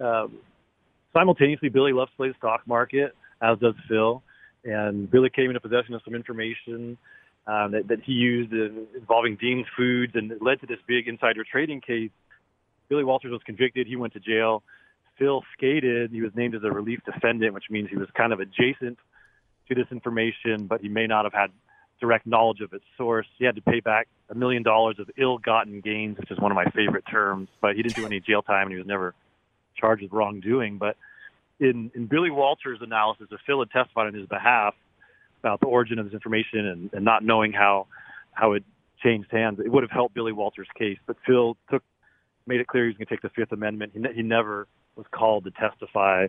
um, 0.00 0.38
simultaneously, 1.12 1.68
Billy 1.68 1.92
play 2.16 2.28
the 2.28 2.34
stock 2.38 2.62
market, 2.66 3.14
as 3.40 3.58
does 3.58 3.74
Phil. 3.88 4.22
And 4.64 5.10
Billy 5.10 5.30
came 5.30 5.46
into 5.50 5.60
possession 5.60 5.94
of 5.94 6.02
some 6.04 6.14
information 6.14 6.96
um, 7.46 7.72
that, 7.72 7.88
that 7.88 7.98
he 8.04 8.12
used 8.12 8.52
in, 8.52 8.86
involving 8.96 9.36
Dean's 9.36 9.66
Foods, 9.76 10.12
and 10.14 10.32
it 10.32 10.42
led 10.42 10.60
to 10.60 10.66
this 10.66 10.78
big 10.86 11.08
insider 11.08 11.44
trading 11.44 11.80
case. 11.80 12.10
Billy 12.88 13.04
Walters 13.04 13.32
was 13.32 13.42
convicted. 13.44 13.86
He 13.86 13.96
went 13.96 14.12
to 14.14 14.20
jail. 14.20 14.62
Phil 15.18 15.42
skated. 15.56 16.10
He 16.10 16.22
was 16.22 16.32
named 16.34 16.54
as 16.54 16.62
a 16.64 16.70
relief 16.70 17.00
defendant, 17.04 17.54
which 17.54 17.64
means 17.70 17.88
he 17.90 17.96
was 17.96 18.08
kind 18.16 18.32
of 18.32 18.40
adjacent 18.40 18.98
to 19.68 19.74
this 19.74 19.86
information, 19.90 20.66
but 20.66 20.80
he 20.80 20.88
may 20.88 21.06
not 21.06 21.24
have 21.24 21.32
had 21.32 21.50
direct 22.00 22.26
knowledge 22.26 22.60
of 22.60 22.72
its 22.72 22.84
source. 22.96 23.26
He 23.38 23.44
had 23.44 23.54
to 23.56 23.62
pay 23.62 23.80
back 23.80 24.08
a 24.28 24.34
million 24.34 24.62
dollars 24.62 24.96
of 24.98 25.10
ill-gotten 25.16 25.80
gains, 25.80 26.18
which 26.18 26.30
is 26.30 26.38
one 26.38 26.50
of 26.50 26.56
my 26.56 26.66
favorite 26.66 27.04
terms. 27.10 27.48
But 27.60 27.76
he 27.76 27.82
didn't 27.82 27.96
do 27.96 28.06
any 28.06 28.20
jail 28.20 28.42
time, 28.42 28.64
and 28.64 28.72
he 28.72 28.78
was 28.78 28.86
never 28.86 29.14
charged 29.76 30.02
with 30.02 30.12
wrongdoing. 30.12 30.78
But 30.78 30.96
in, 31.60 31.90
in 31.94 32.06
Billy 32.06 32.30
Walters' 32.30 32.80
analysis, 32.82 33.28
if 33.30 33.40
Phil 33.46 33.60
had 33.60 33.70
testified 33.70 34.06
on 34.08 34.14
his 34.14 34.26
behalf 34.26 34.74
about 35.40 35.60
the 35.60 35.66
origin 35.66 35.98
of 35.98 36.06
this 36.06 36.14
information 36.14 36.66
and, 36.66 36.90
and 36.92 37.04
not 37.04 37.24
knowing 37.24 37.52
how 37.52 37.86
how 38.32 38.52
it 38.52 38.64
changed 39.02 39.28
hands, 39.30 39.60
it 39.64 39.70
would 39.70 39.82
have 39.84 39.90
helped 39.90 40.14
Billy 40.14 40.32
Walters' 40.32 40.66
case. 40.76 40.98
But 41.06 41.16
Phil 41.26 41.56
took 41.70 41.82
made 42.46 42.60
it 42.60 42.66
clear 42.66 42.84
he 42.84 42.88
was 42.88 42.96
going 42.96 43.06
to 43.06 43.14
take 43.14 43.22
the 43.22 43.30
Fifth 43.30 43.52
Amendment. 43.52 43.92
He, 43.94 44.00
ne- 44.00 44.12
he 44.14 44.22
never 44.22 44.66
was 44.96 45.06
called 45.10 45.44
to 45.44 45.50
testify, 45.52 46.26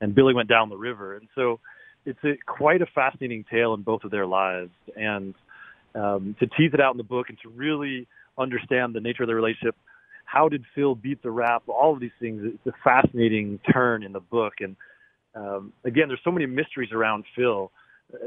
and 0.00 0.14
Billy 0.14 0.34
went 0.34 0.48
down 0.48 0.68
the 0.68 0.76
river. 0.76 1.16
And 1.16 1.28
so 1.34 1.58
it's 2.06 2.24
a, 2.24 2.36
quite 2.46 2.80
a 2.80 2.86
fascinating 2.86 3.44
tale 3.50 3.74
in 3.74 3.82
both 3.82 4.04
of 4.04 4.10
their 4.10 4.26
lives. 4.26 4.70
And 4.96 5.34
um, 5.94 6.36
to 6.40 6.46
tease 6.46 6.72
it 6.72 6.80
out 6.80 6.92
in 6.92 6.98
the 6.98 7.04
book 7.04 7.28
and 7.28 7.38
to 7.42 7.48
really 7.50 8.06
understand 8.38 8.94
the 8.94 9.00
nature 9.00 9.24
of 9.24 9.28
the 9.28 9.34
relationship, 9.34 9.74
how 10.24 10.48
did 10.48 10.64
Phil 10.74 10.94
beat 10.94 11.22
the 11.22 11.30
rap, 11.30 11.62
all 11.68 11.92
of 11.92 12.00
these 12.00 12.16
things, 12.20 12.42
it's 12.44 12.66
a 12.66 12.72
fascinating 12.82 13.58
turn 13.72 14.02
in 14.02 14.12
the 14.12 14.20
book. 14.20 14.54
And 14.60 14.76
um, 15.34 15.72
again, 15.84 16.08
there's 16.08 16.20
so 16.24 16.32
many 16.32 16.46
mysteries 16.46 16.92
around 16.92 17.24
Phil. 17.34 17.70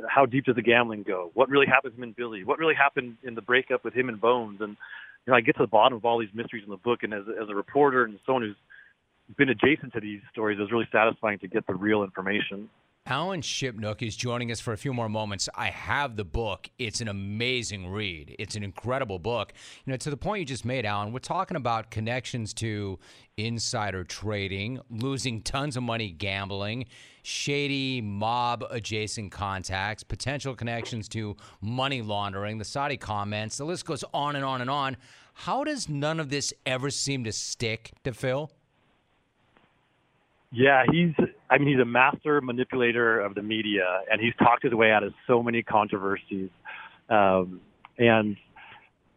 How 0.08 0.26
deep 0.26 0.46
does 0.46 0.56
the 0.56 0.62
gambling 0.62 1.04
go? 1.04 1.32
What 1.34 1.50
really 1.50 1.68
happened 1.68 1.94
to 1.94 1.98
him 1.98 2.04
and 2.04 2.16
Billy? 2.16 2.44
What 2.44 2.60
really 2.60 2.76
happened 2.76 3.18
in 3.24 3.36
the 3.36 3.42
breakup 3.42 3.84
with 3.84 3.94
him 3.94 4.10
and 4.10 4.20
Bones? 4.20 4.60
And 4.62 4.76
you 5.26 5.32
know, 5.32 5.36
I 5.36 5.42
get 5.42 5.56
to 5.58 5.64
the 5.64 5.68
bottom 5.68 5.98
of 5.98 6.06
all 6.06 6.20
these 6.20 6.34
mysteries 6.34 6.64
in 6.66 6.70
the 6.70 6.78
book, 6.78 7.04
and 7.04 7.14
as, 7.14 7.24
as 7.42 7.50
a 7.50 7.56
reporter 7.56 8.04
and 8.04 8.20
someone 8.26 8.44
who's 8.44 8.56
been 9.38 9.50
adjacent 9.50 9.94
to 9.94 10.00
these 10.00 10.22
stories, 10.32 10.58
it 10.58 10.62
was 10.62 10.72
really 10.72 10.88
satisfying 10.92 11.40
to 11.40 11.48
get 11.48 11.68
the 11.68 11.74
real 11.74 12.04
information. 12.04 12.70
Alan 13.10 13.42
Shipnuck 13.42 14.04
is 14.04 14.16
joining 14.16 14.52
us 14.52 14.60
for 14.60 14.72
a 14.72 14.78
few 14.78 14.94
more 14.94 15.10
moments. 15.10 15.50
I 15.56 15.72
have 15.72 16.16
the 16.16 16.24
book. 16.24 16.70
It's 16.78 17.02
an 17.02 17.08
amazing 17.08 17.88
read. 17.88 18.36
It's 18.38 18.56
an 18.56 18.64
incredible 18.64 19.18
book. 19.18 19.52
You 19.84 19.92
know, 19.92 19.98
to 19.98 20.12
the 20.12 20.18
point 20.18 20.42
you 20.42 20.46
just 20.46 20.64
made, 20.64 20.86
Alan, 20.86 21.12
we're 21.12 21.18
talking 21.18 21.58
about 21.58 21.90
connections 21.90 22.54
to 22.56 23.00
insider 23.36 24.04
trading, 24.04 24.80
losing 24.92 25.42
tons 25.42 25.76
of 25.76 25.82
money 25.82 26.12
gambling, 26.12 26.86
shady 27.24 28.00
mob 28.00 28.64
adjacent 28.70 29.32
contacts, 29.32 30.04
potential 30.04 30.56
connections 30.56 31.10
to 31.10 31.36
money 31.62 32.04
laundering, 32.04 32.60
the 32.60 32.66
Saudi 32.66 32.98
comments. 32.98 33.58
The 33.58 33.66
list 33.66 33.86
goes 33.86 34.04
on 34.14 34.36
and 34.36 34.46
on 34.46 34.62
and 34.62 34.70
on. 34.70 34.98
How 35.34 35.64
does 35.64 35.90
none 35.90 36.20
of 36.20 36.30
this 36.30 36.54
ever 36.66 36.92
seem 36.92 37.24
to 37.24 37.32
stick 37.32 37.92
to 38.04 38.14
Phil? 38.14 38.52
Yeah, 40.52 40.84
he's 40.92 41.14
I 41.50 41.58
mean 41.58 41.68
he's 41.68 41.80
a 41.80 41.86
master 41.86 42.42
manipulator 42.42 43.20
of 43.20 43.36
the 43.36 43.44
media 43.44 44.02
and 44.12 44.20
he's 44.20 44.34
talked 44.40 44.64
his 44.64 44.74
way 44.74 44.92
out 44.92 45.04
of 45.04 45.14
so 45.28 45.44
many 45.44 45.62
controversies. 45.62 46.50
Um 47.10 47.62
and 47.98 48.38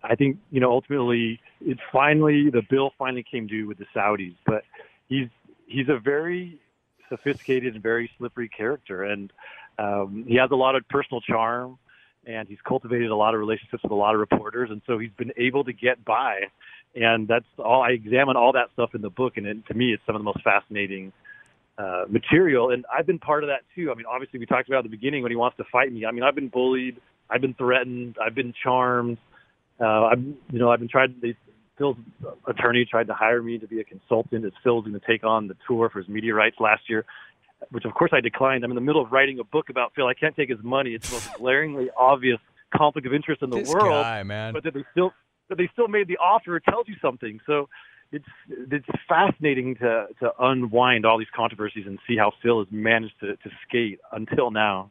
I 0.03 0.17
think, 0.17 0.39
you 0.51 0.61
know, 0.61 0.71
ultimately 0.71 1.41
it's 1.61 1.81
finally 1.93 2.51
the 2.51 2.63
bill 2.69 2.93
finally 2.99 3.25
came 3.29 3.47
due 3.47 3.67
with 3.67 3.79
the 3.79 3.87
Saudis, 3.95 4.37
but 4.45 4.63
he's 5.09 5.29
he's 5.67 5.89
a 5.89 5.99
very 5.99 6.59
sophisticated 7.09 7.75
and 7.75 7.83
very 7.83 8.11
slippery 8.19 8.49
character 8.49 9.05
and 9.05 9.33
um 9.79 10.25
he 10.29 10.37
has 10.37 10.51
a 10.51 10.57
lot 10.57 10.77
of 10.77 10.87
personal 10.89 11.21
charm 11.23 11.79
and 12.27 12.47
he's 12.47 12.61
cultivated 12.67 13.11
a 13.11 13.17
lot 13.17 13.35
of 13.35 13.41
relationships 13.41 13.83
with 13.83 13.93
a 13.93 13.95
lot 13.95 14.15
of 14.15 14.21
reporters 14.21 14.71
and 14.71 14.83
so 14.87 14.99
he's 14.99 15.11
been 15.17 15.33
able 15.39 15.65
to 15.65 15.73
get 15.73 16.05
by 16.05 16.41
and 16.95 17.27
that's 17.27 17.47
all 17.59 17.83
I 17.83 17.91
examine 17.91 18.37
all 18.37 18.53
that 18.53 18.69
stuff 18.75 18.95
in 18.95 19.01
the 19.01 19.11
book 19.11 19.39
and 19.39 19.47
it, 19.47 19.67
to 19.69 19.75
me 19.75 19.95
it's 19.95 20.03
some 20.07 20.15
of 20.15 20.21
the 20.21 20.25
most 20.25 20.43
fascinating 20.43 21.13
uh, 21.83 22.05
material 22.09 22.71
and 22.71 22.85
I've 22.97 23.07
been 23.07 23.19
part 23.19 23.43
of 23.45 23.49
that 23.49 23.63
too. 23.75 23.91
I 23.91 23.95
mean 23.95 24.07
obviously 24.07 24.39
we 24.39 24.47
talked 24.47 24.69
about 24.69 24.79
at 24.79 24.85
the 24.85 24.97
beginning 24.97 25.23
when 25.23 25.33
he 25.33 25.37
wants 25.37 25.57
to 25.57 25.65
fight 25.73 25.93
me. 25.93 26.07
I 26.07 26.13
mean 26.13 26.23
I've 26.23 26.35
been 26.35 26.49
bullied, 26.49 26.97
I've 27.31 27.41
been 27.41 27.55
threatened, 27.55 28.17
I've 28.25 28.35
been 28.35 28.53
charmed. 28.63 29.19
Uh 29.81 30.05
I've 30.11 30.23
you 30.23 30.59
know 30.61 30.71
I've 30.71 30.81
been 30.81 30.89
tried 30.89 31.21
they 31.21 31.37
Phil's 31.79 31.97
attorney 32.47 32.87
tried 32.89 33.07
to 33.09 33.15
hire 33.15 33.43
me 33.43 33.59
to 33.59 33.67
be 33.67 33.81
a 33.81 33.85
consultant 33.85 34.45
as 34.45 34.53
Phil's 34.63 34.85
going 34.85 34.99
to 34.99 35.07
take 35.07 35.25
on 35.25 35.49
the 35.49 35.57
tour 35.67 35.89
for 35.91 36.01
his 36.01 36.09
media 36.09 36.35
rights 36.35 36.57
last 36.61 36.83
year, 36.89 37.05
which 37.71 37.85
of 37.85 37.95
course 37.95 38.11
I 38.13 38.21
declined. 38.21 38.63
I'm 38.63 38.71
in 38.71 38.75
the 38.75 38.83
middle 38.83 39.03
of 39.03 39.11
writing 39.11 39.39
a 39.41 39.45
book 39.45 39.71
about 39.71 39.93
Phil. 39.95 40.07
I 40.07 40.15
can't 40.15 40.37
take 40.37 40.51
his 40.51 40.63
money. 40.63 40.91
It's 40.91 41.09
the 41.09 41.15
most 41.17 41.35
glaringly 41.39 41.89
obvious 41.99 42.39
conflict 42.77 43.07
of 43.07 43.15
interest 43.15 43.43
in 43.43 43.51
the 43.51 43.59
This 43.61 43.69
world. 43.69 44.05
guy, 44.05 44.23
man. 44.23 44.53
But 44.53 44.65
that 44.65 44.75
they 44.75 44.85
still 44.93 45.13
but 45.49 45.59
they 45.59 45.69
still 45.73 45.89
made 45.89 46.09
the 46.09 46.19
offer. 46.19 46.57
It 46.57 46.65
tells 46.69 46.89
you 46.89 46.95
something. 47.03 47.41
So 47.47 47.69
it's 48.13 48.25
it's 48.49 48.87
fascinating 49.09 49.75
to 49.77 50.07
to 50.21 50.33
unwind 50.39 51.05
all 51.07 51.19
these 51.19 51.29
controversies 51.35 51.87
and 51.87 51.99
see 52.07 52.17
how 52.17 52.33
Phil 52.43 52.59
has 52.61 52.69
managed 52.71 53.19
to, 53.21 53.37
to 53.37 53.51
skate 53.67 53.99
until 54.13 54.51
now. 54.51 54.91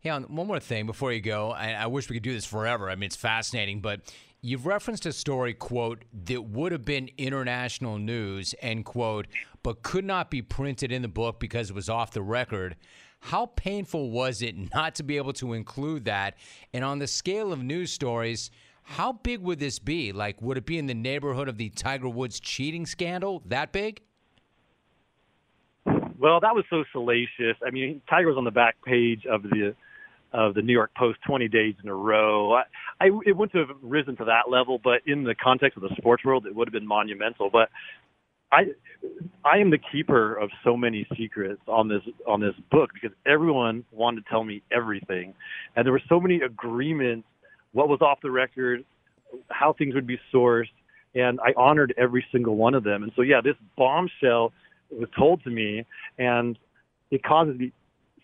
Hey, 0.00 0.10
on 0.10 0.24
one 0.24 0.46
more 0.46 0.60
thing 0.60 0.86
before 0.86 1.12
you 1.12 1.20
go, 1.20 1.50
I, 1.50 1.72
I 1.72 1.86
wish 1.86 2.08
we 2.08 2.16
could 2.16 2.22
do 2.22 2.32
this 2.32 2.44
forever. 2.44 2.90
I 2.90 2.94
mean, 2.94 3.04
it's 3.04 3.16
fascinating, 3.16 3.80
but 3.80 4.02
you've 4.40 4.66
referenced 4.66 5.06
a 5.06 5.12
story, 5.12 5.54
quote, 5.54 6.04
that 6.26 6.42
would 6.42 6.70
have 6.72 6.84
been 6.84 7.10
international 7.18 7.98
news, 7.98 8.54
end 8.60 8.84
quote, 8.84 9.26
but 9.62 9.82
could 9.82 10.04
not 10.04 10.30
be 10.30 10.42
printed 10.42 10.92
in 10.92 11.02
the 11.02 11.08
book 11.08 11.40
because 11.40 11.70
it 11.70 11.74
was 11.74 11.88
off 11.88 12.12
the 12.12 12.22
record. 12.22 12.76
How 13.20 13.46
painful 13.46 14.10
was 14.10 14.42
it 14.42 14.54
not 14.74 14.94
to 14.96 15.02
be 15.02 15.16
able 15.16 15.32
to 15.34 15.54
include 15.54 16.04
that? 16.04 16.36
And 16.72 16.84
on 16.84 16.98
the 16.98 17.08
scale 17.08 17.52
of 17.52 17.62
news 17.62 17.90
stories, 17.90 18.50
how 18.88 19.12
big 19.12 19.40
would 19.40 19.58
this 19.58 19.80
be? 19.80 20.12
Like, 20.12 20.40
would 20.40 20.56
it 20.56 20.64
be 20.64 20.78
in 20.78 20.86
the 20.86 20.94
neighborhood 20.94 21.48
of 21.48 21.58
the 21.58 21.70
Tiger 21.70 22.08
Woods 22.08 22.38
cheating 22.38 22.86
scandal? 22.86 23.42
That 23.46 23.72
big? 23.72 24.00
Well, 25.84 26.38
that 26.40 26.54
was 26.54 26.64
so 26.70 26.84
salacious. 26.92 27.56
I 27.66 27.70
mean, 27.70 28.00
Tiger 28.08 28.28
was 28.28 28.36
on 28.38 28.44
the 28.44 28.52
back 28.52 28.76
page 28.84 29.26
of 29.26 29.42
the 29.42 29.74
of 30.32 30.54
the 30.54 30.62
New 30.62 30.72
York 30.72 30.92
Post 30.96 31.18
20 31.26 31.48
days 31.48 31.74
in 31.82 31.88
a 31.88 31.94
row. 31.94 32.52
I, 32.52 32.62
I 33.00 33.06
it 33.26 33.36
wouldn't 33.36 33.68
have 33.68 33.76
risen 33.82 34.16
to 34.18 34.24
that 34.26 34.50
level, 34.50 34.80
but 34.82 35.00
in 35.04 35.24
the 35.24 35.34
context 35.34 35.76
of 35.76 35.82
the 35.82 35.94
sports 35.96 36.24
world, 36.24 36.46
it 36.46 36.54
would 36.54 36.68
have 36.68 36.72
been 36.72 36.86
monumental. 36.86 37.50
But 37.50 37.70
I 38.52 38.66
I 39.44 39.58
am 39.58 39.70
the 39.70 39.78
keeper 39.78 40.36
of 40.36 40.50
so 40.62 40.76
many 40.76 41.08
secrets 41.16 41.60
on 41.66 41.88
this 41.88 42.02
on 42.26 42.40
this 42.40 42.54
book 42.70 42.90
because 42.94 43.16
everyone 43.26 43.84
wanted 43.90 44.24
to 44.24 44.30
tell 44.30 44.44
me 44.44 44.62
everything, 44.70 45.34
and 45.74 45.84
there 45.84 45.92
were 45.92 46.02
so 46.08 46.20
many 46.20 46.40
agreements, 46.40 47.26
what 47.76 47.88
was 47.88 48.00
off 48.00 48.18
the 48.22 48.30
record, 48.30 48.84
how 49.50 49.72
things 49.72 49.94
would 49.94 50.06
be 50.06 50.18
sourced, 50.32 50.72
and 51.14 51.38
I 51.40 51.52
honored 51.56 51.92
every 51.96 52.24
single 52.32 52.56
one 52.56 52.74
of 52.74 52.84
them. 52.84 53.02
And 53.02 53.12
so 53.14 53.22
yeah, 53.22 53.40
this 53.42 53.56
bombshell 53.76 54.52
was 54.90 55.08
told 55.18 55.42
to 55.44 55.50
me, 55.50 55.84
and 56.18 56.58
it 57.10 57.22
causes 57.22 57.58
me 57.58 57.72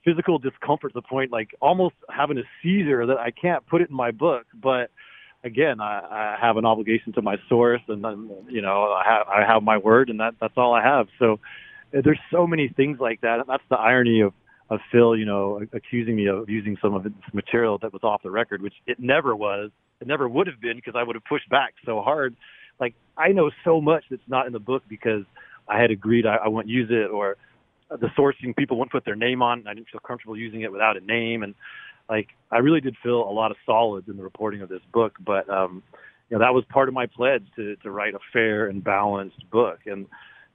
physical 0.05 0.39
discomfort 0.39 0.93
to 0.93 1.01
the 1.01 1.07
point 1.07 1.31
like 1.31 1.51
almost 1.61 1.95
having 2.11 2.39
a 2.39 2.43
seizure 2.63 3.07
that 3.07 3.19
I 3.19 3.31
can't 3.31 3.65
put 3.67 3.83
it 3.83 3.91
in 3.91 3.97
my 3.97 4.11
book, 4.11 4.47
but 4.61 4.91
again, 5.45 5.81
I, 5.81 6.01
I 6.01 6.39
have 6.41 6.57
an 6.57 6.65
obligation 6.65 7.13
to 7.15 7.23
my 7.23 7.37
source, 7.49 7.83
and 7.89 8.03
then, 8.03 8.31
you 8.49 8.63
know, 8.63 8.93
I 8.93 9.05
have 9.05 9.27
I 9.29 9.53
have 9.53 9.63
my 9.63 9.77
word, 9.77 10.09
and 10.09 10.19
that 10.21 10.35
that's 10.41 10.55
all 10.57 10.73
I 10.73 10.83
have. 10.83 11.09
So 11.19 11.41
there's 11.93 12.21
so 12.31 12.47
many 12.47 12.69
things 12.69 12.99
like 13.01 13.21
that. 13.21 13.41
And 13.41 13.49
that's 13.49 13.63
the 13.69 13.79
irony 13.79 14.21
of 14.21 14.33
of 14.71 14.81
Phil, 14.91 15.17
you 15.17 15.25
know, 15.25 15.61
accusing 15.73 16.17
me 16.17 16.27
of 16.27 16.49
using 16.49 16.77
some 16.81 16.95
of 16.95 17.05
this 17.05 17.13
material 17.33 17.79
that 17.83 17.93
was 17.93 18.03
off 18.03 18.23
the 18.23 18.31
record, 18.31 18.63
which 18.63 18.75
it 18.87 18.99
never 18.99 19.37
was. 19.37 19.71
It 20.01 20.07
never 20.07 20.29
would 20.29 20.47
have 20.47 20.61
been 20.61 20.77
because 20.77 20.95
I 20.97 21.03
would 21.03 21.15
have 21.15 21.25
pushed 21.25 21.49
back 21.49 21.75
so 21.85 22.01
hard. 22.01 22.35
Like 22.81 22.95
I 23.17 23.29
know 23.29 23.51
so 23.65 23.81
much 23.81 24.05
that's 24.11 24.23
not 24.29 24.47
in 24.47 24.53
the 24.53 24.59
book 24.59 24.83
because 24.89 25.25
I 25.69 25.81
had 25.81 25.91
agreed 25.91 26.27
I, 26.27 26.37
I 26.37 26.49
wouldn't 26.49 26.73
use 26.73 26.89
it, 26.91 27.11
or 27.11 27.37
the 27.91 28.09
sourcing 28.19 28.57
people 28.57 28.79
wouldn't 28.79 28.93
put 28.93 29.05
their 29.05 29.17
name 29.17 29.43
on. 29.43 29.61
And 29.61 29.69
I 29.69 29.75
didn't 29.75 29.89
feel 29.91 30.01
comfortable 30.01 30.37
using 30.37 30.63
it 30.63 30.73
without 30.73 30.97
a 30.97 31.01
name, 31.01 31.43
and 31.43 31.55
like 32.09 32.29
I 32.51 32.59
really 32.59 32.81
did 32.81 32.97
feel 33.03 33.29
a 33.29 33.31
lot 33.33 33.51
of 33.51 33.57
solids 33.65 34.09
in 34.09 34.17
the 34.17 34.23
reporting 34.23 34.63
of 34.63 34.69
this 34.69 34.83
book, 34.93 35.17
but 35.25 35.49
um, 35.49 35.83
you 36.29 36.37
know 36.37 36.45
that 36.45 36.55
was 36.55 36.65
part 36.69 36.89
of 36.89 36.95
my 36.95 37.07
pledge 37.07 37.45
to 37.57 37.77
to 37.77 37.91
write 37.91 38.15
a 38.15 38.19
fair 38.33 38.67
and 38.67 38.83
balanced 38.83 39.49
book. 39.51 39.81
And 39.87 40.07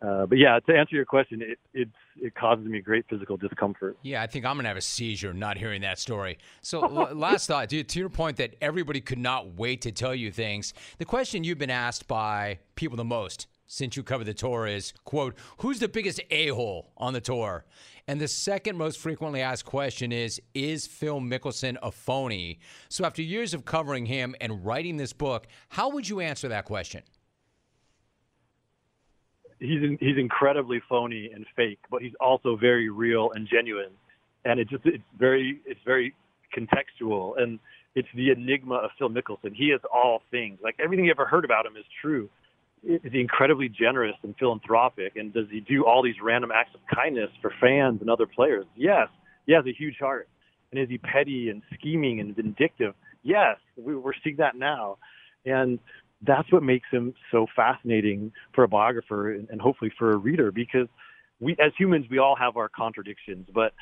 uh, 0.02 0.26
but 0.26 0.38
yeah, 0.38 0.60
to 0.60 0.78
answer 0.78 0.96
your 0.96 1.06
question, 1.06 1.42
it 1.42 1.60
it 1.74 1.90
it 2.22 2.36
causes 2.36 2.66
me 2.66 2.82
great 2.82 3.06
physical 3.10 3.38
discomfort. 3.38 3.98
Yeah, 4.04 4.22
I 4.22 4.28
think 4.28 4.46
I'm 4.46 4.56
gonna 4.56 4.68
have 4.68 4.78
a 4.78 4.82
seizure 4.82 5.34
not 5.34 5.58
hearing 5.58 5.82
that 5.82 5.98
story. 6.00 6.38
So 6.62 6.82
l- 7.10 7.16
last 7.16 7.48
thought, 7.48 7.70
to, 7.70 7.84
to 7.84 8.00
your 8.00 8.10
point 8.10 8.38
that 8.38 8.56
everybody 8.62 9.02
could 9.02 9.18
not 9.18 9.56
wait 9.56 9.82
to 9.82 9.92
tell 9.92 10.14
you 10.14 10.32
things. 10.32 10.74
The 11.00 11.06
question 11.06 11.44
you've 11.44 11.58
been 11.58 11.70
asked 11.70 12.08
by 12.08 12.60
people 12.76 12.98
the 12.98 13.06
most 13.06 13.48
since 13.68 13.98
you 13.98 14.04
cover 14.04 14.24
the 14.24 14.34
tour 14.34 14.66
is, 14.66 14.94
quote, 15.04 15.36
who's 15.58 15.80
the 15.80 15.90
biggest 15.90 16.22
a 16.32 16.48
hole 16.48 16.92
on 16.98 17.14
the 17.14 17.22
tour? 17.22 17.66
And 18.08 18.22
the 18.22 18.28
second 18.28 18.78
most 18.78 19.00
frequently 19.00 19.42
asked 19.42 19.66
question 19.66 20.14
is, 20.14 20.42
is 20.54 20.88
Phil 20.88 21.20
Mickelson 21.20 21.76
a 21.84 21.92
phony? 21.92 22.60
So 22.88 23.04
after 23.04 23.22
years 23.22 23.54
of 23.54 23.66
covering 23.66 24.06
him 24.06 24.36
and 24.40 24.66
writing 24.66 24.96
this 24.96 25.12
book, 25.12 25.48
how 25.70 25.90
would 25.90 26.08
you 26.08 26.22
answer 26.22 26.48
that 26.48 26.64
question? 26.64 27.04
He's 29.60 29.82
in, 29.82 29.98
he's 30.00 30.18
incredibly 30.18 30.82
phony 30.88 31.32
and 31.34 31.46
fake, 31.56 31.80
but 31.90 32.02
he's 32.02 32.14
also 32.20 32.56
very 32.56 32.90
real 32.90 33.32
and 33.34 33.48
genuine. 33.48 33.92
And 34.46 34.60
it 34.60 34.70
just 34.70 34.86
it's 34.86 35.04
very 35.18 35.60
it's 35.66 35.80
very 35.86 36.14
contextual 36.56 37.42
and 37.42 37.60
it's 37.96 38.08
the 38.16 38.30
enigma 38.30 38.76
of 38.76 38.92
Phil 39.00 39.10
Mickelson. 39.10 39.54
He 39.56 39.66
is 39.66 39.82
all 39.94 40.22
things. 40.30 40.60
Like 40.64 40.76
everything 40.84 41.06
you 41.06 41.12
ever 41.12 41.26
heard 41.26 41.46
about 41.46 41.66
him 41.66 41.76
is 41.76 41.86
true 42.02 42.30
is 42.84 43.12
he 43.12 43.20
incredibly 43.20 43.70
generous 43.70 44.16
and 44.24 44.36
philanthropic? 44.38 45.16
And 45.16 45.34
does 45.34 45.48
he 45.52 45.60
do 45.60 45.86
all 45.86 46.04
these 46.04 46.16
random 46.22 46.52
acts 46.54 46.72
of 46.76 46.82
kindness 46.94 47.30
for 47.42 47.52
fans 47.60 48.02
and 48.02 48.10
other 48.10 48.28
players? 48.28 48.66
Yes. 48.76 49.08
He 49.46 49.54
has 49.54 49.66
a 49.66 49.74
huge 49.74 49.98
heart. 50.00 50.30
And 50.72 50.82
is 50.82 50.90
he 50.90 50.98
petty 50.98 51.50
and 51.50 51.62
scheming 51.74 52.20
and 52.20 52.36
vindictive? 52.36 52.94
Yes. 53.24 53.58
We, 53.78 53.96
we're 53.96 54.14
seeing 54.24 54.38
that 54.38 54.56
now. 54.56 54.98
And 55.46 55.80
that's 56.26 56.52
what 56.52 56.64
makes 56.64 56.88
him 56.92 57.14
so 57.32 57.46
fascinating 57.56 58.32
for 58.54 58.64
a 58.64 58.68
biographer 58.68 59.34
and, 59.34 59.50
and 59.50 59.62
hopefully 59.62 59.92
for 59.98 60.14
a 60.14 60.18
reader 60.18 60.52
because 60.52 60.88
we, 61.40 61.54
as 61.54 61.72
humans, 61.78 62.06
we 62.10 62.18
all 62.18 62.36
have 62.36 62.58
our 62.58 62.70
contradictions, 62.70 63.48
but 63.54 63.74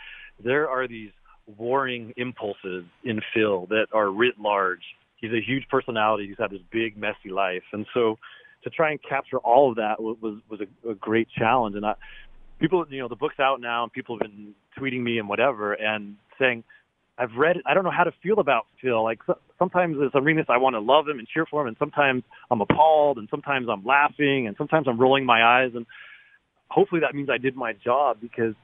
there 0.44 0.70
are 0.70 0.88
these 0.88 1.12
warring 1.58 2.14
impulses 2.18 2.84
in 3.04 3.22
Phil 3.34 3.68
that 3.68 3.88
are 3.94 4.10
writ 4.10 4.36
large. 4.40 4.82
He's 5.18 5.32
a 5.32 5.42
huge 5.42 5.66
personality. 5.70 6.28
He's 6.28 6.38
had 6.38 6.52
this 6.52 6.62
big, 6.72 6.98
messy 6.98 7.30
life. 7.32 7.64
And 7.72 7.86
so 7.94 8.18
to 8.64 8.70
try 8.70 8.92
and 8.92 9.00
capture 9.08 9.38
all 9.38 9.70
of 9.70 9.78
that 9.78 10.02
was 10.02 10.18
was, 10.22 10.40
was 10.50 10.60
a, 10.62 10.90
a 10.90 10.96
great 10.96 11.30
challenge. 11.38 11.76
And 11.76 11.86
I, 11.86 11.94
people, 12.60 12.86
you 12.90 13.00
know, 13.00 13.08
the 13.08 13.16
book's 13.16 13.40
out 13.40 13.62
now, 13.62 13.84
and 13.84 13.94
people 13.94 14.18
have 14.20 14.30
been 14.30 14.54
tweeting 14.78 15.02
me 15.02 15.20
and 15.20 15.30
whatever, 15.30 15.74
and 15.74 16.16
saying, 16.40 16.64
"I've 17.18 17.36
read. 17.38 17.58
I 17.66 17.74
don't 17.74 17.84
know 17.84 17.92
how 17.92 18.04
to 18.04 18.14
feel 18.24 18.40
about 18.40 18.68
Phil. 18.82 19.02
Like 19.04 19.20
so, 19.26 19.38
sometimes 19.60 19.98
as 20.04 20.12
I'm 20.14 20.24
reading 20.24 20.38
this, 20.38 20.50
I 20.50 20.58
want 20.58 20.76
to 20.76 20.80
love 20.80 21.08
him 21.08 21.20
and 21.20 21.28
cheer 21.28 21.46
for 21.46 21.62
him, 21.62 21.68
and 21.68 21.78
sometimes 21.78 22.24
I'm 22.52 22.62
appalled, 22.62 23.18
and 23.18 23.28
sometimes 23.30 23.68
I'm 23.70 23.84
laughing, 23.84 24.48
and 24.48 24.56
sometimes 24.58 24.88
I'm 24.88 25.00
rolling 25.00 25.26
my 25.26 25.44
eyes. 25.44 25.72
And 25.76 25.86
hopefully 26.70 27.02
that 27.02 27.16
means 27.16 27.30
I 27.30 27.38
did 27.38 27.56
my 27.56 27.74
job 27.74 28.18
because." 28.22 28.56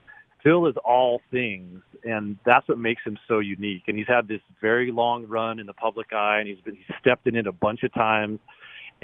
Phil 0.43 0.65
is 0.65 0.75
all 0.83 1.21
things, 1.29 1.83
and 2.03 2.35
that's 2.47 2.67
what 2.67 2.79
makes 2.79 3.03
him 3.03 3.15
so 3.27 3.37
unique. 3.37 3.83
And 3.87 3.95
he's 3.95 4.07
had 4.07 4.27
this 4.27 4.41
very 4.59 4.91
long 4.91 5.27
run 5.27 5.59
in 5.59 5.67
the 5.67 5.73
public 5.73 6.13
eye, 6.13 6.39
and 6.39 6.47
he's 6.47 6.59
been 6.61 6.73
he's 6.73 6.95
stepped 6.99 7.27
in 7.27 7.35
it 7.35 7.45
a 7.45 7.51
bunch 7.51 7.83
of 7.83 7.93
times. 7.93 8.39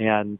And 0.00 0.38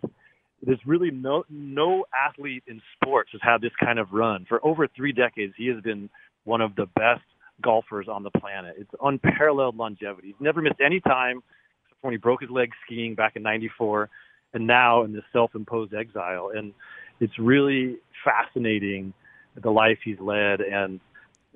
there's 0.61 0.85
really 0.85 1.13
no 1.13 1.45
no 1.49 2.05
athlete 2.13 2.65
in 2.67 2.83
sports 2.97 3.31
has 3.31 3.41
had 3.45 3.61
this 3.61 3.71
kind 3.79 4.01
of 4.01 4.13
run 4.13 4.45
for 4.49 4.59
over 4.67 4.89
three 4.89 5.13
decades. 5.13 5.55
He 5.57 5.69
has 5.69 5.81
been 5.83 6.11
one 6.43 6.61
of 6.61 6.75
the 6.75 6.87
best 6.87 7.23
golfers 7.63 8.07
on 8.09 8.23
the 8.23 8.31
planet. 8.31 8.77
It's 8.79 8.91
unparalleled 9.03 9.77
longevity. 9.77 10.29
He's 10.29 10.41
never 10.41 10.63
missed 10.63 10.81
any 10.85 11.01
time 11.01 11.43
except 11.85 12.03
when 12.03 12.13
he 12.13 12.19
broke 12.19 12.41
his 12.41 12.51
leg 12.51 12.71
skiing 12.85 13.15
back 13.15 13.37
in 13.37 13.43
'94, 13.43 14.09
and 14.55 14.67
now 14.67 15.03
in 15.05 15.13
this 15.13 15.25
self-imposed 15.33 15.95
exile. 15.95 16.51
And 16.55 16.73
it's 17.21 17.39
really 17.39 17.97
fascinating 18.25 19.13
the 19.63 19.71
life 19.71 19.99
he's 20.05 20.21
led. 20.21 20.61
And 20.61 21.01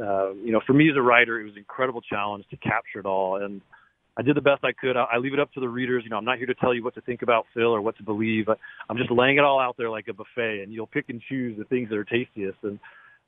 uh, 0.01 0.33
you 0.35 0.53
know, 0.53 0.61
for 0.67 0.73
me 0.73 0.91
as 0.91 0.97
a 0.97 1.03
writer, 1.03 1.41
it 1.41 1.45
was 1.45 1.53
an 1.53 1.59
incredible 1.59 2.01
challenge 2.01 2.45
to 2.51 2.57
capture 2.57 2.99
it 2.99 3.07
all. 3.07 3.43
And 3.43 3.61
I 4.17 4.23
did 4.23 4.37
the 4.37 4.43
best 4.43 4.65
I 4.65 4.73
could. 4.73 4.97
I, 4.97 5.05
I 5.13 5.19
leave 5.19 5.33
it 5.33 5.41
up 5.41 5.53
to 5.53 5.61
the 5.61 5.69
readers. 5.69 6.03
You 6.05 6.11
know, 6.11 6.17
I'm 6.17 6.25
not 6.25 6.39
here 6.39 6.47
to 6.47 6.55
tell 6.55 6.75
you 6.75 6.83
what 6.83 6.95
to 6.95 7.01
think 7.03 7.23
about 7.23 7.47
Phil 7.55 7.69
or 7.69 7.81
what 7.81 7.97
to 7.99 8.03
believe. 8.03 8.47
I'm 8.89 8.97
just 8.97 9.11
laying 9.11 9.39
it 9.39 9.45
all 9.45 9.61
out 9.61 9.77
there 9.79 9.91
like 9.91 10.09
a 10.09 10.13
buffet, 10.13 10.63
and 10.63 10.73
you'll 10.73 10.87
pick 10.87 11.09
and 11.09 11.21
choose 11.29 11.57
the 11.57 11.65
things 11.65 11.89
that 11.91 11.97
are 11.97 12.05
tastiest. 12.05 12.59
And 12.63 12.79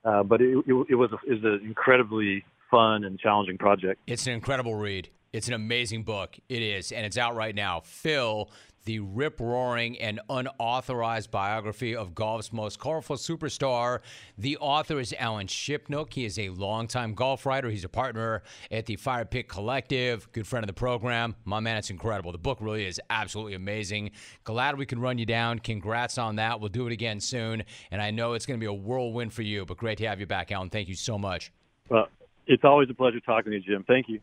uh, 0.04 0.22
but 0.22 0.42
it, 0.42 0.58
it, 0.66 0.86
it 0.90 0.94
was 0.94 1.10
a, 1.12 1.30
it 1.30 1.42
was 1.42 1.44
an 1.44 1.60
incredibly 1.64 2.44
fun 2.74 3.04
and 3.04 3.18
challenging 3.20 3.56
project. 3.56 4.00
It's 4.06 4.26
an 4.26 4.32
incredible 4.32 4.74
read. 4.74 5.08
It's 5.32 5.48
an 5.48 5.54
amazing 5.54 6.02
book. 6.02 6.36
It 6.48 6.62
is, 6.62 6.92
and 6.92 7.06
it's 7.06 7.18
out 7.18 7.36
right 7.36 7.54
now. 7.54 7.82
Phil, 7.84 8.50
the 8.84 9.00
rip 9.00 9.40
roaring 9.40 9.98
and 9.98 10.20
unauthorized 10.28 11.30
biography 11.30 11.96
of 11.96 12.14
golf's 12.14 12.52
most 12.52 12.78
colorful 12.78 13.16
superstar. 13.16 14.00
The 14.38 14.56
author 14.58 15.00
is 15.00 15.14
Alan 15.18 15.46
Shipnuck. 15.46 16.12
He 16.12 16.24
is 16.24 16.38
a 16.38 16.50
longtime 16.50 17.14
golf 17.14 17.46
writer. 17.46 17.70
He's 17.70 17.84
a 17.84 17.88
partner 17.88 18.42
at 18.70 18.86
the 18.86 18.96
Fire 18.96 19.24
Pit 19.24 19.48
Collective, 19.48 20.30
good 20.32 20.46
friend 20.46 20.64
of 20.64 20.68
the 20.68 20.74
program. 20.74 21.34
My 21.44 21.60
man, 21.60 21.76
it's 21.76 21.90
incredible. 21.90 22.32
The 22.32 22.38
book 22.38 22.58
really 22.60 22.86
is 22.86 23.00
absolutely 23.08 23.54
amazing. 23.54 24.10
Glad 24.42 24.76
we 24.78 24.86
can 24.86 25.00
run 25.00 25.18
you 25.18 25.26
down. 25.26 25.60
Congrats 25.60 26.18
on 26.18 26.36
that. 26.36 26.60
We'll 26.60 26.68
do 26.68 26.86
it 26.86 26.92
again 26.92 27.20
soon. 27.20 27.62
And 27.90 28.02
I 28.02 28.10
know 28.10 28.34
it's 28.34 28.46
going 28.46 28.58
to 28.58 28.62
be 28.62 28.68
a 28.68 28.72
whirlwind 28.72 29.32
for 29.32 29.42
you, 29.42 29.64
but 29.64 29.76
great 29.76 29.98
to 29.98 30.06
have 30.08 30.20
you 30.20 30.26
back, 30.26 30.52
Alan. 30.52 30.70
Thank 30.70 30.88
you 30.88 30.96
so 30.96 31.18
much. 31.18 31.52
Well, 31.88 32.08
it's 32.46 32.64
always 32.64 32.88
a 32.90 32.94
pleasure 32.94 33.20
talking 33.20 33.52
to 33.52 33.58
you, 33.58 33.62
Jim. 33.64 33.84
Thank 33.86 34.08
you. 34.08 34.20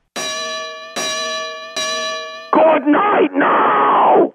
Good 2.51 2.87
night 2.87 3.31
now! 3.33 4.33